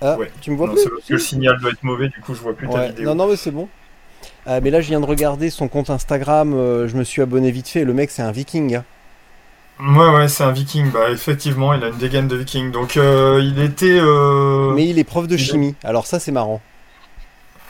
Ah, 0.00 0.16
Ouais. 0.18 0.30
tu 0.40 0.50
me 0.50 0.56
vois 0.56 0.66
Non, 0.66 0.74
plus 0.74 0.82
c'est 0.82 0.90
parce 0.90 1.04
que 1.06 1.12
le 1.14 1.18
signal 1.20 1.58
doit 1.60 1.70
être 1.70 1.82
mauvais, 1.84 2.08
du 2.08 2.20
coup, 2.20 2.34
je 2.34 2.40
vois 2.40 2.54
plus 2.54 2.68
ta 2.68 2.88
vidéo. 2.88 3.06
Non, 3.08 3.14
non, 3.14 3.28
mais 3.28 3.36
c'est 3.36 3.52
bon. 3.52 3.68
Ah, 4.46 4.60
mais 4.60 4.70
là, 4.70 4.80
je 4.80 4.88
viens 4.88 5.00
de 5.00 5.06
regarder 5.06 5.50
son 5.50 5.68
compte 5.68 5.90
Instagram. 5.90 6.54
euh, 6.54 6.86
je 6.88 6.96
me 6.96 7.04
suis 7.04 7.22
abonné 7.22 7.50
vite 7.50 7.68
fait. 7.68 7.84
Le 7.84 7.92
mec, 7.94 8.10
c'est 8.10 8.22
un 8.22 8.32
viking. 8.32 8.76
hein. 8.76 8.84
Ouais, 9.80 10.08
ouais, 10.14 10.28
c'est 10.28 10.44
un 10.44 10.52
viking. 10.52 10.90
Bah, 10.90 11.10
effectivement, 11.10 11.74
il 11.74 11.82
a 11.84 11.88
une 11.88 11.98
dégaine 11.98 12.28
de 12.28 12.36
viking. 12.36 12.70
Donc, 12.70 12.96
euh, 12.96 13.40
il 13.42 13.58
était. 13.60 13.98
euh, 14.00 14.72
Mais 14.74 14.88
il 14.88 14.98
est 14.98 15.04
prof 15.04 15.26
de 15.28 15.36
chimie. 15.36 15.76
Alors, 15.84 16.06
ça, 16.06 16.18
c'est 16.20 16.32
marrant. 16.32 16.62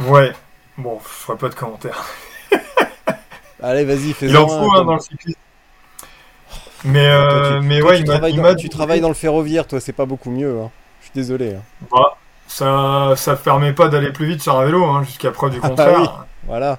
Ouais. 0.00 0.32
Bon, 0.76 0.98
je 1.02 1.08
ferai 1.08 1.38
pas 1.38 1.48
de 1.48 1.54
commentaires. 1.54 2.04
Allez, 3.60 3.84
vas-y, 3.84 4.12
fais 4.14 4.26
Il 4.26 4.36
en 4.36 4.48
faut 4.48 4.70
hein, 4.74 4.84
dans 4.84 4.94
le 4.94 5.00
cyclisme. 5.00 5.38
Mais, 6.84 7.06
euh, 7.08 7.60
mais 7.62 7.80
ouais, 7.82 7.96
tu, 7.96 8.02
il 8.02 8.04
travailles 8.04 8.32
il 8.32 8.36
dans, 8.36 8.54
tu 8.54 8.68
travailles 8.68 9.00
dans 9.00 9.08
le 9.08 9.14
ferroviaire, 9.14 9.66
toi, 9.66 9.80
c'est 9.80 9.92
pas 9.92 10.06
beaucoup 10.06 10.30
mieux. 10.30 10.60
hein. 10.60 10.70
Je 11.00 11.04
suis 11.06 11.12
désolé. 11.14 11.54
hein. 11.54 11.62
Bah, 11.90 12.16
ça, 12.46 13.14
ça 13.16 13.36
permet 13.36 13.72
pas 13.72 13.88
d'aller 13.88 14.12
plus 14.12 14.26
vite 14.26 14.42
sur 14.42 14.58
un 14.58 14.64
vélo, 14.64 14.84
hein, 14.84 15.02
jusqu'à 15.04 15.30
preuve 15.30 15.52
du 15.52 15.60
Ah, 15.62 15.68
contraire. 15.68 15.98
oui. 15.98 16.08
Voilà. 16.46 16.78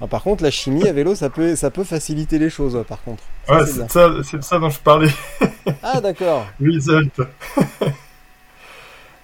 Ah, 0.00 0.06
par 0.08 0.22
contre, 0.22 0.42
la 0.42 0.50
chimie 0.50 0.88
à 0.88 0.92
vélo, 0.92 1.14
ça 1.14 1.30
peut, 1.30 1.54
ça 1.54 1.70
peut 1.70 1.84
faciliter 1.84 2.38
les 2.38 2.50
choses, 2.50 2.82
par 2.88 3.00
contre. 3.02 3.22
Ça, 3.46 3.54
Ouais, 3.54 3.66
c'est 3.66 3.90
ça, 3.90 4.08
de 4.08 4.42
ça 4.42 4.58
dont 4.58 4.70
je 4.70 4.80
parlais. 4.80 5.10
Ah, 5.82 6.00
d'accord. 6.00 6.44
Result. 6.60 7.20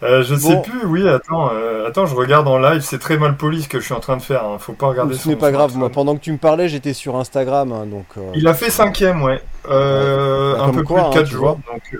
Euh, 0.05 0.23
je 0.23 0.37
sais 0.37 0.55
Bon. 0.55 0.63
plus, 0.63 0.85
oui, 0.87 1.09
attends, 1.09 1.51
euh, 1.53 1.89
attends, 1.89 2.07
je 2.07 2.15
regarde 2.15 2.47
en 2.47 2.59
live, 2.61 2.83
c'est 2.83 3.01
très 3.01 3.17
mal 3.19 3.37
poli 3.37 3.63
ce 3.65 3.69
que 3.69 3.81
je 3.81 3.85
suis 3.85 3.95
en 3.95 3.99
train 4.01 4.17
de 4.17 4.23
faire, 4.23 4.45
hein, 4.45 4.57
faut 4.61 4.73
pas 4.73 4.87
regarder 4.87 5.17
Ce 5.17 5.29
n'est 5.29 5.35
pas 5.35 5.51
grave. 5.51 5.77
Moi, 5.77 5.91
pendant 5.91 6.15
que 6.17 6.21
tu 6.21 6.31
me 6.31 6.39
parlais, 6.39 6.69
j'étais 6.69 6.93
sur 6.93 7.17
Instagram, 7.17 7.73
hein, 7.73 7.87
donc. 7.87 8.07
euh, 8.17 8.31
Il 8.37 8.47
a 8.47 8.55
fait 8.55 8.71
cinquième, 8.71 9.23
ouais. 9.25 9.43
Euh, 9.69 10.55
Bah, 10.57 10.63
un 10.67 10.71
peu 10.71 10.85
quoi, 10.85 10.97
plus 10.97 11.03
de 11.03 11.09
hein, 11.09 11.23
4 11.23 11.25
tu 11.27 11.33
jours. 11.35 11.59
donc. 11.73 11.97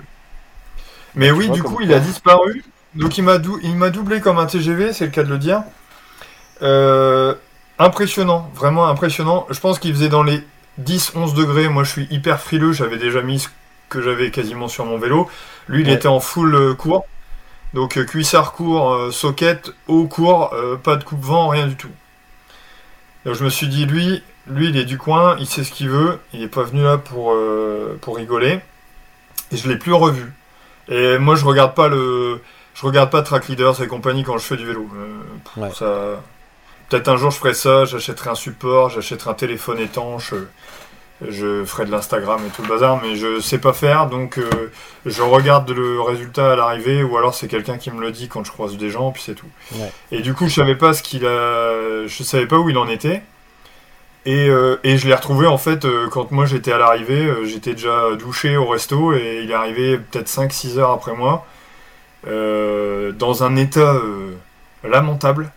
Mais 1.15 1.31
oui, 1.31 1.47
vois, 1.47 1.55
du 1.55 1.63
coup, 1.63 1.79
il 1.81 1.93
a 1.93 1.99
disparu. 1.99 2.63
Donc 2.95 3.17
il 3.17 3.23
m'a 3.23 3.37
dou- 3.37 3.59
il 3.63 3.75
m'a 3.75 3.89
doublé 3.89 4.21
comme 4.21 4.39
un 4.39 4.45
TGV, 4.45 4.93
c'est 4.93 5.05
le 5.05 5.11
cas 5.11 5.23
de 5.23 5.29
le 5.29 5.37
dire. 5.37 5.63
Euh, 6.61 7.35
impressionnant, 7.79 8.49
vraiment 8.53 8.87
impressionnant. 8.87 9.47
Je 9.49 9.59
pense 9.59 9.79
qu'il 9.79 9.93
faisait 9.93 10.09
dans 10.09 10.23
les 10.23 10.43
10-11 10.81 11.33
degrés. 11.33 11.69
Moi, 11.69 11.83
je 11.83 11.91
suis 11.91 12.07
hyper 12.11 12.39
frileux. 12.39 12.73
J'avais 12.73 12.97
déjà 12.97 13.21
mis 13.21 13.39
ce 13.39 13.49
que 13.89 14.01
j'avais 14.01 14.29
quasiment 14.31 14.67
sur 14.67 14.85
mon 14.85 14.97
vélo. 14.97 15.29
Lui, 15.67 15.81
il 15.81 15.87
Ouais. 15.87 15.93
était 15.93 16.07
en 16.07 16.19
full 16.19 16.53
euh, 16.55 16.73
court. 16.75 17.05
Donc 17.73 17.97
euh, 17.97 18.03
cuissard 18.03 18.53
court, 18.53 18.93
euh, 18.93 19.11
socket, 19.11 19.71
haut 19.87 20.07
court, 20.07 20.53
pas 20.83 20.95
de 20.95 21.03
coupe-vent, 21.03 21.47
rien 21.49 21.67
du 21.67 21.75
tout. 21.75 21.91
Donc 23.25 23.35
je 23.35 23.43
me 23.43 23.49
suis 23.49 23.67
dit, 23.67 23.85
lui, 23.85 24.23
lui, 24.47 24.69
il 24.69 24.77
est 24.77 24.85
du 24.85 24.97
coin, 24.97 25.35
il 25.39 25.45
sait 25.45 25.63
ce 25.63 25.71
qu'il 25.71 25.89
veut, 25.89 26.19
il 26.33 26.41
est 26.41 26.47
pas 26.47 26.63
venu 26.63 26.81
là 26.81 26.97
pour, 26.97 27.31
euh, 27.31 27.97
pour 28.01 28.15
rigoler. 28.17 28.59
Et 29.51 29.57
je 29.57 29.67
l'ai 29.69 29.75
plus 29.77 29.93
revu. 29.93 30.31
Et 30.87 31.19
moi, 31.19 31.35
je 31.35 31.45
regarde 31.45 31.75
pas 31.75 31.87
le, 31.89 32.41
je 32.73 32.83
regarde 32.85 33.11
pas 33.11 33.21
Track 33.21 33.47
Leaders 33.49 33.81
et 33.83 33.87
compagnie 33.87 34.23
quand 34.23 34.37
je 34.39 34.43
fais 34.45 34.57
du 34.57 34.65
vélo. 34.65 34.87
Euh, 34.95 35.61
Ouais. 35.61 35.69
ça, 35.71 36.21
peut-être 36.89 37.07
un 37.07 37.17
jour 37.17 37.31
je 37.31 37.37
ferai 37.37 37.53
ça, 37.53 37.85
j'achèterai 37.85 38.31
un 38.31 38.35
support, 38.35 38.89
j'achèterai 38.89 39.29
un 39.29 39.35
téléphone 39.35 39.79
étanche, 39.79 40.33
euh, 40.33 40.49
je 41.27 41.65
ferai 41.65 41.85
de 41.85 41.91
l'Instagram 41.91 42.41
et 42.47 42.49
tout 42.49 42.61
le 42.61 42.69
bazar, 42.69 43.01
mais 43.01 43.15
je 43.15 43.39
sais 43.39 43.57
pas 43.57 43.73
faire, 43.73 44.07
donc 44.07 44.37
euh, 44.37 44.71
je 45.05 45.21
regarde 45.21 45.69
le 45.69 46.01
résultat 46.01 46.53
à 46.53 46.55
l'arrivée, 46.55 47.03
ou 47.03 47.17
alors 47.17 47.33
c'est 47.33 47.47
quelqu'un 47.47 47.77
qui 47.77 47.91
me 47.91 47.99
le 47.99 48.11
dit 48.11 48.27
quand 48.27 48.43
je 48.43 48.51
croise 48.51 48.77
des 48.77 48.89
gens, 48.89 49.11
puis 49.11 49.23
c'est 49.23 49.35
tout. 49.35 49.49
Ouais. 49.75 49.91
Et 50.11 50.21
du 50.21 50.33
coup, 50.33 50.47
je 50.47 50.55
savais 50.55 50.75
pas 50.75 50.93
ce 50.93 51.03
qu'il 51.03 51.25
a, 51.25 52.07
je 52.07 52.23
savais 52.23 52.47
pas 52.47 52.57
où 52.57 52.69
il 52.69 52.77
en 52.77 52.87
était. 52.87 53.21
Et, 54.25 54.49
euh, 54.49 54.77
et 54.83 54.97
je 54.97 55.07
l'ai 55.07 55.15
retrouvé 55.15 55.47
en 55.47 55.57
fait 55.57 55.85
euh, 55.85 56.07
quand 56.09 56.31
moi 56.31 56.45
j'étais 56.45 56.73
à 56.73 56.77
l'arrivée, 56.77 57.33
j'étais 57.45 57.73
déjà 57.73 58.15
douché 58.17 58.57
au 58.57 58.67
resto 58.67 59.13
et 59.13 59.41
il 59.43 59.51
est 59.51 59.53
arrivé 59.53 59.97
peut-être 59.97 60.27
5-6 60.27 60.77
heures 60.77 60.91
après 60.91 61.15
moi, 61.15 61.45
dans 62.25 63.43
un 63.43 63.55
état 63.55 63.95
lamentable. 64.83 65.51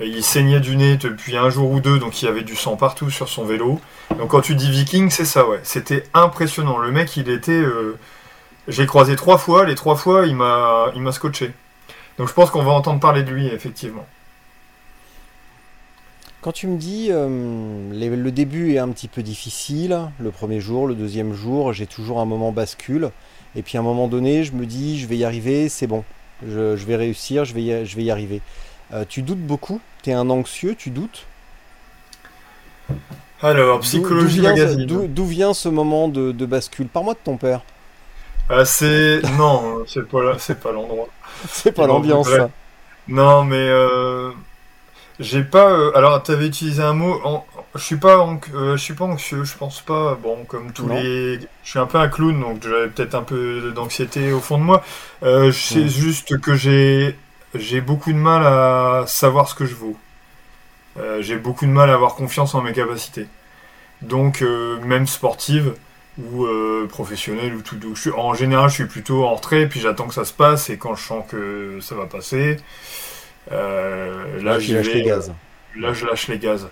Il 0.00 0.24
saignait 0.24 0.60
du 0.60 0.76
nez 0.76 0.96
depuis 0.96 1.36
un 1.36 1.50
jour 1.50 1.70
ou 1.70 1.80
deux, 1.80 1.98
donc 1.98 2.20
il 2.20 2.24
y 2.24 2.28
avait 2.28 2.42
du 2.42 2.56
sang 2.56 2.76
partout 2.76 3.10
sur 3.10 3.28
son 3.28 3.44
vélo. 3.44 3.80
Donc 4.18 4.30
quand 4.30 4.40
tu 4.40 4.56
dis 4.56 4.70
viking, 4.70 5.08
c'est 5.10 5.24
ça, 5.24 5.48
ouais. 5.48 5.60
C'était 5.62 6.04
impressionnant. 6.14 6.78
Le 6.78 6.90
mec, 6.90 7.16
il 7.16 7.28
était... 7.30 7.52
euh, 7.52 7.96
J'ai 8.66 8.86
croisé 8.86 9.14
trois 9.14 9.38
fois, 9.38 9.64
les 9.64 9.76
trois 9.76 9.94
fois, 9.94 10.26
il 10.26 10.34
m'a 10.34 10.92
il 10.96 11.12
scotché. 11.12 11.52
Donc 12.18 12.28
je 12.28 12.32
pense 12.32 12.50
qu'on 12.50 12.62
va 12.62 12.72
entendre 12.72 12.98
parler 13.00 13.22
de 13.22 13.30
lui, 13.30 13.46
effectivement. 13.46 14.06
Quand 16.40 16.52
tu 16.52 16.66
me 16.66 16.76
dis 16.76 17.08
euh, 17.10 17.90
le 17.92 18.30
début 18.30 18.74
est 18.74 18.78
un 18.78 18.90
petit 18.90 19.08
peu 19.08 19.22
difficile, 19.22 19.98
le 20.18 20.30
premier 20.30 20.60
jour, 20.60 20.86
le 20.86 20.94
deuxième 20.94 21.32
jour, 21.32 21.72
j'ai 21.72 21.86
toujours 21.86 22.20
un 22.20 22.26
moment 22.26 22.52
bascule. 22.52 23.10
Et 23.56 23.62
puis 23.62 23.78
à 23.78 23.80
un 23.80 23.84
moment 23.84 24.08
donné, 24.08 24.44
je 24.44 24.52
me 24.52 24.66
dis 24.66 24.98
je 24.98 25.06
vais 25.06 25.16
y 25.16 25.24
arriver, 25.24 25.68
c'est 25.68 25.86
bon. 25.86 26.04
Je, 26.46 26.74
vais 26.84 26.96
réussir, 26.96 27.44
je 27.44 27.54
vais 27.54 27.86
je 27.86 27.96
vais 27.96 28.02
y 28.02 28.10
arriver. 28.10 28.42
Euh, 28.94 29.04
tu 29.08 29.22
doutes 29.22 29.40
beaucoup? 29.44 29.80
Tu 30.02 30.10
es 30.10 30.12
un 30.12 30.30
anxieux, 30.30 30.74
tu 30.76 30.90
doutes? 30.90 31.26
Alors, 33.42 33.80
Psychologie 33.80 34.40
Magazine. 34.40 34.86
d'où- 34.86 35.26
vient 35.26 35.52
ce 35.54 35.68
moment 35.68 36.08
de, 36.08 36.32
de 36.32 36.46
bascule? 36.46 36.86
Par-moi 36.86 37.14
de 37.14 37.18
ton 37.22 37.36
père. 37.36 37.62
Ah, 38.48 38.64
c'est... 38.64 39.20
Non, 39.38 39.82
c'est 39.86 40.06
pas, 40.06 40.22
là- 40.22 40.36
c'est 40.38 40.60
pas 40.60 40.70
l'endroit. 40.72 41.08
C'est 41.48 41.72
pas 41.72 41.86
l'ambiance, 41.86 42.28
ça. 42.28 42.48
Non, 43.08 43.42
mais 43.44 43.56
euh, 43.58 44.30
j'ai 45.18 45.42
pas. 45.42 45.70
euh, 45.72 45.90
alors, 45.96 46.22
t'avais 46.22 46.46
utilisé 46.46 46.82
un 46.82 46.92
mot. 46.92 47.20
en- 47.24 47.44
je 47.74 47.82
suis 47.82 47.96
pas, 47.96 48.16
euh, 48.54 48.76
je 48.76 48.82
suis 48.82 48.94
pas 48.94 49.04
anxieux. 49.04 49.42
Je 49.44 49.56
pense 49.56 49.80
pas. 49.80 50.16
Bon, 50.22 50.44
comme 50.46 50.72
tous 50.72 50.86
Non. 50.86 50.94
les. 50.94 51.40
Je 51.64 51.70
suis 51.70 51.78
un 51.78 51.86
peu 51.86 51.98
un 51.98 52.08
clown, 52.08 52.38
donc 52.40 52.62
j'avais 52.62 52.88
peut-être 52.88 53.14
un 53.16 53.22
peu 53.22 53.72
d'anxiété 53.74 54.32
au 54.32 54.40
fond 54.40 54.58
de 54.58 54.62
moi. 54.62 54.82
Euh, 55.24 55.50
juste 55.50 56.38
que 56.40 56.54
j'ai 56.54 57.16
j'ai 57.54 57.80
beaucoup 57.80 58.12
de 58.12 58.18
mal 58.18 58.44
à 58.46 59.04
savoir 59.06 59.48
ce 59.48 59.54
que 59.54 59.66
je 59.66 59.74
vaux. 59.74 59.96
Euh, 60.98 61.22
j'ai 61.22 61.36
beaucoup 61.36 61.66
de 61.66 61.70
mal 61.70 61.90
à 61.90 61.94
avoir 61.94 62.14
confiance 62.14 62.54
en 62.54 62.62
mes 62.62 62.72
capacités. 62.72 63.26
Donc, 64.02 64.42
euh, 64.42 64.80
même 64.82 65.06
sportive 65.06 65.74
ou 66.18 66.46
euh, 66.46 66.86
professionnelle 66.88 67.54
ou 67.54 67.62
tout. 67.62 67.76
donc, 67.76 67.96
je 67.96 68.02
suis- 68.02 68.12
en 68.12 68.34
général, 68.34 68.70
je 68.70 68.74
suis 68.76 68.86
plutôt 68.86 69.24
en 69.26 69.34
retrait, 69.34 69.68
puis 69.68 69.80
j'attends 69.80 70.06
que 70.08 70.14
ça 70.14 70.24
se 70.24 70.32
passe, 70.32 70.70
et 70.70 70.78
quand 70.78 70.94
je 70.96 71.04
sens 71.04 71.24
que 71.28 71.78
ça 71.82 71.94
va 71.96 72.06
passer, 72.06 72.58
là, 74.40 74.58
lâches 74.58 74.68
vais, 74.68 74.82
les 74.82 75.02
gaz. 75.02 75.32
Là, 75.76 75.92
je 75.92 76.06
lâche 76.06 76.28
les 76.28 76.38
gaz. 76.38 76.68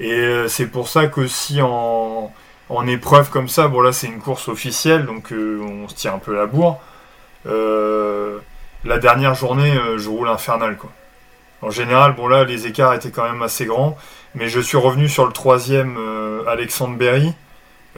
Et 0.00 0.44
c'est 0.48 0.66
pour 0.66 0.88
ça 0.88 1.06
qu'aussi 1.06 1.60
en, 1.62 2.32
en 2.68 2.86
épreuve 2.86 3.30
comme 3.30 3.48
ça, 3.48 3.68
bon 3.68 3.80
là 3.80 3.92
c'est 3.92 4.06
une 4.08 4.18
course 4.20 4.48
officielle, 4.48 5.06
donc 5.06 5.32
on 5.32 5.88
se 5.88 5.94
tire 5.94 6.14
un 6.14 6.18
peu 6.18 6.34
la 6.34 6.46
bourre. 6.46 6.80
Euh, 7.46 8.38
la 8.84 8.98
dernière 8.98 9.34
journée, 9.34 9.76
euh, 9.76 9.98
je 9.98 10.08
roule 10.08 10.28
infernal 10.28 10.76
quoi. 10.76 10.90
En 11.62 11.70
général, 11.70 12.14
bon 12.14 12.28
là 12.28 12.44
les 12.44 12.66
écarts 12.66 12.94
étaient 12.94 13.10
quand 13.10 13.24
même 13.30 13.42
assez 13.42 13.64
grands, 13.66 13.96
mais 14.34 14.48
je 14.48 14.60
suis 14.60 14.76
revenu 14.76 15.08
sur 15.08 15.26
le 15.26 15.32
troisième 15.32 15.96
euh, 15.98 16.42
Alexandre 16.46 16.96
Berry. 16.96 17.32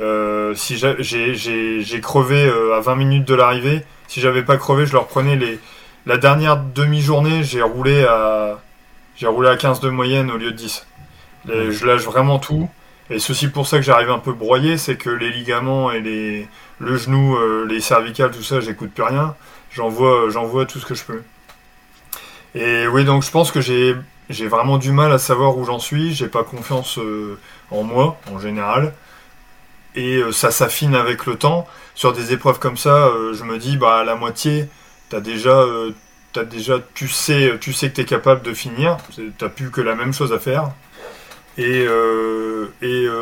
Euh, 0.00 0.54
si 0.54 0.76
j'a- 0.78 0.94
j'ai 1.00 2.00
crevé 2.00 2.46
euh, 2.46 2.76
à 2.76 2.80
20 2.80 2.94
minutes 2.94 3.26
de 3.26 3.34
l'arrivée, 3.34 3.82
si 4.06 4.20
j'avais 4.20 4.44
pas 4.44 4.56
crevé, 4.56 4.86
je 4.86 4.92
leur 4.92 5.06
prenais 5.08 5.36
les. 5.36 5.58
La 6.06 6.16
dernière 6.18 6.56
demi-journée, 6.56 7.42
j'ai 7.42 7.60
roulé 7.62 8.04
à 8.04 8.58
j'ai 9.16 9.26
roulé 9.26 9.48
à 9.48 9.56
15 9.56 9.80
de 9.80 9.90
moyenne 9.90 10.30
au 10.30 10.36
lieu 10.38 10.52
de 10.52 10.56
10. 10.56 10.86
Les- 11.46 11.72
je 11.72 11.84
lâche 11.86 12.02
vraiment 12.04 12.38
tout. 12.38 12.68
Et 13.10 13.18
ceci 13.18 13.48
pour 13.48 13.66
ça 13.66 13.78
que 13.78 13.82
j'arrive 13.82 14.10
un 14.10 14.18
peu 14.18 14.32
broyé, 14.32 14.76
c'est 14.78 14.96
que 14.96 15.10
les 15.10 15.30
ligaments 15.30 15.90
et 15.90 16.00
les, 16.00 16.46
le 16.78 16.96
genou, 16.96 17.36
euh, 17.36 17.64
les 17.66 17.80
cervicales, 17.80 18.30
tout 18.30 18.42
ça, 18.42 18.60
j'écoute 18.60 18.90
plus 18.92 19.02
rien. 19.02 19.34
J'envoie, 19.70 20.30
j'envoie 20.30 20.66
tout 20.66 20.78
ce 20.78 20.86
que 20.86 20.94
je 20.94 21.04
peux. 21.04 21.22
Et 22.54 22.86
oui, 22.88 23.04
donc 23.04 23.22
je 23.22 23.30
pense 23.30 23.52
que 23.52 23.60
j'ai, 23.60 23.94
j'ai 24.30 24.46
vraiment 24.48 24.78
du 24.78 24.92
mal 24.92 25.12
à 25.12 25.18
savoir 25.18 25.56
où 25.56 25.64
j'en 25.64 25.78
suis. 25.78 26.14
J'ai 26.14 26.28
pas 26.28 26.44
confiance 26.44 26.98
euh, 26.98 27.38
en 27.70 27.82
moi, 27.82 28.18
en 28.32 28.38
général. 28.38 28.94
Et 29.94 30.16
euh, 30.16 30.32
ça 30.32 30.50
s'affine 30.50 30.94
avec 30.94 31.26
le 31.26 31.36
temps. 31.36 31.66
Sur 31.94 32.12
des 32.12 32.32
épreuves 32.32 32.58
comme 32.58 32.76
ça, 32.76 33.06
euh, 33.06 33.34
je 33.34 33.44
me 33.44 33.58
dis, 33.58 33.76
bah 33.76 33.98
à 33.98 34.04
la 34.04 34.14
moitié, 34.16 34.68
t'as 35.08 35.20
déjà, 35.20 35.64
t'as 36.32 36.44
déjà, 36.44 36.78
tu 36.94 37.08
sais, 37.08 37.58
tu 37.60 37.72
sais 37.72 37.90
que 37.90 37.96
t'es 37.96 38.04
capable 38.04 38.42
de 38.42 38.54
finir. 38.54 38.98
T'as 39.38 39.48
plus 39.48 39.70
que 39.70 39.80
la 39.80 39.94
même 39.94 40.12
chose 40.12 40.32
à 40.32 40.38
faire 40.38 40.70
et, 41.58 41.86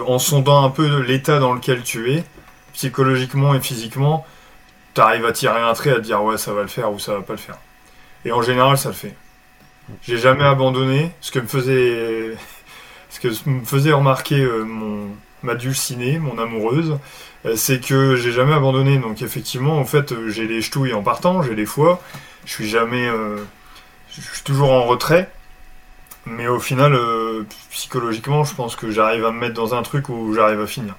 en 0.07 0.19
sondant 0.19 0.65
un 0.65 0.71
peu 0.71 1.01
l'état 1.01 1.39
dans 1.39 1.55
lequel 1.55 1.83
tu 1.83 2.13
es, 2.13 2.25
psychologiquement 2.75 3.55
et 3.55 3.61
physiquement, 3.61 4.27
tu 4.97 5.03
arrives 5.03 5.27
à 5.27 5.33
tirer 5.33 5.61
un 5.61 5.75
trait 5.75 5.91
à 5.91 5.97
te 5.97 6.01
dire 6.01 6.23
ouais 6.25 6.39
ça 6.39 6.55
va 6.55 6.63
le 6.63 6.69
faire 6.69 6.91
ou 6.91 6.99
ça 6.99 7.13
va 7.13 7.21
pas 7.21 7.35
le 7.35 7.39
faire. 7.39 7.59
Et 8.25 8.33
en 8.33 8.41
général 8.41 8.79
ça 8.79 8.89
le 8.89 8.95
fait. 8.95 9.15
J'ai 10.03 10.17
jamais 10.17 10.45
abandonné, 10.45 11.13
ce 11.21 11.31
que 11.31 11.39
me 11.39 11.47
faisait, 11.47 12.37
ce 13.11 13.21
que 13.21 13.29
me 13.49 13.63
faisait 13.65 13.93
remarquer 13.93 14.41
euh, 14.41 14.65
mon 14.65 15.11
ma 15.43 15.55
dulcinée, 15.55 16.19
mon 16.19 16.39
amoureuse, 16.39 16.99
euh, 17.45 17.57
c'est 17.57 17.79
que 17.79 18.17
j'ai 18.17 18.33
jamais 18.33 18.55
abandonné. 18.55 18.97
Donc 18.99 19.21
effectivement, 19.21 19.79
en 19.79 19.85
fait, 19.85 20.13
euh, 20.13 20.31
j'ai 20.31 20.47
les 20.47 20.63
ch'touilles 20.63 20.95
en 20.95 21.03
partant, 21.03 21.43
j'ai 21.43 21.55
les 21.55 21.67
foies, 21.67 22.03
je 22.47 22.53
suis 22.53 22.69
jamais, 22.69 23.09
je 24.11 24.21
suis 24.21 24.43
toujours 24.45 24.73
en 24.73 24.85
retrait. 24.85 25.31
Mais 26.25 26.49
au 26.49 26.59
final, 26.59 26.99
psychologiquement, 27.71 28.45
je 28.45 28.55
pense 28.55 28.77
que 28.77 28.91
j'arrive 28.91 29.27
à 29.27 29.31
me 29.31 29.39
mettre 29.39 29.55
dans 29.55 29.75
un 29.75 29.83
truc 29.83 30.09
où 30.09 30.35
j'arrive 30.35 30.61
à 30.61 30.67
finir. 30.67 30.95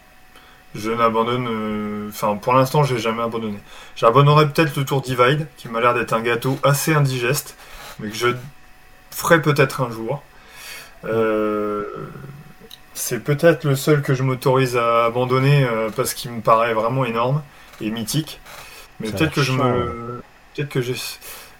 Je 0.76 0.91
n'abandonne. 0.91 1.47
euh, 1.49 2.09
Enfin, 2.09 2.38
pour 2.38 2.53
l'instant, 2.53 2.84
j'ai 2.84 2.97
jamais 2.99 3.24
abandonné. 3.24 3.59
J'abandonnerai 3.95 4.49
peut-être 4.51 4.76
le 4.78 4.86
Tour 4.86 5.01
Divide, 5.01 5.47
qui 5.57 5.70
m'a 5.70 5.82
l'air 5.82 5.93
d'être 5.93 6.13
un 6.13 6.22
gâteau 6.22 6.59
assez 6.63 6.93
indigeste, 6.93 7.57
mais 7.99 8.09
que 8.09 8.15
je 8.15 8.28
ferai 9.11 9.41
peut-être 9.41 9.82
un 9.82 9.91
jour. 9.91 10.24
Euh, 11.05 11.86
C'est 12.93 13.24
peut-être 13.24 13.63
le 13.65 13.76
seul 13.76 14.01
que 14.01 14.13
je 14.15 14.24
m'autorise 14.24 14.78
à 14.78 15.05
abandonner 15.05 15.63
euh, 15.65 15.89
parce 15.91 16.13
qu'il 16.13 16.32
me 16.32 16.41
paraît 16.41 16.74
vraiment 16.74 17.05
énorme 17.05 17.43
et 17.82 17.91
mythique. 17.91 18.41
Mais 18.99 19.11
peut-être 19.11 19.34
que 19.34 19.43
je 19.43 19.53
me. 19.53 20.22
Peut-être 20.55 20.70
que 20.70 20.82
j'ai. 20.82 20.95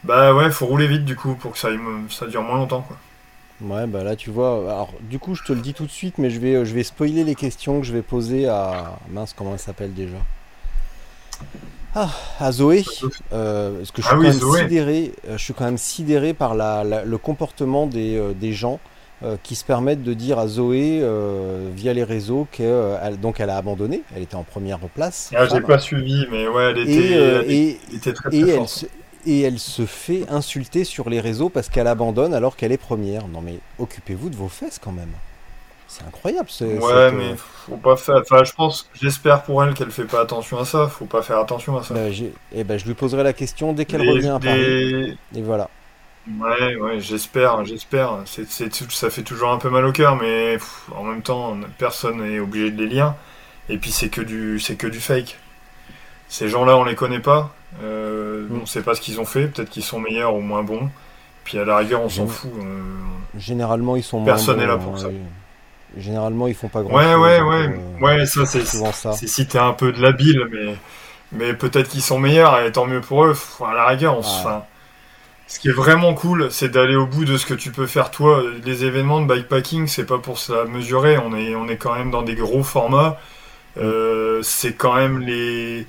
Bah 0.04 0.34
ouais, 0.36 0.52
faut 0.52 0.68
rouler 0.68 0.88
vite 0.88 1.06
du 1.06 1.16
coup 1.16 1.36
pour 1.36 1.54
que 1.54 1.60
ça, 1.60 1.70
ça 2.10 2.28
dure 2.28 2.44
moins 2.44 2.58
longtemps 2.58 2.84
quoi. 2.84 2.98
Ouais, 3.62 3.88
bah 3.88 4.04
là, 4.04 4.16
tu 4.16 4.30
vois. 4.30 4.60
Alors, 4.72 4.94
du 5.02 5.18
coup, 5.20 5.34
je 5.36 5.44
te 5.44 5.52
le 5.54 5.62
dis 5.62 5.74
tout 5.74 5.86
de 5.86 5.92
suite, 5.92 6.18
mais 6.20 6.30
je 6.30 6.40
vais, 6.40 6.64
je 6.66 6.74
vais 6.76 6.84
spoiler 6.84 7.24
les 7.24 7.36
questions 7.36 7.80
que 7.80 7.86
je 7.88 7.94
vais 7.94 8.04
poser 8.04 8.48
à. 8.48 9.00
Mince, 9.10 9.34
comment 9.36 9.54
elle 9.54 9.60
s'appelle 9.60 9.94
déjà? 9.94 10.18
Ah, 11.96 12.10
à 12.40 12.52
Zoé. 12.52 12.84
Euh, 13.34 13.78
parce 13.78 13.92
que 13.92 14.02
je 14.02 14.08
suis 14.08 14.16
Ah 14.16 14.20
quand 14.22 14.48
oui, 14.48 14.60
sidéré. 14.60 15.14
euh, 15.28 15.38
Je 15.38 15.44
suis 15.44 15.54
quand 15.54 15.66
même 15.66 15.78
sidéré 15.78 16.34
par 16.34 16.54
la, 16.56 16.84
la- 16.84 17.04
le 17.06 17.18
comportement 17.18 17.88
des, 17.88 18.18
euh, 18.18 18.34
des 18.34 18.54
gens 18.54 18.80
euh, 19.24 19.36
qui 19.42 19.56
se 19.56 19.66
permettent 19.66 20.04
de 20.04 20.14
dire 20.14 20.38
à 20.38 20.48
Zoé 20.48 21.00
euh, 21.02 21.70
via 21.76 21.94
les 21.94 22.04
réseaux 22.04 22.48
qu'elle 22.52 23.20
donc 23.20 23.40
elle 23.40 23.50
a 23.50 23.58
abandonné. 23.58 24.04
Elle 24.16 24.22
était 24.24 24.36
en 24.36 24.44
première 24.44 24.78
place. 24.80 25.32
Ah, 25.36 25.48
j'ai 25.48 25.62
pas 25.62 25.80
suivi, 25.80 26.28
mais 26.30 26.48
ouais, 26.48 26.66
elle 26.72 26.78
était, 26.80 26.92
et, 26.92 27.18
euh, 27.18 27.42
elle 27.46 27.52
et, 27.52 27.80
était 27.96 28.14
très 28.14 28.30
très 28.30 28.38
et 28.38 28.50
elle, 28.50 28.56
forte. 28.58 28.86
Et 29.28 29.42
elle 29.42 29.60
se 29.60 29.86
fait 29.86 30.26
insulter 30.30 30.84
sur 30.86 31.10
les 31.10 31.20
réseaux 31.20 31.50
parce 31.50 31.70
qu'elle 31.70 31.88
abandonne 31.88 32.34
alors 32.34 32.56
qu'elle 32.56 32.72
est 32.72 32.78
première. 32.78 33.28
Non 33.28 33.42
mais 33.42 33.60
occupez-vous 33.80 34.30
de 34.30 34.36
vos 34.36 34.50
fesses 34.50 34.80
quand 34.80 34.92
même. 34.94 35.12
C'est 35.88 36.04
incroyable. 36.04 36.50
Ouais, 36.70 36.80
cette, 36.80 36.82
euh, 36.84 37.12
mais 37.12 37.36
faut 37.38 37.78
pas 37.78 37.96
faire. 37.96 38.18
Enfin, 38.22 38.44
je 38.44 38.52
pense, 38.54 38.90
j'espère 38.94 39.44
pour 39.44 39.64
elle 39.64 39.74
qu'elle 39.74 39.92
fait 39.92 40.06
pas 40.06 40.22
attention 40.22 40.60
à 40.60 40.66
ça. 40.66 40.88
Faut 40.88 41.06
pas 41.06 41.22
faire 41.22 41.40
attention 41.40 41.78
à 41.78 41.84
ça. 41.84 41.94
bah, 41.94 42.12
j'ai- 42.12 42.34
eh 42.52 42.64
ben, 42.64 42.78
je 42.78 42.86
lui 42.86 42.94
poserai 42.94 43.24
la 43.24 43.34
question 43.34 43.74
dès 43.74 43.86
qu'elle 43.86 44.02
revient 44.02 44.30
à 44.30 44.40
Paris. 44.40 45.18
Et 45.36 45.42
voilà. 45.42 45.70
Ouais, 46.28 46.76
ouais, 46.76 47.00
j'espère, 47.00 47.64
j'espère. 47.64 48.20
C'est, 48.26 48.46
ça 48.50 49.10
fait 49.10 49.24
toujours 49.24 49.50
un 49.52 49.58
peu 49.60 49.70
mal 49.70 49.86
au 49.86 49.94
cœur, 49.94 50.18
mais 50.18 50.54
pff, 50.58 50.90
en 50.96 51.04
même 51.04 51.22
temps, 51.22 51.58
personne 51.78 52.22
n'est 52.22 52.40
obligé 52.40 52.70
de 52.72 52.82
les 52.84 52.90
lire. 52.90 53.16
Et 53.70 53.78
puis 53.78 53.92
c'est 53.92 54.10
que 54.10 54.22
du, 54.22 54.60
c'est 54.60 54.76
que 54.76 54.88
du 54.88 55.00
fake. 55.00 55.38
Ces 56.30 56.50
gens-là, 56.50 56.78
on 56.78 56.84
les 56.86 56.96
connaît 56.96 57.22
pas. 57.22 57.54
Euh, 57.84 58.48
Mm. 58.50 58.60
On 58.64 58.66
sait 58.66 58.82
pas 58.82 58.96
ce 58.96 59.02
qu'ils 59.02 59.20
ont 59.20 59.26
fait. 59.26 59.48
Peut-être 59.48 59.70
qu'ils 59.70 59.84
sont 59.84 60.00
meilleurs 60.00 60.34
ou 60.36 60.40
moins 60.42 60.64
bons. 60.64 60.90
Puis 61.44 61.58
à 61.60 61.66
la 61.66 61.78
rigueur, 61.78 62.02
on 62.02 62.10
s'en 62.10 62.26
Mm. 62.26 62.30
fout. 62.30 62.52
euh, 62.60 62.82
Généralement 63.38 63.96
ils 63.96 64.04
sont 64.04 64.24
Personne 64.24 64.58
bons, 64.58 64.64
est 64.64 64.68
là 64.68 64.78
pour 64.78 64.96
hein, 64.96 65.00
ça. 65.00 65.08
Généralement 65.98 66.48
ils 66.48 66.56
font 66.56 66.68
pas 66.70 66.82
grand 66.82 66.96
Ouais, 66.96 67.04
chose. 67.14 67.22
ouais, 67.22 67.42
ouais, 67.42 67.80
ouais, 68.02 68.26
ça 68.26 68.46
c'est, 68.46 68.66
ça. 68.66 69.14
si 69.14 69.48
t'es 69.48 69.58
un 69.60 69.74
peu 69.74 69.92
de 69.92 70.02
l'habile, 70.02 70.42
mais, 70.52 70.76
mais 71.32 71.54
peut-être 71.54 71.90
qu'ils 71.90 72.02
sont 72.02 72.20
meilleurs 72.20 72.60
et 72.62 72.72
tant 72.72 72.86
mieux 72.86 73.02
pour 73.02 73.26
eux. 73.26 73.36
À 73.66 73.74
la 73.74 73.86
rigueur, 73.88 74.18
on 74.18 74.22
se- 74.22 74.28
Ouais. 74.30 74.42
enfin, 74.46 74.64
ce 75.48 75.60
qui 75.60 75.70
est 75.70 75.74
vraiment 75.74 76.14
cool, 76.14 76.52
c'est 76.52 76.70
d'aller 76.70 76.96
au 76.96 77.06
bout 77.06 77.26
de 77.26 77.38
ce 77.38 77.46
que 77.46 77.54
tu 77.54 77.72
peux 77.72 77.88
faire 77.88 78.12
toi. 78.12 78.44
Les 78.66 78.84
événements 78.86 79.22
de 79.22 79.28
bikepacking, 79.34 79.88
c'est 79.88 80.06
pas 80.06 80.18
pour 80.18 80.40
se 80.40 80.52
la 80.52 80.66
mesurer. 80.66 81.18
On 81.18 81.36
est, 81.36 81.56
on 81.56 81.68
est 81.70 81.78
quand 81.78 81.96
même 81.96 82.12
dans 82.12 82.22
des 82.24 82.36
gros 82.36 82.64
formats. 82.64 83.18
Euh, 83.78 84.42
c'est 84.44 84.74
quand 84.74 84.96
même 84.96 85.20
les, 85.20 85.86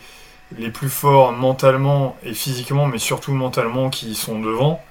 les 0.57 0.71
plus 0.71 0.89
forts 0.89 1.33
mentalement 1.33 2.17
et 2.23 2.35
physiquement, 2.35 2.87
mais 2.87 2.99
surtout 2.99 3.33
mentalement, 3.33 3.91
qui 3.91 4.15
sont 4.15 4.41
devant. 4.41 4.83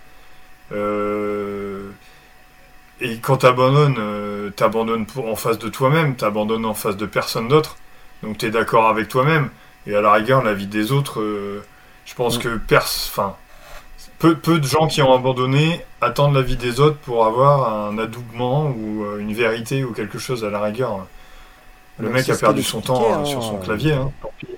Euh, 0.71 1.89
et 2.99 3.17
quand 3.19 3.37
t'abandonnes, 3.37 3.97
euh, 3.99 4.49
t'abandonnes 4.51 5.05
en 5.17 5.35
face 5.35 5.59
de 5.59 5.69
toi-même, 5.69 6.15
t'abandonnes 6.15 6.65
en 6.65 6.73
face 6.73 6.97
de 6.97 7.05
personne 7.05 7.47
d'autre. 7.47 7.77
Donc 8.23 8.37
t'es 8.39 8.49
d'accord 8.49 8.87
avec 8.87 9.07
toi-même. 9.07 9.49
Et 9.85 9.95
à 9.95 10.01
la 10.01 10.11
rigueur, 10.13 10.43
la 10.43 10.53
vie 10.53 10.67
des 10.67 10.91
autres, 10.91 11.21
euh, 11.21 11.63
je 12.05 12.13
pense 12.15 12.37
Mm. 12.37 12.41
que 12.41 12.59
enfin, 12.75 13.37
peu, 14.19 14.37
peu 14.37 14.59
de 14.59 14.65
gens 14.65 14.87
qui 14.87 15.01
ont 15.01 15.13
abandonné 15.13 15.85
attendent 16.01 16.35
la 16.35 16.41
vie 16.41 16.57
des 16.57 16.79
autres 16.79 16.97
pour 16.97 17.25
avoir 17.25 17.73
un 17.89 17.97
adoubement 17.97 18.67
ou 18.69 19.05
euh, 19.05 19.19
une 19.19 19.33
vérité 19.33 19.83
ou 19.83 19.93
quelque 19.93 20.19
chose 20.19 20.43
à 20.45 20.49
la 20.49 20.61
rigueur. 20.61 21.07
Le 21.99 22.05
Donc, 22.05 22.13
mec 22.13 22.29
a 22.29 22.35
perdu 22.37 22.63
son 22.63 22.81
temps 22.81 23.13
euh, 23.13 23.17
hein, 23.19 23.25
sur 23.25 23.43
son 23.43 23.59
clavier. 23.59 23.93
Hein. 23.93 24.13
Tant 24.21 24.33
pis. 24.37 24.56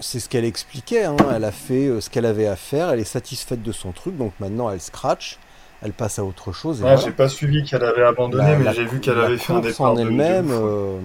C'est 0.00 0.20
ce 0.20 0.28
qu'elle 0.28 0.44
expliquait. 0.44 1.04
hein. 1.04 1.16
Elle 1.34 1.44
a 1.44 1.52
fait 1.52 1.86
euh, 1.86 2.00
ce 2.00 2.10
qu'elle 2.10 2.26
avait 2.26 2.46
à 2.46 2.56
faire. 2.56 2.90
Elle 2.90 3.00
est 3.00 3.04
satisfaite 3.04 3.62
de 3.62 3.72
son 3.72 3.92
truc. 3.92 4.16
Donc 4.16 4.32
maintenant 4.40 4.70
elle 4.70 4.80
scratch. 4.80 5.38
Elle 5.82 5.92
passe 5.92 6.18
à 6.18 6.24
autre 6.24 6.50
chose. 6.52 6.78
Ah, 6.80 6.86
voilà. 6.94 6.96
J'ai 7.02 7.10
pas 7.10 7.28
suivi 7.28 7.62
qu'elle 7.62 7.84
avait 7.84 8.04
abandonné, 8.04 8.52
La- 8.52 8.56
mais 8.58 8.72
j'ai 8.74 8.86
vu 8.86 9.00
qu'elle 9.00 9.18
avait 9.18 9.36
fait 9.36 9.52
un 9.52 9.60
départ 9.60 9.92
en 9.92 9.96
elle-même. 9.98 10.48
euh, 10.50 10.98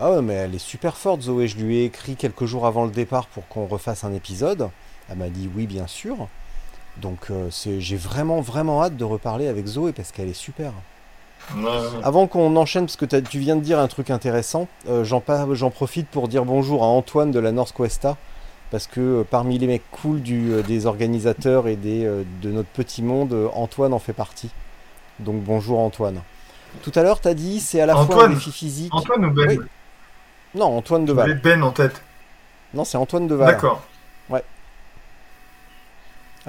Ah 0.00 0.12
ouais, 0.12 0.22
mais 0.22 0.34
elle 0.34 0.54
est 0.54 0.58
super 0.58 0.96
forte, 0.96 1.22
Zoé. 1.22 1.46
Je 1.46 1.58
lui 1.58 1.78
ai 1.78 1.84
écrit 1.84 2.16
quelques 2.16 2.44
jours 2.46 2.66
avant 2.66 2.84
le 2.86 2.90
départ 2.90 3.26
pour 3.26 3.46
qu'on 3.48 3.66
refasse 3.66 4.04
un 4.04 4.14
épisode. 4.14 4.68
Elle 5.10 5.18
m'a 5.18 5.28
dit 5.28 5.50
oui, 5.54 5.66
bien 5.66 5.86
sûr. 5.86 6.28
Donc 6.96 7.26
euh, 7.30 7.48
c'est, 7.50 7.80
j'ai 7.80 7.96
vraiment, 7.96 8.40
vraiment 8.40 8.82
hâte 8.82 8.96
de 8.96 9.04
reparler 9.04 9.46
avec 9.46 9.66
Zoé 9.66 9.92
parce 9.92 10.10
qu'elle 10.10 10.28
est 10.28 10.32
super. 10.32 10.72
Avant 12.02 12.26
qu'on 12.26 12.54
enchaîne, 12.56 12.86
parce 12.86 12.96
que 12.96 13.04
tu 13.04 13.38
viens 13.38 13.56
de 13.56 13.62
dire 13.62 13.78
un 13.78 13.88
truc 13.88 14.10
intéressant, 14.10 14.68
euh, 14.88 15.04
j'en, 15.04 15.20
profite 15.70 16.08
pour 16.08 16.28
dire 16.28 16.44
bonjour 16.44 16.82
à 16.82 16.86
Antoine 16.86 17.30
de 17.30 17.38
la 17.38 17.52
Northwesta. 17.52 18.16
Parce 18.70 18.86
que 18.86 19.00
euh, 19.00 19.24
parmi 19.28 19.58
les 19.58 19.66
mecs 19.66 19.90
cool 19.90 20.20
du, 20.20 20.52
euh, 20.52 20.62
des 20.62 20.84
organisateurs 20.84 21.68
et 21.68 21.76
des, 21.76 22.04
de 22.42 22.50
notre 22.50 22.68
petit 22.68 23.02
monde, 23.02 23.34
Antoine 23.54 23.94
en 23.94 23.98
fait 23.98 24.12
partie. 24.12 24.50
Donc 25.20 25.42
bonjour 25.42 25.78
Antoine. 25.78 26.20
Tout 26.82 26.92
à 26.94 27.02
l'heure, 27.02 27.20
t'as 27.20 27.34
dit 27.34 27.60
c'est 27.60 27.80
à 27.80 27.86
la 27.86 27.96
fois 27.96 28.26
un 28.26 28.28
défi 28.28 28.52
physique. 28.52 28.94
Antoine 28.94 29.24
ou 29.24 29.30
Ben 29.30 29.48
Oui. 29.48 29.58
Non, 30.54 30.76
Antoine 30.76 31.06
J'avais 31.06 31.34
Deval. 31.34 31.40
Ben 31.42 31.62
en 31.62 31.72
tête. 31.72 32.02
Non, 32.74 32.84
c'est 32.84 32.98
Antoine 32.98 33.26
Deval. 33.26 33.46
D'accord. 33.46 33.82
Ah 34.30 34.34
ouais. 34.34 34.44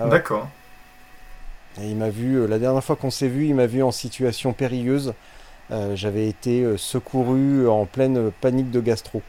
D'accord. 0.10 0.50
Et 1.82 1.90
il 1.90 1.96
m'a 1.96 2.10
vu, 2.10 2.36
euh, 2.36 2.48
la 2.48 2.60
dernière 2.60 2.84
fois 2.84 2.96
qu'on 2.96 3.12
s'est 3.12 3.28
vu, 3.28 3.48
il 3.48 3.56
m'a 3.56 3.68
vu 3.68 3.82
en 3.84 3.92
situation 3.92 4.54
périlleuse. 4.54 5.14
Euh, 5.72 5.96
J'avais 5.96 6.28
été 6.28 6.62
euh, 6.64 6.78
secouru 6.78 7.68
en 7.68 7.86
pleine 7.86 8.32
panique 8.42 8.72
de 8.72 8.80
gastro. 8.82 9.22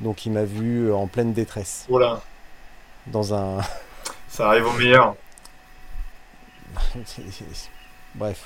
Donc 0.00 0.26
il 0.26 0.32
m'a 0.32 0.44
vu 0.44 0.92
en 0.92 1.06
pleine 1.06 1.32
détresse. 1.32 1.84
Voilà. 1.88 2.20
Dans 3.06 3.34
un. 3.34 3.58
Ça 4.28 4.48
arrive 4.48 4.66
au 4.66 4.72
meilleur. 4.72 5.14
bref. 8.14 8.44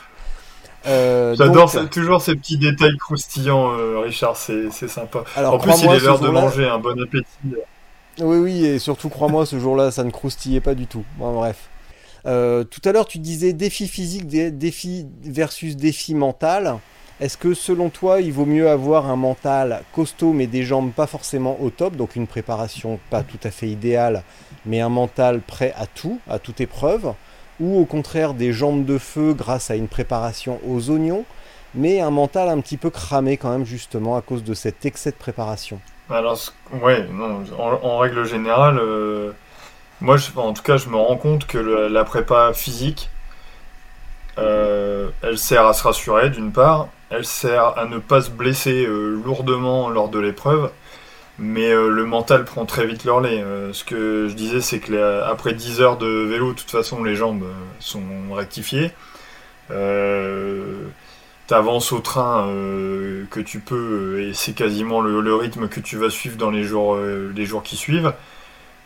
Euh, 0.86 1.34
J'adore 1.36 1.70
donc- 1.70 1.90
toujours 1.90 2.22
ces 2.22 2.34
petits 2.34 2.58
détails 2.58 2.96
croustillants, 2.96 3.72
euh, 3.72 4.00
Richard, 4.00 4.36
c'est 4.36 4.70
sympa. 4.70 5.24
Alors, 5.36 5.54
en 5.54 5.58
plus, 5.58 5.80
il 5.82 5.90
est 5.90 6.00
l'heure 6.00 6.18
de 6.18 6.28
manger, 6.28 6.66
un 6.68 6.78
bon 6.78 7.00
appétit. 7.00 7.26
Oui, 8.18 8.36
oui, 8.38 8.64
et 8.64 8.78
surtout, 8.78 9.08
crois-moi, 9.08 9.46
ce 9.46 9.58
jour-là, 9.58 9.90
ça 9.90 10.02
ne 10.04 10.10
croustillait 10.10 10.60
pas 10.60 10.74
du 10.74 10.86
tout. 10.86 11.04
Bon, 11.18 11.32
bref. 11.34 11.68
Euh, 12.26 12.64
tout 12.64 12.80
à 12.84 12.92
l'heure, 12.92 13.06
tu 13.06 13.18
disais 13.18 13.52
défi 13.52 13.88
physique, 13.88 14.26
dé- 14.26 14.50
défi 14.50 15.06
versus 15.22 15.76
défi 15.76 16.14
mental. 16.14 16.78
Est-ce 17.20 17.36
que 17.36 17.54
selon 17.54 17.88
toi, 17.88 18.20
il 18.20 18.32
vaut 18.32 18.46
mieux 18.46 18.68
avoir 18.68 19.08
un 19.08 19.16
mental 19.16 19.82
costaud 19.92 20.32
mais 20.32 20.46
des 20.46 20.64
jambes 20.64 20.92
pas 20.92 21.06
forcément 21.06 21.56
au 21.60 21.70
top, 21.70 21.96
donc 21.96 22.16
une 22.16 22.26
préparation 22.26 22.98
pas 23.10 23.22
tout 23.22 23.38
à 23.44 23.50
fait 23.50 23.68
idéale, 23.68 24.24
mais 24.66 24.80
un 24.80 24.88
mental 24.88 25.40
prêt 25.40 25.72
à 25.76 25.86
tout, 25.86 26.18
à 26.28 26.38
toute 26.38 26.60
épreuve, 26.60 27.12
ou 27.60 27.78
au 27.78 27.84
contraire 27.84 28.34
des 28.34 28.52
jambes 28.52 28.84
de 28.84 28.98
feu 28.98 29.34
grâce 29.34 29.70
à 29.70 29.76
une 29.76 29.88
préparation 29.88 30.58
aux 30.66 30.90
oignons, 30.90 31.24
mais 31.74 32.00
un 32.00 32.10
mental 32.10 32.48
un 32.48 32.60
petit 32.60 32.76
peu 32.76 32.90
cramé 32.90 33.36
quand 33.36 33.50
même 33.50 33.66
justement 33.66 34.16
à 34.16 34.22
cause 34.22 34.42
de 34.42 34.54
cet 34.54 34.84
excès 34.84 35.10
de 35.10 35.16
préparation? 35.16 35.78
Alors, 36.10 36.38
ouais, 36.82 37.06
non, 37.12 37.44
en, 37.58 37.86
en 37.86 37.98
règle 37.98 38.24
générale, 38.24 38.78
euh, 38.78 39.32
moi, 40.02 40.16
en 40.36 40.52
tout 40.52 40.62
cas, 40.62 40.76
je 40.76 40.88
me 40.88 40.96
rends 40.96 41.16
compte 41.16 41.46
que 41.46 41.58
la 41.58 42.04
prépa 42.04 42.52
physique, 42.52 43.08
euh, 44.36 45.10
elle 45.22 45.38
sert 45.38 45.64
à 45.64 45.74
se 45.74 45.84
rassurer, 45.84 46.28
d'une 46.28 46.50
part, 46.52 46.88
elle 47.10 47.24
sert 47.24 47.78
à 47.78 47.86
ne 47.86 47.98
pas 47.98 48.20
se 48.20 48.30
blesser 48.30 48.84
euh, 48.84 49.20
lourdement 49.24 49.90
lors 49.90 50.08
de 50.08 50.18
l'épreuve, 50.18 50.72
mais 51.38 51.70
euh, 51.70 51.88
le 51.88 52.04
mental 52.04 52.44
prend 52.44 52.66
très 52.66 52.84
vite 52.84 53.04
leur 53.04 53.20
lait. 53.20 53.44
Ce 53.72 53.84
que 53.84 54.26
je 54.28 54.34
disais, 54.34 54.60
c'est 54.60 54.80
que 54.80 55.22
après 55.22 55.54
10 55.54 55.80
heures 55.80 55.98
de 55.98 56.06
vélo, 56.06 56.52
de 56.52 56.58
toute 56.58 56.70
façon, 56.70 57.04
les 57.04 57.14
jambes 57.14 57.46
sont 57.78 58.02
rectifiées. 58.32 58.90
T'avances 61.46 61.92
au 61.92 62.00
train 62.00 62.46
que 63.30 63.40
tu 63.40 63.60
peux 63.60 64.20
et 64.22 64.34
c'est 64.34 64.52
quasiment 64.54 65.00
le, 65.00 65.20
le 65.20 65.34
rythme 65.34 65.68
que 65.68 65.80
tu 65.80 65.96
vas 65.96 66.10
suivre 66.10 66.36
dans 66.36 66.50
les 66.50 66.64
jours, 66.64 66.96
les 66.96 67.46
jours 67.46 67.62
qui 67.62 67.76
suivent. 67.76 68.12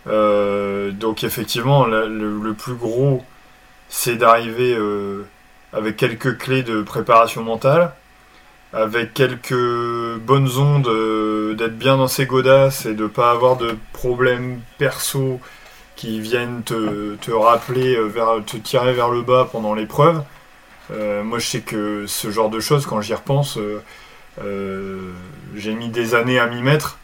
Euh, 0.09 0.91
donc 0.93 1.25
effectivement, 1.25 1.87
le, 1.87 2.53
plus 2.55 2.75
gros, 2.75 3.25
c'est 3.89 4.17
d'arriver 4.17 4.75
euh, 4.75 5.27
avec 5.73 5.97
quelques 5.97 6.39
clés 6.39 6.63
de 6.63 6.83
préparation 6.83 7.43
mentale, 7.43 7.93
avec 8.73 9.15
quelques 9.15 10.19
bonnes 10.19 10.51
ondes, 10.59 10.89
euh, 10.89 11.55
d'être 11.55 11.79
bien 11.79 11.97
dans 11.97 12.09
ses 12.09 12.27
godasses 12.27 12.87
et 12.87 12.95
de 12.95 13.07
pas 13.07 13.31
avoir 13.31 13.57
de 13.57 13.77
problèmes 13.93 14.61
perso 14.79 15.41
qui 15.97 16.21
viennent 16.21 16.63
te, 16.63 17.31
rappeler, 17.33 17.97
vers, 18.09 18.45
te 18.45 18.59
tirer 18.59 18.93
vers 18.93 19.09
le 19.09 19.23
bas 19.23 19.49
pendant 19.51 19.75
l'épreuve. 19.75 20.23
Moi, 20.91 21.39
je 21.39 21.47
sais 21.47 21.61
que 21.63 22.07
ce 22.07 22.31
genre 22.31 22.51
de 22.51 22.61
choses, 22.61 22.87
quand 22.87 23.01
j'y 23.01 23.15
repense, 23.15 23.59
j'ai 24.39 25.75
mis 25.75 25.89
des 25.89 26.15
années 26.15 26.39
à 26.39 26.47
m'y 26.47 26.61
mettre 26.61 26.99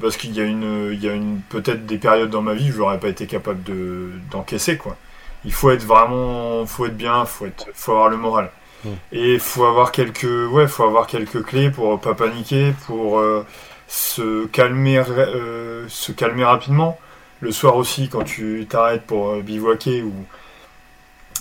parce 0.00 0.16
qu'il 0.16 0.34
y 0.34 0.40
a 0.40 0.44
une, 0.44 0.90
il 0.92 1.02
y 1.02 1.08
a 1.08 1.12
une 1.12 1.40
peut-être 1.48 1.86
des 1.86 1.98
périodes 1.98 2.30
dans 2.30 2.42
ma 2.42 2.54
vie 2.54 2.70
où 2.70 2.74
j'aurais 2.74 3.00
pas 3.00 3.08
été 3.08 3.26
capable 3.26 3.62
de 3.62 4.10
d'encaisser 4.30 4.76
quoi. 4.76 4.96
Il 5.44 5.52
faut 5.52 5.70
être 5.70 5.84
vraiment, 5.84 6.64
faut 6.66 6.86
être 6.86 6.96
bien, 6.96 7.24
faut 7.24 7.46
être, 7.46 7.66
faut 7.74 7.92
avoir 7.92 8.08
le 8.08 8.16
moral. 8.16 8.50
Mm. 8.84 8.88
Et 9.12 9.38
faut 9.38 9.64
avoir 9.64 9.92
quelques, 9.92 10.24
ouais, 10.24 10.68
faut 10.68 10.84
avoir 10.84 11.06
quelques 11.06 11.42
clés 11.42 11.70
pour 11.70 12.00
pas 12.00 12.14
paniquer, 12.14 12.74
pour 12.86 13.18
euh, 13.18 13.44
se 13.88 14.46
calmer, 14.46 15.02
euh, 15.08 15.86
se 15.88 16.12
calmer 16.12 16.44
rapidement. 16.44 16.98
Le 17.40 17.52
soir 17.52 17.76
aussi, 17.76 18.08
quand 18.08 18.22
tu 18.22 18.66
t'arrêtes 18.68 19.02
pour 19.02 19.30
euh, 19.30 19.42
bivouaquer 19.42 20.02
ou 20.02 20.12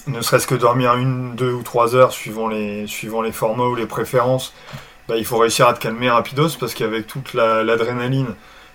ne 0.08 0.22
serait-ce 0.22 0.48
que 0.48 0.56
dormir 0.56 0.96
une, 0.96 1.36
deux 1.36 1.54
ou 1.54 1.62
trois 1.62 1.96
heures 1.96 2.12
suivant 2.12 2.48
les, 2.48 2.88
suivant 2.88 3.22
les 3.22 3.32
formats 3.32 3.66
ou 3.66 3.76
les 3.76 3.86
préférences, 3.86 4.54
bah, 5.12 5.18
il 5.18 5.26
faut 5.26 5.38
réussir 5.38 5.68
à 5.68 5.74
te 5.74 5.80
calmer 5.80 6.10
rapidos 6.10 6.50
parce 6.60 6.74
qu'avec 6.74 7.08
toute 7.08 7.34
la- 7.34 7.64
l'adrénaline, 7.64 8.28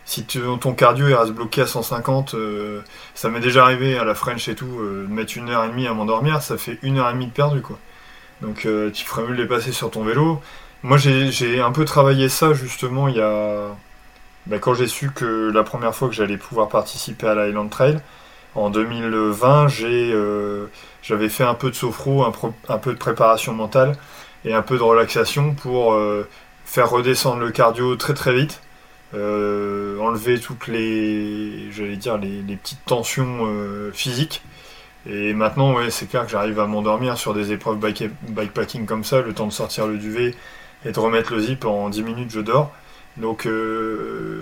si 0.04 0.24
ton 0.26 0.74
cardio 0.74 1.08
il 1.08 1.14
reste 1.14 1.32
bloqué 1.32 1.62
à 1.62 1.66
150, 1.66 2.34
euh, 2.34 2.82
ça 3.14 3.28
m'est 3.30 3.40
déjà 3.40 3.64
arrivé 3.64 3.98
à 3.98 4.04
la 4.04 4.14
French 4.14 4.48
et 4.48 4.54
tout, 4.54 4.66
euh, 4.80 5.06
de 5.08 5.12
mettre 5.12 5.36
une 5.36 5.50
heure 5.50 5.64
et 5.64 5.68
demie 5.68 5.86
à 5.88 5.94
m'endormir, 5.94 6.42
ça 6.42 6.58
fait 6.58 6.78
une 6.82 6.98
heure 6.98 7.10
et 7.10 7.14
demie 7.14 7.26
de 7.26 7.32
perdu 7.32 7.62
quoi. 7.62 7.78
Donc 8.42 8.66
euh, 8.66 8.90
tu 8.92 9.04
ferais 9.06 9.22
mieux 9.24 9.36
de 9.36 9.42
les 9.42 9.48
passer 9.48 9.72
sur 9.72 9.90
ton 9.90 10.04
vélo. 10.04 10.40
Moi 10.84 10.98
j'ai 10.98 11.60
un 11.60 11.72
peu 11.72 11.84
travaillé 11.86 12.28
ça 12.30 12.52
justement 12.54 13.08
il 13.08 13.16
y 13.16 13.22
a... 13.22 13.76
bah, 14.46 14.58
quand 14.58 14.74
j'ai 14.74 14.86
su 14.88 15.10
que 15.10 15.50
la 15.52 15.62
première 15.64 15.94
fois 15.94 16.08
que 16.08 16.14
j'allais 16.14 16.36
pouvoir 16.36 16.68
participer 16.68 17.26
à 17.28 17.34
l'Island 17.46 17.68
Trail, 17.68 17.98
en 18.54 18.70
2020, 18.70 19.68
j'ai, 19.68 20.12
euh, 20.14 20.66
j'avais 21.02 21.28
fait 21.28 21.44
un 21.44 21.54
peu 21.54 21.70
de 21.70 21.74
sophro, 21.76 22.24
un 22.24 22.78
peu 22.78 22.92
de 22.92 22.98
préparation 22.98 23.52
mentale 23.54 23.96
et 24.44 24.54
un 24.54 24.62
peu 24.62 24.76
de 24.78 24.82
relaxation 24.82 25.54
pour 25.54 25.92
euh, 25.94 26.28
faire 26.64 26.90
redescendre 26.90 27.40
le 27.40 27.50
cardio 27.50 27.96
très 27.96 28.14
très 28.14 28.34
vite, 28.34 28.60
euh, 29.14 29.98
enlever 30.00 30.40
toutes 30.40 30.66
les, 30.68 31.70
j'allais 31.72 31.96
dire, 31.96 32.18
les, 32.18 32.42
petites 32.56 32.84
tensions 32.86 33.46
euh, 33.46 33.90
physiques. 33.92 34.42
Et 35.08 35.34
maintenant, 35.34 35.74
ouais, 35.74 35.90
c'est 35.90 36.06
clair 36.08 36.24
que 36.26 36.30
j'arrive 36.32 36.60
à 36.60 36.66
m'endormir 36.66 37.16
sur 37.18 37.34
des 37.34 37.52
épreuves 37.52 37.78
bike- 37.78 38.10
bikepacking 38.28 38.86
comme 38.86 39.04
ça, 39.04 39.22
le 39.22 39.32
temps 39.34 39.46
de 39.46 39.52
sortir 39.52 39.86
le 39.86 39.98
duvet 39.98 40.34
et 40.84 40.92
de 40.92 41.00
remettre 41.00 41.32
le 41.34 41.40
zip 41.40 41.64
en 41.64 41.88
10 41.90 42.02
minutes, 42.02 42.30
je 42.32 42.40
dors. 42.40 42.72
Donc, 43.16 43.48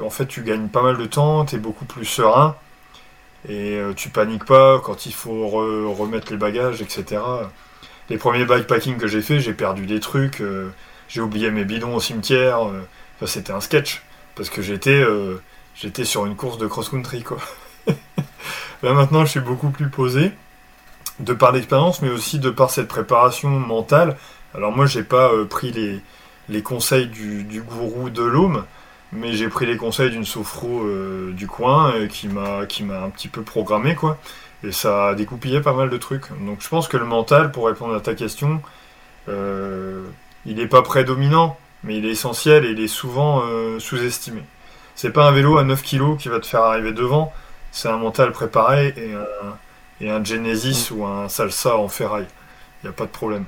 en 0.04 0.10
fait, 0.10 0.26
tu 0.26 0.42
gagnes 0.42 0.68
pas 0.68 0.82
mal 0.82 0.96
de 0.98 1.04
temps, 1.06 1.44
tu 1.44 1.56
es 1.56 1.58
beaucoup 1.58 1.84
plus 1.84 2.04
serein 2.06 2.56
et 3.48 3.78
tu 3.96 4.08
paniques 4.08 4.44
pas 4.46 4.80
quand 4.80 5.06
il 5.06 5.12
faut 5.12 5.46
re- 5.48 5.94
remettre 5.94 6.32
les 6.32 6.38
bagages, 6.38 6.82
etc. 6.82 7.50
Les 8.10 8.18
premiers 8.18 8.44
bikepacking 8.44 8.98
que 8.98 9.06
j'ai 9.06 9.22
fait, 9.22 9.40
j'ai 9.40 9.54
perdu 9.54 9.86
des 9.86 9.98
trucs, 9.98 10.40
euh, 10.40 10.68
j'ai 11.08 11.22
oublié 11.22 11.50
mes 11.50 11.64
bidons 11.64 11.94
au 11.94 12.00
cimetière. 12.00 12.68
euh, 12.68 12.82
c'était 13.26 13.52
un 13.52 13.60
sketch 13.60 14.02
parce 14.34 14.50
que 14.50 14.60
j'étais 14.60 14.90
euh, 14.90 15.40
j'étais 15.74 16.04
sur 16.04 16.26
une 16.26 16.36
course 16.36 16.58
de 16.58 16.66
cross-country 16.66 17.22
quoi. 17.22 17.38
Là 18.82 18.92
maintenant, 18.92 19.24
je 19.24 19.30
suis 19.30 19.40
beaucoup 19.40 19.70
plus 19.70 19.88
posé 19.88 20.32
de 21.20 21.32
par 21.32 21.52
l'expérience, 21.52 22.02
mais 22.02 22.10
aussi 22.10 22.38
de 22.38 22.50
par 22.50 22.70
cette 22.70 22.88
préparation 22.88 23.48
mentale. 23.48 24.16
Alors 24.54 24.76
moi, 24.76 24.84
j'ai 24.84 25.04
pas 25.04 25.30
pris 25.48 25.72
les, 26.48 26.62
conseils 26.62 27.06
du, 27.06 27.62
gourou 27.62 28.10
de 28.10 28.22
l'homme, 28.22 28.64
mais 29.12 29.32
j'ai 29.32 29.48
pris 29.48 29.64
les 29.64 29.76
conseils 29.78 30.10
d'une 30.10 30.26
sophro 30.26 30.86
du 31.32 31.46
coin 31.46 32.06
qui 32.08 32.28
m'a 32.28 32.66
qui 32.66 32.82
m'a 32.82 33.02
un 33.02 33.10
petit 33.10 33.28
peu 33.28 33.42
programmé 33.42 33.94
quoi. 33.94 34.18
Et 34.64 34.72
ça 34.72 35.08
a 35.08 35.14
découpillé 35.14 35.60
pas 35.60 35.74
mal 35.74 35.90
de 35.90 35.96
trucs. 35.96 36.28
Donc 36.40 36.62
je 36.62 36.68
pense 36.68 36.88
que 36.88 36.96
le 36.96 37.04
mental, 37.04 37.52
pour 37.52 37.66
répondre 37.66 37.94
à 37.94 38.00
ta 38.00 38.14
question, 38.14 38.62
euh, 39.28 40.04
il 40.46 40.56
n'est 40.56 40.66
pas 40.66 40.82
prédominant, 40.82 41.58
mais 41.82 41.98
il 41.98 42.06
est 42.06 42.10
essentiel 42.10 42.64
et 42.64 42.70
il 42.70 42.80
est 42.80 42.88
souvent 42.88 43.42
euh, 43.44 43.78
sous-estimé. 43.78 44.42
C'est 44.94 45.10
pas 45.10 45.26
un 45.26 45.32
vélo 45.32 45.58
à 45.58 45.64
9 45.64 45.82
kg 45.82 46.16
qui 46.16 46.28
va 46.28 46.40
te 46.40 46.46
faire 46.46 46.62
arriver 46.62 46.92
devant, 46.92 47.32
c'est 47.72 47.88
un 47.88 47.98
mental 47.98 48.32
préparé 48.32 48.94
et 48.96 49.12
un, 49.12 49.56
et 50.00 50.10
un 50.10 50.22
Genesis 50.22 50.90
ou 50.92 51.04
un 51.04 51.28
Salsa 51.28 51.76
en 51.76 51.88
ferraille. 51.88 52.28
Il 52.82 52.86
n'y 52.86 52.90
a 52.90 52.92
pas 52.92 53.04
de 53.04 53.10
problème. 53.10 53.44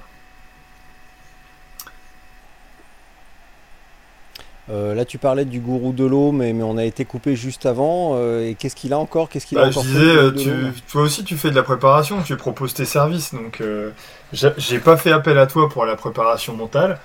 Euh, 4.68 4.94
là, 4.94 5.04
tu 5.04 5.18
parlais 5.18 5.44
du 5.44 5.60
gourou 5.60 5.92
de 5.92 6.04
l'eau, 6.04 6.32
mais, 6.32 6.52
mais 6.52 6.64
on 6.64 6.76
a 6.76 6.84
été 6.84 7.04
coupé 7.04 7.36
juste 7.36 7.66
avant. 7.66 8.14
euh, 8.16 8.48
et 8.48 8.54
qu'est-ce 8.56 8.76
qu'il 8.76 8.92
a 8.92 8.98
encore? 8.98 9.28
Qu'est-ce 9.28 9.46
qu'il 9.46 9.60
a 9.60 9.62
Bah, 9.62 9.70
je 9.70 9.78
encore 9.78 9.86
fait, 9.86 9.98
disais, 9.98 10.16
euh, 10.16 10.30
de 10.30 10.72
tu, 10.72 10.74
toi 10.90 11.02
aussi 11.02 11.24
tu 11.24 11.36
fais 11.36 11.50
de 11.50 11.54
la 11.56 11.62
préparation, 11.62 12.22
tu 12.22 12.36
proposes 12.36 12.74
tes 12.74 12.84
services, 12.84 13.32
donc 13.32 13.60
euh, 13.62 13.90
j'ai 14.32 14.80
pas 14.80 14.96
fait 14.98 15.12
appel 15.12 15.38
à 15.38 15.46
toi 15.46 15.68
pour 15.68 15.86
la 15.86 15.96
préparation 15.96 16.54
mentale, 16.54 17.00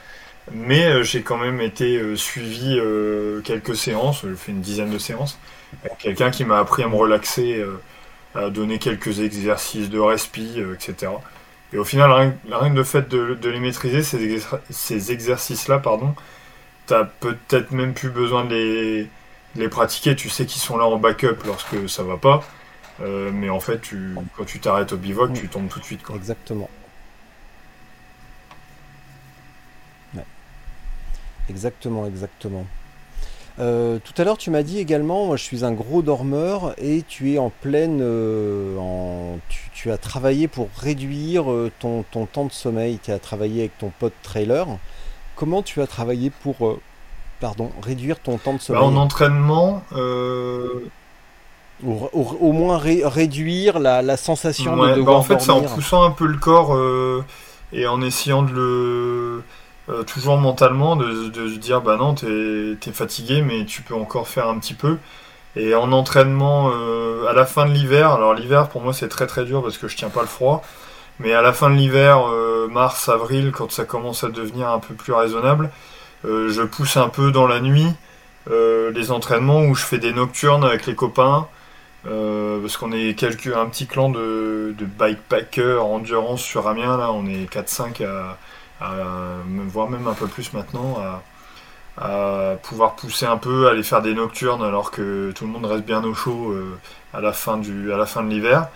mais 0.53 1.03
j'ai 1.03 1.23
quand 1.23 1.37
même 1.37 1.61
été 1.61 2.15
suivi 2.17 2.79
quelques 3.43 3.75
séances, 3.75 4.23
j'ai 4.27 4.35
fait 4.35 4.51
une 4.53 4.61
dizaine 4.61 4.89
de 4.91 4.97
séances, 4.99 5.39
avec 5.85 5.97
quelqu'un 5.99 6.31
qui 6.31 6.45
m'a 6.45 6.59
appris 6.59 6.83
à 6.83 6.89
me 6.89 6.95
relaxer, 6.95 7.63
à 8.35 8.49
donner 8.49 8.79
quelques 8.79 9.19
exercices 9.21 9.89
de 9.89 9.99
respi, 9.99 10.59
etc. 10.59 11.21
Et 11.73 11.77
au 11.77 11.85
final, 11.85 12.11
rien, 12.11 12.35
rien 12.51 12.73
le 12.73 12.83
fait 12.83 13.09
de, 13.09 13.35
de 13.35 13.49
les 13.49 13.59
maîtriser, 13.59 14.03
ces, 14.03 14.19
exer- 14.39 14.59
ces 14.69 15.11
exercices-là, 15.11 15.79
pardon, 15.79 16.15
t'as 16.87 17.05
peut-être 17.05 17.71
même 17.71 17.93
plus 17.93 18.09
besoin 18.09 18.45
de 18.45 18.53
les, 18.55 19.03
de 19.03 19.61
les 19.61 19.69
pratiquer, 19.69 20.15
tu 20.15 20.29
sais 20.29 20.45
qu'ils 20.45 20.61
sont 20.61 20.77
là 20.77 20.85
en 20.85 20.97
backup 20.97 21.37
lorsque 21.45 21.89
ça 21.89 22.03
va 22.03 22.17
pas. 22.17 22.43
Euh, 23.01 23.31
mais 23.33 23.49
en 23.49 23.59
fait, 23.59 23.79
tu, 23.81 24.15
quand 24.37 24.45
tu 24.45 24.59
t'arrêtes 24.59 24.93
au 24.93 24.97
bivouac, 24.97 25.33
tu 25.33 25.47
tombes 25.49 25.69
tout 25.69 25.79
de 25.79 25.85
suite. 25.85 26.03
Quoi. 26.03 26.15
Exactement. 26.15 26.69
Ouais. 30.15 30.25
Exactement, 31.49 32.05
exactement. 32.05 32.65
Euh, 33.59 33.99
tout 33.99 34.13
à 34.19 34.23
l'heure, 34.23 34.37
tu 34.37 34.49
m'as 34.49 34.63
dit 34.63 34.79
également, 34.79 35.25
moi 35.25 35.35
je 35.35 35.43
suis 35.43 35.65
un 35.65 35.71
gros 35.73 36.01
dormeur 36.01 36.73
et 36.77 37.03
tu 37.07 37.33
es 37.33 37.37
en 37.37 37.49
pleine. 37.49 37.99
euh, 38.01 38.77
en, 38.77 39.39
tu, 39.49 39.69
tu 39.73 39.91
as 39.91 39.97
travaillé 39.97 40.47
pour 40.47 40.69
réduire 40.77 41.45
ton, 41.79 42.03
ton 42.03 42.25
temps 42.25 42.45
de 42.45 42.51
sommeil. 42.51 42.99
Tu 43.03 43.11
as 43.11 43.19
travaillé 43.19 43.61
avec 43.61 43.77
ton 43.77 43.91
pote 43.99 44.13
trailer. 44.23 44.67
Comment 45.41 45.63
tu 45.63 45.81
as 45.81 45.87
travaillé 45.87 46.29
pour 46.29 46.67
euh, 46.67 46.79
pardon, 47.39 47.71
réduire 47.81 48.19
ton 48.19 48.37
temps 48.37 48.53
de 48.53 48.59
Bah, 48.59 48.63
sommeil 48.63 48.83
en 48.83 48.95
entraînement, 48.95 49.83
euh, 49.93 50.67
Ou- 51.83 52.07
ou- 52.13 52.37
Au 52.39 52.51
moins 52.51 52.77
ré- 52.77 53.01
réduire 53.03 53.79
la, 53.79 54.03
la 54.03 54.15
sensation 54.15 54.73
ouais, 54.79 54.89
de 54.89 54.91
bah, 54.91 54.95
devoir 54.97 55.17
en 55.17 55.23
fait, 55.23 55.41
c'est 55.41 55.49
en 55.49 55.61
poussant 55.63 56.03
un 56.03 56.11
peu 56.11 56.27
le 56.27 56.37
corps 56.37 56.75
euh, 56.75 57.23
et 57.73 57.87
en 57.87 58.01
essayant 58.01 58.43
de 58.43 58.51
le 58.51 59.43
euh, 59.89 60.03
toujours 60.03 60.37
mentalement 60.37 60.95
de, 60.95 61.29
de 61.29 61.47
dire 61.57 61.81
bah 61.81 61.97
non 61.97 62.13
t'es 62.13 62.27
es 62.87 62.91
fatigué 62.93 63.41
mais 63.41 63.65
tu 63.65 63.81
peux 63.81 63.95
encore 63.95 64.27
faire 64.27 64.47
un 64.47 64.59
petit 64.59 64.75
peu. 64.75 64.97
Et 65.55 65.73
en 65.75 65.91
entraînement 65.91 66.69
à 67.27 67.33
la 67.33 67.45
fin 67.45 67.65
de 67.65 67.71
l'hiver 67.73 68.11
alors 68.11 68.33
l'hiver 68.35 68.69
pour 68.69 68.81
moi 68.81 68.93
c'est 68.93 69.09
très 69.09 69.27
très 69.27 69.43
dur 69.43 69.63
parce 69.63 69.77
que 69.79 69.87
je 69.87 69.97
tiens 69.97 70.09
pas 70.09 70.21
le 70.21 70.27
froid 70.27 70.61
mais 71.19 71.33
à 71.33 71.41
la 71.41 71.53
fin 71.53 71.69
de 71.69 71.75
l'hiver 71.75 72.27
euh, 72.27 72.67
mars 72.67 73.09
avril 73.09 73.51
quand 73.51 73.71
ça 73.71 73.85
commence 73.85 74.23
à 74.23 74.29
devenir 74.29 74.69
un 74.69 74.79
peu 74.79 74.93
plus 74.93 75.13
raisonnable 75.13 75.69
je 76.23 76.61
pousse 76.61 76.97
un 76.97 77.09
peu 77.09 77.31
dans 77.31 77.47
la 77.47 77.59
nuit 77.59 77.91
les 78.47 79.11
entraînements 79.11 79.63
où 79.63 79.73
je 79.73 79.83
fais 79.83 79.97
des 79.97 80.13
nocturnes 80.13 80.63
avec 80.63 80.85
les 80.85 80.93
copains 80.93 81.47
parce 82.03 82.77
qu'on 82.77 82.91
est 82.91 83.23
un 83.23 83.65
petit 83.65 83.87
clan 83.87 84.09
de, 84.09 84.75
bikepackers 84.79 85.83
endurance 85.83 86.43
sur 86.43 86.67
Amiens 86.67 86.97
là 86.97 87.11
on 87.11 87.25
est 87.25 87.51
4-5 87.51 88.05
à 88.05 88.37
voire 89.67 89.89
même 89.89 90.07
un 90.07 90.13
peu 90.13 90.27
plus 90.27 90.53
maintenant, 90.53 90.97
à, 91.97 92.55
pouvoir 92.63 92.95
pousser 92.95 93.25
un 93.25 93.37
peu, 93.37 93.67
aller 93.67 93.83
faire 93.83 94.01
des 94.01 94.13
nocturnes 94.13 94.63
alors 94.63 94.91
que 94.91 95.31
tout 95.35 95.45
le 95.45 95.51
monde 95.51 95.65
reste 95.65 95.85
bien 95.85 96.03
au 96.03 96.13
chaud 96.13 96.51
euh, 96.51 96.79
à, 97.13 97.31
fin 97.31 97.57
du, 97.57 97.91
à 97.93 97.97
la 97.97 98.05
fin 98.05 98.23
de 98.23 98.29
l'hiver. 98.29 98.67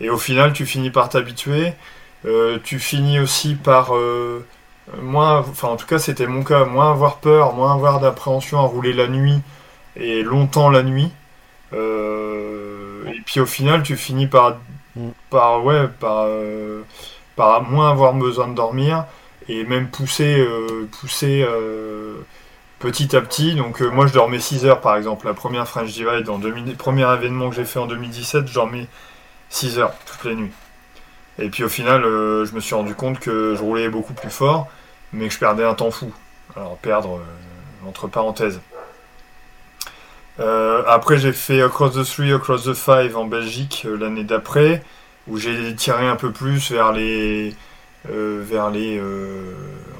Et 0.00 0.10
au 0.10 0.18
final, 0.18 0.52
tu 0.52 0.66
finis 0.66 0.90
par 0.90 1.08
t'habituer. 1.08 1.72
Euh, 2.26 2.58
tu 2.64 2.78
finis 2.78 3.20
aussi 3.20 3.54
par 3.54 3.94
euh, 3.94 4.44
moins, 5.00 5.38
enfin 5.38 5.68
en 5.68 5.76
tout 5.76 5.86
cas 5.86 5.98
c'était 5.98 6.26
mon 6.26 6.42
cas, 6.42 6.64
moins 6.64 6.90
avoir 6.90 7.18
peur, 7.18 7.54
moins 7.54 7.74
avoir 7.74 8.00
d'appréhension 8.00 8.58
à 8.58 8.62
rouler 8.62 8.92
la 8.92 9.06
nuit 9.06 9.40
et 9.96 10.22
longtemps 10.22 10.70
la 10.70 10.82
nuit. 10.82 11.10
et 11.72 13.20
puis 13.26 13.40
au 13.40 13.46
final, 13.46 13.82
tu 13.82 13.96
finis 13.96 14.26
par, 14.26 14.56
mm. 14.96 15.08
par 15.30 15.64
ouais, 15.64 15.88
par, 16.00 16.26
par 17.36 17.62
moins 17.62 17.90
avoir 17.90 18.14
besoin 18.14 18.48
de 18.48 18.54
dormir 18.54 19.06
et 19.48 19.64
même 19.64 19.88
pousser, 19.88 20.38
euh, 20.38 20.88
pousser 21.00 21.44
euh, 21.46 22.16
petit 22.78 23.14
à 23.16 23.20
petit. 23.20 23.54
Donc 23.54 23.80
euh, 23.80 23.90
moi 23.90 24.06
je 24.06 24.12
dormais 24.12 24.40
6 24.40 24.66
heures 24.66 24.80
par 24.80 24.96
exemple. 24.96 25.26
La 25.26 25.34
première 25.34 25.68
French 25.68 25.92
Divide, 25.92 26.28
en 26.28 26.38
le 26.38 26.74
premier 26.74 27.10
événement 27.14 27.50
que 27.50 27.56
j'ai 27.56 27.64
fait 27.64 27.78
en 27.78 27.86
2017, 27.86 28.48
je 28.48 28.54
dormais 28.54 28.88
6 29.50 29.78
heures 29.78 29.94
toutes 30.06 30.24
les 30.24 30.34
nuits. 30.34 30.52
Et 31.38 31.48
puis 31.48 31.64
au 31.64 31.68
final, 31.68 32.02
je 32.02 32.54
me 32.54 32.60
suis 32.60 32.74
rendu 32.74 32.94
compte 32.94 33.18
que 33.20 33.54
je 33.54 33.62
roulais 33.62 33.88
beaucoup 33.88 34.14
plus 34.14 34.30
fort, 34.30 34.68
mais 35.12 35.28
que 35.28 35.34
je 35.34 35.38
perdais 35.38 35.64
un 35.64 35.74
temps 35.74 35.90
fou. 35.90 36.12
Alors 36.56 36.78
perdre 36.78 37.20
entre 37.86 38.08
parenthèses. 38.08 38.60
après 40.38 41.18
j'ai 41.18 41.32
fait 41.32 41.60
Across 41.60 41.94
the 41.94 42.04
Three, 42.04 42.32
Across 42.32 42.64
the 42.64 42.74
Five 42.74 43.16
en 43.16 43.26
Belgique 43.26 43.86
l'année 44.00 44.24
d'après, 44.24 44.82
où 45.28 45.36
j'ai 45.36 45.74
tiré 45.74 46.08
un 46.08 46.16
peu 46.16 46.32
plus 46.32 46.72
vers 46.72 46.92
les 46.92 47.54
euh, 48.10 48.40
vers 48.44 48.70
les, 48.70 48.98
euh, 48.98 49.54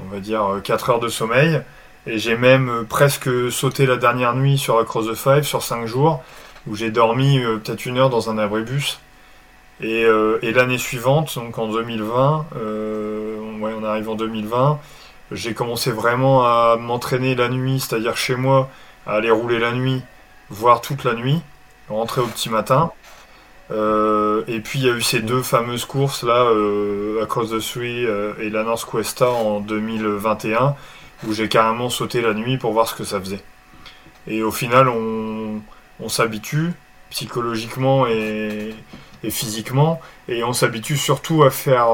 on 0.05 0.13
va 0.13 0.19
dire, 0.19 0.61
4 0.63 0.91
heures 0.91 0.99
de 0.99 1.09
sommeil. 1.09 1.61
Et 2.05 2.19
j'ai 2.19 2.37
même 2.37 2.85
presque 2.87 3.29
sauté 3.51 3.85
la 3.85 3.97
dernière 3.97 4.33
nuit 4.33 4.57
sur 4.57 4.77
Across 4.79 5.07
the 5.07 5.15
Five, 5.15 5.43
sur 5.43 5.61
5 5.61 5.85
jours, 5.85 6.23
où 6.67 6.75
j'ai 6.75 6.89
dormi 6.89 7.39
euh, 7.39 7.57
peut-être 7.57 7.85
une 7.85 7.97
heure 7.97 8.09
dans 8.09 8.29
un 8.29 8.37
abribus. 8.37 8.99
Et, 9.81 10.01
et 10.41 10.51
l'année 10.53 10.79
suivante, 10.79 11.35
donc 11.35 11.57
en 11.59 11.67
2020, 11.67 12.47
ouais, 12.55 13.73
on 13.77 13.83
arrive 13.83 14.09
en 14.09 14.15
2020, 14.15 14.79
j'ai 15.31 15.53
commencé 15.53 15.91
vraiment 15.91 16.43
à 16.43 16.77
m'entraîner 16.77 17.35
la 17.35 17.49
nuit, 17.49 17.79
c'est-à-dire 17.79 18.17
chez 18.17 18.35
moi, 18.35 18.69
à 19.05 19.13
aller 19.13 19.29
rouler 19.31 19.59
la 19.59 19.71
nuit, 19.71 20.01
voire 20.49 20.81
toute 20.81 21.03
la 21.03 21.13
nuit, 21.13 21.41
rentrer 21.89 22.21
au 22.21 22.27
petit 22.27 22.49
matin. 22.49 22.91
Euh, 23.69 24.43
et 24.47 24.61
puis 24.61 24.79
il 24.79 24.85
y 24.85 24.89
a 24.89 24.93
eu 24.93 25.01
ces 25.01 25.19
deux 25.19 25.41
fameuses 25.41 25.83
courses 25.83 26.23
là, 26.23 26.45
euh, 26.45 27.21
Across 27.21 27.49
the 27.49 27.59
Three 27.59 28.05
euh, 28.05 28.33
et 28.39 28.49
la 28.49 28.63
North 28.63 28.85
Cuesta 28.85 29.29
en 29.29 29.59
2021, 29.59 30.75
où 31.27 31.33
j'ai 31.33 31.49
carrément 31.49 31.89
sauté 31.89 32.21
la 32.21 32.33
nuit 32.33 32.57
pour 32.57 32.71
voir 32.71 32.87
ce 32.87 32.95
que 32.95 33.03
ça 33.03 33.19
faisait. 33.19 33.43
Et 34.27 34.41
au 34.43 34.51
final, 34.51 34.87
on, 34.89 35.61
s'habitue 36.09 36.71
psychologiquement 37.09 38.07
et, 38.07 38.73
physiquement, 39.29 39.99
et 40.29 40.43
on 40.43 40.53
s'habitue 40.53 40.97
surtout 40.97 41.43
à 41.43 41.49
faire. 41.49 41.87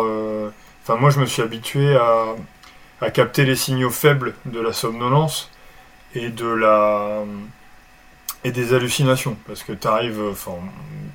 Enfin, 0.83 0.97
moi, 0.97 1.09
je 1.09 1.19
me 1.19 1.25
suis 1.25 1.41
habitué 1.41 1.95
à, 1.95 2.35
à 3.03 3.11
capter 3.11 3.45
les 3.45 3.55
signaux 3.55 3.89
faibles 3.89 4.33
de 4.45 4.59
la 4.59 4.73
somnolence 4.73 5.49
et 6.15 6.29
de 6.29 6.47
la 6.47 7.23
et 8.45 8.51
des 8.51 8.73
hallucinations 8.73 9.37
parce 9.47 9.63
que 9.63 9.71
tu 9.71 9.87
arrives, 9.87 10.21
enfin 10.29 10.55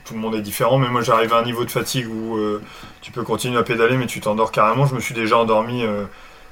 tout 0.05 0.15
le 0.15 0.21
monde 0.21 0.35
est 0.35 0.41
différent, 0.41 0.79
mais 0.79 0.89
moi 0.89 1.03
j'arrive 1.03 1.33
à 1.35 1.39
un 1.39 1.45
niveau 1.45 1.65
de 1.65 1.71
fatigue 1.71 2.09
où 2.09 2.37
euh, 2.37 2.63
tu 3.03 3.13
peux 3.13 3.23
continuer 3.23 3.59
à 3.59 3.63
pédaler 3.63 3.97
mais 3.97 4.07
tu 4.07 4.21
t'endors 4.21 4.53
carrément. 4.53 4.87
Je 4.87 4.95
me 4.95 5.01
suis 5.01 5.15
déjà 5.15 5.39
endormi. 5.39 5.83
Euh, 5.83 6.05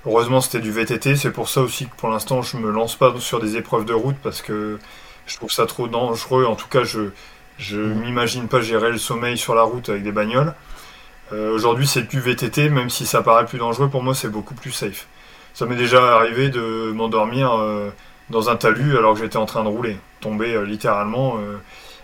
heureusement 0.06 0.40
c'était 0.40 0.60
du 0.60 0.70
VTT, 0.70 1.16
c'est 1.16 1.30
pour 1.30 1.48
ça 1.48 1.62
aussi 1.62 1.86
que 1.86 1.96
pour 1.96 2.08
l'instant 2.08 2.42
je 2.42 2.56
me 2.56 2.70
lance 2.70 2.96
pas 2.96 3.14
sur 3.18 3.40
des 3.40 3.56
épreuves 3.56 3.84
de 3.84 3.94
route 3.94 4.16
parce 4.22 4.42
que 4.42 4.78
je 5.26 5.36
trouve 5.36 5.50
ça 5.50 5.66
trop 5.66 5.88
dangereux. 5.88 6.44
En 6.44 6.56
tout 6.56 6.68
cas 6.68 6.84
je 6.84 7.10
je 7.58 7.78
m'imagine 7.78 8.48
pas 8.48 8.60
gérer 8.60 8.90
le 8.90 8.98
sommeil 8.98 9.38
sur 9.38 9.54
la 9.54 9.62
route 9.62 9.88
avec 9.88 10.02
des 10.02 10.12
bagnoles. 10.12 10.54
Euh, 11.32 11.52
aujourd'hui 11.52 11.86
c'est 11.86 12.08
du 12.08 12.20
VTT, 12.20 12.68
même 12.70 12.90
si 12.90 13.06
ça 13.06 13.22
paraît 13.22 13.46
plus 13.46 13.58
dangereux 13.58 13.88
pour 13.88 14.02
moi 14.02 14.14
c'est 14.14 14.28
beaucoup 14.28 14.54
plus 14.54 14.72
safe. 14.72 15.06
Ça 15.54 15.66
m'est 15.66 15.76
déjà 15.76 16.16
arrivé 16.16 16.50
de 16.50 16.92
m'endormir 16.92 17.50
dans 18.30 18.50
un 18.50 18.56
talus 18.56 18.96
alors 18.96 19.14
que 19.14 19.20
j'étais 19.20 19.36
en 19.36 19.46
train 19.46 19.62
de 19.62 19.68
rouler, 19.68 19.96
tomber 20.20 20.54
euh, 20.54 20.64
littéralement, 20.64 21.38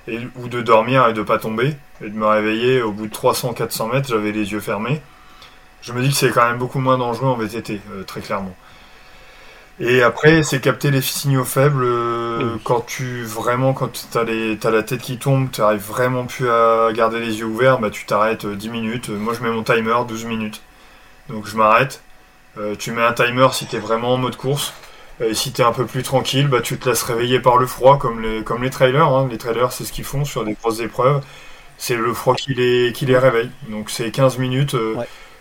euh, 0.09 0.21
ou 0.37 0.49
de 0.49 0.61
dormir 0.63 1.07
et 1.09 1.13
de 1.13 1.23
pas 1.23 1.39
tomber, 1.39 1.75
et 2.01 2.09
de 2.09 2.17
me 2.17 2.27
réveiller 2.27 2.83
au 2.83 2.93
bout 2.93 3.07
de 3.07 3.15
300-400 3.15 3.93
mètres, 3.93 4.09
j'avais 4.09 4.33
les 4.33 4.53
yeux 4.53 4.61
fermés. 4.61 5.01
Je 5.81 5.93
me 5.93 6.03
dis 6.03 6.11
que 6.11 6.15
c'est 6.15 6.31
quand 6.31 6.47
même 6.47 6.59
beaucoup 6.59 6.79
moins 6.79 6.99
dangereux 6.99 7.29
en 7.29 7.37
VTT, 7.37 7.81
euh, 7.93 8.05
très 8.05 8.21
clairement. 8.21 8.55
Et 9.85 10.03
après, 10.03 10.45
c'est 10.45 10.61
capter 10.61 10.93
les 10.93 11.01
signaux 11.03 11.45
faibles 11.45 11.85
quand 12.63 12.83
tu 12.87 13.25
vraiment, 13.25 13.73
quand 13.73 13.91
tu 13.93 14.17
as, 14.17 14.71
la 14.71 14.83
tête 14.85 15.01
qui 15.01 15.19
tombe, 15.19 15.51
tu 15.51 15.61
n'arrives 15.61 15.83
vraiment 15.83 16.25
plus 16.25 16.49
à 16.49 16.91
garder 16.95 17.19
les 17.19 17.41
yeux 17.41 17.47
ouverts, 17.47 17.81
bah, 17.81 17.91
tu 17.91 18.07
t'arrêtes 18.07 18.47
10 18.47 18.69
minutes. 18.69 19.09
Moi, 19.09 19.35
je 19.35 19.43
mets 19.43 19.51
mon 19.51 19.65
timer 19.65 19.97
12 20.07 20.25
minutes. 20.27 20.63
Donc, 21.29 21.47
je 21.47 21.57
m'arrête. 21.57 22.03
tu 22.79 22.93
mets 22.93 23.03
un 23.03 23.13
timer 23.13 23.49
si 23.53 23.67
tu 23.67 23.77
es 23.77 23.79
vraiment 23.81 24.15
en 24.15 24.19
mode 24.19 24.37
course. 24.37 24.73
Et 25.21 25.35
si 25.35 25.53
t'es 25.53 25.63
un 25.63 25.73
peu 25.73 25.85
plus 25.85 26.03
tranquille, 26.03 26.49
bah, 26.49 26.61
tu 26.61 26.79
te 26.79 26.89
laisses 26.89 27.03
réveiller 27.03 27.41
par 27.41 27.59
le 27.59 27.67
froid, 27.67 27.99
comme 27.99 28.21
les, 28.21 28.43
comme 28.43 28.63
les 28.63 28.71
trailers. 28.71 29.09
Hein. 29.09 29.29
Les 29.31 29.39
trailers, 29.39 29.73
c'est 29.73 29.85
ce 29.85 29.93
qu'ils 29.93 30.05
font 30.05 30.25
sur 30.25 30.45
des 30.45 30.55
grosses 30.55 30.81
épreuves. 30.81 31.23
C'est 31.77 31.97
le 31.97 32.13
froid 32.15 32.35
qui 32.35 32.55
les, 32.55 32.93
qui 32.93 33.07
les 33.07 33.19
réveille. 33.19 33.51
Donc 33.69 33.91
c'est 33.91 34.11
15 34.11 34.39
minutes. 34.39 34.75
Euh, 34.75 34.97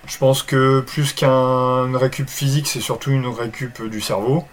je 0.08 0.18
pense 0.18 0.44
que 0.44 0.82
plus 0.82 1.14
qu'une 1.14 1.96
récup 1.96 2.30
physique, 2.30 2.68
c'est 2.68 2.82
surtout 2.82 3.12
une 3.12 3.28
récup 3.28 3.82
du 3.84 4.02
cerveau. 4.02 4.46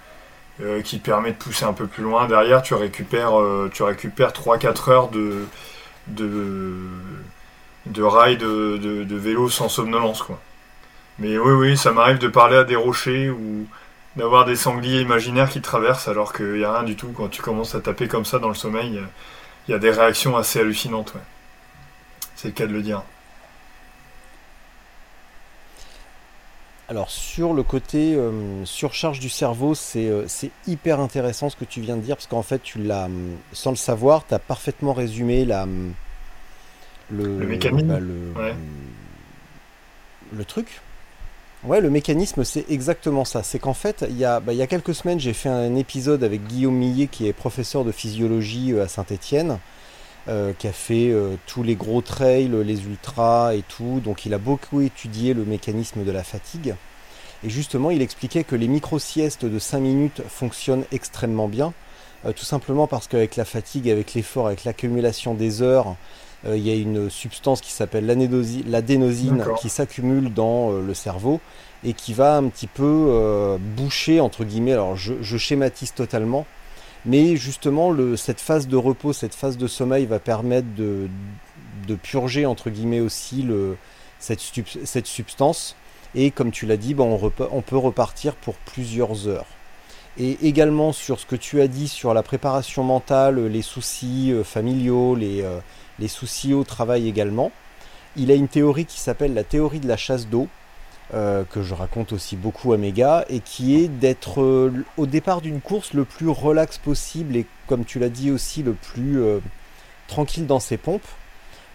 Euh, 0.60 0.82
qui 0.82 0.98
te 0.98 1.04
permet 1.04 1.30
de 1.30 1.36
pousser 1.36 1.64
un 1.64 1.72
peu 1.72 1.86
plus 1.86 2.02
loin. 2.02 2.26
Derrière, 2.26 2.62
tu 2.62 2.74
récupères, 2.74 3.38
euh, 3.40 3.70
tu 3.72 3.84
récupères 3.84 4.32
3-4 4.32 4.90
heures 4.90 5.08
de, 5.08 5.46
de, 6.08 6.80
de 7.86 8.02
de, 8.02 9.04
de, 9.04 9.16
vélo 9.16 9.48
sans 9.48 9.68
somnolence. 9.68 10.22
Quoi. 10.24 10.40
Mais 11.20 11.38
oui, 11.38 11.52
oui, 11.52 11.76
ça 11.76 11.92
m'arrive 11.92 12.18
de 12.18 12.26
parler 12.26 12.56
à 12.56 12.64
des 12.64 12.74
rochers 12.74 13.30
ou 13.30 13.68
d'avoir 14.16 14.46
des 14.46 14.56
sangliers 14.56 15.00
imaginaires 15.00 15.48
qui 15.48 15.60
traversent 15.60 16.08
alors 16.08 16.32
qu'il 16.32 16.54
n'y 16.54 16.64
a 16.64 16.72
rien 16.72 16.82
du 16.82 16.96
tout. 16.96 17.12
Quand 17.16 17.28
tu 17.28 17.40
commences 17.40 17.76
à 17.76 17.80
taper 17.80 18.08
comme 18.08 18.24
ça 18.24 18.40
dans 18.40 18.48
le 18.48 18.54
sommeil, 18.54 19.00
il 19.68 19.70
y 19.70 19.74
a 19.74 19.78
des 19.78 19.90
réactions 19.90 20.36
assez 20.36 20.58
hallucinantes. 20.58 21.14
C'est 22.34 22.48
le 22.48 22.54
cas 22.54 22.66
de 22.66 22.72
le 22.72 22.82
dire. 22.82 23.02
Alors 26.90 27.10
sur 27.10 27.52
le 27.52 27.62
côté 27.62 28.14
euh, 28.14 28.64
surcharge 28.64 29.20
du 29.20 29.28
cerveau, 29.28 29.74
euh, 29.96 30.24
c'est 30.26 30.50
hyper 30.66 31.00
intéressant 31.00 31.50
ce 31.50 31.56
que 31.56 31.66
tu 31.66 31.82
viens 31.82 31.96
de 31.96 32.00
dire, 32.00 32.16
parce 32.16 32.26
qu'en 32.26 32.42
fait, 32.42 32.62
tu 32.62 32.78
l'as, 32.82 33.08
sans 33.52 33.70
le 33.70 33.76
savoir, 33.76 34.26
tu 34.26 34.32
as 34.32 34.38
parfaitement 34.38 34.94
résumé 34.94 35.44
la, 35.44 35.66
le, 37.10 37.38
le 37.38 37.46
mécanisme, 37.46 37.86
bah, 37.88 38.00
le, 38.00 38.32
le 40.32 40.44
truc. 40.46 40.80
Ouais, 41.64 41.80
le 41.80 41.90
mécanisme, 41.90 42.44
c'est 42.44 42.64
exactement 42.70 43.24
ça. 43.26 43.42
C'est 43.42 43.58
qu'en 43.58 43.74
fait, 43.74 44.06
il 44.08 44.16
y, 44.16 44.24
a, 44.24 44.40
bah, 44.40 44.52
il 44.54 44.58
y 44.58 44.62
a 44.62 44.66
quelques 44.66 44.94
semaines, 44.94 45.20
j'ai 45.20 45.32
fait 45.34 45.48
un 45.48 45.74
épisode 45.74 46.24
avec 46.24 46.46
Guillaume 46.46 46.76
Millet, 46.76 47.08
qui 47.08 47.26
est 47.26 47.32
professeur 47.34 47.84
de 47.84 47.92
physiologie 47.92 48.72
euh, 48.72 48.84
à 48.84 48.88
Saint-Étienne, 48.88 49.58
euh, 50.28 50.52
qui 50.52 50.68
a 50.68 50.72
fait 50.72 51.10
euh, 51.10 51.36
tous 51.46 51.62
les 51.62 51.74
gros 51.74 52.00
trails, 52.00 52.50
les 52.64 52.84
ultras 52.84 53.54
et 53.54 53.62
tout. 53.62 54.00
Donc, 54.04 54.26
il 54.26 54.34
a 54.34 54.38
beaucoup 54.38 54.80
étudié 54.80 55.34
le 55.34 55.44
mécanisme 55.44 56.04
de 56.04 56.10
la 56.10 56.22
fatigue. 56.22 56.74
Et 57.44 57.50
justement, 57.50 57.90
il 57.90 58.02
expliquait 58.02 58.44
que 58.44 58.56
les 58.56 58.68
micro-siestes 58.68 59.44
de 59.44 59.58
5 59.58 59.80
minutes 59.80 60.22
fonctionnent 60.28 60.84
extrêmement 60.92 61.48
bien. 61.48 61.72
tout 62.34 62.44
simplement 62.44 62.88
parce 62.88 63.06
qu'avec 63.06 63.36
la 63.36 63.44
fatigue, 63.44 63.88
avec 63.88 64.14
l'effort, 64.14 64.48
avec 64.48 64.64
l'accumulation 64.64 65.34
des 65.34 65.62
heures, 65.62 65.96
euh, 66.46 66.56
il 66.56 66.66
y 66.66 66.70
a 66.70 66.74
une 66.74 67.10
substance 67.10 67.60
qui 67.60 67.72
s'appelle 67.72 68.06
l'adénosine 68.06 69.44
qui 69.60 69.68
s'accumule 69.68 70.32
dans 70.32 70.72
euh, 70.72 70.82
le 70.86 70.94
cerveau 70.94 71.40
et 71.84 71.94
qui 71.94 72.12
va 72.12 72.36
un 72.36 72.48
petit 72.48 72.66
peu 72.66 73.06
euh, 73.08 73.58
boucher, 73.58 74.20
entre 74.20 74.44
guillemets, 74.44 74.72
alors 74.72 74.96
je, 74.96 75.36
schématise 75.36 75.94
totalement, 75.94 76.46
mais 77.06 77.36
justement 77.36 77.94
cette 78.16 78.40
phase 78.40 78.68
de 78.68 78.76
repos, 78.76 79.12
cette 79.12 79.34
phase 79.34 79.56
de 79.56 79.66
sommeil 79.66 80.06
va 80.06 80.18
permettre 80.18 80.68
de, 80.76 81.08
purger, 82.02 82.44
entre 82.44 82.70
guillemets, 82.70 83.00
aussi 83.00 83.46
cette, 84.18 85.06
substance 85.06 85.76
Et 86.14 86.30
comme 86.30 86.50
tu 86.50 86.66
l'as 86.66 86.76
dit, 86.76 86.94
repa- 86.94 87.48
on 87.50 87.62
peut 87.62 87.76
repartir 87.76 88.34
pour 88.34 88.54
plusieurs 88.54 89.26
heures. 89.26 89.46
Et 90.18 90.36
également 90.42 90.92
sur 90.92 91.20
ce 91.20 91.26
que 91.26 91.36
tu 91.36 91.60
as 91.60 91.68
dit 91.68 91.86
sur 91.86 92.12
la 92.12 92.24
préparation 92.24 92.82
mentale, 92.82 93.46
les 93.46 93.62
soucis 93.62 94.32
euh, 94.32 94.42
familiaux, 94.42 95.14
les, 95.14 95.42
euh, 95.42 95.60
les 96.00 96.08
soucis 96.08 96.54
au 96.54 96.64
travail 96.64 97.08
également, 97.08 97.52
il 98.16 98.32
a 98.32 98.34
une 98.34 98.48
théorie 98.48 98.84
qui 98.84 98.98
s'appelle 98.98 99.32
la 99.32 99.44
théorie 99.44 99.78
de 99.78 99.86
la 99.86 99.96
chasse 99.96 100.26
d'eau, 100.26 100.48
euh, 101.14 101.44
que 101.44 101.62
je 101.62 101.72
raconte 101.72 102.12
aussi 102.12 102.36
beaucoup 102.36 102.74
à 102.74 102.76
mes 102.76 102.92
gars, 102.92 103.24
et 103.30 103.40
qui 103.40 103.82
est 103.82 103.88
d'être 103.88 104.42
euh, 104.42 104.84
au 104.98 105.06
départ 105.06 105.40
d'une 105.40 105.62
course 105.62 105.94
le 105.94 106.04
plus 106.04 106.28
relax 106.28 106.76
possible 106.76 107.34
et 107.34 107.46
comme 107.66 107.86
tu 107.86 107.98
l'as 107.98 108.10
dit 108.10 108.30
aussi 108.30 108.62
le 108.62 108.74
plus 108.74 109.22
euh, 109.22 109.38
tranquille 110.06 110.46
dans 110.46 110.60
ses 110.60 110.76
pompes 110.76 111.06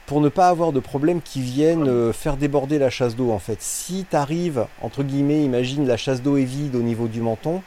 pour 0.06 0.22
ne 0.22 0.30
pas 0.30 0.50
avoir 0.50 0.72
de 0.72 0.80
problèmes 0.80 1.20
qui 1.20 1.42
viennent 1.42 2.14
faire 2.14 2.38
déborder 2.38 2.78
la 2.78 2.92
chasse 2.92 3.16
d'eau 3.16 3.32
en 3.32 3.40
fait. 3.40 3.60
Si 3.60 4.06
tu 4.08 4.16
arrives, 4.16 4.68
entre 4.84 5.02
guillemets, 5.02 5.44
imagine 5.44 5.88
la 5.88 5.98
chasse 5.98 6.22
d'eau 6.22 6.38
est 6.38 6.44
vide 6.44 6.76
au 6.76 6.84
niveau 6.84 7.08
du 7.08 7.22
menton, 7.22 7.64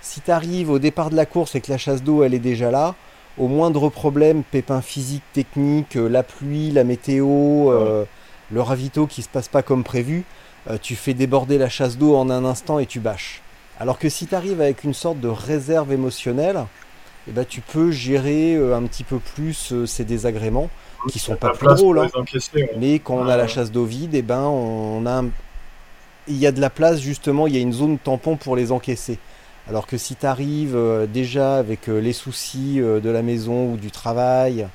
si 0.00 0.22
tu 0.22 0.30
arrives 0.30 0.70
au 0.70 0.78
départ 0.78 1.10
de 1.10 1.16
la 1.16 1.26
course 1.26 1.56
et 1.56 1.60
que 1.60 1.70
la 1.70 1.78
chasse 1.78 2.02
d'eau 2.02 2.22
elle 2.22 2.32
est 2.32 2.38
déjà 2.38 2.70
là, 2.70 2.94
au 3.36 3.48
moindre 3.48 3.90
problème, 3.90 4.44
pépin 4.44 4.80
physique, 4.80 5.24
technique, 5.34 5.94
la 5.94 6.22
pluie, 6.22 6.70
la 6.70 6.84
météo, 6.84 7.70
le 8.50 8.60
ravito 8.62 9.06
qui 9.06 9.20
se 9.20 9.28
passe 9.28 9.48
pas 9.48 9.62
comme 9.62 9.84
prévu, 9.84 10.24
euh, 10.70 10.78
tu 10.80 10.96
fais 10.96 11.14
déborder 11.14 11.58
la 11.58 11.68
chasse 11.68 11.96
d'eau 11.98 12.14
en 12.16 12.30
un 12.30 12.44
instant 12.44 12.78
et 12.78 12.86
tu 12.86 13.00
bâches. 13.00 13.40
Alors 13.80 13.98
que 13.98 14.08
si 14.08 14.26
tu 14.26 14.34
arrives 14.34 14.60
avec 14.60 14.84
une 14.84 14.94
sorte 14.94 15.18
de 15.20 15.28
réserve 15.28 15.92
émotionnelle, 15.92 16.64
eh 17.28 17.32
ben, 17.32 17.44
tu 17.44 17.60
peux 17.60 17.90
gérer 17.90 18.54
euh, 18.54 18.76
un 18.76 18.82
petit 18.84 19.04
peu 19.04 19.18
plus 19.18 19.72
euh, 19.72 19.86
ces 19.86 20.04
désagréments 20.04 20.70
qui 21.08 21.18
sont 21.18 21.32
pas 21.36 21.48
plus 21.58 21.66
drôles. 21.82 21.98
hein. 21.98 22.08
ouais. 22.14 22.20
Mais 22.78 22.98
quand 23.00 23.14
on 23.16 23.22
a 23.28 23.36
la 23.36 23.48
chasse 23.48 23.72
d'eau 23.72 23.84
vide, 23.84 24.14
eh 24.14 24.22
ben 24.22 24.40
on 24.42 25.04
a 25.06 25.22
un- 25.22 25.30
il 26.28 26.36
y 26.36 26.46
a 26.46 26.52
de 26.52 26.60
la 26.60 26.70
place 26.70 27.00
justement, 27.00 27.46
il 27.48 27.54
y 27.54 27.58
a 27.58 27.60
une 27.60 27.72
zone 27.72 27.98
tampon 27.98 28.36
pour 28.36 28.54
les 28.54 28.70
encaisser. 28.70 29.18
Alors 29.68 29.86
que 29.86 29.96
si 29.96 30.14
tu 30.16 30.26
arrives 30.26 30.78
déjà 31.12 31.56
avec 31.58 31.86
les 31.88 32.12
soucis 32.12 32.76
de 32.78 33.10
la 33.10 33.22
maison 33.22 33.72
ou 33.72 33.76
du 33.76 33.90
travail 33.90 34.66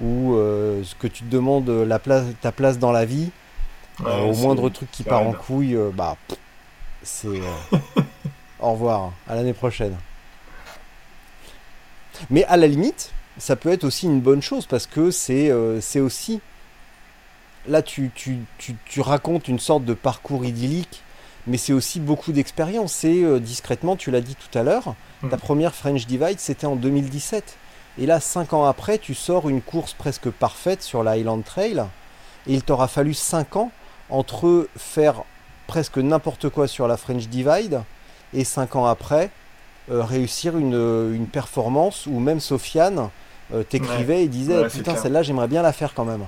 ou 0.00 0.34
ce 0.36 0.94
que 0.96 1.06
tu 1.08 1.24
te 1.24 1.30
demandes 1.30 1.68
la 1.68 1.98
place, 1.98 2.24
ta 2.40 2.52
place 2.52 2.78
dans 2.78 2.92
la 2.92 3.04
vie, 3.04 3.30
Ouais, 4.00 4.10
euh, 4.10 4.24
au 4.30 4.34
moindre 4.36 4.68
truc 4.68 4.90
qui 4.90 5.02
part 5.04 5.22
en 5.22 5.32
couille, 5.32 5.74
euh, 5.74 5.90
bah 5.94 6.16
c'est 7.02 7.28
euh, 7.28 7.40
au 8.60 8.72
revoir, 8.72 9.12
à 9.28 9.34
l'année 9.34 9.54
prochaine. 9.54 9.96
Mais 12.30 12.44
à 12.44 12.56
la 12.56 12.66
limite, 12.66 13.12
ça 13.38 13.56
peut 13.56 13.70
être 13.70 13.84
aussi 13.84 14.06
une 14.06 14.20
bonne 14.20 14.42
chose 14.42 14.66
parce 14.66 14.86
que 14.86 15.10
c'est 15.10 15.50
euh, 15.50 15.80
aussi 15.96 16.40
là 17.68 17.82
tu, 17.82 18.10
tu, 18.14 18.38
tu, 18.58 18.76
tu 18.84 19.00
racontes 19.00 19.48
une 19.48 19.58
sorte 19.58 19.84
de 19.84 19.94
parcours 19.94 20.44
idyllique, 20.44 21.02
mais 21.46 21.56
c'est 21.56 21.72
aussi 21.72 22.00
beaucoup 22.00 22.32
d'expérience. 22.32 22.92
C'est 22.92 23.22
euh, 23.22 23.38
discrètement, 23.40 23.96
tu 23.96 24.10
l'as 24.10 24.20
dit 24.20 24.36
tout 24.36 24.58
à 24.58 24.62
l'heure, 24.62 24.94
ta 25.30 25.36
Mm. 25.36 25.40
première 25.40 25.74
French 25.74 26.06
Divide 26.06 26.38
c'était 26.38 26.66
en 26.66 26.76
2017. 26.76 27.56
Et 27.98 28.04
là, 28.04 28.20
cinq 28.20 28.52
ans 28.52 28.66
après, 28.66 28.98
tu 28.98 29.14
sors 29.14 29.48
une 29.48 29.62
course 29.62 29.94
presque 29.94 30.28
parfaite 30.28 30.82
sur 30.82 31.02
la 31.02 31.12
Highland 31.12 31.40
Trail. 31.42 31.82
Et 32.46 32.52
il 32.54 32.62
t'aura 32.62 32.88
fallu 32.88 33.14
5 33.14 33.56
ans 33.56 33.72
entre 34.10 34.68
faire 34.76 35.22
presque 35.66 35.98
n'importe 35.98 36.48
quoi 36.48 36.68
sur 36.68 36.86
la 36.88 36.96
French 36.96 37.26
Divide 37.28 37.82
et 38.32 38.44
5 38.44 38.76
ans 38.76 38.86
après 38.86 39.30
euh, 39.90 40.02
réussir 40.02 40.56
une, 40.56 41.12
une 41.14 41.26
performance 41.26 42.06
où 42.06 42.18
même 42.18 42.40
Sofiane 42.40 43.08
euh, 43.54 43.62
t'écrivait 43.62 44.24
et 44.24 44.28
disait 44.28 44.58
Ouais, 44.58 44.68
putain 44.68 44.96
celle-là 44.96 45.22
j'aimerais 45.22 45.48
bien 45.48 45.62
la 45.62 45.72
faire 45.72 45.94
quand 45.94 46.04
même. 46.04 46.24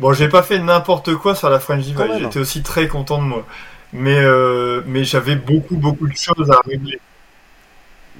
Bon, 0.00 0.12
j'ai 0.12 0.28
pas 0.28 0.42
fait 0.42 0.58
n'importe 0.58 1.14
quoi 1.14 1.34
sur 1.34 1.50
la 1.50 1.58
French 1.60 1.82
Divide. 1.82 2.18
J'étais 2.18 2.38
aussi 2.38 2.62
très 2.62 2.88
content 2.88 3.18
de 3.18 3.24
moi. 3.24 3.44
Mais, 3.92 4.18
euh, 4.18 4.82
mais 4.86 5.04
j'avais 5.04 5.36
beaucoup, 5.36 5.76
beaucoup 5.76 6.06
de 6.06 6.16
choses 6.16 6.50
à 6.50 6.60
régler. 6.66 7.00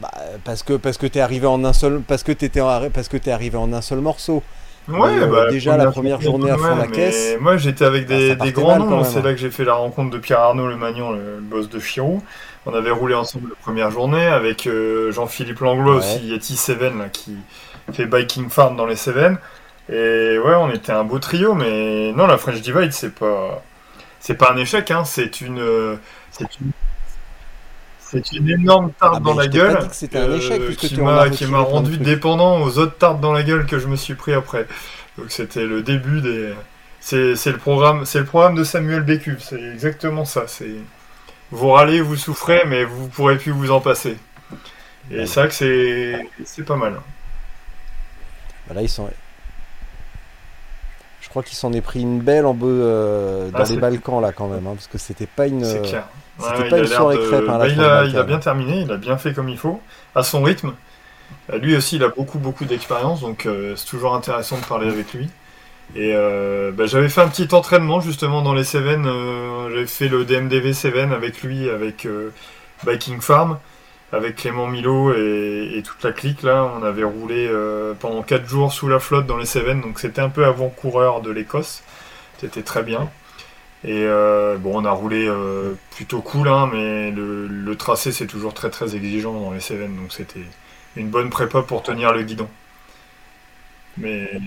Bah, 0.00 0.10
parce 0.44 0.62
que 0.62 0.74
parce 0.74 0.96
que 0.96 1.06
t'es 1.06 1.20
arrivé 1.20 1.46
en 1.46 1.64
un 1.64 1.72
seul 1.72 2.00
parce 2.00 2.22
que 2.22 2.30
t'étais 2.30 2.60
parce 2.94 3.08
que 3.08 3.16
t'es 3.16 3.32
arrivé 3.32 3.56
en 3.56 3.72
un 3.72 3.80
seul 3.80 4.00
morceau. 4.00 4.42
Ouais, 4.88 5.20
euh, 5.20 5.26
bah, 5.26 5.50
déjà, 5.50 5.76
la 5.76 5.90
première 5.90 6.20
journée 6.20 6.50
à 6.50 6.56
fond 6.56 6.76
la 6.76 6.86
caisse, 6.86 7.36
Moi, 7.40 7.56
j'étais 7.56 7.84
avec 7.84 8.08
bah, 8.08 8.34
des, 8.34 8.52
grands 8.52 8.78
noms. 8.78 9.02
même. 9.02 9.04
C'est 9.04 9.22
là 9.22 9.32
que 9.32 9.38
j'ai 9.38 9.50
fait 9.50 9.64
la 9.64 9.74
rencontre 9.74 10.10
de 10.10 10.18
Pierre 10.18 10.40
Arnaud 10.40 10.66
Le 10.66 10.76
Magnon, 10.76 11.12
le, 11.12 11.40
boss 11.40 11.68
de 11.68 11.78
Chirou. 11.78 12.22
On 12.66 12.74
avait 12.74 12.90
roulé 12.90 13.14
ensemble 13.14 13.50
la 13.50 13.54
première 13.56 13.90
journée 13.90 14.26
avec 14.26 14.66
euh, 14.66 15.12
Jean-Philippe 15.12 15.60
Langlois 15.60 15.92
Ouais. 15.92 15.98
aussi, 15.98 16.26
Yeti 16.28 16.56
Seven, 16.56 16.98
là, 16.98 17.08
qui 17.08 17.36
fait 17.92 18.06
Biking 18.06 18.48
Farm 18.48 18.76
dans 18.76 18.86
les 18.86 18.96
Cévennes. 18.96 19.38
Et 19.90 20.38
ouais, 20.38 20.54
on 20.54 20.70
était 20.70 20.92
un 20.92 21.04
beau 21.04 21.18
trio, 21.18 21.54
mais 21.54 22.12
non, 22.12 22.26
la 22.26 22.36
French 22.36 22.60
Divide, 22.60 22.92
c'est 22.92 23.14
pas, 23.14 23.62
c'est 24.20 24.34
pas 24.34 24.52
un 24.52 24.56
échec, 24.56 24.90
hein. 24.90 25.04
C'est 25.04 25.40
une, 25.40 25.60
euh, 25.60 25.96
c'est 26.30 26.44
une, 26.60 26.72
c'est 28.10 28.32
une 28.32 28.48
énorme 28.50 28.92
tarte 28.92 29.14
Ah, 29.16 29.20
dans 29.20 29.34
la 29.34 29.46
gueule 29.48 29.78
c'était 29.92 30.18
un 30.18 30.32
échec, 30.34 30.60
euh, 30.60 30.66
puisque 30.66 30.94
qui 30.94 31.46
m'a 31.46 31.60
rendu 31.60 31.98
dépendant 31.98 32.60
aux 32.62 32.78
autres 32.78 32.96
tartes 32.96 33.20
dans 33.20 33.32
la 33.32 33.42
gueule 33.42 33.66
que 33.66 33.78
je 33.78 33.86
me 33.86 33.96
suis 33.96 34.14
pris 34.14 34.32
après. 34.32 34.66
Donc 35.16 35.30
c'était 35.30 35.64
le 35.66 35.82
début 35.82 36.20
des. 36.20 36.54
C'est 37.00 37.34
le 37.46 37.56
programme, 37.58 38.04
c'est 38.04 38.18
le 38.18 38.24
programme 38.24 38.54
de 38.54 38.64
Samuel 38.64 39.02
Bécu. 39.02 39.36
C'est 39.40 39.60
exactement 39.60 40.24
ça. 40.24 40.44
C'est 40.46 40.70
vous 41.50 41.70
râlez, 41.70 42.00
vous 42.00 42.16
souffrez, 42.16 42.62
mais 42.66 42.84
vous 42.84 43.08
pourrez 43.08 43.36
plus 43.38 43.52
vous 43.52 43.70
en 43.70 43.80
passer. 43.80 44.16
Et 45.10 45.20
Ouais. 45.20 45.26
c'est 45.26 45.40
vrai 45.40 45.48
que 45.48 45.54
c'est 45.54 46.28
c'est 46.44 46.64
pas 46.64 46.76
mal. 46.76 46.94
Bah, 48.68 48.74
là 48.74 48.82
ils 48.82 48.88
sont. 48.88 49.08
Je 51.20 51.28
crois 51.30 51.42
qu'il 51.42 51.56
s'en 51.56 51.72
est 51.72 51.80
pris 51.80 52.00
une 52.00 52.20
belle 52.20 52.46
en 52.46 52.54
be- 52.54 52.64
euh, 52.64 53.50
dans 53.50 53.58
Ah, 53.58 53.60
les 53.62 53.66
c'est- 53.66 53.76
Balkans 53.76 54.20
là 54.20 54.32
quand 54.32 54.48
même, 54.48 54.66
hein, 54.66 54.72
parce 54.74 54.86
que 54.86 54.98
c'était 54.98 55.26
pas 55.26 55.46
une. 55.46 55.64
C'est 55.64 55.82
clair. 55.82 56.06
C'était 56.38 56.64
il 56.64 56.68
pas 56.68 56.76
a 56.76 56.80
une 56.80 56.88
l'air 56.88 56.88
soirée 56.88 57.18
de- 57.18 57.22
crêpe, 57.22 57.48
hein, 57.48 57.58
la 57.58 57.58
bah, 57.58 57.68
il, 57.68 57.82
a, 57.84 58.04
Transbalkan. 58.04 58.10
il 58.10 58.18
a 58.18 58.22
bien 58.24 58.38
terminé, 58.38 58.80
il 58.82 58.92
a 58.92 58.96
bien 58.96 59.18
fait 59.18 59.32
comme 59.34 59.48
il 59.48 59.58
faut, 59.58 59.82
à 60.14 60.22
son 60.22 60.42
rythme. 60.42 60.74
Euh, 61.52 61.58
Lui 61.58 61.76
aussi, 61.76 61.96
il 61.96 62.04
a 62.04 62.08
beaucoup, 62.08 62.38
beaucoup 62.38 62.64
d'expérience, 62.66 63.20
donc 63.20 63.46
euh, 63.46 63.74
c'est 63.76 63.86
toujours 63.86 64.14
intéressant 64.14 64.58
de 64.58 64.64
parler 64.64 64.88
avec 64.88 65.12
lui. 65.14 65.30
Et 65.96 66.12
euh, 66.14 66.72
bah, 66.72 66.86
j'avais 66.86 67.08
fait 67.08 67.22
un 67.22 67.28
petit 67.28 67.54
entraînement 67.54 68.00
justement 68.00 68.42
dans 68.42 68.54
les 68.54 68.64
Cévennes. 68.64 69.06
euh, 69.06 69.70
j'avais 69.70 69.86
fait 69.86 70.08
le 70.08 70.24
DMDV 70.24 70.72
Cévennes 70.74 71.12
avec 71.12 71.42
lui, 71.42 71.70
avec 71.70 72.06
Biking 72.84 73.20
Farm, 73.20 73.58
avec 74.12 74.36
Clément 74.36 74.66
Milo 74.66 75.12
et, 75.14 75.72
et 75.76 75.82
toute 75.82 76.02
la 76.04 76.12
clique 76.12 76.42
là. 76.42 76.70
On 76.78 76.82
avait 76.84 77.04
roulé 77.04 77.50
pendant 78.00 78.22
4 78.22 78.46
jours 78.48 78.72
sous 78.72 78.88
la 78.88 78.98
flotte 79.00 79.26
dans 79.26 79.36
les 79.38 79.46
Cévennes, 79.46 79.80
donc 79.82 79.98
c'était 80.00 80.20
un 80.22 80.30
peu 80.30 80.44
avant-coureur 80.44 81.20
de 81.22 81.30
l'Écosse. 81.30 81.82
C'était 82.38 82.62
très 82.62 82.82
bien. 82.82 83.08
Et 83.84 84.04
euh, 84.06 84.56
bon, 84.58 84.82
on 84.82 84.84
a 84.84 84.90
roulé 84.90 85.26
euh, 85.28 85.74
plutôt 85.90 86.20
cool, 86.20 86.48
hein, 86.48 86.68
mais 86.72 87.10
le, 87.12 87.46
le 87.46 87.76
tracé 87.76 88.12
c'est 88.12 88.26
toujours 88.26 88.54
très 88.54 88.70
très 88.70 88.96
exigeant 88.96 89.32
dans 89.38 89.52
les 89.52 89.60
Cévennes, 89.60 89.96
donc 89.96 90.12
c'était 90.12 90.44
une 90.96 91.10
bonne 91.10 91.30
prépa 91.30 91.62
pour 91.62 91.82
tenir 91.82 92.12
le 92.12 92.22
guidon. 92.22 92.48
Mais 93.96 94.42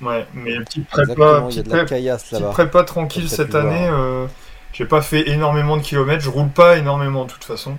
ouais, 0.00 0.26
mais 0.34 0.60
petite 0.60 0.88
prépa, 0.88 1.42
petite 1.42 1.68
pré- 1.68 1.84
caillasse 2.30 2.42
prépa 2.50 2.84
tranquille 2.84 3.30
cette 3.30 3.54
année. 3.54 3.88
euh, 3.88 4.26
j'ai 4.72 4.86
pas 4.86 5.02
fait 5.02 5.28
énormément 5.28 5.76
de 5.76 5.82
kilomètres, 5.82 6.24
je 6.24 6.30
roule 6.30 6.50
pas 6.50 6.78
énormément 6.78 7.24
de 7.24 7.30
toute 7.32 7.44
façon. 7.44 7.78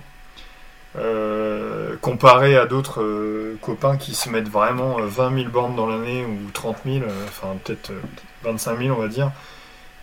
Euh, 0.96 1.96
comparé 2.00 2.56
à 2.56 2.66
d'autres 2.66 3.02
euh, 3.02 3.58
copains 3.60 3.96
qui 3.96 4.14
se 4.14 4.28
mettent 4.28 4.48
vraiment 4.48 5.00
euh, 5.00 5.06
20 5.06 5.34
000 5.36 5.48
bornes 5.50 5.74
dans 5.74 5.86
l'année 5.88 6.24
ou 6.24 6.50
30 6.52 6.78
000, 6.86 6.98
euh, 7.04 7.08
enfin 7.28 7.48
peut-être 7.64 7.90
euh, 7.90 8.00
25 8.44 8.78
000 8.78 8.96
on 8.96 9.00
va 9.00 9.08
dire. 9.08 9.32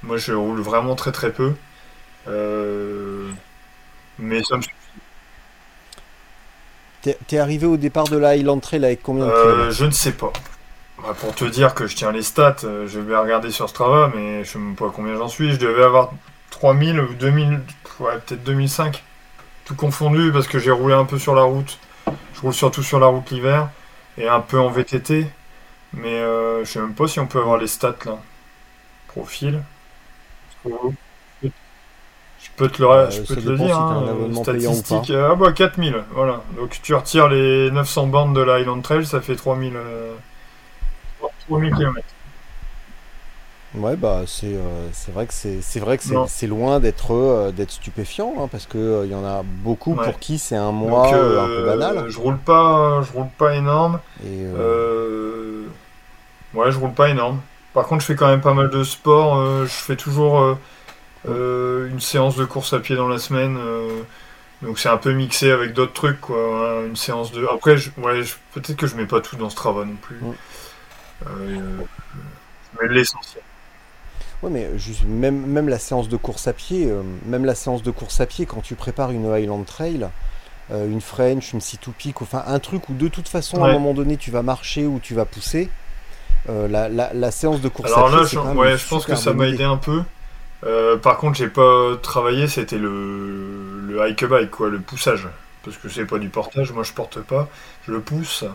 Moi 0.04 0.18
je 0.18 0.34
roule 0.34 0.62
vraiment 0.62 0.96
très 0.96 1.12
très 1.12 1.32
peu. 1.32 1.54
Euh, 2.28 3.30
mais 4.20 4.44
ça 4.44 4.58
me 4.58 4.62
T'es 7.02 7.18
t'es 7.28 7.40
arrivé 7.40 7.66
au 7.66 7.78
départ 7.78 8.06
de 8.06 8.18
la 8.18 8.30
Highland 8.30 8.60
Trail 8.60 8.86
avec 8.86 9.02
combien 9.02 9.26
de 9.26 9.32
Euh, 9.32 9.72
je 9.72 9.86
ne 9.86 9.92
sais 9.92 10.12
pas. 10.12 10.32
Bah, 11.02 11.16
pour 11.20 11.34
te 11.34 11.46
dire 11.46 11.74
que 11.74 11.88
je 11.88 11.96
tiens 11.96 12.12
les 12.12 12.22
stats, 12.22 12.58
euh, 12.64 12.88
je 12.88 13.00
vais 13.00 13.18
regarder 13.18 13.50
sur 13.50 13.68
Strava, 13.70 14.12
mais 14.16 14.44
je 14.44 14.52
sais 14.52 14.60
même 14.60 14.76
pas 14.76 14.92
combien 14.94 15.16
j'en 15.16 15.28
suis. 15.28 15.52
Je 15.54 15.58
devais 15.58 15.84
avoir 15.84 16.12
3000 16.52 17.00
ou 17.00 17.14
2000, 17.16 17.62
ouais, 18.00 18.20
peut-être 18.26 18.44
2005. 18.44 19.04
Tout 19.66 19.76
confondu 19.76 20.32
parce 20.32 20.48
que 20.48 20.60
j'ai 20.60 20.72
roulé 20.72 20.94
un 20.94 21.06
peu 21.06 21.18
sur 21.18 21.34
la 21.34 21.44
route. 21.44 21.80
Je 22.36 22.42
roule 22.42 22.54
surtout 22.54 22.84
sur 22.84 23.00
la 23.00 23.08
route 23.08 23.30
l'hiver 23.32 23.70
et 24.18 24.28
un 24.28 24.42
peu 24.42 24.60
en 24.60 24.70
VTT. 24.70 25.26
Mais 25.94 26.14
euh, 26.20 26.64
je 26.66 26.72
sais 26.72 26.80
même 26.80 26.94
pas 26.94 27.08
si 27.08 27.20
on 27.20 27.28
peut 27.28 27.40
avoir 27.40 27.58
les 27.58 27.68
stats 27.68 27.96
là. 28.06 28.18
Profil. 29.08 29.64
Je 32.40 32.50
peux 32.58 32.70
te 32.70 32.82
le, 32.82 32.90
Euh, 32.90 33.10
je 33.12 33.22
ça 33.22 33.36
peux 33.36 33.36
te 33.36 33.48
le 33.48 33.52
dépend 33.52 33.66
dire. 33.66 33.78
hein, 33.78 34.04
euh, 35.10 35.32
ah 35.32 35.36
bah 35.36 35.52
4000, 35.54 36.04
voilà. 36.12 36.42
Donc 36.58 36.80
tu 36.82 36.94
retires 36.94 37.28
les 37.30 37.70
900 37.72 38.08
bandes 38.08 38.36
de 38.36 38.42
la 38.42 38.56
Highland 38.56 38.82
Trail, 38.82 39.06
ça 39.06 39.22
fait 39.22 39.36
3000, 39.36 39.76
euh, 39.76 40.14
3000 41.48 41.74
km. 41.76 42.08
Ouais, 43.74 43.96
bah 43.96 44.24
c'est 44.28 44.48
euh, 44.54 44.90
c'est 44.92 45.14
vrai 45.14 45.26
que 45.28 45.34
c'est 45.34 45.62
c'est 45.62 45.80
vrai 45.80 45.98
que 45.98 46.04
c'est 46.28 46.48
loin 46.48 46.82
d'être 46.82 47.54
d'être 47.56 47.72
stupéfiant, 47.72 48.34
hein, 48.38 48.50
parce 48.52 48.66
que 48.66 49.04
il 49.06 49.12
y 49.12 49.16
en 49.16 49.24
a 49.24 49.44
beaucoup 49.46 49.92
Ouais. 49.94 50.04
pour 50.04 50.20
qui 50.20 50.40
c'est 50.40 50.58
un 50.58 50.74
mois 50.74 51.04
Donc, 51.10 51.14
un 51.14 51.48
peu 51.48 51.66
banal. 51.66 52.10
Je 52.10 52.20
roule 52.20 52.38
pas, 52.38 53.02
je 53.02 53.14
roule 53.14 53.30
pas 53.38 53.56
énorme. 53.56 54.00
Et, 54.26 54.44
Ouais, 56.54 56.72
je 56.72 56.78
roule 56.80 56.94
pas 56.94 57.10
énorme. 57.10 57.40
Par 57.74 57.86
contre, 57.88 58.02
je 58.02 58.08
fais 58.08 58.16
quand 58.16 58.28
même 58.28 58.42
pas 58.42 58.54
mal 58.54 58.70
de 58.70 58.84
sport. 58.84 59.38
euh, 59.38 59.66
je 59.66 59.72
fais 59.72 59.96
toujours 59.96 60.40
euh, 60.40 60.56
euh, 61.30 61.90
une 61.90 62.00
séance 62.02 62.36
de 62.36 62.46
course 62.46 62.74
à 62.74 62.80
pied 62.80 62.96
dans 62.96 63.08
la 63.08 63.20
semaine. 63.20 63.58
donc 64.62 64.80
c'est 64.80 64.90
un 64.90 64.98
peu 64.98 65.14
mixé 65.14 65.52
avec 65.52 65.74
d'autres 65.74 65.94
trucs, 65.94 66.22
quoi. 66.22 66.38
hein, 66.82 66.88
une 66.88 66.96
séance 66.96 67.32
de. 67.32 67.46
Après, 67.48 67.78
je- 67.78 67.92
ouais, 67.98 68.24
je- 68.24 68.36
peut-être 68.54 68.78
que 68.78 68.88
je 68.88 68.96
mets 68.96 69.08
pas 69.08 69.22
tout 69.22 69.36
dans 69.38 69.50
ce 69.50 69.56
travail 69.56 69.88
non 69.88 69.96
plus. 70.02 70.20
Mets 72.82 72.88
l'essentiel. 72.90 73.44
Ouais, 74.44 74.50
mais 74.50 74.78
juste, 74.78 75.04
même, 75.06 75.46
même 75.46 75.70
la 75.70 75.78
séance 75.80 76.10
de 76.10 76.18
course 76.18 76.48
à 76.48 76.54
pied, 76.54 76.88
euh, 76.90 77.04
même 77.26 77.46
la 77.46 77.54
séance 77.56 77.84
de 77.84 77.92
course 77.92 78.20
à 78.22 78.26
pied, 78.26 78.46
quand 78.48 78.62
tu 78.62 78.76
prépares 78.76 79.12
une 79.12 79.32
Highland 79.32 79.64
Trail, 79.66 80.10
euh, 80.72 80.88
une 80.90 81.02
French, 81.02 81.54
une 81.54 81.62
C2 81.62 81.92
Peak, 81.92 82.22
enfin 82.22 82.44
un 82.48 82.60
truc 82.60 82.90
où 82.90 82.94
de 82.94 83.08
toute 83.08 83.28
façon 83.28 83.64
à 83.64 83.66
un 83.66 83.70
moment 83.74 83.94
donné 83.94 84.18
tu 84.18 84.32
vas 84.32 84.42
marcher 84.42 84.88
ou 84.88 85.00
tu 85.00 85.14
vas 85.14 85.26
pousser, 85.26 85.70
euh, 86.50 86.68
la, 86.68 86.90
la- 86.90 87.14
la 87.14 87.32
séance 87.32 87.62
de 87.62 87.70
course 87.70 87.92
Alors 87.92 88.08
à 88.08 88.12
là, 88.12 88.24
je, 88.24 88.40
ouais, 88.40 88.78
je 88.78 88.88
pense 88.88 89.06
que 89.06 89.16
ça 89.16 89.34
m'a 89.34 89.48
aidé 89.48 89.64
un 89.64 89.78
peu. 89.78 90.04
Euh, 90.66 90.98
par 90.98 91.18
contre, 91.18 91.38
j'ai 91.38 91.50
pas 91.50 91.98
travaillé, 92.02 92.48
c'était 92.48 92.78
le, 92.78 93.82
le 93.88 94.08
hike 94.10 94.26
bike, 94.26 94.52
quoi, 94.52 94.70
le 94.70 94.80
poussage. 94.82 95.28
Parce 95.64 95.78
que 95.78 95.90
c'est 95.90 96.06
pas 96.06 96.20
du 96.20 96.30
portage, 96.30 96.72
moi 96.74 96.84
je 96.84 96.94
porte 96.94 97.22
pas, 97.22 97.50
je 97.88 97.92
le 97.92 98.02
pousse. 98.02 98.46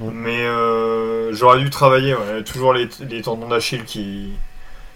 Mais 0.00 0.42
euh, 0.46 1.32
j'aurais 1.34 1.60
dû 1.60 1.70
travailler, 1.70 2.14
ouais, 2.14 2.44
toujours 2.44 2.72
les, 2.74 2.88
les 3.00 3.22
tendons 3.22 3.48
d'Achille 3.48 3.84
qui 3.84 4.40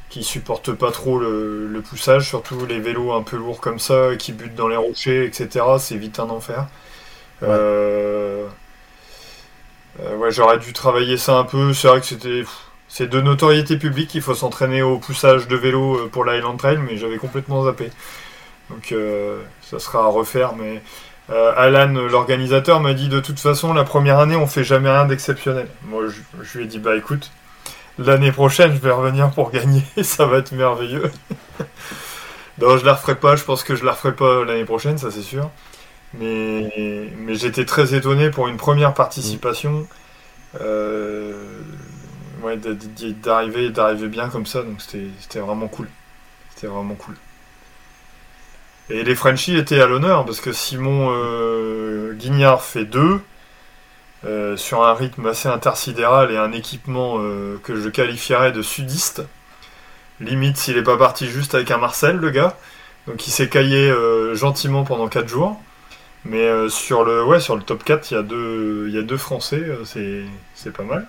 qui 0.09 0.25
supportent 0.25 0.73
pas 0.73 0.91
trop 0.93 1.19
le, 1.19 1.69
le 1.69 1.83
poussage, 1.83 2.29
surtout 2.29 2.67
les 2.67 2.81
vélos 2.81 3.13
un 3.13 3.23
peu 3.23 3.37
lourds 3.37 3.61
comme 3.61 3.79
ça, 3.79 4.17
qui 4.19 4.33
butent 4.33 4.55
dans 4.57 4.69
les 4.69 4.77
rochers, 4.77 5.27
etc. 5.27 5.65
C'est 5.79 5.97
vite 5.97 6.19
un 6.21 6.31
enfer. 6.31 6.67
Euh, 7.43 8.47
euh, 9.99 10.17
ouais, 10.17 10.31
j'aurais 10.31 10.59
dû 10.59 10.73
travailler 10.73 11.17
ça 11.17 11.37
un 11.37 11.45
peu. 11.45 11.73
C'est 11.75 11.89
vrai 11.89 12.01
que 12.01 12.07
c'était. 12.07 12.45
C'est 12.89 13.09
de 13.09 13.21
notoriété 13.21 13.77
publique 13.77 14.09
qu'il 14.09 14.23
faut 14.23 14.35
s'entraîner 14.35 14.83
au 14.83 14.99
poussage 14.99 15.47
de 15.47 15.55
vélo 15.55 15.97
euh, 15.97 16.09
pour 16.09 16.25
l'Highland 16.25 16.57
Trail, 16.57 16.79
mais 16.79 16.97
j'avais 16.97 17.19
complètement 17.19 17.65
zappé. 17.65 17.91
Donc 18.69 18.91
euh, 18.93 19.43
ça 19.63 19.79
sera 19.79 20.05
à 20.05 20.09
refaire. 20.09 20.55
Mais 20.57 20.83
Alan, 21.29 21.93
l'organisateur, 22.09 22.81
m'a 22.81 22.93
dit 22.93 23.09
de 23.09 23.21
toute 23.21 23.39
façon, 23.39 23.73
la 23.73 23.85
première 23.85 24.19
année, 24.19 24.35
on 24.35 24.49
fait 24.49 24.65
jamais 24.65 24.91
rien 24.91 25.07
d'exceptionnel. 25.07 25.69
Moi, 25.85 26.05
je, 26.09 26.43
je 26.43 26.59
lui 26.59 26.65
ai 26.65 26.69
dit, 26.69 26.81
bah 26.81 26.97
écoute, 26.97 27.31
l'année 27.99 28.33
prochaine, 28.33 28.73
je 28.73 28.79
vais 28.79 28.91
revenir 28.91 29.31
pour 29.31 29.51
gagner, 29.53 29.85
ça 30.03 30.27
va 30.27 30.39
être 30.39 30.53
merveilleux. 30.53 31.11
non, 32.59 32.77
je 32.79 32.85
la 32.85 32.95
referai 32.95 33.15
pas, 33.15 33.37
je 33.37 33.45
pense 33.45 33.63
que 33.63 33.77
je 33.77 33.85
la 33.85 33.93
referai 33.93 34.15
pas 34.15 34.45
l'année 34.45 34.65
prochaine, 34.65 34.99
ça 34.99 35.11
c'est 35.13 35.23
sûr. 35.23 35.51
Mais, 36.15 37.13
j'étais 37.35 37.65
très 37.65 37.95
étonné 37.95 38.31
pour 38.31 38.49
une 38.49 38.57
première 38.57 38.95
participation. 38.95 39.87
euh, 40.61 41.35
d'arriver 43.23 43.71
d'arriver 43.71 44.09
bien 44.09 44.29
comme 44.29 44.47
ça, 44.47 44.63
donc 44.63 44.81
c'était 44.83 45.41
vraiment 45.41 45.69
cool. 45.69 45.89
C'était 46.55 46.67
vraiment 46.69 46.95
cool. 46.95 47.17
Et 48.89 49.05
les 49.05 49.15
Frenchies 49.15 49.57
étaient 49.57 49.81
à 49.81 49.87
l'honneur 49.87 50.25
parce 50.25 50.41
que 50.41 50.53
Simon 50.53 51.11
euh, 51.13 52.13
Guignard 52.15 52.63
fait 52.63 52.85
deux 52.85 53.21
euh, 54.25 54.57
sur 54.57 54.85
un 54.85 54.95
rythme 54.95 55.27
assez 55.27 55.49
intersidéral 55.49 56.33
et 56.33 56.37
un 56.37 56.53
équipement 56.53 57.19
que 57.63 57.81
je 57.81 57.89
qualifierais 57.89 58.53
de 58.53 58.63
sudiste. 58.63 59.23
Limite 60.21 60.57
s'il 60.59 60.77
n'est 60.77 60.83
pas 60.83 60.99
parti 60.99 61.29
juste 61.29 61.55
avec 61.55 61.71
un 61.71 61.79
Marcel, 61.79 62.17
le 62.17 62.31
gars. 62.31 62.57
Donc 63.07 63.27
il 63.27 63.31
s'est 63.31 63.49
caillé 63.49 63.93
gentiment 64.35 64.85
pendant 64.85 65.09
4 65.09 65.29
jours. 65.29 65.61
Mais 66.25 66.39
euh, 66.43 66.69
sur 66.69 67.05
le 67.05 67.25
ouais 67.25 67.41
sur 67.41 67.57
le 67.57 67.63
top 67.63 67.83
4, 67.85 68.11
il 68.11 68.15
y 68.15 68.17
a 68.17 68.23
deux 68.23 68.89
y 68.91 68.99
a 68.99 69.03
deux 69.03 69.17
Français, 69.17 69.61
euh, 69.61 69.85
c'est 69.85 70.23
c'est 70.55 70.73
pas 70.73 70.83
mal. 70.85 71.07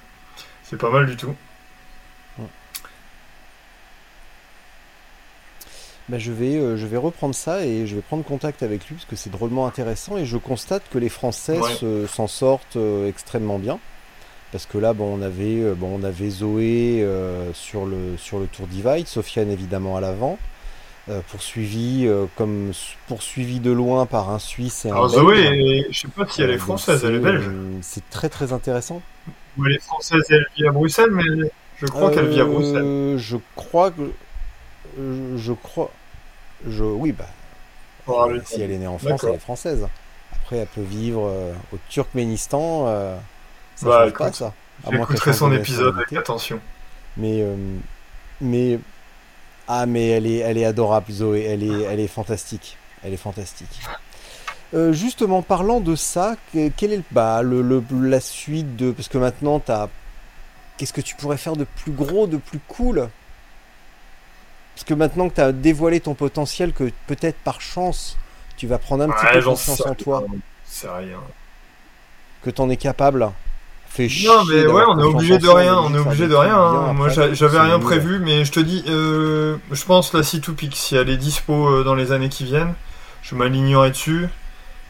C'est 0.64 0.78
pas 0.78 0.90
mal 0.90 1.06
du 1.06 1.18
tout. 1.18 1.36
Bah, 6.10 6.18
je, 6.18 6.32
vais, 6.32 6.56
euh, 6.58 6.76
je 6.78 6.86
vais 6.88 6.98
reprendre 6.98 7.34
ça 7.36 7.64
et 7.66 7.88
je 7.88 7.96
vais 7.96 8.02
prendre 8.02 8.24
contact 8.24 8.64
avec 8.64 8.86
lui 8.88 8.96
parce 8.96 9.06
que 9.06 9.16
c'est 9.16 9.30
drôlement 9.30 9.66
intéressant 9.68 10.18
et 10.18 10.26
je 10.26 10.36
constate 10.36 10.84
que 10.92 10.98
les 10.98 11.10
Français 11.10 11.58
Ouais. 11.60 11.74
se- 11.76 12.08
s'en 12.08 12.28
sortent 12.28 12.76
euh, 12.76 13.08
extrêmement 13.08 13.60
bien. 13.60 13.80
Parce 14.52 14.66
que 14.66 14.78
là, 14.78 14.94
bon, 14.94 15.18
on 15.18 15.22
avait, 15.22 15.62
euh, 15.62 15.74
bon, 15.76 16.00
on 16.02 16.04
avait 16.04 16.30
Zoé 16.30 17.08
sur, 17.54 17.86
le, 17.86 18.18
sur 18.18 18.40
le 18.40 18.48
Tour 18.48 18.68
Divide, 18.68 19.08
Sofiane 19.08 19.50
évidemment 19.50 19.96
à 19.96 20.02
l'avant, 20.02 20.38
poursuivi, 21.28 22.06
euh, 22.08 22.28
comme, 22.36 22.72
poursuivi 23.08 23.60
de 23.60 23.72
loin 23.72 24.06
par 24.06 24.30
un 24.30 24.40
Suisse 24.40 24.86
et 24.86 24.92
un 24.92 25.06
Alors. 25.06 25.08
Zoé, 25.08 25.88
je 25.92 26.00
sais 26.00 26.08
pas 26.10 26.28
si 26.28 26.42
elle 26.42 26.50
Euh, 26.50 26.56
est 26.56 26.58
française, 26.58 27.04
elle 27.06 27.16
est 27.16 27.20
belge. 27.20 27.50
euh, 27.50 27.80
C'est 27.82 28.10
très 28.10 28.30
très 28.30 28.54
intéressant. 28.54 29.02
Elle 29.58 29.74
est 29.76 29.80
française 29.84 30.24
et 30.30 30.36
elle 30.36 30.46
vit 30.58 30.68
à 30.68 30.72
Bruxelles, 30.72 31.12
mais 31.12 31.24
je 31.76 31.86
crois 31.88 32.12
qu'elle 32.12 32.28
vit 32.28 32.42
à 32.42 32.46
Bruxelles. 32.46 32.86
Euh, 32.86 33.18
Je 33.18 33.38
crois 33.56 33.92
que. 33.92 34.14
euh, 35.00 35.38
Je 35.38 35.54
crois. 35.54 35.92
Je, 36.68 36.84
oui, 36.84 37.12
bah, 37.14 37.36
Oh, 38.08 38.28
Euh, 38.30 38.42
si 38.46 38.62
elle 38.62 38.72
est 38.72 38.78
née 38.80 38.88
en 38.88 39.00
France, 39.00 39.26
elle 39.28 39.36
est 39.36 39.40
française. 39.40 39.90
Après, 40.32 40.58
elle 40.58 40.68
peut 40.70 40.82
vivre 40.82 41.28
euh, 41.28 41.54
au 41.72 41.80
Turkménistan. 41.90 42.86
euh, 42.88 43.20
ça 43.76 43.90
Bah, 43.90 43.94
change 43.94 44.16
pas 44.16 44.32
ça. 44.32 44.56
J'écouterai 44.84 45.34
son 45.34 45.50
de 45.50 45.56
épisode 45.56 45.96
avec 45.98 46.14
attention. 46.14 46.62
Mais, 47.18 47.42
euh, 47.42 47.80
mais 48.42 48.80
ah, 49.72 49.86
mais 49.86 50.08
elle 50.10 50.26
est, 50.28 50.38
elle 50.38 50.58
est 50.58 50.66
adorable, 50.66 51.12
Zoé. 51.12 51.44
Elle 51.46 51.64
est, 51.64 51.82
elle 51.84 52.00
est 52.00 52.08
fantastique. 52.08 52.78
Elle 53.04 53.14
est 53.14 53.18
fantastique. 53.18 53.80
Euh, 54.74 54.94
justement, 54.94 55.42
parlant 55.42 55.80
de 55.80 55.96
ça, 55.96 56.36
que- 56.54 56.70
quel 56.70 56.94
est 56.94 57.02
bah, 57.12 57.42
le, 57.42 57.62
le- 57.62 57.84
la 58.08 58.20
suite 58.20 58.76
de 58.76 58.92
parce 58.92 59.08
que 59.10 59.18
maintenant 59.18 59.60
t'as, 59.60 59.90
qu'est-ce 60.78 60.94
que 60.94 61.02
tu 61.02 61.16
pourrais 61.16 61.38
faire 61.38 61.56
de 61.56 61.66
plus 61.66 61.92
gros, 61.92 62.26
de 62.28 62.38
plus 62.38 62.60
cool? 62.68 63.10
Parce 64.76 64.86
que 64.86 64.94
maintenant 64.94 65.30
que 65.30 65.36
tu 65.36 65.42
as 65.42 65.52
dévoilé 65.52 66.00
ton 66.00 66.14
potentiel, 66.14 66.72
que 66.74 66.90
peut-être 67.08 67.38
par 67.44 67.60
chance 67.62 68.18
tu 68.58 68.68
vas 68.68 68.78
prendre 68.78 69.04
un 69.04 69.10
petit 69.10 69.26
peu 69.34 69.42
confiance 69.44 69.82
en 69.82 69.96
toi, 69.96 70.24
C'est 70.66 70.90
rien. 70.90 71.20
que 72.44 72.50
t'en 72.50 72.70
es 72.70 72.78
capable. 72.78 73.30
Chier 74.10 74.28
Non, 74.30 74.46
mais 74.46 74.66
ouais, 74.68 74.84
on 74.88 75.00
est 75.00 75.04
obligé 75.04 75.38
de 75.38 75.48
rien, 75.50 75.78
on 75.78 75.94
est 75.96 76.00
obligé 76.00 76.28
de 76.28 76.36
rien. 76.36 76.56
hein. 76.58 76.94
Moi, 76.94 77.10
j'avais 77.34 77.60
rien 77.60 77.80
prévu, 77.80 78.20
mais 78.20 78.46
je 78.46 78.52
te 78.52 78.60
dis, 78.60 78.84
euh, 78.88 79.58
je 79.72 79.86
pense 79.86 80.14
la 80.14 80.22
C2 80.24 80.54
Peak, 80.54 80.76
si 80.76 80.96
elle 80.96 81.10
est 81.10 81.18
dispo 81.18 81.68
euh, 81.68 81.84
dans 81.84 81.96
les 81.96 82.12
années 82.12 82.30
qui 82.30 82.44
viennent, 82.46 82.74
je 83.24 83.36
m'alignerai 83.36 83.90
dessus. 83.92 84.28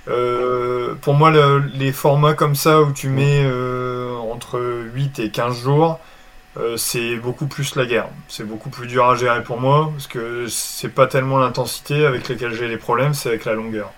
Euh, 0.08 0.96
pour 1.02 1.14
moi, 1.14 1.30
le- 1.32 1.64
les 1.76 1.92
formats 1.92 2.34
comme 2.34 2.56
ça 2.56 2.82
où 2.82 2.92
tu 2.92 3.10
mets 3.10 3.44
euh, 3.46 4.16
entre 4.18 4.60
8 4.94 5.20
et 5.20 5.30
15 5.30 5.62
jours, 5.62 6.00
euh, 6.58 6.76
c'est 6.78 7.16
beaucoup 7.18 7.48
plus 7.48 7.76
la 7.76 7.86
guerre. 7.86 8.10
C'est 8.28 8.44
beaucoup 8.48 8.70
plus 8.70 8.88
dur 8.88 9.06
à 9.10 9.16
gérer 9.16 9.44
pour 9.44 9.60
moi, 9.62 9.92
parce 9.94 10.08
que 10.08 10.48
c'est 10.48 10.90
pas 10.90 11.08
tellement 11.08 11.38
l'intensité 11.38 12.06
avec 12.06 12.28
laquelle 12.30 12.54
j'ai 12.54 12.68
les 12.68 12.78
problèmes, 12.78 13.14
c'est 13.14 13.30
avec 13.30 13.46
la 13.46 13.54
longueur. 13.54 13.92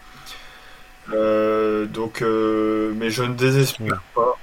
Donc, 1.09 2.21
mais 2.21 3.09
je 3.09 3.23
ne 3.23 3.33
désespère 3.33 4.01
pas. 4.15 4.37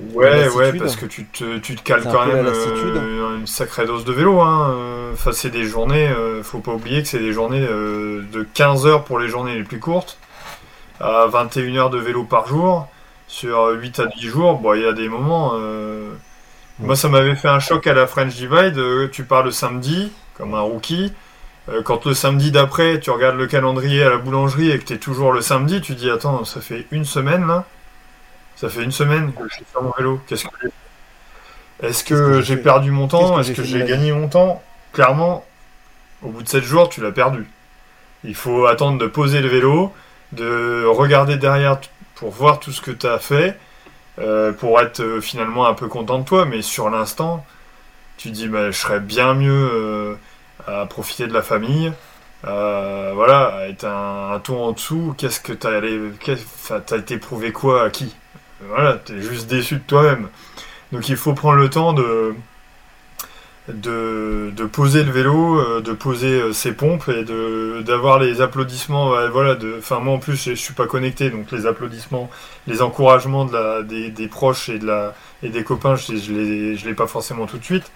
Ouais, 0.00 0.48
ouais, 0.50 0.72
parce 0.74 0.94
que 0.94 1.06
tu 1.06 1.26
te, 1.26 1.58
tu 1.58 1.74
te 1.74 1.82
cales 1.82 2.06
quand 2.08 2.24
même 2.24 2.46
euh, 2.46 3.36
une 3.38 3.46
sacrée 3.48 3.84
dose 3.84 4.04
de 4.04 4.12
vélo. 4.12 4.40
Hein. 4.40 5.10
Enfin, 5.12 5.32
c'est 5.32 5.50
des 5.50 5.64
journées, 5.64 6.08
euh, 6.08 6.42
faut 6.44 6.60
pas 6.60 6.72
oublier 6.72 7.02
que 7.02 7.08
c'est 7.08 7.18
des 7.18 7.32
journées 7.32 7.66
euh, 7.68 8.22
de 8.32 8.44
15 8.54 8.86
heures 8.86 9.04
pour 9.04 9.18
les 9.18 9.26
journées 9.28 9.56
les 9.56 9.64
plus 9.64 9.80
courtes, 9.80 10.18
à 11.00 11.26
21 11.26 11.74
heures 11.76 11.90
de 11.90 11.98
vélo 11.98 12.22
par 12.24 12.46
jour, 12.46 12.86
sur 13.26 13.68
8 13.70 13.98
à 14.00 14.06
10 14.06 14.28
jours. 14.28 14.58
Bon, 14.60 14.74
il 14.74 14.82
y 14.82 14.86
a 14.86 14.92
des 14.92 15.08
moments. 15.08 15.54
euh, 15.56 16.12
Moi, 16.78 16.94
ça 16.96 17.08
m'avait 17.08 17.34
fait 17.34 17.48
un 17.48 17.60
choc 17.60 17.86
à 17.88 17.94
la 17.94 18.06
French 18.06 18.34
Divide. 18.36 19.10
tu 19.10 19.24
pars 19.24 19.42
le 19.42 19.50
samedi, 19.50 20.12
comme 20.36 20.54
un 20.54 20.60
rookie. 20.60 21.12
Quand 21.84 22.06
le 22.06 22.14
samedi 22.14 22.50
d'après, 22.50 22.98
tu 23.00 23.10
regardes 23.10 23.36
le 23.36 23.46
calendrier 23.46 24.02
à 24.02 24.10
la 24.10 24.16
boulangerie 24.18 24.70
et 24.70 24.78
que 24.78 24.84
tu 24.84 24.94
es 24.94 24.98
toujours 24.98 25.32
le 25.32 25.42
samedi, 25.42 25.80
tu 25.82 25.94
dis 25.94 26.10
Attends, 26.10 26.44
ça 26.44 26.60
fait 26.62 26.86
une 26.92 27.04
semaine 27.04 27.46
là 27.46 27.66
Ça 28.58 28.68
fait 28.68 28.82
une 28.82 28.90
semaine 28.90 29.32
que 29.32 29.48
je 29.48 29.54
suis 29.54 29.64
sur 29.70 29.80
mon 29.84 29.92
vélo. 29.96 30.20
Qu'est-ce 30.26 30.44
que 30.44 30.50
j'ai 30.60 30.68
fait 30.68 31.86
Est-ce 31.86 32.02
que 32.02 32.40
j'ai 32.40 32.56
perdu 32.56 32.90
mon 32.90 33.06
temps 33.06 33.38
Est-ce 33.38 33.52
que 33.52 33.62
j'ai 33.62 33.84
gagné 33.84 34.10
mon 34.10 34.26
temps 34.26 34.60
Clairement, 34.92 35.46
au 36.22 36.30
bout 36.30 36.42
de 36.42 36.48
7 36.48 36.64
jours, 36.64 36.88
tu 36.88 37.00
l'as 37.00 37.12
perdu. 37.12 37.46
Il 38.24 38.34
faut 38.34 38.66
attendre 38.66 38.98
de 38.98 39.06
poser 39.06 39.42
le 39.42 39.48
vélo, 39.48 39.92
de 40.32 40.84
regarder 40.86 41.36
derrière 41.36 41.78
pour 42.16 42.30
voir 42.32 42.58
tout 42.58 42.72
ce 42.72 42.80
que 42.80 42.90
tu 42.90 43.06
as 43.06 43.20
fait, 43.20 43.56
euh, 44.18 44.52
pour 44.52 44.80
être 44.80 44.98
euh, 45.02 45.20
finalement 45.20 45.68
un 45.68 45.74
peu 45.74 45.86
content 45.86 46.18
de 46.18 46.24
toi, 46.24 46.44
mais 46.44 46.60
sur 46.60 46.90
l'instant, 46.90 47.46
tu 48.16 48.30
dis 48.32 48.48
bah, 48.48 48.72
je 48.72 48.76
serais 48.76 48.98
bien 48.98 49.34
mieux 49.34 49.70
euh, 49.72 50.14
à 50.66 50.84
profiter 50.86 51.28
de 51.28 51.32
la 51.32 51.42
famille, 51.42 51.92
euh, 52.44 53.12
voilà, 53.14 53.54
à 53.54 53.68
être 53.68 53.84
un, 53.84 54.32
un 54.32 54.40
ton 54.40 54.64
en 54.64 54.72
dessous, 54.72 55.14
qu'est-ce 55.16 55.38
que 55.38 55.52
t'as 55.52 55.76
allé, 55.76 56.00
enfin, 56.28 56.80
t'as 56.84 56.96
été 56.98 57.18
prouvé 57.18 57.52
quoi 57.52 57.84
à 57.84 57.90
qui? 57.90 58.16
Voilà, 58.60 58.94
t'es 58.96 59.20
juste 59.22 59.48
déçu 59.48 59.76
de 59.76 59.82
toi-même. 59.86 60.28
Donc 60.92 61.08
il 61.08 61.16
faut 61.16 61.34
prendre 61.34 61.56
le 61.56 61.70
temps 61.70 61.92
de 61.92 62.34
de, 63.68 64.66
poser 64.66 65.04
le 65.04 65.10
vélo, 65.10 65.58
euh, 65.58 65.80
de 65.80 65.92
poser 65.92 66.40
euh, 66.40 66.52
ses 66.52 66.72
pompes 66.72 67.08
et 67.08 67.24
d'avoir 67.82 68.18
les 68.18 68.40
applaudissements. 68.40 69.10
ouais, 69.10 69.28
voilà, 69.28 69.54
de, 69.54 69.76
enfin 69.78 70.00
moi 70.00 70.14
en 70.14 70.18
plus 70.18 70.36
je, 70.36 70.50
je 70.50 70.60
suis 70.60 70.74
pas 70.74 70.86
connecté, 70.86 71.30
donc 71.30 71.50
les 71.52 71.66
applaudissements, 71.66 72.30
les 72.66 72.82
encouragements 72.82 73.44
de 73.44 73.52
la, 73.52 73.82
des, 73.82 74.10
des 74.10 74.28
proches 74.28 74.68
et 74.68 74.78
de 74.78 74.86
la 74.86 75.14
et 75.42 75.50
des 75.50 75.64
copains, 75.64 75.96
je, 75.96 76.16
je 76.16 76.32
les 76.32 76.76
je 76.76 76.86
l'ai 76.88 76.94
pas 76.94 77.06
forcément 77.06 77.46
tout 77.46 77.58
de 77.58 77.64
suite. 77.64 77.90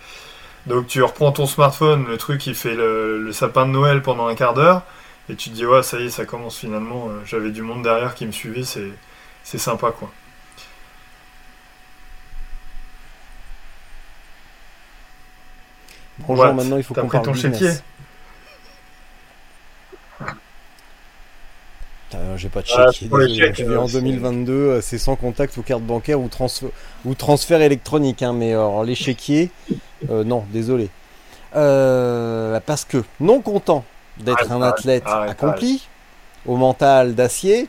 Donc 0.67 0.87
tu 0.87 1.03
reprends 1.03 1.33
ton 1.33 1.47
smartphone, 1.47 2.07
le 2.09 2.17
truc 2.19 2.47
il 2.47 2.55
fait 2.55 2.75
le, 2.75 3.31
sapin 3.33 3.67
de 3.67 3.73
Noël 3.73 4.03
pendant 4.03 4.27
un 4.29 4.35
quart 4.35 4.55
d'heure, 4.55 4.83
et 5.29 5.35
tu 5.37 5.51
te 5.51 5.55
dis 5.55 5.67
ouais 5.67 5.83
ça 5.83 5.99
y 5.99 6.07
est 6.07 6.11
ça 6.11 6.25
commence 6.25 6.59
finalement, 6.59 7.09
euh, 7.09 7.21
j'avais 7.25 7.51
du 7.51 7.63
monde 7.63 7.83
derrière 7.83 8.15
qui 8.15 8.27
me 8.27 8.33
suivait, 8.33 8.65
c'est, 8.65 8.91
c'est 9.45 9.59
sympa 9.59 9.91
quoi. 9.91 10.11
Bonjour, 16.27 16.45
What? 16.45 16.53
maintenant 16.55 16.77
il 16.77 16.83
faut 16.83 16.95
qu'on 16.95 17.09
parle 17.09 17.25
ton 17.25 17.33
business. 17.33 17.83
J'ai 22.37 22.49
pas 22.51 22.61
de 22.61 22.67
Ah, 22.77 22.91
chéquier, 22.93 23.09
désolé, 23.09 23.35
chèques, 23.35 23.57
je 23.59 23.65
vais 23.65 23.77
en 23.77 23.85
euh, 23.85 23.87
c'est- 23.87 24.01
2022, 24.01 24.53
euh, 24.53 24.81
c'est 24.83 24.99
sans 24.99 25.17
contact 25.17 25.57
ou 25.57 25.63
carte 25.63 25.83
bancaire 25.83 26.21
ou, 26.21 26.29
transfert 26.29 26.69
ou 27.07 27.15
transfert 27.15 27.61
électronique, 27.63 28.23
hein, 28.23 28.35
mais 28.35 28.53
alors, 28.53 28.85
les 28.85 28.95
chéquiers, 28.95 29.51
euh, 30.11 30.23
non, 30.23 30.45
désolé. 30.53 30.91
Euh, 31.57 32.59
parce 32.67 32.85
que, 32.85 33.03
non 33.21 33.41
content 33.41 33.85
d'être 34.19 34.51
un 34.53 34.61
athlète 34.61 35.05
arrête, 35.07 35.31
accompli, 35.31 35.87
au 36.47 36.57
mental 36.57 37.15
d'acier, 37.15 37.69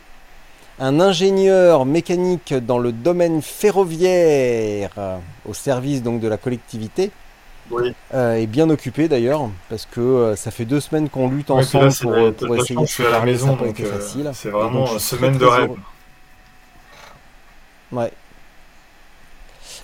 un 0.79 0.99
ingénieur 0.99 1.85
mécanique 1.85 2.53
dans 2.53 2.79
le 2.79 2.91
domaine 2.91 3.41
ferroviaire, 3.41 4.89
euh, 4.97 5.17
au 5.47 5.53
service 5.53 6.03
donc 6.03 6.19
de 6.19 6.27
la 6.27 6.37
collectivité, 6.37 7.11
Oui. 7.71 7.93
euh, 8.13 8.33
est 8.35 8.45
bien 8.47 8.69
occupé 8.69 9.07
d'ailleurs, 9.07 9.49
parce 9.69 9.85
que 9.85 10.01
euh, 10.01 10.35
ça 10.35 10.51
fait 10.51 10.65
deux 10.65 10.79
semaines 10.79 11.09
qu'on 11.09 11.29
lutte 11.29 11.49
Ouais, 11.49 11.57
ensemble 11.57 11.85
là, 11.87 11.91
pour, 12.01 12.11
la- 12.11 12.17
euh, 12.23 12.31
pour 12.31 12.55
essayer 12.57 12.75
de 12.75 13.05
à 13.07 13.09
la 13.11 13.21
maison, 13.25 13.55
donc 13.55 13.79
euh, 13.79 13.99
facile. 13.99 14.29
c'est 14.33 14.49
Et 14.49 14.51
vraiment 14.51 14.91
une 14.91 14.99
semaine 14.99 15.31
très, 15.37 15.39
de 15.39 15.45
très 15.47 15.55
rêve. 15.61 15.69
heureux. 15.69 15.79
Ouais. 17.91 18.11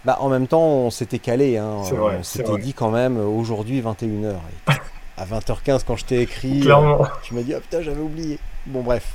Bah, 0.06 0.18
en 0.22 0.30
même 0.30 0.48
temps, 0.48 0.62
on 0.64 0.90
s'était 0.92 1.20
calé. 1.20 1.58
Hein. 1.58 1.84
C'est 1.84 1.96
vrai, 1.96 2.18
on 2.20 2.24
s'était 2.24 2.58
dit 2.58 2.74
quand 2.74 2.90
même 2.92 3.18
aujourd'hui 3.18 3.82
21h. 3.82 4.36
Et 4.70 4.72
à 5.18 5.26
20h15, 5.26 5.82
quand 5.86 5.96
je 5.98 6.06
t'ai 6.06 6.22
écrit, 6.22 6.62
Clairement. 6.62 7.06
tu 7.24 7.34
m'as 7.34 7.42
dit 7.42 7.54
Ah 7.54 7.60
putain, 7.60 7.82
j'avais 7.82 8.00
oublié. 8.02 8.40
Bon, 8.66 8.82
bref. 8.82 9.06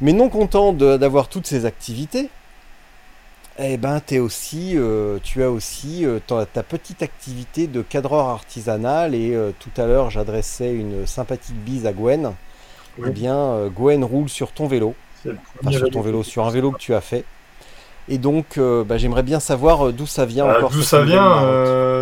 Mais 0.00 0.12
non 0.12 0.28
content 0.28 0.72
de- 0.72 0.96
d'avoir 0.96 1.28
toutes 1.28 1.46
ces 1.48 1.64
activités, 1.66 2.30
eh 3.60 3.76
ben, 3.76 4.00
t'es 4.00 4.20
aussi, 4.20 4.74
euh, 4.76 5.18
tu 5.22 5.42
as 5.42 5.50
aussi 5.50 6.04
euh, 6.06 6.20
ta, 6.24 6.46
ta 6.46 6.62
petite 6.62 7.02
activité 7.02 7.66
de 7.66 7.82
cadreur 7.82 8.26
artisanal. 8.28 9.14
Et 9.14 9.34
euh, 9.34 9.50
tout 9.58 9.80
à 9.80 9.86
l'heure, 9.86 10.10
j'adressais 10.10 10.72
une 10.72 11.06
sympathique 11.06 11.56
bise 11.56 11.86
à 11.86 11.92
Gwen. 11.92 12.34
Oui. 12.98 13.08
Eh 13.08 13.10
bien, 13.10 13.66
Gwen 13.74 14.04
roule 14.04 14.28
sur 14.28 14.52
ton 14.52 14.66
vélo. 14.68 14.94
C'est 15.22 15.30
le 15.30 15.38
Enfin, 15.60 15.76
sur 15.76 15.90
ton 15.90 16.00
vélo, 16.02 16.22
sur 16.22 16.46
un 16.46 16.50
vélo 16.50 16.70
que 16.70 16.78
tu 16.78 16.94
as 16.94 17.00
fait. 17.00 17.24
Et 18.08 18.18
donc, 18.18 18.58
bah, 18.58 18.96
j'aimerais 18.96 19.22
bien 19.22 19.38
savoir 19.40 19.92
d'où 19.92 20.06
ça 20.06 20.24
vient 20.24 20.46
Euh, 20.46 20.56
encore. 20.56 20.70
D'où 20.70 20.82
ça 20.82 21.02
vient 21.02 21.42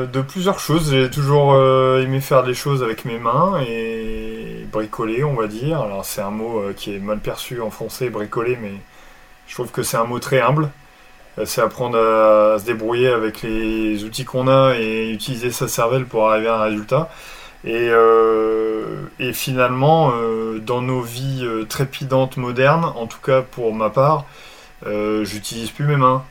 De 0.07 0.21
plusieurs 0.21 0.59
choses. 0.59 0.91
J'ai 0.93 1.11
toujours 1.11 1.55
aimé 1.99 2.21
faire 2.21 2.45
des 2.45 2.55
choses 2.55 2.83
avec 2.83 3.05
mes 3.05 3.19
mains 3.19 3.61
et 3.67 4.67
bricoler, 4.71 5.25
on 5.25 5.35
va 5.35 5.47
dire. 5.49 5.81
Alors 5.81 6.05
c'est 6.05 6.21
un 6.23 6.31
mot 6.31 6.63
qui 6.77 6.95
est 6.95 6.99
mal 6.99 7.19
perçu 7.19 7.61
en 7.61 7.71
français, 7.71 8.09
bricoler, 8.11 8.59
mais 8.61 8.73
je 9.49 9.55
trouve 9.55 9.71
que 9.71 9.83
c'est 9.83 9.97
un 9.97 10.05
mot 10.05 10.19
très 10.19 10.41
humble. 10.41 10.71
C'est 11.45 11.61
apprendre 11.61 11.99
à, 11.99 12.59
se 12.59 12.65
débrouiller 12.65 13.09
avec 13.09 13.43
les 13.43 14.05
outils 14.05 14.25
qu'on 14.25 14.49
a 14.49 14.75
et 14.79 15.11
utiliser 15.11 15.51
sa 15.51 15.69
cervelle 15.69 16.07
pour 16.07 16.31
arriver 16.31 16.49
à 16.49 16.57
un 16.57 16.63
résultat. 16.63 17.11
Et, 17.65 17.89
euh, 17.91 19.07
finalement, 19.33 20.13
euh, 20.15 20.61
dans 20.61 20.81
nos 20.83 21.01
vies 21.01 21.41
euh, 21.43 21.65
trépidantes 21.65 22.37
modernes, 22.37 22.85
en 22.85 23.07
tout 23.07 23.19
cas 23.21 23.43
pour 23.43 23.75
ma 23.75 23.91
part, 23.91 24.25
j'utilise 24.85 25.71
plus 25.71 25.85
mes 25.85 25.97
mains. 25.97 26.23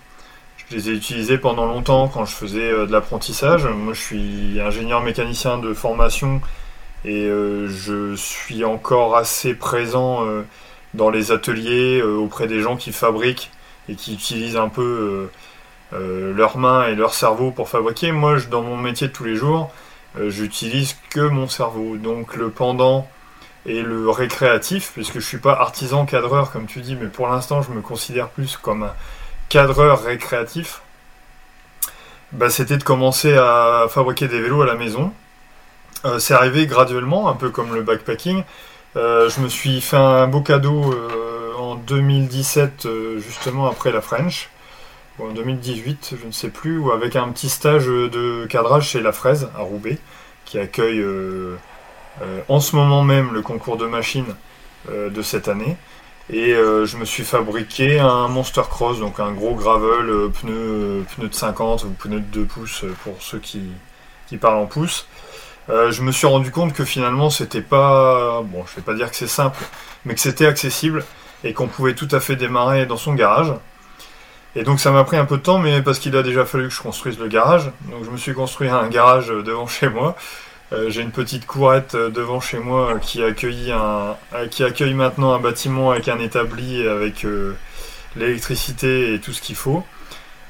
Je 0.58 0.76
les 0.76 0.90
ai 0.90 0.94
utilisés 0.94 1.38
pendant 1.38 1.66
longtemps 1.66 2.08
quand 2.08 2.26
je 2.26 2.34
faisais 2.34 2.72
de 2.72 2.92
l'apprentissage. 2.92 3.66
Moi, 3.66 3.94
je 3.94 4.02
suis 4.02 4.62
ingénieur 4.62 5.02
mécanicien 5.02 5.58
de 5.58 5.74
formation 5.74 6.42
et 7.04 7.28
je 7.28 8.16
suis 8.16 8.64
encore 8.64 9.18
assez 9.18 9.56
présent 9.56 10.26
dans 10.94 11.10
les 11.10 11.32
ateliers 11.32 12.02
auprès 12.02 12.48
des 12.48 12.62
gens 12.62 12.78
qui 12.78 12.94
fabriquent 12.94 13.52
et 13.90 13.96
qui 13.96 14.14
utilisent 14.14 14.58
un 14.58 14.70
peu 14.70 15.30
euh, 15.94 15.98
euh, 15.98 16.34
leurs 16.34 16.58
mains 16.58 16.88
et 16.88 16.96
leur 16.96 17.14
cerveau 17.14 17.52
pour 17.52 17.70
fabriquer. 17.70 18.12
Moi, 18.12 18.38
je- 18.38 18.48
dans 18.48 18.62
mon 18.62 18.78
métier 18.78 19.08
de 19.08 19.14
tous 19.14 19.24
les 19.24 19.36
jours, 19.36 19.72
euh, 20.18 20.30
j'utilise 20.30 20.96
que 21.10 21.20
mon 21.22 21.48
cerveau. 21.48 21.98
Donc 21.98 22.36
le 22.36 22.50
pendant 22.50 23.08
et 23.68 23.82
le 23.82 24.10
récréatif, 24.10 24.92
puisque 24.94 25.16
je 25.16 25.26
suis 25.26 25.38
pas 25.40 25.54
artisan 25.54 26.06
cadreur 26.06 26.52
comme 26.52 26.66
tu 26.68 26.82
dis, 26.82 26.96
mais 26.96 27.08
pour 27.08 27.28
l'instant, 27.28 27.62
je 27.62 27.72
me 27.72 27.82
considère 27.82 28.30
plus 28.30 28.58
comme 28.58 28.84
un 28.84 28.94
cadreur 29.50 30.04
récréatif, 30.04 30.82
bah, 32.32 32.50
c'était 32.50 32.78
de 32.78 32.84
commencer 32.84 33.34
à 33.38 33.86
fabriquer 33.90 34.28
des 34.28 34.42
vélos 34.42 34.62
à 34.62 34.66
la 34.66 34.76
maison. 34.76 35.12
Euh, 36.06 36.20
c'est 36.20 36.34
arrivé 36.34 36.68
graduellement, 36.68 37.30
un 37.30 37.34
peu 37.34 37.50
comme 37.50 37.74
le 37.74 37.82
backpacking. 37.82 38.44
Je 38.96 39.42
me 39.42 39.50
suis 39.50 39.82
fait 39.82 39.98
un 39.98 40.26
beau 40.28 40.42
cadeau 40.42 40.94
en 41.76 41.78
2017, 41.78 42.86
euh, 42.86 43.20
justement 43.20 43.68
après 43.68 43.92
la 43.92 44.02
French, 44.02 44.50
ou 45.20 45.26
en 45.26 45.32
2018, 45.32 46.16
je 46.22 46.28
ne 46.28 46.32
sais 46.32 46.50
plus, 46.50 46.78
ou 46.78 46.92
avec 46.92 47.16
un 47.16 47.30
petit 47.30 47.50
stage 47.50 47.88
de 47.88 48.46
cadrage 48.48 48.90
chez 48.90 49.02
La 49.02 49.12
Fraise 49.12 49.50
à 49.58 49.62
Roubaix, 49.62 49.98
qui 50.46 50.58
accueille 50.58 51.00
euh, 51.00 51.58
euh, 52.22 52.42
en 52.48 52.60
ce 52.60 52.76
moment 52.76 53.04
même 53.04 53.34
le 53.34 53.42
concours 53.42 53.78
de 53.78 53.86
machines 53.86 54.36
de 54.88 55.22
cette 55.24 55.48
année. 55.48 55.78
Et 56.30 56.54
je 56.54 56.98
me 56.98 57.06
suis 57.06 57.24
fabriqué 57.24 58.00
un 58.00 58.28
Monster 58.28 58.62
Cross, 58.70 59.00
donc 59.00 59.20
un 59.20 59.32
gros 59.32 59.56
gravel, 59.56 60.30
pneu, 60.40 61.04
pneu 61.16 61.28
de 61.28 61.34
50 61.34 61.86
ou 61.86 61.90
pneu 61.90 62.20
de 62.20 62.26
2 62.26 62.46
pouces 62.46 62.86
pour 63.04 63.20
ceux 63.20 63.40
qui, 63.40 63.64
qui 64.28 64.38
parlent 64.38 64.60
en 64.60 64.68
pouces. 64.68 65.08
Je 65.68 66.02
me 66.04 66.12
suis 66.12 66.28
rendu 66.28 66.52
compte 66.52 66.74
que 66.74 66.86
finalement 66.86 67.32
c'était 67.32 67.64
pas, 67.64 68.44
bon 68.44 68.64
je 68.68 68.76
vais 68.76 68.84
pas 68.84 68.94
dire 68.94 69.10
que 69.10 69.16
c'est 69.16 69.26
simple, 69.26 69.64
mais 70.06 70.14
que 70.14 70.20
c'était 70.20 70.46
accessible 70.46 71.04
et 71.46 71.54
qu'on 71.54 71.68
pouvait 71.68 71.94
tout 71.94 72.08
à 72.12 72.20
fait 72.20 72.36
démarrer 72.36 72.86
dans 72.86 72.98
son 72.98 73.14
garage. 73.14 73.54
Et 74.58 74.64
donc 74.64 74.80
ça 74.80 74.92
m'a 74.92 75.04
pris 75.04 75.16
un 75.16 75.26
peu 75.26 75.38
de 75.38 75.42
temps, 75.42 75.60
mais 75.60 75.82
parce 75.82 76.00
qu'il 76.00 76.16
a 76.18 76.24
déjà 76.24 76.44
fallu 76.44 76.68
que 76.68 76.74
je 76.74 76.82
construise 76.82 77.20
le 77.20 77.28
garage. 77.28 77.72
Donc 77.92 78.04
je 78.04 78.10
me 78.10 78.18
suis 78.18 78.34
construit 78.34 78.68
un 78.68 78.88
garage 78.88 79.28
devant 79.28 79.68
chez 79.68 79.88
moi. 79.88 80.16
Euh, 80.74 80.90
J'ai 80.90 81.02
une 81.02 81.12
petite 81.12 81.46
courette 81.46 81.96
devant 81.96 82.40
chez 82.40 82.58
moi 82.58 82.96
qui 83.00 83.22
accueille 83.24 84.94
maintenant 84.94 85.34
un 85.34 85.40
bâtiment 85.40 85.92
avec 85.92 86.08
un 86.08 86.20
établi 86.20 86.88
avec 86.88 87.26
euh, 87.26 87.56
l'électricité 88.16 89.14
et 89.14 89.20
tout 89.20 89.32
ce 89.32 89.42
qu'il 89.42 89.56
faut. 89.56 89.84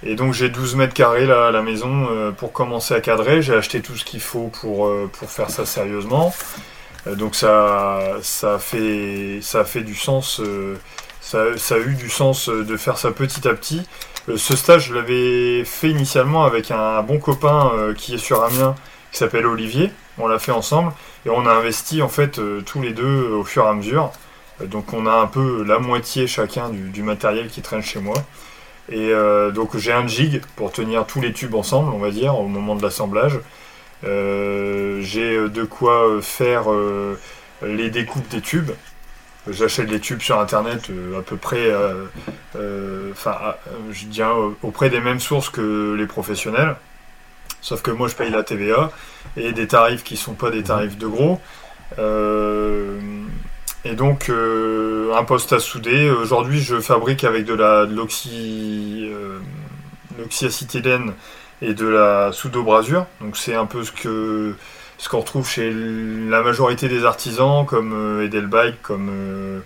Et 0.03 0.15
donc 0.15 0.33
j'ai 0.33 0.49
12 0.49 0.75
mètres 0.75 0.93
carrés 0.93 1.25
là 1.25 1.47
à 1.47 1.51
la 1.51 1.61
maison 1.61 2.07
euh, 2.09 2.31
pour 2.31 2.53
commencer 2.53 2.93
à 2.93 3.01
cadrer. 3.01 3.41
J'ai 3.41 3.55
acheté 3.55 3.81
tout 3.81 3.95
ce 3.95 4.05
qu'il 4.05 4.21
faut 4.21 4.49
pour, 4.61 4.89
pour 5.11 5.29
faire 5.29 5.49
ça 5.49 5.65
sérieusement. 5.65 6.33
Euh, 7.07 7.15
donc 7.15 7.35
ça, 7.35 8.15
a 8.43 8.59
fait, 8.59 9.83
du 9.83 9.95
sens. 9.95 10.39
euh, 10.39 10.75
ça, 11.21 11.75
a 11.75 11.77
eu 11.77 11.95
du 11.95 12.09
sens 12.09 12.49
euh, 12.49 12.63
de 12.63 12.77
faire 12.77 12.97
ça 12.97 13.11
petit 13.11 13.47
à 13.47 13.53
petit. 13.53 13.87
Ce 14.35 14.55
stage, 14.55 14.87
je 14.87 14.95
l'avais 14.95 15.63
fait 15.65 15.89
initialement 15.89 16.45
avec 16.45 16.71
un 16.71 17.03
bon 17.03 17.19
copain 17.19 17.71
qui 17.95 18.15
est 18.15 18.17
sur 18.17 18.43
Amiens, 18.43 18.73
qui 19.11 19.19
s'appelle 19.19 19.45
Olivier. 19.45 19.91
On 20.17 20.27
l'a 20.27 20.39
fait 20.39 20.51
ensemble 20.51 20.93
et 21.27 21.29
on 21.29 21.45
a 21.45 21.51
investi 21.51 22.01
en 22.01 22.09
fait 22.09 22.41
tous 22.65 22.81
les 22.81 22.91
deux 22.91 23.29
au 23.29 23.43
fur 23.43 23.65
et 23.65 23.67
à 23.67 23.73
mesure. 23.73 24.11
Donc 24.61 24.93
on 24.93 25.05
a 25.05 25.11
un 25.11 25.27
peu 25.27 25.63
la 25.63 25.77
moitié 25.77 26.25
chacun 26.25 26.69
du, 26.69 27.03
matériel 27.03 27.49
qui 27.49 27.61
traîne 27.61 27.83
chez 27.83 27.99
moi. 27.99 28.15
Et 28.89 29.11
donc 29.53 29.77
j'ai 29.77 29.93
un 29.93 30.07
jig 30.07 30.41
pour 30.55 30.71
tenir 30.71 31.05
tous 31.05 31.21
les 31.21 31.31
tubes 31.31 31.53
ensemble, 31.53 31.93
on 31.93 31.99
va 31.99 32.09
dire, 32.09 32.39
au 32.39 32.47
moment 32.47 32.75
de 32.75 32.81
l'assemblage. 32.81 33.39
Euh, 34.03 34.99
j'ai 35.01 35.35
euh, 35.37 35.49
de 35.49 35.63
quoi 35.63 36.07
euh, 36.07 36.21
faire 36.21 36.65
les 37.63 37.89
découpes 37.89 38.27
des 38.29 38.41
tubes. 38.41 38.71
J'achète 39.49 39.89
les 39.91 39.99
tubes 39.99 40.21
sur 40.21 40.39
internet 40.39 40.89
à 41.17 41.21
peu 41.21 41.37
près, 41.37 41.71
enfin, 43.11 43.31
à- 43.31 43.57
je 43.91 44.05
dirais 44.05 44.27
euh, 44.29 44.49
auprès 44.63 44.89
des 44.89 44.99
mêmes 44.99 45.19
sources 45.19 45.49
que 45.49 45.93
les 45.97 46.07
professionnels. 46.07 46.75
Sauf 47.61 47.81
que 47.81 47.91
moi 47.91 48.07
je 48.07 48.15
paye 48.15 48.29
la 48.31 48.43
TVA 48.43 48.91
et 49.37 49.51
des 49.51 49.67
tarifs 49.67 50.03
qui 50.03 50.17
sont 50.17 50.33
pas 50.33 50.49
des 50.51 50.63
tarifs 50.63 50.97
de 50.97 51.07
gros. 51.07 51.39
Euh, 51.99 52.99
et 53.83 53.93
donc 53.93 54.29
euh, 54.29 55.13
un 55.15 55.23
poste 55.23 55.53
à 55.53 55.59
souder. 55.59 56.09
Aujourd'hui 56.09 56.59
je 56.61 56.79
fabrique 56.79 57.23
avec 57.23 57.45
de 57.45 57.53
l'oxyacétylène 60.17 61.13
et 61.61 61.73
de 61.73 61.87
la 61.87 62.31
soude-brasure. 62.31 63.05
Donc 63.21 63.37
c'est 63.37 63.55
un 63.55 63.65
peu 63.65 63.83
ce 63.83 63.91
ce 64.97 65.09
qu'on 65.09 65.19
retrouve 65.19 65.47
chez 65.47 65.71
la 65.71 66.41
majorité 66.41 66.87
des 66.87 67.05
artisans 67.05 67.65
comme 67.65 67.93
euh, 67.93 68.25
Edelbike, 68.25 68.81
comme 68.81 69.09
euh, 69.11 69.59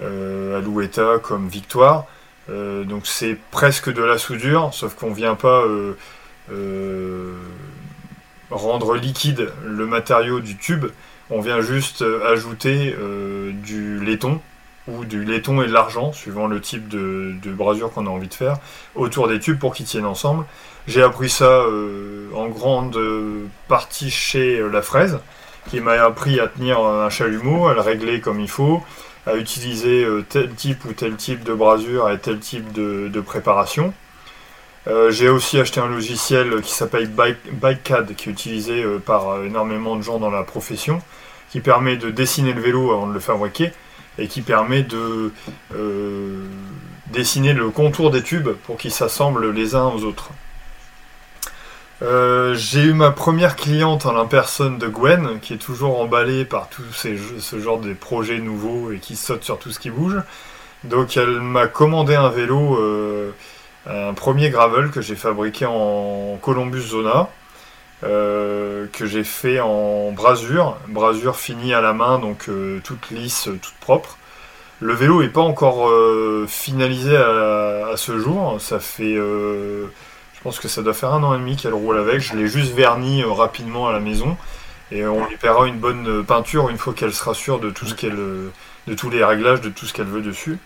euh, 0.00 0.58
Alouetta, 0.58 1.18
comme 1.22 1.48
Victoire. 1.48 2.06
Donc 2.48 3.06
c'est 3.06 3.36
presque 3.50 3.92
de 3.92 4.02
la 4.02 4.16
soudure, 4.16 4.70
sauf 4.72 4.94
qu'on 4.94 5.12
vient 5.12 5.34
pas 5.34 5.64
rendre 8.50 8.96
liquide 8.96 9.52
le 9.66 9.84
matériau 9.84 10.40
du 10.40 10.56
tube. 10.56 10.86
On 11.28 11.42
vient 11.42 11.60
juste 11.60 12.02
ajouter 12.26 12.96
du 13.52 14.02
laiton 14.02 14.40
ou 14.86 15.04
du 15.04 15.26
laiton 15.26 15.60
et 15.60 15.66
de 15.66 15.72
l'argent, 15.74 16.14
suivant 16.14 16.46
le 16.46 16.62
type 16.62 16.88
de 16.88 17.52
brasure 17.52 17.92
qu'on 17.92 18.06
a 18.06 18.10
envie 18.10 18.28
de 18.28 18.34
faire, 18.34 18.56
autour 18.94 19.28
des 19.28 19.40
tubes 19.40 19.58
pour 19.58 19.74
qu'ils 19.74 19.84
tiennent 19.84 20.06
ensemble. 20.06 20.46
J'ai 20.88 21.02
appris 21.02 21.28
ça 21.30 21.64
en 22.34 22.48
grande 22.48 22.98
partie 23.68 24.10
chez 24.10 24.60
La 24.72 24.82
Fraise, 24.82 25.20
qui 25.70 25.80
m'a 25.80 25.92
appris 26.02 26.40
à 26.40 26.48
tenir 26.48 26.80
un 26.80 27.10
chalumeau, 27.10 27.68
à 27.68 27.74
le 27.74 27.80
régler 27.80 28.20
comme 28.20 28.40
il 28.40 28.48
faut, 28.48 28.82
à 29.26 29.36
utiliser 29.36 30.04
tel 30.28 30.50
type 30.54 30.84
ou 30.86 30.94
tel 30.94 31.14
type 31.14 31.44
de 31.44 31.54
brasure 31.54 32.10
et 32.10 32.18
tel 32.18 32.40
type 32.40 32.72
de 32.72 33.20
préparation. 33.20 33.92
Euh, 34.88 35.10
j'ai 35.10 35.28
aussi 35.28 35.60
acheté 35.60 35.80
un 35.80 35.88
logiciel 35.88 36.62
qui 36.62 36.72
s'appelle 36.72 37.08
BikeCAD, 37.08 38.14
qui 38.14 38.28
est 38.28 38.32
utilisé 38.32 38.82
euh, 38.82 38.98
par 38.98 39.28
euh, 39.28 39.44
énormément 39.44 39.96
de 39.96 40.02
gens 40.02 40.18
dans 40.18 40.30
la 40.30 40.44
profession, 40.44 41.02
qui 41.50 41.60
permet 41.60 41.96
de 41.96 42.10
dessiner 42.10 42.54
le 42.54 42.62
vélo 42.62 42.92
avant 42.92 43.06
de 43.06 43.12
le 43.12 43.20
fabriquer, 43.20 43.72
et 44.18 44.28
qui 44.28 44.40
permet 44.40 44.82
de 44.82 45.32
dessiner 47.06 47.52
le 47.52 47.70
contour 47.70 48.10
des 48.10 48.22
tubes 48.22 48.48
pour 48.64 48.76
qu'ils 48.76 48.90
s'assemblent 48.90 49.52
les 49.52 49.76
uns 49.76 49.86
aux 49.86 50.02
autres. 50.02 50.30
J'ai 52.00 52.80
eu 52.80 52.92
ma 52.92 53.10
première 53.10 53.56
cliente 53.56 54.06
en 54.06 54.12
la 54.12 54.24
personne 54.24 54.78
de 54.78 54.86
Gwen, 54.86 55.40
qui 55.40 55.54
est 55.54 55.58
toujours 55.58 56.00
emballée 56.00 56.44
par 56.44 56.68
tout 56.68 56.82
ce 56.92 57.60
genre 57.60 57.78
de 57.78 57.92
projets 57.92 58.38
nouveaux 58.38 58.92
et 58.92 58.98
qui 58.98 59.16
saute 59.16 59.44
sur 59.44 59.58
tout 59.58 59.70
ce 59.70 59.78
qui 59.78 59.90
bouge. 59.90 60.16
Donc 60.84 61.16
elle 61.16 61.40
m'a 61.40 61.66
commandé 61.66 62.14
un 62.14 62.28
vélo 62.28 62.78
un 63.88 64.12
premier 64.14 64.50
gravel 64.50 64.90
que 64.90 65.00
j'ai 65.00 65.16
fabriqué 65.16 65.66
en 65.66 66.38
Columbus 66.42 66.82
Zona, 66.82 67.28
euh, 68.04 68.86
que 68.92 69.06
j'ai 69.06 69.24
fait 69.24 69.60
en 69.60 70.12
brasure, 70.12 70.76
brasure 70.88 71.36
finie 71.36 71.74
à 71.74 71.80
la 71.80 71.92
main, 71.92 72.18
donc 72.18 72.48
euh, 72.48 72.80
toute 72.84 73.10
lisse, 73.10 73.48
toute 73.62 73.74
propre. 73.80 74.18
Le 74.80 74.92
vélo 74.94 75.22
n'est 75.22 75.28
pas 75.28 75.40
encore 75.40 75.88
euh, 75.88 76.46
finalisé 76.48 77.16
à, 77.16 77.94
ce 77.96 78.18
jour, 78.18 78.60
ça 78.60 78.78
fait, 78.78 79.18
pense 80.48 80.60
que 80.60 80.68
ça 80.68 80.80
doit 80.80 80.94
faire 80.94 81.12
un 81.12 81.22
an 81.24 81.34
et 81.34 81.38
demi 81.38 81.56
qu'elle 81.56 81.74
roule 81.74 81.98
avec, 81.98 82.20
je 82.20 82.34
l'ai 82.34 82.46
juste 82.46 82.72
verni 82.72 83.22
rapidement 83.22 83.86
à 83.86 83.92
la 83.92 84.00
maison, 84.00 84.34
et 84.90 85.06
on 85.06 85.26
lui 85.26 85.36
paiera 85.36 85.66
une 85.66 85.76
bonne 85.76 86.24
peinture 86.24 86.70
une 86.70 86.78
fois 86.78 86.94
qu'elle 86.94 87.12
sera 87.12 87.34
sûre 87.34 87.58
de 87.58 87.68
tout 87.68 87.84
ce 87.84 87.94
qu'elle, 87.94 88.16
de 88.16 88.94
tous 88.96 89.10
les 89.10 89.22
réglages, 89.22 89.60
de 89.60 89.68
tout 89.68 89.84
ce 89.84 89.92
qu'elle 89.92 90.06
veut 90.06 90.22
dessus. 90.22 90.58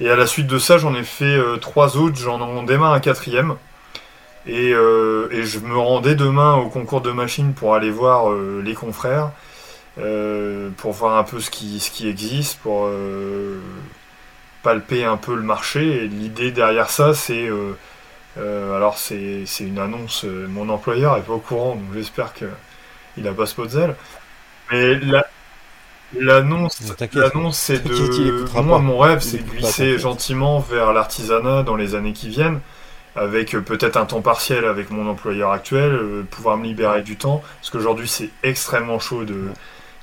Et 0.00 0.08
à 0.08 0.14
la 0.14 0.28
suite 0.28 0.46
de 0.46 0.60
ça, 0.60 0.78
j'en 0.78 0.94
ai 0.94 1.02
fait 1.02 1.24
euh, 1.24 1.56
trois 1.56 1.96
autres, 1.96 2.16
j'en 2.18 2.62
démarre 2.62 2.92
un 2.92 3.00
quatrième. 3.00 3.56
Euh, 4.48 5.28
et, 5.32 5.42
je 5.42 5.58
me 5.58 5.76
rendais 5.76 6.14
demain 6.14 6.54
au 6.54 6.68
concours 6.68 7.00
de 7.00 7.10
machines 7.10 7.52
pour 7.52 7.74
aller 7.74 7.90
voir 7.90 8.30
euh, 8.30 8.62
les 8.64 8.74
confrères, 8.74 9.32
pour 10.76 10.92
voir 10.92 11.18
un 11.18 11.24
peu 11.24 11.40
ce 11.40 11.50
qui, 11.50 11.80
ce 11.80 11.90
qui 11.90 12.08
existe, 12.08 12.60
pour 12.60 12.88
palper 14.62 15.04
un 15.04 15.16
peu 15.16 15.34
le 15.34 15.42
marché. 15.42 16.04
Et 16.04 16.06
l'idée 16.06 16.52
derrière 16.52 16.90
ça, 16.90 17.12
c'est. 17.12 17.50
Alors, 18.36 18.98
c'est 18.98 19.44
une 19.60 19.78
annonce, 19.78 20.24
mon 20.24 20.68
employeur 20.68 21.16
est 21.16 21.22
pas 21.22 21.32
au 21.32 21.38
courant, 21.38 21.74
donc 21.74 21.92
j'espère 21.94 22.32
qu'il 22.32 22.48
n'a 23.18 23.32
pas 23.32 23.46
ce 23.46 23.68
zèle. 23.68 23.94
Mais 24.70 24.94
la, 25.00 25.26
L'annonce, 26.18 26.80
l'annonce, 27.12 27.58
c'est 27.58 27.84
de. 27.84 28.60
Moi, 28.60 28.78
mon 28.80 28.98
rêve, 28.98 29.20
c'est 29.20 29.38
de 29.38 29.48
glisser 29.48 29.98
gentiment 29.98 30.58
vers 30.58 30.92
l'artisanat 30.92 31.62
dans 31.62 31.76
les 31.76 31.94
années 31.94 32.12
qui 32.12 32.28
viennent, 32.28 32.60
avec 33.14 33.54
euh, 33.54 33.60
peut-être 33.60 33.96
un 33.96 34.06
temps 34.06 34.20
partiel 34.20 34.64
avec 34.64 34.90
mon 34.90 35.08
employeur 35.08 35.52
actuel, 35.52 35.92
euh, 35.92 36.26
pouvoir 36.28 36.56
me 36.56 36.64
libérer 36.64 37.02
du 37.02 37.16
temps, 37.16 37.42
parce 37.60 37.70
qu'aujourd'hui, 37.70 38.08
c'est 38.08 38.30
extrêmement 38.42 38.98
chaud 38.98 39.24
de, 39.24 39.50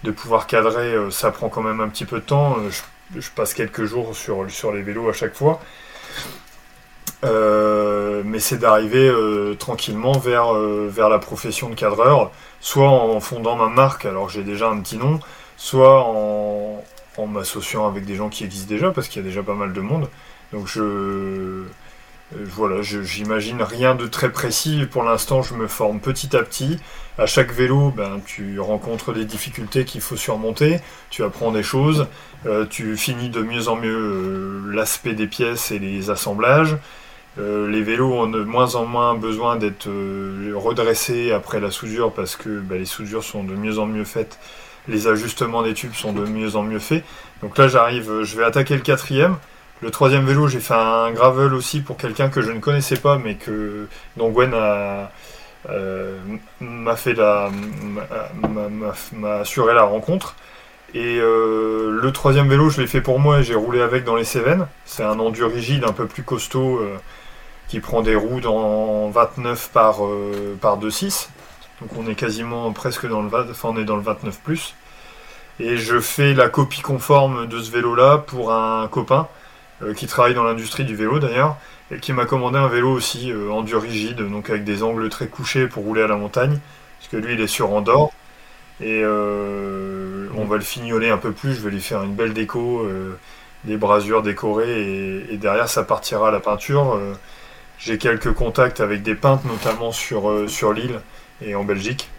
de 0.04 0.12
pouvoir 0.12 0.48
cadrer. 0.48 0.94
Euh, 0.94 1.12
ça 1.12 1.32
prend 1.32 1.50
quand 1.50 1.62
même 1.62 1.82
un 1.82 1.90
petit 1.90 2.06
peu 2.06 2.20
de 2.20 2.26
temps. 2.26 2.56
Je, 3.16 3.30
passe 3.36 3.54
quelques 3.54 3.84
jours 3.84 4.16
sur, 4.16 4.50
sur 4.50 4.72
les 4.72 4.84
vélos 4.84 5.10
à 5.10 5.14
chaque 5.14 5.36
fois. 5.36 5.62
Mais 7.24 8.40
c'est 8.40 8.58
d'arriver 8.58 9.12
tranquillement 9.60 10.14
vers, 10.14 10.54
vers 10.54 11.10
la 11.10 11.20
profession 11.20 11.70
de 11.70 11.76
cadreur, 11.76 12.32
soit 12.60 12.90
en 12.90 13.20
fondant 13.20 13.56
ma 13.56 13.70
marque, 13.70 14.06
alors 14.06 14.30
j'ai 14.30 14.44
déjà 14.44 14.70
un 14.70 14.80
petit 14.82 14.98
nom, 14.98 15.20
soit 15.58 16.04
en, 16.04 16.84
m'associant 17.28 17.88
avec 17.88 18.06
des 18.06 18.16
gens 18.16 18.30
qui 18.30 18.44
existent 18.44 18.70
déjà, 18.70 18.92
parce 18.92 19.08
qu'il 19.08 19.22
y 19.22 19.26
a 19.26 19.28
déjà 19.28 19.44
pas 19.44 19.56
mal 19.56 19.74
de 19.74 19.82
monde. 19.82 20.08
Donc 20.54 20.68
je, 20.68 21.64
euh, 22.36 22.46
voilà, 22.46 22.82
j'imagine 22.82 23.62
rien 23.62 23.96
de 23.96 24.06
très 24.08 24.32
précis. 24.32 24.86
Pour 24.90 25.04
l'instant, 25.04 25.42
je 25.42 25.54
me 25.54 25.68
forme 25.68 26.00
petit 26.00 26.36
à 26.36 26.44
petit. 26.44 26.80
À 27.18 27.26
chaque 27.26 27.52
vélo, 27.52 27.92
ben, 27.96 28.22
tu 28.26 28.60
rencontres 28.60 29.14
des 29.14 29.26
difficultés 29.26 29.86
qu'il 29.86 30.02
faut 30.02 30.18
surmonter. 30.18 30.80
Tu 31.10 31.24
apprends 31.24 31.52
des 31.52 31.64
choses. 31.64 32.08
Euh, 32.46 32.66
tu 32.66 32.98
finis 32.98 33.30
de 33.30 33.42
mieux 33.42 33.70
en 33.70 33.76
mieux 33.76 33.98
euh, 33.98 34.72
l'aspect 34.74 35.14
des 35.14 35.28
pièces 35.28 35.72
et 35.72 35.80
les 35.80 36.10
assemblages. 36.10 36.78
Les 37.38 37.82
vélos 37.82 38.14
ont 38.14 38.28
de 38.28 38.44
moins 38.44 38.76
en 38.76 38.86
moins 38.86 39.16
besoin 39.16 39.58
d'être 39.58 39.88
redressés 40.56 41.32
après 41.32 41.60
la 41.60 41.72
soudure 41.72 42.12
parce 42.12 42.36
que 42.36 42.60
ben, 42.60 42.80
les 42.80 42.86
soudures 42.86 43.24
sont 43.24 43.44
de 43.44 43.54
mieux 43.54 43.78
en 43.80 43.86
mieux 43.86 44.06
faites 44.06 44.40
les 44.88 45.08
ajustements 45.08 45.64
des 45.64 45.74
tubes 45.74 45.94
sont 45.94 46.14
de 46.14 46.26
mieux 46.26 46.56
en 46.56 46.64
mieux 46.64 46.80
faits. 46.80 47.04
Donc 47.42 47.58
là, 47.58 47.68
j'arrive, 47.68 48.24
je 48.24 48.38
vais 48.38 48.44
attaquer 48.44 48.76
le 48.76 48.82
quatrième. 48.82 49.38
Le 49.82 49.92
troisième 49.92 50.26
vélo, 50.26 50.48
j'ai 50.48 50.60
fait 50.60 50.74
un 50.74 51.12
gravel 51.12 51.54
aussi 51.54 51.82
pour 51.82 51.98
quelqu'un 51.98 52.30
que 52.30 52.42
je 52.42 52.52
ne 52.52 52.60
connaissais 52.60 52.98
pas, 52.98 53.18
mais 53.18 53.36
que 53.36 53.88
dont 54.16 54.30
Gwen 54.30 54.54
a 54.54 55.12
euh, 55.70 56.18
m'a 56.60 56.94
assuré 59.40 59.74
la 59.74 59.84
rencontre. 59.84 60.36
Et 60.94 61.20
euh, 61.20 62.00
le 62.02 62.12
troisième 62.12 62.48
vélo, 62.48 62.70
je 62.70 62.82
l'ai 62.82 62.88
fait 62.88 63.02
pour 63.02 63.20
moi 63.20 63.40
et 63.40 63.44
j'ai 63.44 63.56
roulé 63.56 63.82
avec 63.82 64.04
dans 64.04 64.16
les 64.16 64.24
Cévennes. 64.24 64.68
C'est 64.86 65.04
un 65.04 65.20
endu 65.20 65.44
rigide, 65.44 65.84
un 65.84 65.92
peu 65.92 66.08
plus 66.08 66.24
costaud, 66.24 66.80
euh, 66.80 66.98
qui 67.68 67.80
prend 67.80 68.02
des 68.02 68.16
roues 68.16 68.40
dans 68.40 69.10
29 69.10 69.70
par, 69.72 70.00
par 70.62 70.80
2,6. 70.80 71.30
Donc 71.82 71.92
on 71.98 72.10
est 72.10 72.16
quasiment 72.16 72.72
presque 72.72 73.08
dans 73.08 73.22
le 73.22 73.30
enfin 73.52 73.70
on 73.72 73.78
est 73.78 73.86
dans 73.86 73.98
le 73.98 74.02
29 74.02 74.40
plus. 74.40 74.76
Et 75.60 75.78
je 75.78 76.00
fais 76.00 76.34
la 76.34 76.50
copie 76.50 76.82
conforme 76.82 77.48
de 77.48 77.60
ce 77.60 77.72
vélo-là 77.72 78.20
pour 78.20 78.54
un 78.54 78.88
copain 78.88 79.28
euh, 79.82 79.94
qui 79.94 80.06
travaille 80.06 80.36
dans 80.36 80.44
l'industrie 80.44 80.86
du 80.86 80.96
vélo 80.96 81.20
d'ailleurs 81.20 81.58
et 81.92 82.00
qui 82.00 82.14
m'a 82.14 82.26
commandé 82.26 82.58
un 82.58 82.68
vélo 82.68 82.92
aussi 82.92 83.32
euh, 83.32 83.52
en 83.52 83.62
dur 83.62 83.82
rigide, 83.82 84.18
donc 84.18 84.50
avec 84.50 84.64
des 84.64 84.84
angles 84.84 85.10
très 85.10 85.28
couchés 85.28 85.68
pour 85.68 85.84
rouler 85.84 86.02
à 86.04 86.08
la 86.08 86.16
montagne, 86.16 86.60
parce 87.00 87.10
que 87.10 87.18
lui 87.18 87.34
il 87.34 87.42
est 87.42 87.48
sur 87.48 87.72
Andorre. 87.72 88.12
Et 88.82 89.02
euh, 89.04 90.28
on 90.36 90.46
va 90.46 90.58
le 90.58 90.64
fignoler 90.64 91.10
un 91.10 91.18
peu 91.18 91.32
plus, 91.32 91.56
je 91.56 91.62
vais 91.62 91.72
lui 91.72 91.82
faire 91.82 92.04
une 92.04 92.14
belle 92.14 92.34
déco, 92.34 92.88
des 93.64 93.78
brasures 93.78 94.22
décorées, 94.22 94.82
et, 94.82 95.34
et, 95.34 95.38
derrière 95.38 95.68
ça 95.70 95.84
partira 95.84 96.28
à 96.28 96.32
la 96.32 96.40
peinture. 96.40 97.00
J'ai 97.80 97.98
quelques 97.98 98.34
contacts 98.34 98.80
avec 98.80 99.04
des 99.04 99.16
peintres, 99.16 99.46
notamment 99.48 99.92
sur, 99.92 100.50
sur 100.50 100.74
l'île, 100.74 101.02
et 101.42 101.56
en 101.56 101.64
Belgique. 101.64 102.10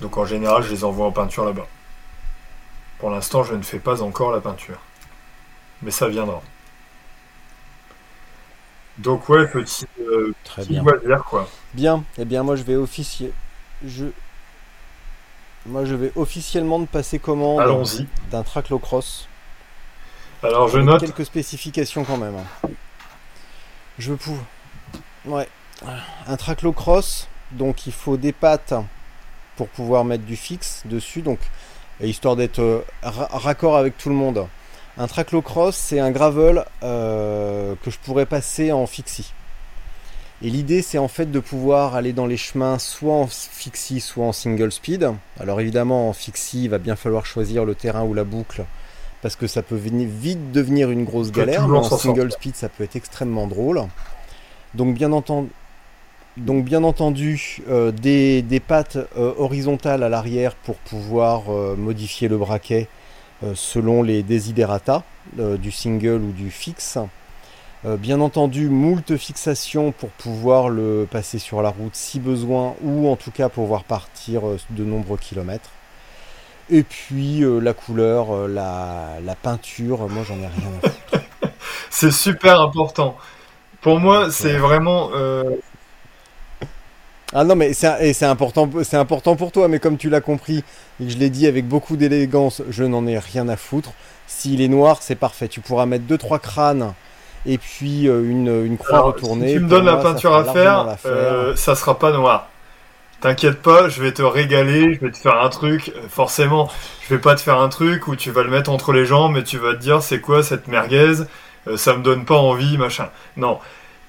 Donc 0.00 0.16
en 0.16 0.24
général, 0.24 0.62
je 0.62 0.70
les 0.70 0.84
envoie 0.84 1.06
en 1.06 1.12
peinture 1.12 1.44
là-bas. 1.44 1.66
Pour 2.98 3.10
l'instant, 3.10 3.42
je 3.42 3.54
ne 3.54 3.62
fais 3.62 3.78
pas 3.78 4.02
encore 4.02 4.32
la 4.32 4.40
peinture. 4.40 4.78
Mais 5.82 5.90
ça 5.90 6.08
viendra. 6.08 6.40
Donc 8.98 9.28
ouais, 9.28 9.48
petit, 9.48 9.86
euh, 10.00 10.32
Très 10.44 10.64
bien. 10.64 10.84
quoi. 11.26 11.48
Bien. 11.74 12.04
Eh 12.16 12.24
bien, 12.24 12.42
moi, 12.42 12.56
je 12.56 12.62
vais 12.62 12.76
officier. 12.76 13.32
Je... 13.84 14.06
Moi, 15.66 15.84
je 15.84 15.94
vais 15.94 16.12
officiellement 16.14 16.78
de 16.78 16.86
passer 16.86 17.18
commande 17.18 17.86
d'un 18.30 18.42
traclocross. 18.42 19.28
Alors, 20.42 20.68
je 20.68 20.78
note 20.78 21.00
quelques 21.00 21.24
spécifications 21.24 22.04
quand 22.04 22.18
même. 22.18 22.36
Hein. 22.36 22.68
Je 23.98 24.12
peux. 24.12 24.30
Ouais. 25.26 25.48
Un 26.26 26.36
traclocross 26.36 27.28
donc 27.54 27.86
il 27.86 27.92
faut 27.92 28.16
des 28.16 28.32
pattes 28.32 28.74
pour 29.56 29.68
pouvoir 29.68 30.04
mettre 30.04 30.24
du 30.24 30.36
fixe 30.36 30.82
dessus. 30.84 31.22
Donc 31.22 31.38
histoire 32.02 32.36
d'être 32.36 32.60
euh, 32.60 32.80
raccord 33.02 33.76
avec 33.76 33.96
tout 33.96 34.08
le 34.08 34.14
monde. 34.14 34.46
Un 34.96 35.06
traclocross, 35.06 35.76
c'est 35.76 35.98
un 35.98 36.10
gravel 36.10 36.64
euh, 36.82 37.74
que 37.82 37.90
je 37.90 37.98
pourrais 37.98 38.26
passer 38.26 38.72
en 38.72 38.86
fixie. 38.86 39.32
Et 40.42 40.50
l'idée, 40.50 40.82
c'est 40.82 40.98
en 40.98 41.08
fait 41.08 41.30
de 41.30 41.40
pouvoir 41.40 41.94
aller 41.94 42.12
dans 42.12 42.26
les 42.26 42.36
chemins 42.36 42.78
soit 42.78 43.14
en 43.14 43.26
fixie, 43.26 44.00
soit 44.00 44.26
en 44.26 44.32
single 44.32 44.70
speed. 44.72 45.10
Alors 45.40 45.60
évidemment, 45.60 46.08
en 46.08 46.12
fixie, 46.12 46.64
il 46.64 46.70
va 46.70 46.78
bien 46.78 46.96
falloir 46.96 47.24
choisir 47.24 47.64
le 47.64 47.74
terrain 47.74 48.02
ou 48.02 48.14
la 48.14 48.24
boucle 48.24 48.64
parce 49.22 49.36
que 49.36 49.46
ça 49.46 49.62
peut 49.62 49.76
vite 49.76 50.52
devenir 50.52 50.90
une 50.90 51.04
grosse 51.04 51.32
galère. 51.32 51.66
Mais 51.66 51.78
en 51.78 51.96
single 51.96 52.30
speed, 52.30 52.56
ça 52.56 52.68
peut 52.68 52.84
être 52.84 52.96
extrêmement 52.96 53.46
drôle. 53.46 53.80
Donc 54.74 54.96
bien 54.96 55.12
entendu, 55.12 55.52
euh, 57.68 57.92
des, 57.92 58.62
pattes 58.66 58.96
euh, 58.96 59.32
horizontales 59.38 60.02
à 60.02 60.08
l'arrière 60.08 60.56
pour 60.56 60.74
pouvoir 60.76 61.42
euh, 61.48 61.76
modifier 61.76 62.26
le 62.28 62.38
braquet 62.38 62.88
selon 63.54 64.02
les 64.02 64.22
desiderata 64.22 65.02
du 65.36 65.70
single 65.70 66.22
ou 66.22 66.32
du 66.32 66.50
fixe. 66.50 66.96
bien 67.84 68.22
entendu 68.22 68.70
moult 68.70 69.18
fixations 69.18 69.92
pour 69.92 70.08
pouvoir 70.10 70.70
le 70.70 71.06
passer 71.10 71.38
sur 71.38 71.60
la 71.60 71.68
route 71.68 71.94
si 71.94 72.20
besoin 72.20 72.74
ou 72.82 73.06
en 73.06 73.16
tout 73.16 73.32
cas 73.32 73.50
pouvoir 73.50 73.84
partir 73.84 74.44
de 74.70 74.84
nombreux 74.84 75.18
kilomètres. 75.18 75.68
Et 76.70 76.84
puis 76.84 77.42
la 77.60 77.74
couleur, 77.74 78.48
la, 78.48 79.18
la, 79.22 79.34
peinture, 79.34 80.08
moi 80.08 80.22
j'en 80.26 80.36
ai 80.36 80.46
rien 80.46 80.70
à 80.82 80.88
foutre. 80.88 81.22
c'est 81.90 82.12
super 82.12 82.62
important. 82.62 83.18
Pour 83.84 84.00
moi, 84.00 84.30
c'est 84.32 84.56
vraiment 84.56 85.10
Ah 87.34 87.42
non, 87.44 87.56
mais 87.56 87.72
c'est 87.72 88.22
important, 88.24 88.70
c'est 88.84 88.96
important 88.96 89.34
pour 89.34 89.50
toi, 89.50 89.66
mais 89.68 89.80
comme 89.80 89.96
tu 89.96 90.08
l'as 90.08 90.20
compris 90.20 90.62
et 91.00 91.04
que 91.04 91.10
je 91.10 91.18
l'ai 91.18 91.30
dit 91.30 91.46
avec 91.48 91.66
beaucoup 91.66 91.96
d'élégance, 91.96 92.62
je 92.70 92.84
n'en 92.84 93.06
ai 93.06 93.18
rien 93.18 93.48
à 93.48 93.56
foutre. 93.56 93.90
S'il 94.26 94.60
est 94.60 94.68
noir, 94.68 94.98
c'est 95.02 95.16
parfait. 95.16 95.48
Tu 95.48 95.60
pourras 95.60 95.86
mettre 95.86 96.04
deux 96.04 96.18
trois 96.18 96.38
crânes 96.38 96.94
et 97.46 97.58
puis 97.58 98.08
euh, 98.08 98.22
une, 98.24 98.64
une 98.64 98.78
croix 98.78 98.98
Alors, 98.98 99.08
retournée. 99.08 99.48
Si 99.48 99.54
tu 99.54 99.60
me 99.60 99.68
donnes 99.68 99.84
la 99.86 99.96
moi, 99.96 100.02
peinture 100.02 100.34
à 100.34 100.44
faire, 100.44 100.96
euh, 101.06 101.56
ça 101.56 101.74
sera 101.74 101.98
pas 101.98 102.12
noir. 102.12 102.48
T'inquiète 103.20 103.62
pas, 103.62 103.88
je 103.88 104.02
vais 104.02 104.12
te 104.12 104.22
régaler, 104.22 104.94
je 104.94 105.00
vais 105.00 105.10
te 105.10 105.16
faire 105.18 105.40
un 105.42 105.48
truc. 105.48 105.92
euh, 105.96 106.08
Forcément, 106.08 106.70
je 107.02 107.14
vais 107.14 107.20
pas 107.20 107.34
te 107.34 107.40
faire 107.40 107.58
un 107.58 107.68
truc 107.70 108.06
où 108.08 108.16
tu 108.16 108.30
vas 108.30 108.42
le 108.42 108.50
mettre 108.50 108.70
entre 108.70 108.92
les 108.92 109.06
jambes 109.06 109.36
et 109.38 109.44
tu 109.44 109.58
vas 109.58 109.74
te 109.74 109.80
dire 109.80 110.02
c'est 110.02 110.20
quoi 110.20 110.42
cette 110.42 110.68
merguez, 110.68 111.20
euh, 111.20 111.24
ça 111.76 111.96
me 111.96 112.02
donne 112.02 112.24
pas 112.24 112.36
envie, 112.36 112.78
machin. 112.78 113.10
Non, 113.36 113.60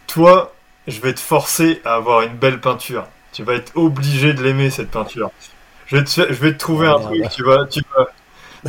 toi, 0.08 0.54
je 0.88 1.00
vais 1.02 1.14
te 1.14 1.20
forcer 1.20 1.82
à 1.86 1.96
avoir 1.96 2.22
une 2.24 2.36
belle 2.36 2.62
peinture. 2.62 3.08
Tu 3.34 3.44
vas 3.44 3.54
être 3.56 3.72
obligé 3.76 4.34
de 4.34 4.44
l'aimer 4.44 4.70
cette 4.70 4.92
peinture. 4.92 5.32
Je 5.88 5.98
vais 5.98 6.04
te, 6.04 6.12
je 6.12 6.40
vais 6.42 6.54
te 6.54 6.58
trouver 6.58 6.88
Ah, 6.88 6.94
un 6.96 7.00
truc, 7.00 7.30
tu 7.30 7.44
vas, 7.44 7.66
tu 7.68 7.82
vas, 7.96 8.08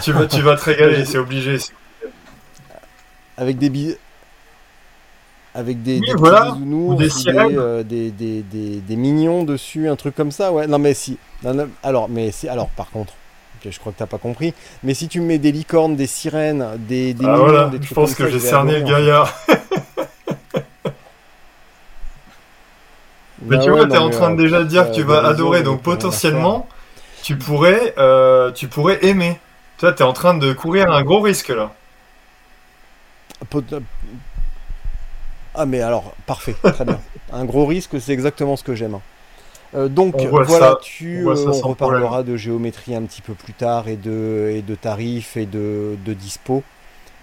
tu 0.03 0.13
vas, 0.13 0.27
tu 0.27 0.43
vas 0.43 0.57
te 0.57 0.65
régaler, 0.65 1.05
c'est 1.07 1.19
obligé. 1.19 1.59
avec 3.37 3.59
des 3.59 3.71
bi- 3.71 3.97
avec 5.55 5.83
des, 5.83 6.01
Oui, 6.01 6.07
des 6.07 6.15
voilà. 6.17 6.53
Ou 6.53 6.95
des 6.95 7.09
euh, 7.29 7.83
des, 7.83 8.11
des, 8.11 8.43
des, 8.43 8.97
mignons 8.97 9.43
dessus, 9.45 9.89
un 9.89 9.97
truc 9.97 10.15
comme 10.15 10.31
ça, 10.31 10.53
ouais. 10.53 10.67
Non 10.67 10.79
mais 10.79 10.93
si. 10.95 11.19
Non, 11.43 11.55
non, 11.55 11.69
alors, 11.83 12.09
mais 12.09 12.31
c'est 12.31 12.49
alors 12.49 12.69
par 12.71 12.91
contre, 12.91 13.15
je 13.65 13.79
crois 13.79 13.93
que 13.93 13.99
t'as 13.99 14.07
pas 14.07 14.19
compris. 14.19 14.55
Mais 14.83 14.95
si 14.95 15.09
tu 15.09 15.21
me 15.21 15.27
mets 15.27 15.39
des 15.39 15.53
licornes, 15.53 15.97
des 15.97 16.07
sirènes, 16.07 16.67
des, 16.79 17.15
des 17.15 17.27
Ah 17.27 17.37
voilà, 17.39 17.71
des 17.71 17.79
je 17.83 17.93
pense 17.93 18.15
comme 18.15 18.15
que 18.15 18.27
j'ai 18.27 18.41
cerné 18.41 18.79
le 18.79 18.85
fait. 18.85 18.85
gaillard. 18.85 19.33
Mais 23.49 23.59
Bah 23.59 23.59
tu 23.59 23.71
vois, 23.71 23.87
non, 23.87 23.87
t'es 23.87 23.99
en 23.99 24.11
train 24.11 24.31
de 24.31 24.37
euh, 24.37 24.37
déjà 24.37 24.65
dire 24.65 24.87
euh, 24.87 24.89
que 24.89 24.95
tu 24.95 25.03
des 25.03 25.19
vas 25.19 25.25
adorer, 25.25 25.63
on 25.63 25.63
donc 25.63 25.83
potentiellement, 25.83 26.67
tu 27.23 27.37
pourrais, 27.39 27.95
euh, 27.99 28.53
tu 28.53 28.69
pourrais 28.69 29.05
aimer. 29.05 29.39
Tu 29.79 29.87
vois, 29.87 29.93
t'es 29.93 30.05
en 30.05 30.13
train 30.13 30.35
de 30.35 30.53
courir 30.53 30.91
un 30.91 31.03
gros 31.03 31.21
risque 31.21 31.49
là. 31.49 31.73
Pot- 33.51 33.83
Ah 35.55 35.67
mais 35.67 35.81
alors, 35.81 36.15
parfait, 36.27 36.59
très 36.71 36.85
bien. 36.85 37.03
Un 37.33 37.45
gros 37.45 37.67
risque, 37.67 38.01
c'est 38.01 38.13
exactement 38.13 38.57
ce 38.57 38.63
que 38.65 38.75
j'aime. 38.75 39.01
Euh, 39.77 39.89
donc 39.89 40.17
voilà, 40.23 40.49
ça, 40.49 40.79
tu, 40.81 41.25
on 41.27 41.31
euh, 41.31 41.61
on 41.63 41.69
reparlera 41.69 42.23
de 42.23 42.37
géométrie 42.37 42.95
un 42.95 43.03
petit 43.03 43.21
peu 43.21 43.35
plus 43.35 43.53
tard 43.53 43.89
et 43.89 43.97
de, 43.97 44.51
et 44.55 44.63
de 44.63 44.75
tarifs 44.75 45.37
et 45.37 45.47
de, 45.47 45.97
de 46.05 46.15
dispo. 46.15 46.63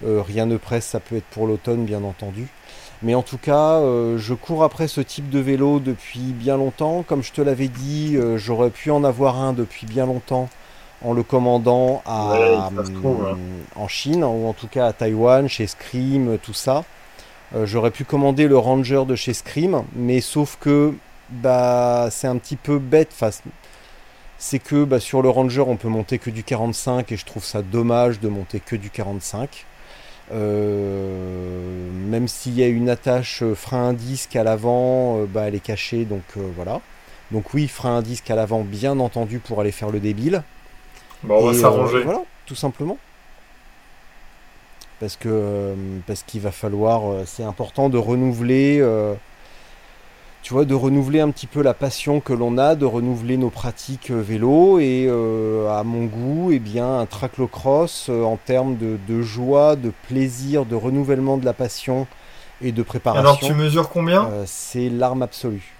Euh, 0.05 0.21
rien 0.21 0.45
ne 0.45 0.57
presse, 0.57 0.85
ça 0.85 0.99
peut 0.99 1.17
être 1.17 1.25
pour 1.25 1.47
l'automne 1.47 1.85
bien 1.85 2.03
entendu. 2.03 2.47
Mais 3.01 3.15
en 3.15 3.21
tout 3.21 3.37
cas, 3.37 3.81
je 4.15 4.33
cours 4.33 4.63
après 4.63 4.87
ce 4.87 5.01
type 5.01 5.29
de 5.29 5.39
vélo 5.39 5.79
depuis 5.79 6.21
bien 6.21 6.55
longtemps. 6.55 7.03
Comme 7.05 7.21
je 7.21 7.33
te 7.33 7.41
l'avais 7.41 7.67
dit, 7.67 8.17
j'aurais 8.37 8.69
pu 8.69 8.91
en 8.91 9.03
avoir 9.03 9.41
un 9.41 9.51
depuis 9.51 9.85
bien 9.85 10.05
longtemps 10.05 10.47
en 11.03 11.11
le 11.11 11.21
commandant 11.21 12.01
à, 12.05 12.29
Ouais, 12.31 12.83
trouve, 12.93 13.27
hein. 13.27 13.37
en 13.75 13.89
Chine, 13.89 14.23
ou 14.23 14.47
en 14.47 14.53
tout 14.53 14.69
cas 14.69 14.85
à 14.85 14.93
Taïwan, 14.93 15.49
chez 15.49 15.67
Scream, 15.67 16.37
tout 16.41 16.53
ça. 16.53 16.85
J'aurais 17.65 17.91
pu 17.91 18.05
commander 18.05 18.47
le 18.47 18.57
Ranger 18.57 19.03
de 19.05 19.15
chez 19.15 19.33
Scream, 19.33 19.83
mais 19.97 20.21
sauf 20.21 20.57
que 20.61 20.93
bah, 21.41 22.09
c'est 22.11 22.27
un 22.27 22.37
petit 22.37 22.55
peu 22.55 22.79
bête. 22.79 23.09
Enfin, 23.13 23.29
c'est 24.37 24.59
que 24.59 24.83
bah, 24.83 24.99
sur 24.99 25.21
le 25.21 25.29
Ranger, 25.29 25.63
on 25.67 25.77
peut 25.77 25.87
monter 25.87 26.19
que 26.19 26.29
du 26.29 26.43
45 26.43 27.11
et 27.11 27.17
je 27.17 27.25
trouve 27.25 27.43
ça 27.43 27.61
dommage 27.61 28.19
de 28.19 28.27
monter 28.27 28.59
que 28.59 28.75
du 28.75 28.89
45. 28.89 29.65
Euh, 30.31 31.89
même 31.91 32.27
s'il 32.27 32.57
y 32.57 32.63
a 32.63 32.67
une 32.67 32.89
attache 32.89 33.43
euh, 33.43 33.55
frein 33.55 33.89
à 33.89 33.93
disque 33.93 34.35
à 34.35 34.43
l'avant, 34.43 35.19
euh, 35.19 35.25
bah, 35.25 35.43
elle 35.47 35.55
est 35.55 35.59
cachée, 35.59 36.05
donc 36.05 36.23
euh, 36.37 36.49
voilà. 36.55 36.81
Donc 37.31 37.53
oui, 37.53 37.67
frein 37.67 37.97
à 37.97 38.01
disque 38.01 38.29
à 38.31 38.35
l'avant, 38.35 38.61
bien 38.61 38.99
entendu, 38.99 39.39
pour 39.39 39.59
aller 39.61 39.71
faire 39.71 39.89
le 39.89 39.99
débile. 39.99 40.43
Bon, 41.23 41.39
on 41.41 41.47
va 41.47 41.53
s'arranger. 41.53 42.03
voilà, 42.03 42.21
tout 42.45 42.55
simplement. 42.55 42.97
Parce 44.99 45.17
que 45.17 45.73
parce 46.07 46.23
qu'il 46.23 46.41
va 46.41 46.51
falloir, 46.51 47.25
c'est 47.25 47.43
important 47.43 47.89
de 47.89 47.97
renouveler, 47.97 48.81
tu 50.43 50.53
vois, 50.53 50.65
de 50.65 50.75
renouveler 50.75 51.21
un 51.21 51.31
petit 51.31 51.47
peu 51.47 51.63
la 51.63 51.73
passion 51.73 52.19
que 52.21 52.33
l'on 52.33 52.57
a, 52.59 52.75
de 52.75 52.85
renouveler 52.85 53.37
nos 53.37 53.49
pratiques 53.49 54.11
euh, 54.11 54.21
vélo 54.21 54.79
et 54.79 55.07
euh, 55.09 55.69
à 55.71 55.83
mon 55.83 56.05
goût, 56.05 56.51
eh 56.51 56.59
bien, 56.59 56.99
un 56.99 57.05
traclocross 57.07 58.07
euh, 58.09 58.23
en 58.23 58.37
termes 58.37 58.77
de, 58.77 58.99
de 59.07 59.21
joie, 59.23 59.75
de 59.77 59.91
plaisir, 59.91 60.65
de 60.65 60.75
renouvellement 60.75 61.37
de 61.37 61.45
la 61.45 61.53
passion 61.53 62.07
et 62.61 62.71
de 62.73 62.83
préparation, 62.83 63.21
Alors, 63.21 63.39
tu 63.39 63.53
mesures 63.53 63.89
combien? 63.89 64.25
Euh, 64.25 64.43
c'est 64.45 64.89
l'arme 64.89 65.23
absolue. 65.23 65.79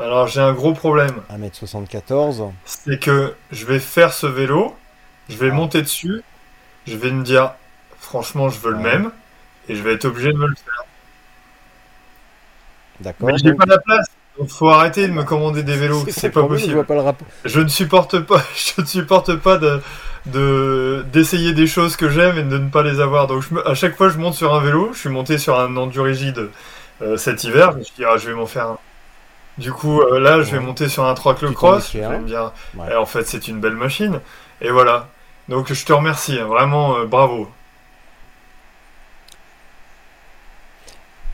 Alors, 0.00 0.26
j'ai 0.28 0.40
un 0.40 0.52
gros 0.54 0.72
problème. 0.72 1.22
1m74. 1.28 2.52
C'est 2.64 2.98
que 3.00 3.34
je 3.50 3.66
vais 3.66 3.80
faire 3.80 4.12
ce 4.12 4.26
vélo, 4.26 4.74
je 5.28 5.36
vais 5.36 5.50
Ah. 5.50 5.54
monter 5.54 5.82
dessus, 5.82 6.22
je 6.86 6.96
vais 6.96 7.10
me 7.12 7.24
dire, 7.24 7.54
franchement, 7.98 8.48
je 8.50 8.60
veux 8.60 8.72
le 8.72 8.78
même, 8.78 9.12
et 9.68 9.74
je 9.76 9.82
vais 9.82 9.94
être 9.94 10.06
obligé 10.06 10.32
de 10.32 10.38
me 10.38 10.46
le 10.48 10.56
faire. 10.56 10.77
D'accord. 13.00 13.28
Mais 13.28 13.38
j'ai 13.38 13.50
donc- 13.50 13.58
pas 13.58 13.66
la 13.66 13.78
place. 13.78 14.06
Donc, 14.38 14.50
faut 14.50 14.68
arrêter 14.68 15.08
de 15.08 15.12
me 15.12 15.24
commander 15.24 15.64
des 15.64 15.76
vélos. 15.76 16.04
C'est 16.10 16.30
pas 16.30 16.40
problème, 16.42 16.60
possible. 16.60 16.84
pas 16.84 16.94
le. 16.94 17.02
Je 17.44 17.60
ne 17.60 17.66
supporte 17.68 18.20
pas, 18.20 18.40
je 18.76 18.80
ne 18.80 18.86
supporte 18.86 19.34
pas 19.36 19.56
de, 19.58 19.80
de, 20.26 21.04
d'essayer 21.12 21.52
des 21.52 21.66
choses 21.66 21.96
que 21.96 22.08
j'aime 22.08 22.38
et 22.38 22.42
de 22.44 22.56
ne 22.58 22.68
pas 22.68 22.82
les 22.84 23.00
avoir. 23.00 23.26
Donc, 23.26 23.42
je 23.42 23.58
à 23.68 23.74
chaque 23.74 23.96
fois, 23.96 24.10
je 24.10 24.18
monte 24.18 24.34
sur 24.34 24.54
un 24.54 24.60
vélo. 24.60 24.90
Je 24.92 24.98
suis 25.00 25.08
monté 25.08 25.38
sur 25.38 25.58
un 25.58 25.76
endurigide 25.76 26.50
euh, 27.02 27.16
cet 27.16 27.42
hiver. 27.44 27.72
Je 27.72 27.78
me 27.78 27.82
suis 27.82 27.94
dit, 27.96 28.04
ah, 28.04 28.16
je 28.16 28.28
vais 28.28 28.34
m'en 28.34 28.46
faire 28.46 28.66
un. 28.68 28.78
Du 29.58 29.72
coup, 29.72 30.00
euh, 30.02 30.20
là, 30.20 30.40
je 30.42 30.52
vais 30.52 30.58
Ouais. 30.58 30.64
monter 30.64 30.88
sur 30.88 31.04
un 31.04 31.14
3 31.14 31.34
Tu 31.34 31.46
t'en 31.46 31.52
cross. 31.52 31.90
Je 31.92 31.98
vais 31.98 32.18
me 32.20 32.26
dire, 32.26 32.52
Ouais. 32.76 32.86
eh, 32.92 32.94
en 32.94 33.06
fait, 33.06 33.26
c'est 33.26 33.48
une 33.48 33.58
belle 33.58 33.74
machine. 33.74 34.20
Et 34.60 34.70
voilà. 34.70 35.08
Donc, 35.48 35.72
je 35.72 35.84
te 35.84 35.92
remercie. 35.92 36.38
hein, 36.40 36.44
vraiment, 36.46 36.96
euh, 36.98 37.06
bravo. 37.06 37.50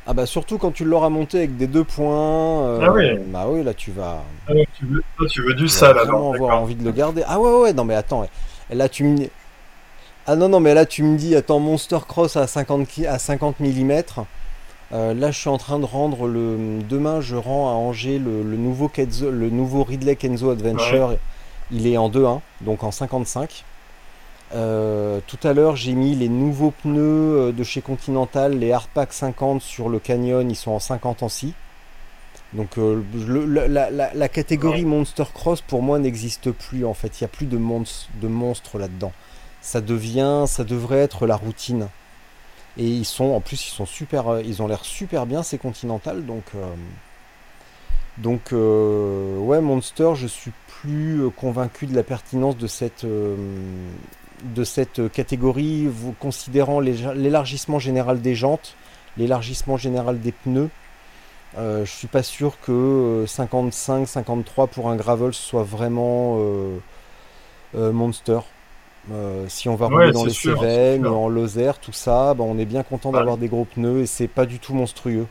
Ah 0.06 0.12
bah 0.12 0.26
surtout 0.26 0.58
quand 0.58 0.70
tu 0.70 0.84
l'auras 0.84 1.08
monté 1.08 1.38
avec 1.38 1.56
des 1.56 1.66
deux 1.66 1.84
points. 1.84 2.62
euh, 2.66 2.80
Ah 2.82 2.92
oui. 2.92 3.18
Bah 3.28 3.46
oui, 3.48 3.62
là 3.64 3.72
tu 3.72 3.90
vas, 3.90 4.22
Ah, 4.48 4.52
tu, 4.76 4.84
veux, 4.86 5.02
toi, 5.16 5.26
tu 5.30 5.40
veux 5.42 5.54
du 5.54 5.64
tu 5.64 5.70
vas 5.72 5.78
sale, 5.78 5.96
vraiment 5.96 6.32
avoir 6.32 6.60
envie 6.60 6.74
de 6.74 6.84
le 6.84 6.92
garder. 6.92 7.22
Ah 7.26 7.40
ouais 7.40 7.50
ouais 7.60 7.72
non 7.72 7.84
mais 7.84 7.94
attends. 7.94 8.26
Là 8.70 8.88
tu 8.88 9.04
me 9.04 9.26
ah 10.26 10.36
non 10.36 10.48
non 10.48 10.60
mais 10.60 10.72
là 10.74 10.84
tu 10.86 11.02
me 11.02 11.16
dis 11.18 11.34
attends 11.36 11.58
Monster 11.60 11.98
Cross 12.06 12.36
à 12.36 12.46
50 12.46 12.86
ki- 12.88 13.06
à 13.06 13.18
50 13.18 13.60
mm. 13.60 14.02
là 14.90 15.30
je 15.30 15.38
suis 15.38 15.50
en 15.50 15.58
train 15.58 15.78
de 15.78 15.84
rendre 15.84 16.26
le 16.26 16.78
demain 16.88 17.20
je 17.20 17.36
rends 17.36 17.68
à 17.68 17.72
Angers 17.72 18.18
le, 18.18 18.42
le 18.42 18.56
nouveau 18.56 18.88
Kenzo, 18.88 19.30
le 19.30 19.50
nouveau 19.50 19.84
Ridley 19.84 20.16
Kenzo 20.16 20.50
Adventure. 20.50 21.16
Il 21.70 21.86
est 21.86 21.96
en 21.96 22.08
2.1 22.10 22.40
donc 22.62 22.84
en 22.84 22.90
55. 22.90 23.64
Euh, 24.54 25.20
tout 25.26 25.38
à 25.42 25.52
l'heure, 25.52 25.74
j'ai 25.76 25.94
mis 25.94 26.14
les 26.14 26.28
nouveaux 26.28 26.70
pneus 26.70 27.00
euh, 27.48 27.52
de 27.52 27.64
chez 27.64 27.82
Continental, 27.82 28.56
les 28.58 28.72
Hardpack 28.72 29.12
50 29.12 29.60
sur 29.60 29.88
le 29.88 29.98
Canyon, 29.98 30.48
ils 30.48 30.54
sont 30.56 30.70
en 30.70 30.78
50 30.78 31.22
en. 31.24 31.54
Donc 32.52 32.78
euh, 32.78 33.02
le- 33.14 33.46
la, 33.46 33.66
la- 33.66 33.90
la- 33.90 34.14
la 34.14 34.28
catégorie 34.28 34.84
Monster 34.84 35.24
Cross 35.34 35.60
pour 35.62 35.82
moi 35.82 35.98
n'existe 35.98 36.52
plus 36.52 36.84
en 36.84 36.94
fait. 36.94 37.20
Il 37.20 37.24
n'y 37.24 37.26
a 37.26 37.28
plus 37.28 37.46
de, 37.46 37.56
monstres 37.56 38.08
de 38.22 38.28
monstres 38.28 38.78
là-dedans. 38.78 39.12
Ça 39.60 39.80
devient, 39.80 40.44
ça 40.46 40.62
devrait 40.62 40.98
être 40.98 41.26
la 41.26 41.34
routine. 41.36 41.88
Et 42.76 42.86
ils 42.86 43.04
sont, 43.04 43.24
en 43.32 43.40
plus, 43.40 43.66
ils 43.66 43.70
sont 43.72 43.86
super, 43.86 44.40
ils 44.40 44.62
ont 44.62 44.66
l'air 44.68 44.84
super 44.84 45.26
bien 45.26 45.42
ces 45.42 45.58
Continental. 45.58 46.24
Donc, 46.26 46.44
euh, 46.54 46.66
donc 48.18 48.52
ouais, 48.52 49.60
Monster, 49.60 50.12
je 50.14 50.26
suis 50.28 50.52
plus 50.68 51.22
convaincu 51.36 51.86
de 51.86 51.94
la 51.96 52.02
pertinence 52.04 52.56
de 52.56 52.66
cette, 52.68 53.04
de 54.44 54.64
cette 54.64 55.10
catégorie, 55.12 55.86
vous 55.86 56.12
considérant 56.12 56.80
l'élargissement 56.80 57.78
général 57.78 58.20
des 58.20 58.34
jantes, 58.34 58.74
l'élargissement 59.16 59.76
général 59.76 60.20
des 60.20 60.32
pneus. 60.32 60.70
Euh, 61.56 61.84
je 61.84 61.90
suis 61.90 62.08
pas 62.08 62.22
sûr 62.22 62.58
que 62.60 63.24
55-53 63.26 64.68
pour 64.68 64.90
un 64.90 64.96
gravel 64.96 65.32
soit 65.32 65.62
vraiment 65.62 66.38
euh, 66.40 66.78
euh, 67.76 67.92
monster. 67.92 68.40
Euh, 69.12 69.44
si 69.48 69.68
on 69.68 69.76
va 69.76 69.86
Ouais, 69.86 70.06
rouler 70.06 70.12
dans 70.12 70.24
les 70.24 70.32
sûr, 70.32 70.58
Cévennes, 70.58 71.06
en 71.06 71.28
Lozère, 71.28 71.78
tout 71.78 71.92
ça, 71.92 72.34
bah, 72.34 72.44
on 72.46 72.58
est 72.58 72.64
bien 72.64 72.82
content 72.82 73.12
Ouais. 73.12 73.18
d'avoir 73.18 73.36
des 73.36 73.48
gros 73.48 73.66
pneus 73.66 74.00
et 74.02 74.06
c'est 74.06 74.28
pas 74.28 74.46
du 74.46 74.58
tout 74.58 74.74
monstrueux. 74.74 75.26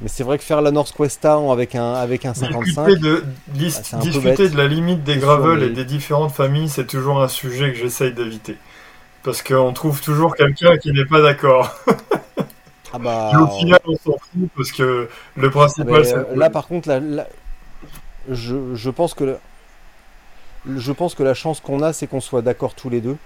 Mais 0.00 0.08
c'est 0.08 0.24
vrai 0.24 0.38
que 0.38 0.44
faire 0.44 0.62
la 0.62 0.70
Northwesta 0.72 1.38
en- 1.38 1.52
avec 1.52 1.74
un, 1.74 1.94
avec 1.94 2.26
un 2.26 2.34
55, 2.34 2.86
Discuter, 2.88 2.96
de, 3.00 3.24
dis- 3.48 3.70
Bah, 3.72 3.78
un 3.92 3.98
peu 3.98 4.06
discuter 4.10 4.48
de 4.48 4.56
la 4.56 4.66
limite 4.66 5.04
des 5.04 5.16
gravels 5.18 5.62
et 5.62 5.70
des 5.70 5.84
différentes 5.84 6.32
familles, 6.32 6.68
c'est 6.68 6.86
toujours 6.86 7.22
un 7.22 7.28
sujet 7.28 7.72
que 7.72 7.78
j'essaye 7.78 8.12
d'éviter. 8.12 8.56
Parce 9.24 9.42
qu'on 9.42 9.72
trouve 9.72 10.00
toujours 10.02 10.36
quelqu'un 10.36 10.78
qui 10.78 10.92
n'est 10.92 11.06
pas 11.06 11.22
d'accord. 11.22 11.74
ah 12.92 12.98
bah, 12.98 13.32
Et 13.32 13.36
au 13.36 13.46
final, 13.48 13.80
on 13.86 13.96
s'en 13.96 14.18
fout 14.18 14.48
parce 14.56 14.72
que 14.72 15.08
le 15.36 15.50
Ah 15.78 15.84
principal, 15.84 16.04
c'est. 16.06 16.18
euh, 16.18 16.34
là 16.36 16.50
par 16.50 16.66
contre, 16.66 16.88
là, 16.88 17.00
là, 17.00 17.26
je, 18.30 18.74
je 18.74 18.90
pense 18.90 19.14
que 19.14 19.24
le- 19.24 19.38
je 20.76 20.92
pense 20.92 21.14
que 21.14 21.22
la 21.22 21.34
chance 21.34 21.60
qu'on 21.60 21.82
a, 21.82 21.92
c'est 21.92 22.06
qu'on 22.06 22.20
soit 22.20 22.42
d'accord 22.42 22.74
tous 22.74 22.88
les 22.90 23.00
deux 23.00 23.16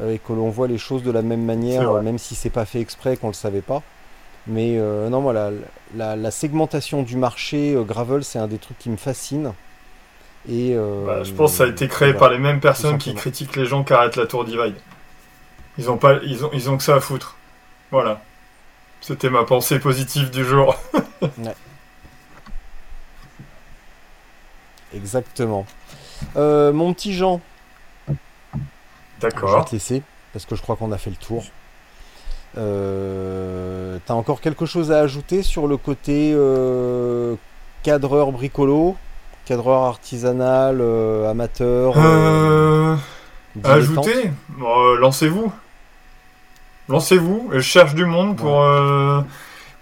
euh, 0.00 0.14
et 0.14 0.18
que 0.20 0.32
l'on 0.32 0.50
voit 0.50 0.68
les 0.68 0.78
choses 0.78 1.02
de 1.02 1.10
la 1.10 1.22
même 1.22 1.44
manière, 1.44 1.98
même 2.00 2.18
si 2.18 2.34
c'est 2.34 2.50
pas 2.50 2.66
fait 2.66 2.80
exprès, 2.80 3.16
qu'on 3.16 3.28
le 3.28 3.34
savait 3.34 3.62
pas. 3.62 3.82
Mais 4.46 4.76
euh, 4.78 5.08
non, 5.08 5.20
voilà, 5.22 5.50
la, 5.96 6.16
la 6.16 6.30
segmentation 6.30 7.02
du 7.02 7.16
marché 7.16 7.74
euh, 7.74 7.82
gravel, 7.82 8.22
c'est 8.24 8.38
un 8.38 8.46
des 8.46 8.58
trucs 8.58 8.78
qui 8.78 8.90
me 8.90 8.96
fascine. 8.96 9.52
Et 10.48 10.74
euh, 10.74 11.06
Bah, 11.06 11.24
je 11.24 11.32
pense 11.32 11.52
que 11.52 11.56
ça 11.58 11.64
a 11.64 11.68
été 11.68 11.88
créé 11.88 12.08
voilà. 12.12 12.18
par 12.20 12.30
les 12.30 12.38
mêmes 12.38 12.60
personnes 12.60 12.98
qui 12.98 13.14
critiquent 13.14 13.56
les 13.56 13.64
gens 13.64 13.82
qui 13.84 13.94
arrêtent 13.94 14.16
la 14.16 14.26
tour 14.26 14.44
divide. 14.44 14.74
Ils 15.78 15.90
ont 15.90 15.96
pas, 15.96 16.18
ils 16.22 16.44
ont, 16.44 16.50
ils 16.52 16.68
ont 16.70 16.76
que 16.76 16.82
ça 16.82 16.96
à 16.96 17.00
foutre. 17.00 17.36
Voilà. 17.90 18.20
C'était 19.00 19.30
ma 19.30 19.44
pensée 19.44 19.78
positive 19.78 20.30
du 20.30 20.44
jour. 20.44 20.76
Exactement. 24.94 25.66
Euh, 26.36 26.72
mon 26.72 26.94
petit 26.94 27.12
Jean, 27.14 27.40
je 28.08 28.12
vais 28.12 28.18
D'accord. 29.20 29.64
te 29.64 29.72
laisser 29.72 30.02
parce 30.32 30.46
que 30.46 30.54
je 30.54 30.62
crois 30.62 30.76
qu'on 30.76 30.92
a 30.92 30.98
fait 30.98 31.10
le 31.10 31.16
tour. 31.16 31.44
Euh, 32.56 33.98
T'as 34.06 34.14
encore 34.14 34.40
quelque 34.40 34.66
chose 34.66 34.92
à 34.92 35.00
ajouter 35.00 35.42
sur 35.42 35.66
le 35.66 35.76
côté 35.76 36.32
euh, 36.34 37.34
cadreur 37.82 38.32
bricolo, 38.32 38.96
cadreur 39.44 39.82
artisanal, 39.82 40.78
euh, 40.80 41.30
amateur 41.30 41.94
ajouter 43.64 44.30
Lancez-vous. 45.00 45.52
Lancez-vous. 46.88 47.50
Je 47.52 47.60
cherche 47.60 47.94
du 47.94 48.04
monde 48.04 48.36
pour, 48.36 48.66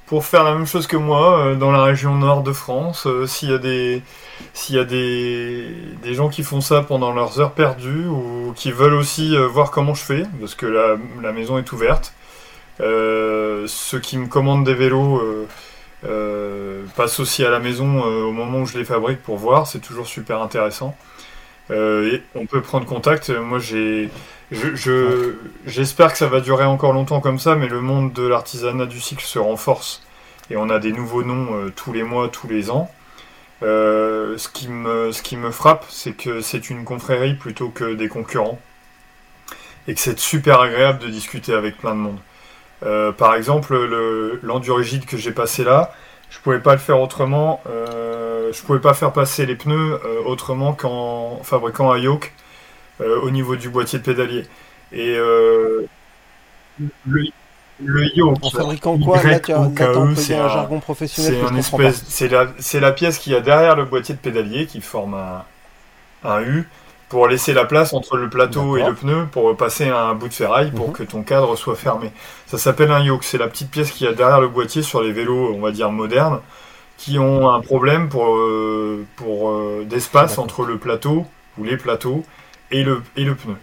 pour 0.07 0.25
faire 0.25 0.45
la 0.45 0.55
même 0.55 0.67
chose 0.67 0.87
que 0.87 0.97
moi 0.97 1.55
dans 1.59 1.73
la 1.73 1.83
région 1.83 2.15
nord 2.15 2.43
de 2.43 2.53
France. 2.53 3.09
S'il 3.27 3.51
y 3.51 3.55
a, 3.55 3.59
des, 3.59 4.03
s'il 4.55 4.77
y 4.77 4.79
a 4.79 4.85
des, 4.85 5.75
des 6.03 6.15
gens 6.15 6.29
qui 6.29 6.43
font 6.45 6.61
ça 6.61 6.83
pendant 6.83 7.13
leurs 7.13 7.41
heures 7.41 7.53
perdues 7.53 8.07
ou 8.07 8.53
qui 8.55 8.71
veulent 8.71 8.95
aussi 8.95 9.37
voir 9.51 9.73
comment 9.73 9.95
je 9.95 10.03
fais, 10.05 10.23
parce 10.39 10.55
que 10.55 10.67
la, 10.67 10.97
la 11.21 11.33
maison 11.33 11.59
est 11.59 11.73
ouverte. 11.73 12.15
Euh, 12.83 13.65
ceux 13.69 14.01
qui 14.01 14.19
me 14.19 14.27
commandent 14.27 14.65
des 14.65 14.75
vélos 14.75 15.19
euh, 15.19 15.47
euh, 16.05 16.85
passent 16.97 17.21
aussi 17.21 17.45
à 17.45 17.51
la 17.51 17.61
maison 17.61 18.03
au 18.03 18.33
moment 18.33 18.61
où 18.61 18.67
je 18.67 18.77
les 18.77 18.85
fabrique 18.85 19.23
pour 19.23 19.37
voir. 19.37 19.67
C'est 19.67 19.81
toujours 19.81 20.07
super 20.07 20.43
intéressant. 20.43 20.97
On 21.71 22.47
peut 22.47 22.61
prendre 22.61 22.85
contact. 22.87 23.31
Moi, 23.31 23.59
j'espère 25.67 26.13
que 26.13 26.19
ça 26.19 26.27
va 26.27 26.41
durer 26.41 26.65
encore 26.65 26.93
longtemps 26.93 27.21
comme 27.21 27.39
ça, 27.39 27.55
mais 27.55 27.69
le 27.69 27.81
monde 27.81 28.13
de 28.13 28.27
l'artisanat 28.27 28.87
du 28.87 29.01
cycle 29.01 29.25
se 29.25 29.39
renforce 29.39 30.03
et 30.51 30.57
on 30.57 30.69
a 30.69 30.79
des 30.79 30.93
nouveaux 30.93 31.23
noms 31.23 31.71
tous 31.75 31.95
les 31.95 32.03
mois, 32.03 32.29
tous 32.29 32.47
les 32.49 32.71
ans. 32.71 32.91
Ce 33.63 34.49
qui 34.49 34.69
me 35.37 35.51
frappe, 35.51 35.87
c'est 35.89 36.13
que 36.13 36.43
c'est 36.43 36.69
une 36.69 36.85
confrérie 36.85 37.35
plutôt 37.35 37.71
que 37.71 37.95
des 37.95 38.09
concurrents 38.09 38.61
et 39.89 39.95
que 39.95 40.01
c'est 40.01 40.19
super 40.19 40.61
agréable 40.61 40.99
de 40.99 41.09
discuter 41.09 41.55
avec 41.55 41.79
plein 41.79 41.95
de 41.95 42.01
monde. 42.01 42.19
Euh, 42.83 43.13
par 43.13 43.35
exemple, 43.35 43.75
le, 43.77 44.41
l'endurigide 44.43 45.07
que 45.07 45.17
j'ai 45.17 45.33
passé 45.33 45.65
là, 45.65 45.93
je 46.31 46.39
pouvais 46.41 46.61
pas 46.61 46.73
le 46.73 46.79
faire 46.81 47.01
autrement. 47.01 47.61
euh, 47.69 48.53
je 48.53 48.63
pouvais 48.63 48.81
pas 48.81 48.95
faire 48.95 49.13
passer 49.13 49.47
les 49.47 49.57
pneus 49.57 50.01
euh, 50.05 50.23
autrement 50.27 50.73
qu'en 50.75 51.41
fabriquant 51.45 51.93
un 51.93 51.99
yoke 51.99 52.35
euh, 53.03 53.21
au 53.23 53.31
niveau 53.31 53.57
du 53.57 53.71
boîtier 53.71 53.99
de 54.01 54.05
pédalier. 54.05 54.45
Et 54.93 55.17
euh, 55.17 55.87
le, 57.07 57.25
le 57.79 58.17
yoke, 58.17 58.39
En 58.43 58.51
fabriquant 58.51 58.99
quoi 58.99 59.19
c'est 60.17 60.35
un 60.37 60.45
un- 60.45 60.49
jargon 60.49 60.79
professionnel 60.81 61.35
c'est 61.35 61.41
espèce, 61.59 62.05
c'est 62.09 62.29
la, 62.29 62.47
la 62.81 62.93
pièce 62.93 63.19
qu'il 63.19 63.33
y 63.33 63.37
a 63.37 63.41
derrière 63.41 63.77
le 63.77 63.85
boîtier 63.85 64.15
de 64.15 64.21
pédalier 64.21 64.67
qui 64.67 64.81
forme 64.81 65.15
un, 65.15 65.45
un 66.25 66.43
U 66.43 66.69
pour 67.13 67.29
laisser 67.29 67.53
la 67.53 67.67
place 67.67 67.93
entre 67.93 68.17
le 68.17 68.31
plateau 68.31 68.79
et 68.79 68.83
le 68.83 68.95
pneu 68.95 69.27
pour 69.31 69.55
passer 69.55 69.87
un 69.87 70.15
bout 70.15 70.29
de 70.29 70.33
ferraille 70.33 70.71
pour 70.71 70.87
Mhm. 70.89 70.93
que 70.95 71.03
ton 71.03 71.23
cadre 71.23 71.57
soit 71.57 71.77
fermé. 71.77 72.11
Ça 72.47 72.57
s'appelle 72.57 72.91
un 72.91 73.01
yoke. 73.05 73.23
C'est 73.23 73.37
la 73.37 73.49
petite 73.49 73.71
pièce 73.71 73.91
qu'il 73.91 74.07
y 74.07 74.09
a 74.09 74.15
derrière 74.15 74.41
le 74.41 74.49
boîtier 74.49 74.81
sur 74.81 75.03
les 75.03 75.13
vélos, 75.13 75.53
on 75.55 75.61
va 75.61 75.73
dire 75.73 75.91
modernes, 75.93 76.41
qui 76.97 77.19
ont 77.19 77.51
un 77.51 77.61
problème 77.61 78.09
pour, 78.09 78.35
euh, 78.37 79.05
pour 79.17 79.51
euh, 79.51 79.85
d'espace 79.85 80.39
entre 80.39 80.65
le 80.65 80.79
plateau 80.79 81.27
ou 81.59 81.65
les 81.65 81.77
plateaux 81.77 82.25
et 82.71 82.83
le, 82.83 83.03
et 83.19 83.25
le 83.25 83.35
pneu. 83.35 83.57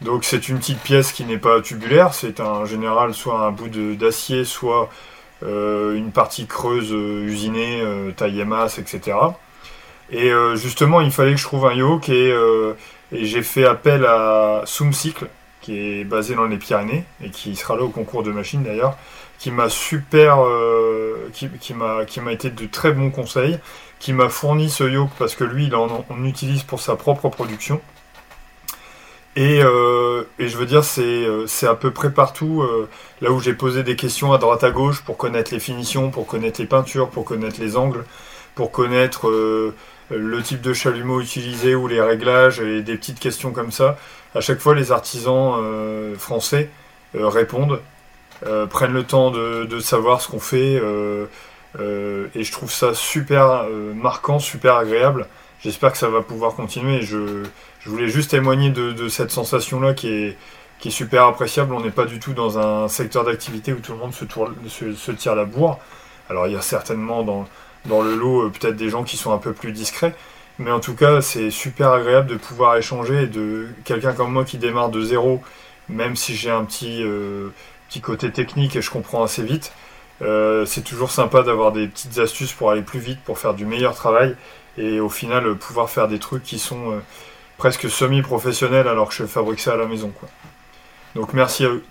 Donc 0.00 0.24
c'est 0.24 0.48
une 0.48 0.56
petite 0.58 0.80
pièce 0.80 1.12
qui 1.12 1.26
n'est 1.26 1.36
pas 1.36 1.60
tubulaire, 1.60 2.14
c'est 2.14 2.40
en 2.40 2.64
général 2.64 3.12
soit 3.12 3.40
un 3.40 3.50
bout 3.50 3.68
d'acier, 3.68 4.46
soit 4.46 4.88
euh, 5.42 5.94
une 5.94 6.12
partie 6.12 6.46
creuse 6.46 6.92
usinée, 6.92 7.82
taille 8.16 8.42
masse, 8.46 8.78
etc. 8.78 9.18
Et 10.10 10.30
euh, 10.30 10.56
justement, 10.56 11.00
il 11.00 11.10
fallait 11.10 11.32
que 11.32 11.40
je 11.40 11.44
trouve 11.44 11.66
un 11.66 11.74
yoke 11.74 12.08
et, 12.08 12.30
euh, 12.30 12.74
et 13.12 13.24
j'ai 13.26 13.42
fait 13.42 13.64
appel 13.64 14.04
à 14.04 14.62
Soumcycle, 14.64 15.26
qui 15.60 15.78
est 15.78 16.04
basé 16.04 16.34
dans 16.34 16.46
les 16.46 16.58
Pyrénées 16.58 17.04
et 17.22 17.30
qui 17.30 17.56
sera 17.56 17.76
là 17.76 17.82
au 17.82 17.88
concours 17.88 18.22
de 18.22 18.30
machines 18.30 18.62
d'ailleurs, 18.62 18.96
qui 19.38 19.50
m'a 19.50 19.68
super, 19.68 20.44
euh, 20.44 21.28
qui, 21.32 21.74
m'a 21.74 22.32
été 22.32 22.50
de 22.50 22.66
très 22.66 22.92
bons 22.92 23.10
conseils, 23.10 23.58
qui 23.98 24.12
m'a 24.12 24.28
fourni 24.28 24.70
ce 24.70 24.84
yoke 24.84 25.10
parce 25.18 25.34
que 25.34 25.44
lui, 25.44 25.66
il 25.66 25.74
en, 25.74 26.04
utilise 26.24 26.62
pour 26.62 26.80
sa 26.80 26.94
propre 26.94 27.28
production. 27.28 27.80
Et, 29.34 29.60
je 29.60 30.56
veux 30.56 30.64
dire, 30.64 30.82
c'est 30.84 31.66
à 31.66 31.74
peu 31.74 31.90
près 31.90 32.10
partout 32.10 32.64
là 33.20 33.30
où 33.30 33.40
j'ai 33.40 33.52
posé 33.52 33.82
des 33.82 33.94
questions 33.94 34.32
à 34.32 34.38
droite 34.38 34.64
à 34.64 34.70
gauche 34.70 35.02
pour 35.02 35.18
connaître 35.18 35.52
les 35.52 35.60
finitions, 35.60 36.10
pour 36.10 36.26
connaître 36.26 36.58
les 36.58 36.66
peintures, 36.66 37.10
pour 37.10 37.26
connaître 37.26 37.60
les 37.60 37.76
angles, 37.76 38.04
pour 38.56 38.72
connaître 38.72 39.28
euh, 39.28 39.74
le 40.10 40.42
type 40.42 40.60
de 40.62 40.72
chalumeau 40.72 41.20
utilisé 41.20 41.76
ou 41.76 41.86
les 41.86 42.00
réglages 42.00 42.58
et 42.58 42.82
des 42.82 42.96
petites 42.96 43.20
questions 43.20 43.52
comme 43.52 43.70
ça. 43.70 43.96
À 44.34 44.40
chaque 44.40 44.58
fois, 44.58 44.74
les 44.74 44.90
artisans 44.90 45.54
euh, 45.58 46.16
français 46.16 46.70
euh, 47.14 47.28
répondent, 47.28 47.80
prennent 48.68 48.92
le 48.92 49.04
temps 49.04 49.30
de, 49.30 49.80
savoir 49.80 50.20
ce 50.20 50.28
qu'on 50.28 50.40
fait 50.40 50.74
et 50.74 52.44
je 52.44 52.52
trouve 52.52 52.70
ça 52.70 52.92
super 52.92 53.64
marquant, 53.94 54.38
super 54.38 54.76
agréable. 54.76 55.26
J'espère 55.60 55.90
que 55.90 55.96
ça 55.96 56.10
va 56.10 56.20
pouvoir 56.20 56.54
continuer. 56.54 57.00
Je, 57.00 57.44
voulais 57.86 58.08
juste 58.08 58.32
témoigner 58.32 58.68
de, 58.68 59.08
cette 59.08 59.30
sensation-là 59.30 59.94
qui 59.94 60.08
est, 60.08 60.90
super 60.90 61.24
appréciable. 61.24 61.72
On 61.72 61.80
n'est 61.80 61.90
pas 61.90 62.04
du 62.04 62.20
tout 62.20 62.34
dans 62.34 62.58
un 62.58 62.88
secteur 62.88 63.24
d'activité 63.24 63.72
où 63.72 63.78
tout 63.78 63.92
le 63.92 63.98
monde 63.98 64.12
se 64.12 65.12
tire 65.12 65.34
la 65.34 65.46
bourre. 65.46 65.80
Alors 66.28 66.46
il 66.46 66.52
y 66.52 66.56
a 66.56 66.60
certainement 66.60 67.22
dans, 67.22 67.48
dans 67.86 68.02
le 68.02 68.14
lot 68.14 68.42
euh, 68.46 68.50
peut-être 68.50 68.76
des 68.76 68.90
gens 68.90 69.04
qui 69.04 69.16
sont 69.16 69.32
un 69.32 69.38
peu 69.38 69.52
plus 69.52 69.72
discrets, 69.72 70.14
mais 70.58 70.70
en 70.70 70.80
tout 70.80 70.94
cas 70.94 71.20
c'est 71.20 71.50
super 71.50 71.92
agréable 71.92 72.28
de 72.28 72.36
pouvoir 72.36 72.76
échanger 72.76 73.22
et 73.24 73.26
de 73.26 73.68
quelqu'un 73.84 74.12
comme 74.12 74.32
moi 74.32 74.44
qui 74.44 74.58
démarre 74.58 74.90
de 74.90 75.02
zéro, 75.02 75.42
même 75.88 76.16
si 76.16 76.34
j'ai 76.36 76.50
un 76.50 76.64
petit, 76.64 77.02
euh, 77.02 77.50
petit 77.88 78.00
côté 78.00 78.30
technique 78.32 78.76
et 78.76 78.82
je 78.82 78.90
comprends 78.90 79.22
assez 79.22 79.42
vite. 79.42 79.72
euh, 80.22 80.64
c'est 80.66 80.82
toujours 80.82 81.10
sympa 81.10 81.42
d'avoir 81.42 81.72
des 81.72 81.88
petites 81.88 82.18
astuces 82.18 82.52
pour 82.52 82.70
aller 82.70 82.82
plus 82.82 83.00
vite, 83.00 83.20
pour 83.24 83.38
faire 83.38 83.54
du 83.54 83.66
meilleur 83.66 83.94
travail 83.94 84.34
et 84.78 85.00
au 85.00 85.08
final 85.08 85.54
pouvoir 85.56 85.90
faire 85.90 86.08
des 86.08 86.18
trucs 86.18 86.42
qui 86.42 86.58
sont 86.58 87.00
presque 87.58 87.88
semi-professionnels 87.90 88.88
alors 88.88 89.08
que 89.08 89.14
je 89.14 89.24
fabrique 89.24 89.60
ça 89.60 89.74
à 89.74 89.76
la 89.76 89.86
maison. 89.86 90.12
Donc 91.14 91.32
merci 91.32 91.64
à 91.64 91.68
eux. 91.68 91.82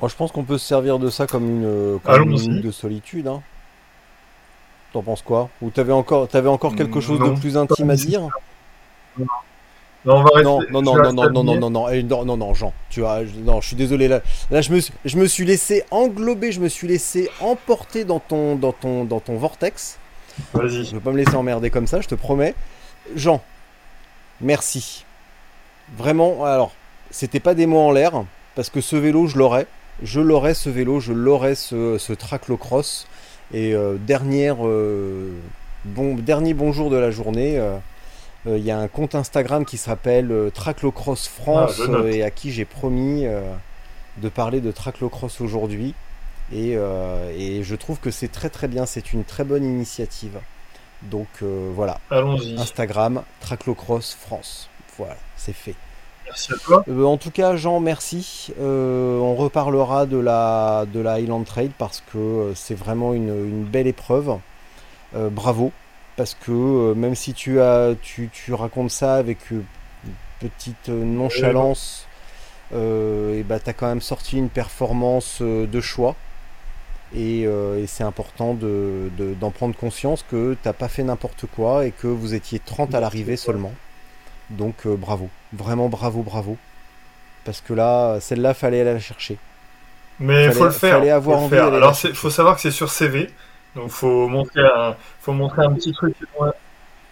Moi, 0.00 0.08
je 0.08 0.14
pense 0.16 0.32
qu'on 0.32 0.44
peut 0.44 0.58
se 0.58 0.66
servir 0.66 0.98
de 0.98 1.10
ça 1.10 1.26
comme 1.26 1.44
une, 1.44 1.98
comme 2.04 2.30
une 2.32 2.60
de 2.60 2.70
solitude. 2.70 3.26
Hein. 3.26 3.42
T'en 4.92 5.02
penses 5.02 5.22
quoi? 5.22 5.48
Ou 5.62 5.70
t'avais 5.70 5.92
encore, 5.92 6.26
t'avais 6.28 6.48
encore 6.48 6.74
quelque 6.74 7.00
chose 7.00 7.20
Non, 7.20 7.28
de 7.34 7.38
plus 7.40 7.56
intime 7.56 7.90
à 7.90 7.96
dire? 7.96 8.22
Non, 9.18 10.14
on 10.16 10.22
va 10.22 10.30
rester- 10.34 10.42
Non, 10.44 10.60
non, 10.70 10.82
non, 10.82 10.94
je 10.96 11.00
non, 11.02 11.12
non, 11.12 11.30
non, 11.30 11.44
non, 11.44 11.54
non, 11.60 11.70
non, 11.70 11.88
eh, 11.90 12.02
non, 12.02 12.24
non, 12.24 12.36
non, 12.38 12.54
Jean, 12.54 12.72
tu 12.88 13.04
as, 13.04 13.26
je- 13.26 13.38
non, 13.38 13.60
je 13.60 13.66
suis 13.68 13.76
désolé 13.76 14.08
là, 14.08 14.20
là, 14.50 14.62
je 14.62 14.72
me, 14.72 14.80
je 15.04 15.16
me 15.18 15.26
suis 15.26 15.44
laissé 15.44 15.84
englober, 15.90 16.52
je 16.52 16.60
me 16.60 16.68
suis 16.70 16.88
laissé 16.88 17.28
emporter 17.40 18.04
dans 18.04 18.18
ton, 18.18 18.56
dans 18.56 18.72
ton, 18.72 19.04
dans 19.04 19.20
ton 19.20 19.36
vortex. 19.36 19.98
Je 20.54 20.58
Vas-y. 20.58 20.92
veux 20.94 21.00
pas 21.00 21.10
me 21.10 21.18
laisser 21.18 21.34
emmerder 21.36 21.68
comme 21.68 21.86
ça, 21.86 22.00
je 22.00 22.08
te 22.08 22.14
promets. 22.14 22.54
Jean, 23.14 23.42
merci. 24.40 25.04
Vraiment, 25.98 26.44
alors, 26.46 26.72
c'était 27.10 27.40
pas 27.40 27.54
des 27.54 27.66
mots 27.66 27.80
en 27.80 27.92
l'air, 27.92 28.12
parce 28.54 28.70
que 28.70 28.80
ce 28.80 28.96
vélo, 28.96 29.26
je 29.26 29.36
l'aurais. 29.36 29.66
Je 30.02 30.20
l'aurais 30.20 30.54
ce 30.54 30.70
vélo, 30.70 31.00
je 31.00 31.12
l'aurais 31.12 31.54
ce, 31.54 31.98
ce 31.98 32.12
traclocross. 32.12 33.06
Et 33.52 33.74
euh, 33.74 33.96
dernière, 33.98 34.56
euh, 34.66 35.30
bon, 35.84 36.14
dernier 36.14 36.54
bonjour 36.54 36.90
de 36.90 36.96
la 36.96 37.10
journée. 37.10 37.58
euh, 37.58 37.76
euh, 38.46 38.56
Il 38.58 38.64
y 38.64 38.70
a 38.70 38.78
un 38.78 38.88
compte 38.88 39.14
Instagram 39.14 39.64
qui 39.64 39.76
s'appelle 39.76 40.32
Traclocross 40.54 41.28
France 41.28 41.80
Ah, 41.86 42.06
et 42.08 42.22
à 42.22 42.30
qui 42.30 42.50
j'ai 42.52 42.64
promis 42.64 43.26
de 44.16 44.28
parler 44.28 44.60
de 44.60 44.70
Traclocross 44.72 45.40
aujourd'hui. 45.40 45.94
Et, 46.52 46.76
et 47.38 47.62
je 47.62 47.74
trouve 47.76 48.00
que 48.00 48.10
c'est 48.10 48.28
très 48.28 48.48
très 48.50 48.66
bien, 48.68 48.86
c'est 48.86 49.12
une 49.12 49.24
très 49.24 49.44
bonne 49.44 49.64
initiative. 49.64 50.38
Donc 51.02 51.28
voilà, 51.42 52.00
Allons-y. 52.10 52.58
Instagram, 52.58 53.22
Traclocross 53.40 54.14
France. 54.18 54.68
Voilà, 54.96 55.16
c'est 55.36 55.52
fait. 55.52 55.74
Merci 56.30 56.52
à 56.52 56.56
toi. 56.56 56.84
Euh, 56.88 57.04
en 57.04 57.16
tout 57.16 57.32
cas, 57.32 57.56
Jean, 57.56 57.80
merci. 57.80 58.52
Euh, 58.60 59.18
on 59.18 59.34
reparlera 59.34 60.06
de 60.06 60.16
la, 60.16 60.86
de 60.92 61.00
la 61.00 61.14
Highland 61.14 61.42
Trail 61.42 61.72
parce 61.76 62.04
que 62.12 62.18
euh, 62.18 62.54
c'est 62.54 62.76
vraiment 62.76 63.14
une, 63.14 63.28
une 63.28 63.64
belle 63.64 63.88
épreuve. 63.88 64.38
Bravo. 65.12 65.72
Parce 66.16 66.34
que 66.34 66.92
même 66.94 67.16
si 67.16 67.34
tu, 67.34 67.60
as, 67.60 67.94
tu, 68.00 68.30
tu 68.32 68.54
racontes 68.54 68.92
ça 68.92 69.16
avec 69.16 69.38
euh, 69.50 69.60
petite 70.38 70.88
nonchalance, 70.88 72.06
et 72.72 73.42
bah, 73.42 73.58
tu 73.58 73.70
as 73.70 73.72
quand 73.72 73.88
même 73.88 74.00
sorti 74.00 74.38
une 74.38 74.50
performance 74.50 75.42
de 75.42 75.80
choix. 75.80 76.14
Et, 77.12 77.40
et 77.40 77.86
c'est 77.88 78.04
important 78.04 78.54
d'en 78.54 78.68
de, 78.68 79.34
d'en 79.34 79.50
prendre 79.50 79.74
conscience 79.74 80.24
que 80.30 80.56
t'as 80.62 80.72
pas 80.72 80.86
fait 80.86 81.02
n'importe 81.02 81.46
quoi 81.46 81.84
et 81.84 81.90
que 81.90 82.06
vous 82.06 82.34
étiez 82.34 82.60
30 82.60 82.94
à 82.94 83.00
l'arrivée 83.00 83.36
seulement. 83.36 83.72
Donc 84.50 84.86
bravo, 84.86 85.28
vraiment 85.52 85.88
bravo, 85.88 86.22
bravo. 86.22 86.56
Parce 87.44 87.60
que 87.60 87.72
là, 87.72 88.18
celle-là, 88.20 88.54
fallait 88.54 88.80
aller 88.80 88.92
la 88.92 89.00
chercher. 89.00 89.38
Mais 90.18 90.46
il 90.46 90.52
faut 90.52 90.64
le 90.64 90.70
faire. 90.70 90.98
Fallait 90.98 91.10
avoir 91.10 91.38
envie 91.38 91.56
Alors, 91.56 91.98
il 92.04 92.14
faut 92.14 92.30
savoir 92.30 92.56
que 92.56 92.60
c'est 92.60 92.70
sur 92.70 92.90
CV. 92.90 93.30
Donc, 93.74 93.90
faut 93.90 94.28
montrer 94.28 94.62
un, 94.62 94.94
faut 95.20 95.32
montrer 95.32 95.64
un 95.64 95.72
petit 95.72 95.92
truc. 95.92 96.14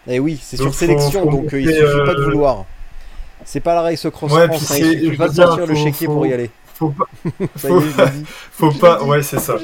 Et 0.07 0.17
eh 0.17 0.21
oui, 0.21 0.39
c'est 0.43 0.57
sur 0.57 0.75
sélection, 0.75 1.27
donc 1.27 1.51
il 1.53 1.69
suffit 1.69 2.05
pas 2.05 2.15
de 2.15 2.21
euh, 2.21 2.25
vouloir. 2.25 2.65
C'est 3.45 3.61
pas 3.61 3.75
la 3.75 3.83
Race 3.83 4.07
Cross 4.11 4.33
France, 4.33 4.71
hein, 4.73 4.77
il 4.79 5.01
suffit 5.05 5.17
pas 5.17 5.29
de 5.29 5.35
sortir 5.35 5.67
le 5.67 5.75
chéquier 5.75 6.07
pour 6.07 6.27
y 6.27 6.33
aller. 6.33 6.51
Faut 6.79 6.91
pas, 6.91 7.07
faut, 7.57 7.81
faut 8.53 8.71
pas, 8.71 9.03
ouais, 9.03 9.23
c'est 9.23 9.41
ça. 9.41 9.57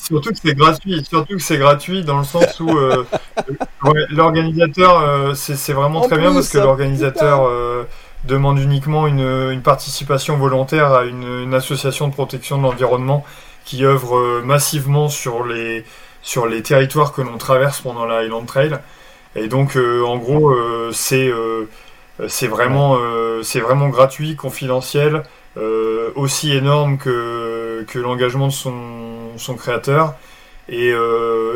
surtout 0.00 0.30
que 0.30 0.38
c'est 0.40 0.54
gratuit, 0.54 1.04
surtout 1.04 1.34
que 1.36 1.42
c'est 1.42 1.58
gratuit 1.58 2.04
dans 2.04 2.18
le 2.18 2.24
sens 2.24 2.60
où 2.60 2.70
euh, 2.70 3.04
l'organisateur, 4.10 5.00
euh, 5.00 5.34
c'est 5.34 5.72
vraiment 5.72 6.02
très 6.02 6.18
bien 6.18 6.32
parce 6.32 6.48
que 6.48 6.58
l'organisateur 6.58 7.50
demande 8.26 8.58
uniquement 8.58 9.06
une, 9.06 9.60
participation 9.62 10.36
volontaire 10.36 10.92
à 10.92 11.04
une, 11.04 11.54
association 11.54 12.08
de 12.08 12.12
protection 12.12 12.58
de 12.58 12.62
l'environnement 12.62 13.24
qui 13.64 13.84
œuvre 13.84 14.16
euh, 14.16 14.42
massivement 14.44 15.08
sur 15.08 15.44
les, 15.44 15.84
sur 16.22 16.46
les 16.46 16.62
territoires 16.62 17.12
que 17.12 17.22
l'on 17.22 17.38
traverse 17.38 17.80
pendant 17.80 18.04
la 18.04 18.18
Highland 18.18 18.44
Trail. 18.44 18.78
Et 19.34 19.48
donc, 19.48 19.76
euh, 19.76 20.04
en 20.04 20.18
gros, 20.18 20.50
euh, 20.50 20.90
c'est 20.92 21.30
c'est 22.28 22.46
vraiment, 22.46 22.98
c'est 23.42 23.60
vraiment 23.60 23.88
gratuit, 23.88 24.36
confidentiel, 24.36 25.22
aussi 26.14 26.52
énorme 26.52 26.98
que, 26.98 27.84
que 27.88 27.98
l'engagement 27.98 28.46
de 28.46 28.52
son, 28.52 29.36
son 29.36 29.54
créateur. 29.54 30.14
Et 30.68 30.94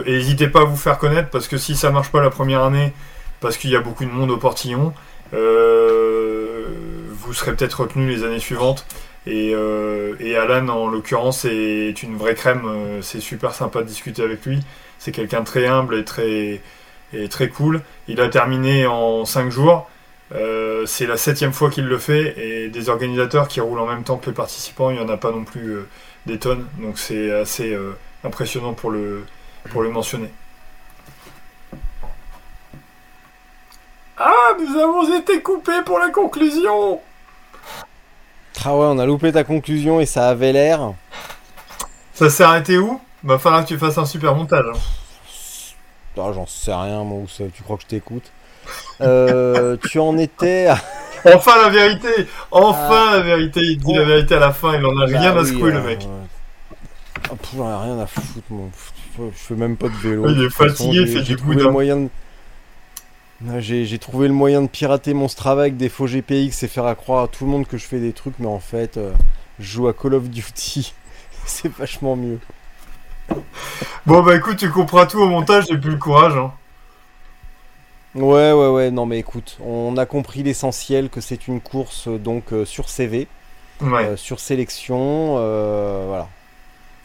n'hésitez 0.07 0.49
pas 0.49 0.61
à 0.61 0.65
vous 0.65 0.77
faire 0.77 0.99
connaître 0.99 1.31
parce 1.31 1.49
que 1.49 1.57
si 1.57 1.77
ça 1.77 1.91
marche 1.91 2.11
pas 2.11 2.21
la 2.21 2.31
première 2.31 2.63
année, 2.63 2.93
parce 3.41 3.57
qu'il 3.57 3.71
y 3.71 3.77
a 3.77 3.81
beaucoup 3.81 4.05
de 4.05 4.11
monde 4.11 4.31
au 4.31 4.37
portillon, 4.37 4.93
vous 5.33 5.39
serez 7.35 7.55
peut-être 7.55 7.83
retenu 7.83 8.09
les 8.09 8.25
années 8.25 8.41
suivantes. 8.41 8.87
Et, 9.27 9.53
euh, 9.55 10.15
Alan, 10.41 10.69
en 10.69 10.89
l'occurrence, 10.89 11.45
est 11.45 12.03
une 12.03 12.17
vraie 12.17 12.35
crème. 12.35 12.63
Euh, 12.67 13.03
c'est 13.03 13.21
super 13.21 13.55
sympa 13.55 13.83
de 13.83 13.87
discuter 13.87 14.23
avec 14.23 14.45
lui. 14.45 14.61
C'est 14.99 15.13
quelqu'un 15.13 15.41
de 15.41 15.45
très 15.45 15.67
humble 15.67 15.97
et 15.97 16.05
très, 16.05 16.61
et 17.13 17.29
très 17.29 17.49
cool. 17.49 17.83
Il 18.09 18.21
a 18.21 18.29
terminé 18.29 18.87
en 18.87 19.25
5 19.25 19.51
jours. 19.51 19.89
Euh, 20.33 20.87
c'est 20.87 21.07
la 21.07 21.17
septième 21.17 21.53
fois 21.53 21.71
qu'il 21.71 21.87
le 21.87 21.99
fait. 21.99 22.39
Et 22.39 22.69
des 22.69 22.89
organisateurs 22.89 23.49
qui 23.49 23.61
roulent 23.61 23.81
en 23.81 23.87
même 23.87 24.05
temps 24.05 24.17
que 24.17 24.27
les 24.27 24.35
participants, 24.35 24.91
il 24.91 24.97
n'y 24.97 25.03
en 25.03 25.09
a 25.09 25.17
pas 25.17 25.31
non 25.31 25.45
plus 25.45 25.79
des 26.27 26.39
tonnes. 26.39 26.67
Donc 26.79 26.99
c'est 26.99 27.33
assez 27.33 27.77
impressionnant 28.25 28.75
pour 28.75 28.91
le, 28.91 29.25
pour 29.71 29.83
le 29.83 29.91
mentionner. 29.91 30.31
Ah, 34.17 34.55
nous 34.59 34.79
avons 34.79 35.19
été 35.19 35.41
coupés 35.41 35.83
pour 35.85 35.99
la 35.99 36.11
conclusion 36.11 37.01
ah 38.63 38.77
ouais, 38.77 38.85
on 38.85 38.99
a 38.99 39.07
loupé 39.07 39.33
ta 39.33 39.43
conclusion 39.43 40.01
et 40.01 40.07
ça 40.07 40.29
avait 40.29 40.53
l'air. 40.53 40.93
Ça 42.13 42.29
s'est 42.29 42.43
arrêté 42.43 42.77
où? 42.77 43.01
Va 43.25 43.39
falloir 43.39 43.63
que 43.63 43.69
tu 43.69 43.79
fasses 43.79 43.97
un 43.97 44.05
super 44.05 44.35
montage. 44.35 44.67
Hein. 44.67 44.79
Ah, 46.19 46.31
j'en 46.35 46.47
sais 46.47 46.75
rien, 46.75 47.03
moi, 47.03 47.21
où 47.21 47.29
ça, 47.29 47.45
tu 47.55 47.63
crois 47.63 47.77
que 47.77 47.85
je 47.85 47.89
t'écoute? 47.89 48.31
Euh, 49.01 49.77
Tu 49.89 49.99
en 49.99 50.17
étais. 50.19 50.69
enfin 51.35 51.63
la 51.63 51.69
vérité 51.69 52.09
Enfin 52.51 53.09
ah. 53.09 53.17
la 53.17 53.21
vérité 53.21 53.61
Il 53.63 53.79
dit 53.79 53.95
la 53.95 54.05
vérité 54.05 54.35
à 54.35 54.41
la 54.41 54.53
fin, 54.53 54.77
il 54.77 54.85
en 54.85 54.99
a 54.99 55.07
bah 55.07 55.19
rien 55.19 55.37
à 55.37 55.45
secouer, 55.45 55.73
le 55.73 55.79
euh, 55.79 55.87
mec. 55.87 56.07
Ah, 57.31 57.35
j'en 57.57 57.71
ai 57.71 57.85
rien 57.85 57.99
à 57.99 58.07
foutre. 58.07 58.47
Je 59.19 59.25
fais 59.35 59.55
même 59.55 59.77
pas 59.77 59.89
de 59.89 60.09
vélo. 60.09 60.29
il 60.29 60.45
est 60.45 60.51
fatigué, 60.51 61.01
il 61.01 61.09
fait 61.09 61.23
du 61.23 61.37
coup 61.37 61.53
moyen 61.53 61.97
de 61.97 62.09
j'ai 63.59 63.99
trouvé 63.99 64.29
le 64.29 64.35
moyen 64.35 64.63
de 64.63 64.69
pirater 64.69 65.15
mon 65.15 65.29
Strava 65.29 65.63
avec 65.63 65.77
des 65.77 65.89
faux 65.89 66.07
GPX 66.07 66.63
et 66.63 66.69
faire 66.69 66.95
croire 66.97 67.25
à 67.25 67.29
tout 67.29 67.45
le 67.45 67.51
monde 67.51 67.67
que 67.67 67.79
je 67.79 67.85
fais 67.85 67.99
des 67.99 68.13
trucs, 68.13 68.39
mais 68.39 68.47
en 68.47 68.59
fait, 68.59 68.97
euh, 68.97 69.13
je 69.59 69.65
joue 69.65 69.89
à 69.89 69.95
Call 69.95 70.15
of 70.15 70.29
Duty. 70.29 70.93
c'est 71.47 71.73
vachement 71.73 72.17
mieux. 72.17 72.39
Bon, 74.07 74.23
bah 74.23 74.37
écoute, 74.37 74.57
tu 74.57 74.71
comprends 74.71 75.07
tout 75.07 75.21
au 75.21 75.29
montage, 75.29 75.67
j'ai 75.69 75.79
plus 75.79 75.93
le 75.93 75.97
courage. 75.97 76.37
Hein. 76.37 76.53
Ouais, 78.15 78.53
ouais, 78.53 78.69
ouais, 78.69 78.91
non, 78.91 79.07
mais 79.07 79.19
écoute, 79.19 79.59
on 79.65 79.97
a 79.97 80.07
compris 80.07 80.43
l'essentiel 80.43 81.11
que 81.11 81.21
c'est 81.21 81.47
une 81.47 81.61
course 81.61 82.09
donc 82.09 82.53
euh, 82.53 82.65
sur 82.65 82.89
CV, 82.89 83.29
euh, 83.83 84.17
sur 84.17 84.41
sélection, 84.41 85.35
voilà. 86.09 86.29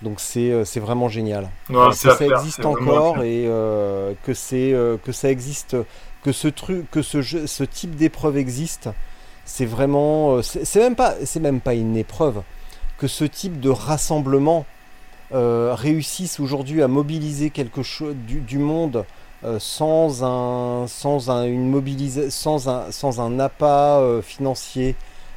Donc 0.02 0.20
c'est 0.20 0.80
vraiment 0.80 1.08
génial. 1.10 1.50
que 1.68 1.92
ça 1.94 2.18
existe 2.20 2.66
encore 2.66 3.24
et 3.24 3.46
que 4.24 4.34
c'est 4.34 4.74
que 5.04 5.12
ça 5.12 5.30
existe 5.30 5.76
que 6.26 6.32
ce 6.32 6.48
truc, 6.48 6.90
que 6.90 7.04
ce, 7.04 7.22
jeu, 7.22 7.46
ce 7.46 7.64
type 7.64 7.96
d'épreuve 7.96 8.38
existe, 8.38 8.90
c'est 9.46 9.68
vraiment, 9.68 10.38
euh, 10.38 10.42
c'est 10.42 10.80
même 10.80 10.96
pas, 10.96 11.14
c'est 11.24 11.40
même 11.40 11.62
pas 11.62 11.76
une 11.76 11.96
épreuve. 11.96 12.42
Que 12.98 13.08
ce 13.08 13.26
type 13.26 13.60
de 13.60 13.70
rassemblement 13.70 14.66
euh, 15.34 15.76
réussisse 15.76 16.40
aujourd'hui 16.40 16.82
à 16.82 16.88
mobiliser 16.88 17.52
quelque 17.52 17.84
chose 17.84 18.16
du, 18.16 18.58
monde 18.58 19.06
euh, 19.44 19.60
sans 19.60 20.24
un, 20.24 20.88
sans 20.88 21.30
un, 21.30 21.46
une 21.46 21.82
sans 22.30 22.70
un, 22.70 22.92
sans 22.92 23.20
un 23.20 23.40
appât 23.40 24.22
financier, 24.24 24.96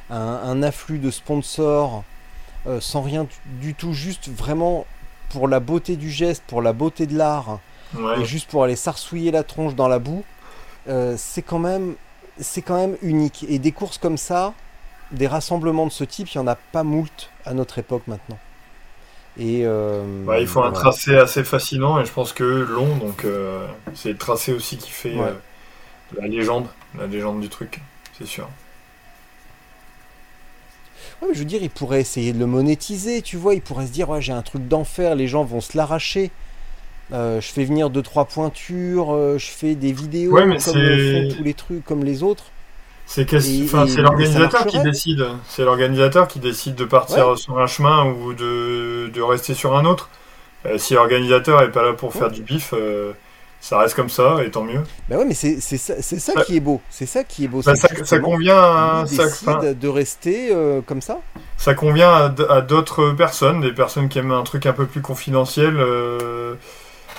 un, 0.09 0.63
afflux 0.63 0.97
de 0.97 1.11
sponsors, 1.11 2.03
sans 2.79 3.01
rien 3.01 3.27
du, 3.61 3.73
tout, 3.73 3.93
juste 3.93 4.29
vraiment 4.29 4.85
pour 5.29 5.47
la 5.47 5.59
beauté 5.59 5.95
du 5.95 6.09
geste, 6.09 6.43
pour 6.47 6.61
la 6.61 6.73
beauté 6.73 7.05
de 7.05 7.17
l'art, 7.17 7.59
et 8.17 8.25
juste 8.25 8.49
pour 8.49 8.63
aller 8.63 8.75
s'arsouiller 8.75 9.31
la 9.31 9.43
tronche 9.43 9.75
dans 9.75 9.87
la 9.87 9.99
boue. 9.99 10.23
Euh, 10.87 11.15
c'est 11.17 11.41
quand 11.41 11.59
même 11.59 11.95
c'est 12.39 12.61
quand 12.61 12.77
même 12.77 12.97
unique. 13.01 13.45
Et 13.49 13.59
des 13.59 13.71
courses 13.71 13.97
comme 13.97 14.17
ça, 14.17 14.53
des 15.11 15.27
rassemblements 15.27 15.85
de 15.85 15.91
ce 15.91 16.05
type, 16.05 16.29
il 16.33 16.37
n'y 16.37 16.43
en 16.43 16.47
a 16.47 16.55
pas 16.55 16.83
moult 16.83 17.29
à 17.45 17.53
notre 17.53 17.79
époque 17.79 18.03
maintenant. 18.07 18.37
Et 19.39 19.61
euh, 19.63 20.03
bah, 20.25 20.41
il 20.41 20.47
faut 20.47 20.61
un 20.61 20.71
tracé 20.71 21.15
assez 21.15 21.45
fascinant 21.45 21.97
et 21.99 22.05
je 22.05 22.11
pense 22.11 22.33
que 22.33 22.43
long, 22.43 22.97
donc 22.97 23.23
euh, 23.23 23.65
c'est 23.93 24.11
le 24.11 24.17
tracé 24.17 24.51
aussi 24.51 24.75
qui 24.75 24.91
fait 24.91 25.15
la 26.19 26.27
légende, 26.27 26.67
la 26.97 27.07
légende 27.07 27.39
du 27.39 27.47
truc, 27.47 27.79
c'est 28.17 28.27
sûr. 28.27 28.49
je 31.33 31.39
veux 31.39 31.45
dire, 31.45 31.63
il 31.63 31.69
pourrait 31.69 32.01
essayer 32.01 32.33
de 32.33 32.39
le 32.39 32.47
monétiser, 32.47 33.21
tu 33.21 33.37
vois, 33.37 33.53
il 33.53 33.61
pourrait 33.61 33.87
se 33.87 33.93
dire, 33.93 34.09
ouais, 34.09 34.21
j'ai 34.21 34.33
un 34.33 34.41
truc 34.41 34.67
d'enfer, 34.67 35.15
les 35.15 35.27
gens 35.27 35.45
vont 35.45 35.61
se 35.61 35.77
l'arracher. 35.77 36.31
Euh, 37.13 37.39
je 37.39 37.47
fais 37.47 37.63
venir 37.63 37.89
deux 37.89 38.03
trois 38.03 38.25
pointures, 38.25 39.13
euh, 39.13 39.37
je 39.37 39.47
fais 39.47 39.73
des 39.73 39.93
vidéos 39.93 40.35
comme 40.35 40.57
tous 40.57 41.43
les 41.43 41.53
trucs 41.55 41.85
comme 41.85 42.03
les 42.03 42.23
autres. 42.23 42.51
C'est 43.09 44.01
l'organisateur 44.01 44.67
qui 44.67 44.79
décide. 44.79 45.25
C'est 45.47 45.65
l'organisateur 45.65 46.27
qui 46.27 46.39
décide 46.39 46.75
de 46.75 46.85
partir 46.85 47.37
sur 47.37 47.57
un 47.57 47.65
chemin 47.65 48.05
ou 48.05 48.33
de, 48.33 49.09
de 49.11 49.21
rester 49.21 49.55
sur 49.55 49.75
un 49.75 49.85
autre. 49.85 50.09
Euh, 50.65 50.77
si 50.77 50.93
l'organisateur 50.93 51.63
est 51.63 51.71
pas 51.71 51.81
là 51.81 51.93
pour 51.93 52.13
faire 52.13 52.29
du 52.29 52.43
bif, 52.43 52.73
ça 53.61 53.79
reste 53.79 53.95
comme 53.95 54.09
ça 54.09 54.37
et 54.45 54.51
tant 54.51 54.63
mieux. 54.63 54.83
Bah 55.09 55.17
ouais, 55.17 55.25
mais 55.25 55.33
c'est 55.33 55.59
ça, 55.59 56.01
ça 56.01 56.43
qui 56.43 56.57
est 56.57 56.59
beau. 56.59 56.81
C'est 56.91 57.07
ça 57.07 57.23
qui 57.23 57.45
est 57.45 57.47
beau. 57.47 57.63
Bah, 57.63 57.75
ça, 57.75 57.87
ça, 58.03 58.19
convient 58.19 58.57
à, 58.57 59.05
de 59.05 59.87
rester 59.87 60.55
comme 60.85 61.01
ça. 61.01 61.19
Ça 61.57 61.73
convient 61.73 62.11
à, 62.11 62.33
à 62.49 62.61
d'autres 62.61 63.11
personnes, 63.11 63.61
des 63.61 63.73
personnes 63.73 64.07
qui 64.07 64.19
aiment 64.19 64.31
un 64.31 64.43
truc 64.43 64.67
un 64.67 64.73
peu 64.73 64.85
plus 64.85 65.01
confidentiel. 65.01 65.77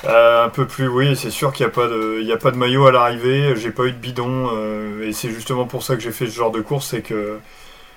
Euh, 0.05 0.45
un 0.47 0.49
peu 0.49 0.67
plus, 0.67 0.89
oui, 0.89 1.15
c'est 1.15 1.31
sûr 1.31 1.53
qu'il 1.53 1.67
n'y 1.67 1.71
a, 1.71 1.75
pas 1.75 1.87
de, 1.87 2.33
a 2.33 2.37
pas 2.39 2.51
de 2.51 2.57
maillot 2.57 2.87
à 2.87 2.93
l'arrivée, 2.93 3.55
j'ai 3.57 3.71
pas 3.71 3.85
eu 3.85 3.93
de 3.93 3.99
bidon, 3.99 4.51
euh, 4.55 5.07
et 5.07 5.13
c'est 5.13 5.31
justement 5.31 5.67
pour 5.67 5.83
ça 5.83 5.95
que 5.95 6.01
j'ai 6.01 6.13
fait 6.13 6.27
ce 6.27 6.35
genre 6.35 6.51
de 6.51 6.61
course, 6.61 6.87
c'est 6.87 7.03
que, 7.03 7.39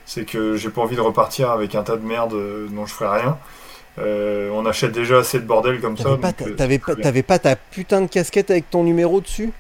c'est 0.05 0.25
que 0.25 0.57
j'ai 0.57 0.69
pas 0.69 0.81
envie 0.81 0.97
de 0.97 1.01
repartir 1.01 1.49
avec 1.51 1.75
un 1.75 1.83
tas 1.83 1.95
de 1.95 2.05
merde 2.05 2.33
euh, 2.33 2.67
dont 2.69 2.85
je 2.85 2.93
ferai 2.93 3.21
rien. 3.21 3.37
on 3.97 4.65
achète 4.65 4.91
déjà 4.91 5.19
assez 5.19 5.39
de 5.39 5.45
bordel 5.45 5.79
comme 5.79 5.97
ça. 5.97 6.17
T'avais 6.57 6.77
pas, 6.79 7.23
pas, 7.23 7.39
ta 7.39 7.55
putain 7.55 8.01
de 8.01 8.07
casquette 8.07 8.51
avec 8.51 8.69
ton 8.69 8.83
numéro 8.83 9.21
dessus? 9.21 9.51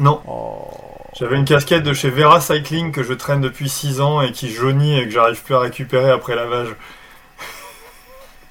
Non. 0.00 0.20
Oh. 0.26 0.70
J'avais 1.18 1.36
une 1.36 1.44
casquette 1.44 1.84
de 1.84 1.94
chez 1.94 2.10
Vera 2.10 2.40
Cycling 2.40 2.90
que 2.92 3.02
je 3.02 3.14
traîne 3.14 3.40
depuis 3.40 3.68
6 3.68 4.00
ans 4.00 4.20
et 4.20 4.32
qui 4.32 4.50
jaunit 4.50 4.98
et 4.98 5.04
que 5.04 5.10
j'arrive 5.10 5.40
plus 5.42 5.54
à 5.54 5.60
récupérer 5.60 6.10
après 6.10 6.34
lavage. 6.34 6.74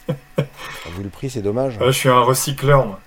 Vu 0.07 1.03
le 1.03 1.09
prix, 1.09 1.29
c'est 1.29 1.41
dommage. 1.41 1.77
je 1.79 1.91
suis 1.91 2.09
un 2.09 2.21
recycleur, 2.21 2.85
moi. 2.85 2.99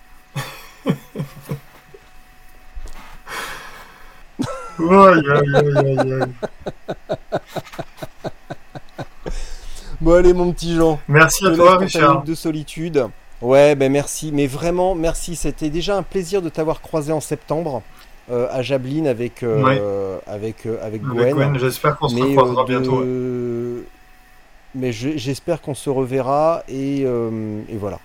Bon 10.00 10.14
allez 10.14 10.32
mon 10.32 10.52
petit 10.52 10.76
Jean. 10.76 11.00
Merci 11.08 11.46
à 11.46 11.50
toi 11.54 11.76
Richard. 11.78 12.22
De 12.24 12.34
solitude. 12.34 13.06
Ouais 13.42 13.74
ben 13.74 13.90
merci, 13.90 14.30
mais 14.32 14.46
vraiment 14.46 14.94
merci. 14.94 15.36
C'était 15.36 15.70
déjà 15.70 15.96
un 15.96 16.02
plaisir 16.02 16.42
de 16.42 16.48
t'avoir 16.48 16.80
croisé 16.80 17.12
en 17.12 17.20
septembre. 17.20 17.82
à 18.30 18.62
Jablin 18.62 19.06
avec, 19.06 19.44
avec, 20.26 20.66
avec 20.82 21.02
Gwen. 21.02 21.58
J'espère 21.58 21.96
qu'on 21.96 22.08
se 22.08 22.20
recroisera 22.20 22.64
bientôt. 22.64 23.04
Mais 24.74 24.92
j'espère 24.92 25.60
qu'on 25.62 25.74
se 25.74 25.90
reverra 25.90 26.62
et, 26.68 27.00
et 27.00 27.76
voilà. 27.76 27.98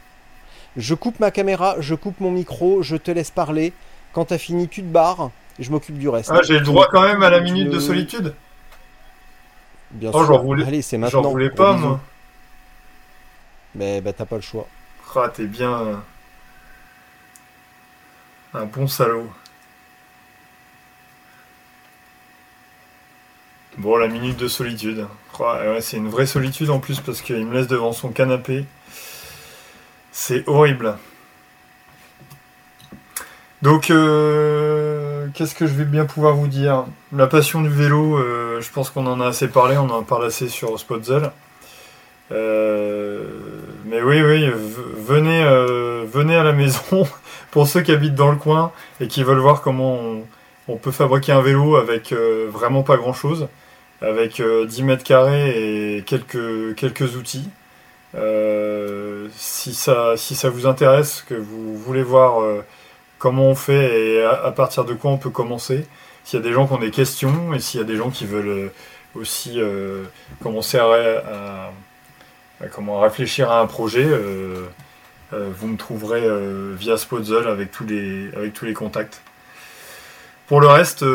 Je 0.75 0.95
coupe 0.95 1.19
ma 1.19 1.31
caméra, 1.31 1.75
je 1.79 1.95
coupe 1.95 2.19
mon 2.19 2.31
micro, 2.31 2.81
je 2.81 2.95
te 2.95 3.11
laisse 3.11 3.31
parler. 3.31 3.73
Quand 4.13 4.25
t'as 4.25 4.37
fini, 4.37 4.67
tu 4.67 4.81
te 4.81 4.87
barres 4.87 5.31
et 5.59 5.63
je 5.63 5.71
m'occupe 5.71 5.97
du 5.97 6.09
reste. 6.09 6.31
Ah, 6.33 6.41
j'ai 6.43 6.59
le 6.59 6.65
droit 6.65 6.87
quand 6.91 7.03
même 7.03 7.21
à 7.23 7.29
la 7.29 7.39
minute 7.41 7.69
de 7.69 7.79
solitude 7.79 8.33
Bien 9.91 10.11
oh, 10.13 10.25
sûr. 10.25 10.41
Voulais... 10.41 10.65
Allez, 10.65 10.81
c'est 10.81 10.97
maintenant. 10.97 11.23
J'en 11.23 11.29
voulais 11.29 11.51
pas, 11.51 11.73
moi. 11.73 11.99
Mais 13.75 14.01
bah, 14.01 14.13
t'as 14.13 14.25
pas 14.25 14.35
le 14.35 14.41
choix. 14.41 14.67
Ah, 15.15 15.29
t'es 15.29 15.45
bien. 15.45 16.01
Un 18.53 18.65
bon 18.65 18.87
salaud. 18.87 19.29
Bon, 23.77 23.97
la 23.97 24.07
minute 24.07 24.37
de 24.37 24.47
solitude. 24.47 25.07
ouais, 25.39 25.81
c'est 25.81 25.97
une 25.97 26.09
vraie 26.09 26.27
solitude 26.27 26.69
en 26.69 26.79
plus 26.79 26.99
parce 26.99 27.21
qu'il 27.21 27.45
me 27.45 27.53
laisse 27.53 27.67
devant 27.67 27.91
son 27.91 28.09
canapé. 28.09 28.65
C'est 30.15 30.47
horrible. 30.47 30.95
Donc, 33.63 33.89
euh, 33.89 35.27
qu'est-ce 35.33 35.55
que 35.55 35.65
je 35.65 35.73
vais 35.73 35.85
bien 35.85 36.05
pouvoir 36.05 36.35
vous 36.35 36.47
dire? 36.47 36.85
La 37.11 37.25
passion 37.25 37.63
du 37.63 37.69
vélo, 37.69 38.17
euh, 38.17 38.61
je 38.61 38.69
pense 38.71 38.91
qu'on 38.91 39.07
en 39.07 39.19
a 39.19 39.27
assez 39.27 39.47
parlé, 39.47 39.75
on 39.75 39.89
en 39.89 40.03
parle 40.03 40.25
assez 40.25 40.49
sur 40.49 40.77
Spotzel. 40.77 41.31
Euh, 42.31 43.23
mais 43.85 44.03
oui, 44.03 44.21
oui, 44.21 44.51
venez, 44.97 45.43
venez 46.05 46.35
à 46.35 46.43
la 46.43 46.53
maison 46.53 47.07
pour 47.51 47.67
ceux 47.67 47.81
qui 47.81 47.91
habitent 47.91 48.15
dans 48.15 48.31
le 48.31 48.37
coin 48.37 48.71
et 48.99 49.07
qui 49.07 49.23
veulent 49.23 49.39
voir 49.39 49.61
comment 49.61 49.99
on, 50.67 50.77
peut 50.77 50.91
fabriquer 50.91 51.31
un 51.31 51.41
vélo 51.41 51.75
avec 51.75 52.13
vraiment 52.13 52.83
pas 52.83 52.97
grand 52.97 53.13
chose, 53.13 53.47
avec 54.01 54.39
10 54.41 54.83
mètres 54.83 55.03
carrés 55.03 55.97
et 55.97 56.03
quelques, 56.03 56.75
quelques 56.75 57.15
outils. 57.15 57.49
Si, 59.35 59.73
ça, 59.73 60.17
si 60.17 60.35
ça 60.35 60.49
vous 60.49 60.67
intéresse, 60.67 61.23
que 61.27 61.35
vous 61.35 61.77
voulez 61.77 62.03
voir 62.03 62.63
comment 63.23 63.45
on 63.45 63.55
fait 63.55 64.15
et 64.15 64.21
à, 64.21 64.51
partir 64.51 64.83
de 64.83 64.93
quoi 64.93 65.09
on 65.11 65.17
peut 65.17 65.29
commencer. 65.29 65.87
S'il 66.25 66.39
y 66.39 66.41
a 66.41 66.45
des 66.45 66.51
gens 66.51 66.67
qui 66.67 66.73
ont 66.73 66.77
des 66.77 66.91
questions 66.91 67.53
et 67.53 67.59
s'il 67.59 67.79
y 67.79 67.83
a 67.83 67.85
des 67.85 67.95
gens 67.95 68.09
qui 68.09 68.25
veulent 68.25 68.47
euh, 68.49 68.73
aussi 69.15 69.61
euh, 69.61 70.03
commencer 70.41 70.77
à, 70.77 71.71
comment 72.73 72.99
réfléchir 72.99 73.49
à 73.49 73.61
un 73.61 73.65
projet, 73.65 74.05
euh, 74.05 74.67
vous 75.31 75.67
me 75.67 75.77
trouverez 75.77 76.23
via 76.75 76.97
Spotzel 76.97 77.47
avec 77.47 77.71
tous 77.71 77.85
les 77.85 78.29
avec 78.35 78.51
tous 78.53 78.65
les 78.65 78.73
contacts. 78.73 79.21
Pour 80.47 80.59
le 80.59 80.67
reste, 80.67 81.05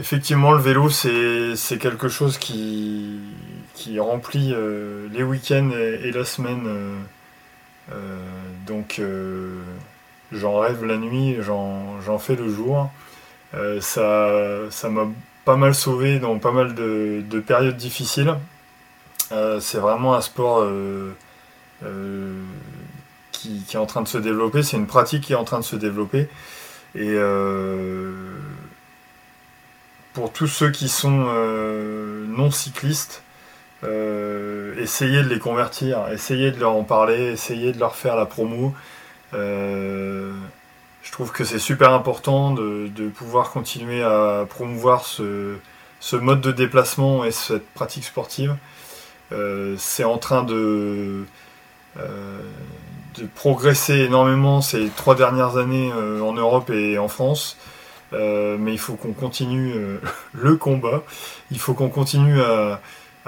effectivement, 0.00 0.52
le 0.52 0.60
vélo 0.60 0.88
c'est 0.90 1.78
quelque 1.78 2.08
chose 2.08 2.38
qui 2.38 3.20
qui 3.74 4.00
remplit 4.00 4.54
les 5.12 5.22
week-ends 5.22 5.70
et, 5.70 6.10
la 6.10 6.24
semaine. 6.24 6.66
donc 8.66 9.00
j'en 10.32 10.58
rêve 10.58 10.84
la 10.84 10.96
nuit, 10.96 11.36
j'en 11.40 12.18
fais 12.18 12.36
le 12.36 12.52
jour. 12.52 12.90
Euh, 13.54 13.80
ça 13.80 14.88
m'a 14.88 15.08
pas 15.44 15.56
mal 15.56 15.74
sauvé 15.74 16.18
dans 16.18 16.38
pas 16.38 16.52
mal 16.52 16.74
de, 16.74 17.40
périodes 17.46 17.76
difficiles. 17.76 18.34
Euh, 19.32 19.60
c'est 19.60 19.78
vraiment 19.78 20.14
un 20.14 20.20
sport 20.20 20.60
euh, 20.62 21.12
qui, 23.32 23.64
est 23.72 23.76
en 23.76 23.86
train 23.86 24.02
de 24.02 24.08
se 24.08 24.18
développer, 24.18 24.62
c'est 24.62 24.76
une 24.76 24.86
pratique 24.86 25.24
qui 25.24 25.32
est 25.32 25.36
en 25.36 25.44
train 25.44 25.60
de 25.60 25.64
se 25.64 25.76
développer. 25.76 26.28
Et 26.94 27.14
pour 30.12 30.32
tous 30.32 30.48
ceux 30.48 30.70
qui 30.70 30.88
sont 30.88 31.26
non 32.28 32.50
cyclistes, 32.50 33.22
essayez 33.82 35.22
de 35.22 35.28
les 35.28 35.38
convertir, 35.38 36.08
essayez 36.12 36.50
de 36.50 36.58
leur 36.58 36.72
en 36.72 36.84
parler, 36.84 37.32
essayez 37.32 37.72
de 37.72 37.78
leur 37.78 37.94
faire 37.94 38.16
la 38.16 38.26
promo. 38.26 38.74
Euh, 39.34 40.32
je 41.02 41.12
trouve 41.12 41.32
que 41.32 41.44
c'est 41.44 41.58
super 41.58 41.92
important 41.92 42.52
de, 42.52 43.08
pouvoir 43.14 43.50
continuer 43.50 44.02
à 44.02 44.46
promouvoir 44.48 45.04
ce, 45.04 45.56
mode 46.12 46.40
de 46.40 46.52
déplacement 46.52 47.24
et 47.24 47.30
cette 47.30 47.66
pratique 47.70 48.04
sportive. 48.04 48.56
Euh, 49.32 49.76
c'est 49.78 50.04
en 50.04 50.18
train 50.18 50.46
euh, 50.50 51.24
de, 51.96 53.26
progresser 53.34 53.98
énormément 54.00 54.60
ces 54.60 54.88
trois 54.88 55.14
dernières 55.14 55.56
années 55.56 55.92
en 55.92 56.32
Europe 56.32 56.70
et 56.70 56.98
en 56.98 57.08
France. 57.08 57.56
Mais 58.12 58.72
il 58.72 58.78
faut 58.78 58.94
qu'on 58.94 59.12
continue 59.12 59.74
le 60.32 60.56
combat. 60.56 61.02
Il 61.50 61.58
faut 61.58 61.74
qu'on 61.74 61.88
continue 61.88 62.40
à, 62.40 62.80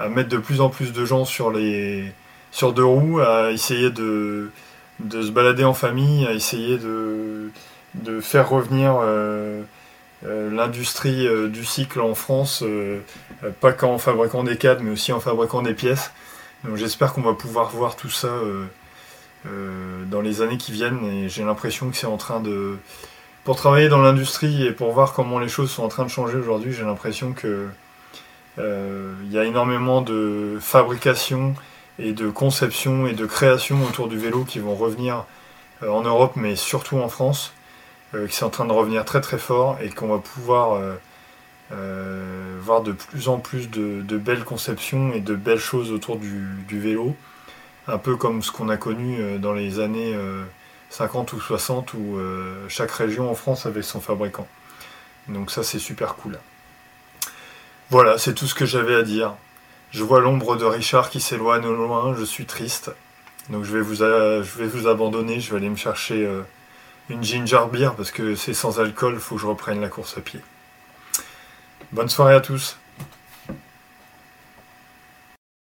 mettre 0.09 0.29
de 0.29 0.37
plus 0.37 0.61
en 0.61 0.69
plus 0.69 0.91
de 0.93 1.05
gens 1.05 1.25
sur 1.25 1.51
les 1.51 2.11
sur 2.51 2.73
deux 2.73 2.85
roues, 2.85 3.19
à 3.19 3.51
essayer 3.51 3.89
de 3.89 4.51
de 4.99 5.21
se 5.21 5.31
balader 5.31 5.63
en 5.63 5.73
famille, 5.73 6.25
à 6.25 6.33
essayer 6.33 6.77
de, 6.77 7.51
de 7.95 8.19
faire 8.21 8.49
revenir 8.49 8.97
euh, 9.01 9.61
euh, 10.25 10.49
l'industrie 10.51 11.27
euh, 11.27 11.47
du 11.47 11.65
cycle 11.65 12.01
en 12.01 12.15
France, 12.15 12.63
pas 13.59 13.73
qu'en 13.73 13.97
fabriquant 13.97 14.43
des 14.43 14.57
cadres, 14.57 14.81
mais 14.83 14.91
aussi 14.91 15.11
en 15.11 15.19
fabriquant 15.19 15.61
des 15.61 15.73
pièces. 15.73 16.11
Donc 16.63 16.77
j'espère 16.77 17.13
qu'on 17.13 17.21
va 17.21 17.33
pouvoir 17.33 17.69
voir 17.71 17.95
tout 17.95 18.09
ça 18.09 18.29
dans 20.05 20.21
les 20.21 20.41
années 20.41 20.57
qui 20.57 20.71
viennent 20.71 21.03
et 21.03 21.27
j'ai 21.27 21.43
l'impression 21.43 21.89
que 21.89 21.97
c'est 21.97 22.07
en 22.07 22.15
train 22.15 22.39
de... 22.39 22.77
Pour 23.43 23.55
travailler 23.57 23.89
dans 23.89 24.01
l'industrie 24.01 24.65
et 24.65 24.71
pour 24.71 24.93
voir 24.93 25.13
comment 25.13 25.39
les 25.39 25.49
choses 25.49 25.69
sont 25.69 25.83
en 25.83 25.89
train 25.89 26.05
de 26.05 26.09
changer 26.09 26.37
aujourd'hui, 26.37 26.73
j'ai 26.73 26.83
l'impression 26.83 27.33
que 27.33 27.67
il 28.57 29.31
y 29.31 29.37
a 29.37 29.45
énormément 29.45 30.01
de 30.01 30.57
fabrication 30.61 31.55
et 31.99 32.13
de 32.13 32.29
conception 32.29 33.07
et 33.07 33.13
de 33.13 33.25
création 33.25 33.83
autour 33.83 34.07
du 34.07 34.17
vélo 34.17 34.43
qui 34.43 34.59
vont 34.59 34.75
revenir 34.75 35.25
euh, 35.83 35.89
en 35.89 36.01
Europe, 36.01 36.33
mais 36.35 36.55
surtout 36.55 36.97
en 36.97 37.09
France, 37.09 37.53
euh, 38.13 38.27
qui 38.27 38.35
sont 38.35 38.45
en 38.47 38.49
train 38.49 38.65
de 38.65 38.73
revenir 38.73 39.05
très 39.05 39.21
très 39.21 39.37
fort 39.37 39.77
et 39.81 39.89
qu'on 39.89 40.07
va 40.07 40.17
pouvoir 40.17 40.81
euh, 41.71 42.59
voir 42.61 42.81
de 42.81 42.91
plus 42.91 43.29
en 43.29 43.39
plus 43.39 43.69
de, 43.69 44.17
belles 44.17 44.43
conceptions 44.43 45.13
et 45.13 45.19
de 45.19 45.35
belles 45.35 45.59
choses 45.59 45.91
autour 45.91 46.17
du, 46.17 46.79
vélo, 46.79 47.15
un 47.87 47.97
peu 47.97 48.15
comme 48.15 48.43
ce 48.43 48.51
qu'on 48.51 48.69
a 48.69 48.77
connu 48.77 49.39
dans 49.39 49.53
les 49.53 49.79
années 49.79 50.15
50 50.93 51.33
ou 51.33 51.41
60 51.41 51.93
où 51.95 52.19
chaque 52.69 52.91
région 52.91 53.29
en 53.29 53.35
France 53.35 53.65
avait 53.65 53.81
son 53.81 53.99
fabricant. 53.99 54.47
Donc 55.27 55.51
ça 55.51 55.63
c'est 55.63 55.79
super 55.79 56.15
cool. 56.15 56.37
Voilà, 57.89 58.17
c'est 58.17 58.33
tout 58.33 58.47
ce 58.47 58.55
que 58.55 58.65
j'avais 58.65 58.95
à 58.95 59.03
dire. 59.03 59.35
Je 59.91 60.03
vois 60.03 60.19
l'ombre 60.19 60.55
de 60.55 60.65
Richard 60.65 61.09
qui 61.09 61.19
s'éloigne 61.19 61.65
au 61.65 61.73
loin, 61.73 62.15
je 62.17 62.23
suis 62.23 62.45
triste. 62.45 62.91
Donc 63.49 63.63
je 63.63 63.73
vais 63.73 63.81
vous, 63.81 63.95
je 63.95 64.57
vais 64.57 64.67
vous 64.67 64.87
abandonner, 64.87 65.39
je 65.39 65.51
vais 65.51 65.57
aller 65.57 65.69
me 65.69 65.75
chercher 65.75 66.25
euh, 66.25 66.41
une 67.09 67.23
ginger 67.23 67.65
beer 67.71 67.91
parce 67.95 68.11
que 68.11 68.35
c'est 68.35 68.53
sans 68.53 68.79
alcool, 68.79 69.13
il 69.15 69.19
faut 69.19 69.35
que 69.35 69.41
je 69.41 69.47
reprenne 69.47 69.81
la 69.81 69.89
course 69.89 70.17
à 70.17 70.21
pied. 70.21 70.41
Bonne 71.91 72.09
soirée 72.09 72.35
à 72.35 72.41
tous. 72.41 72.77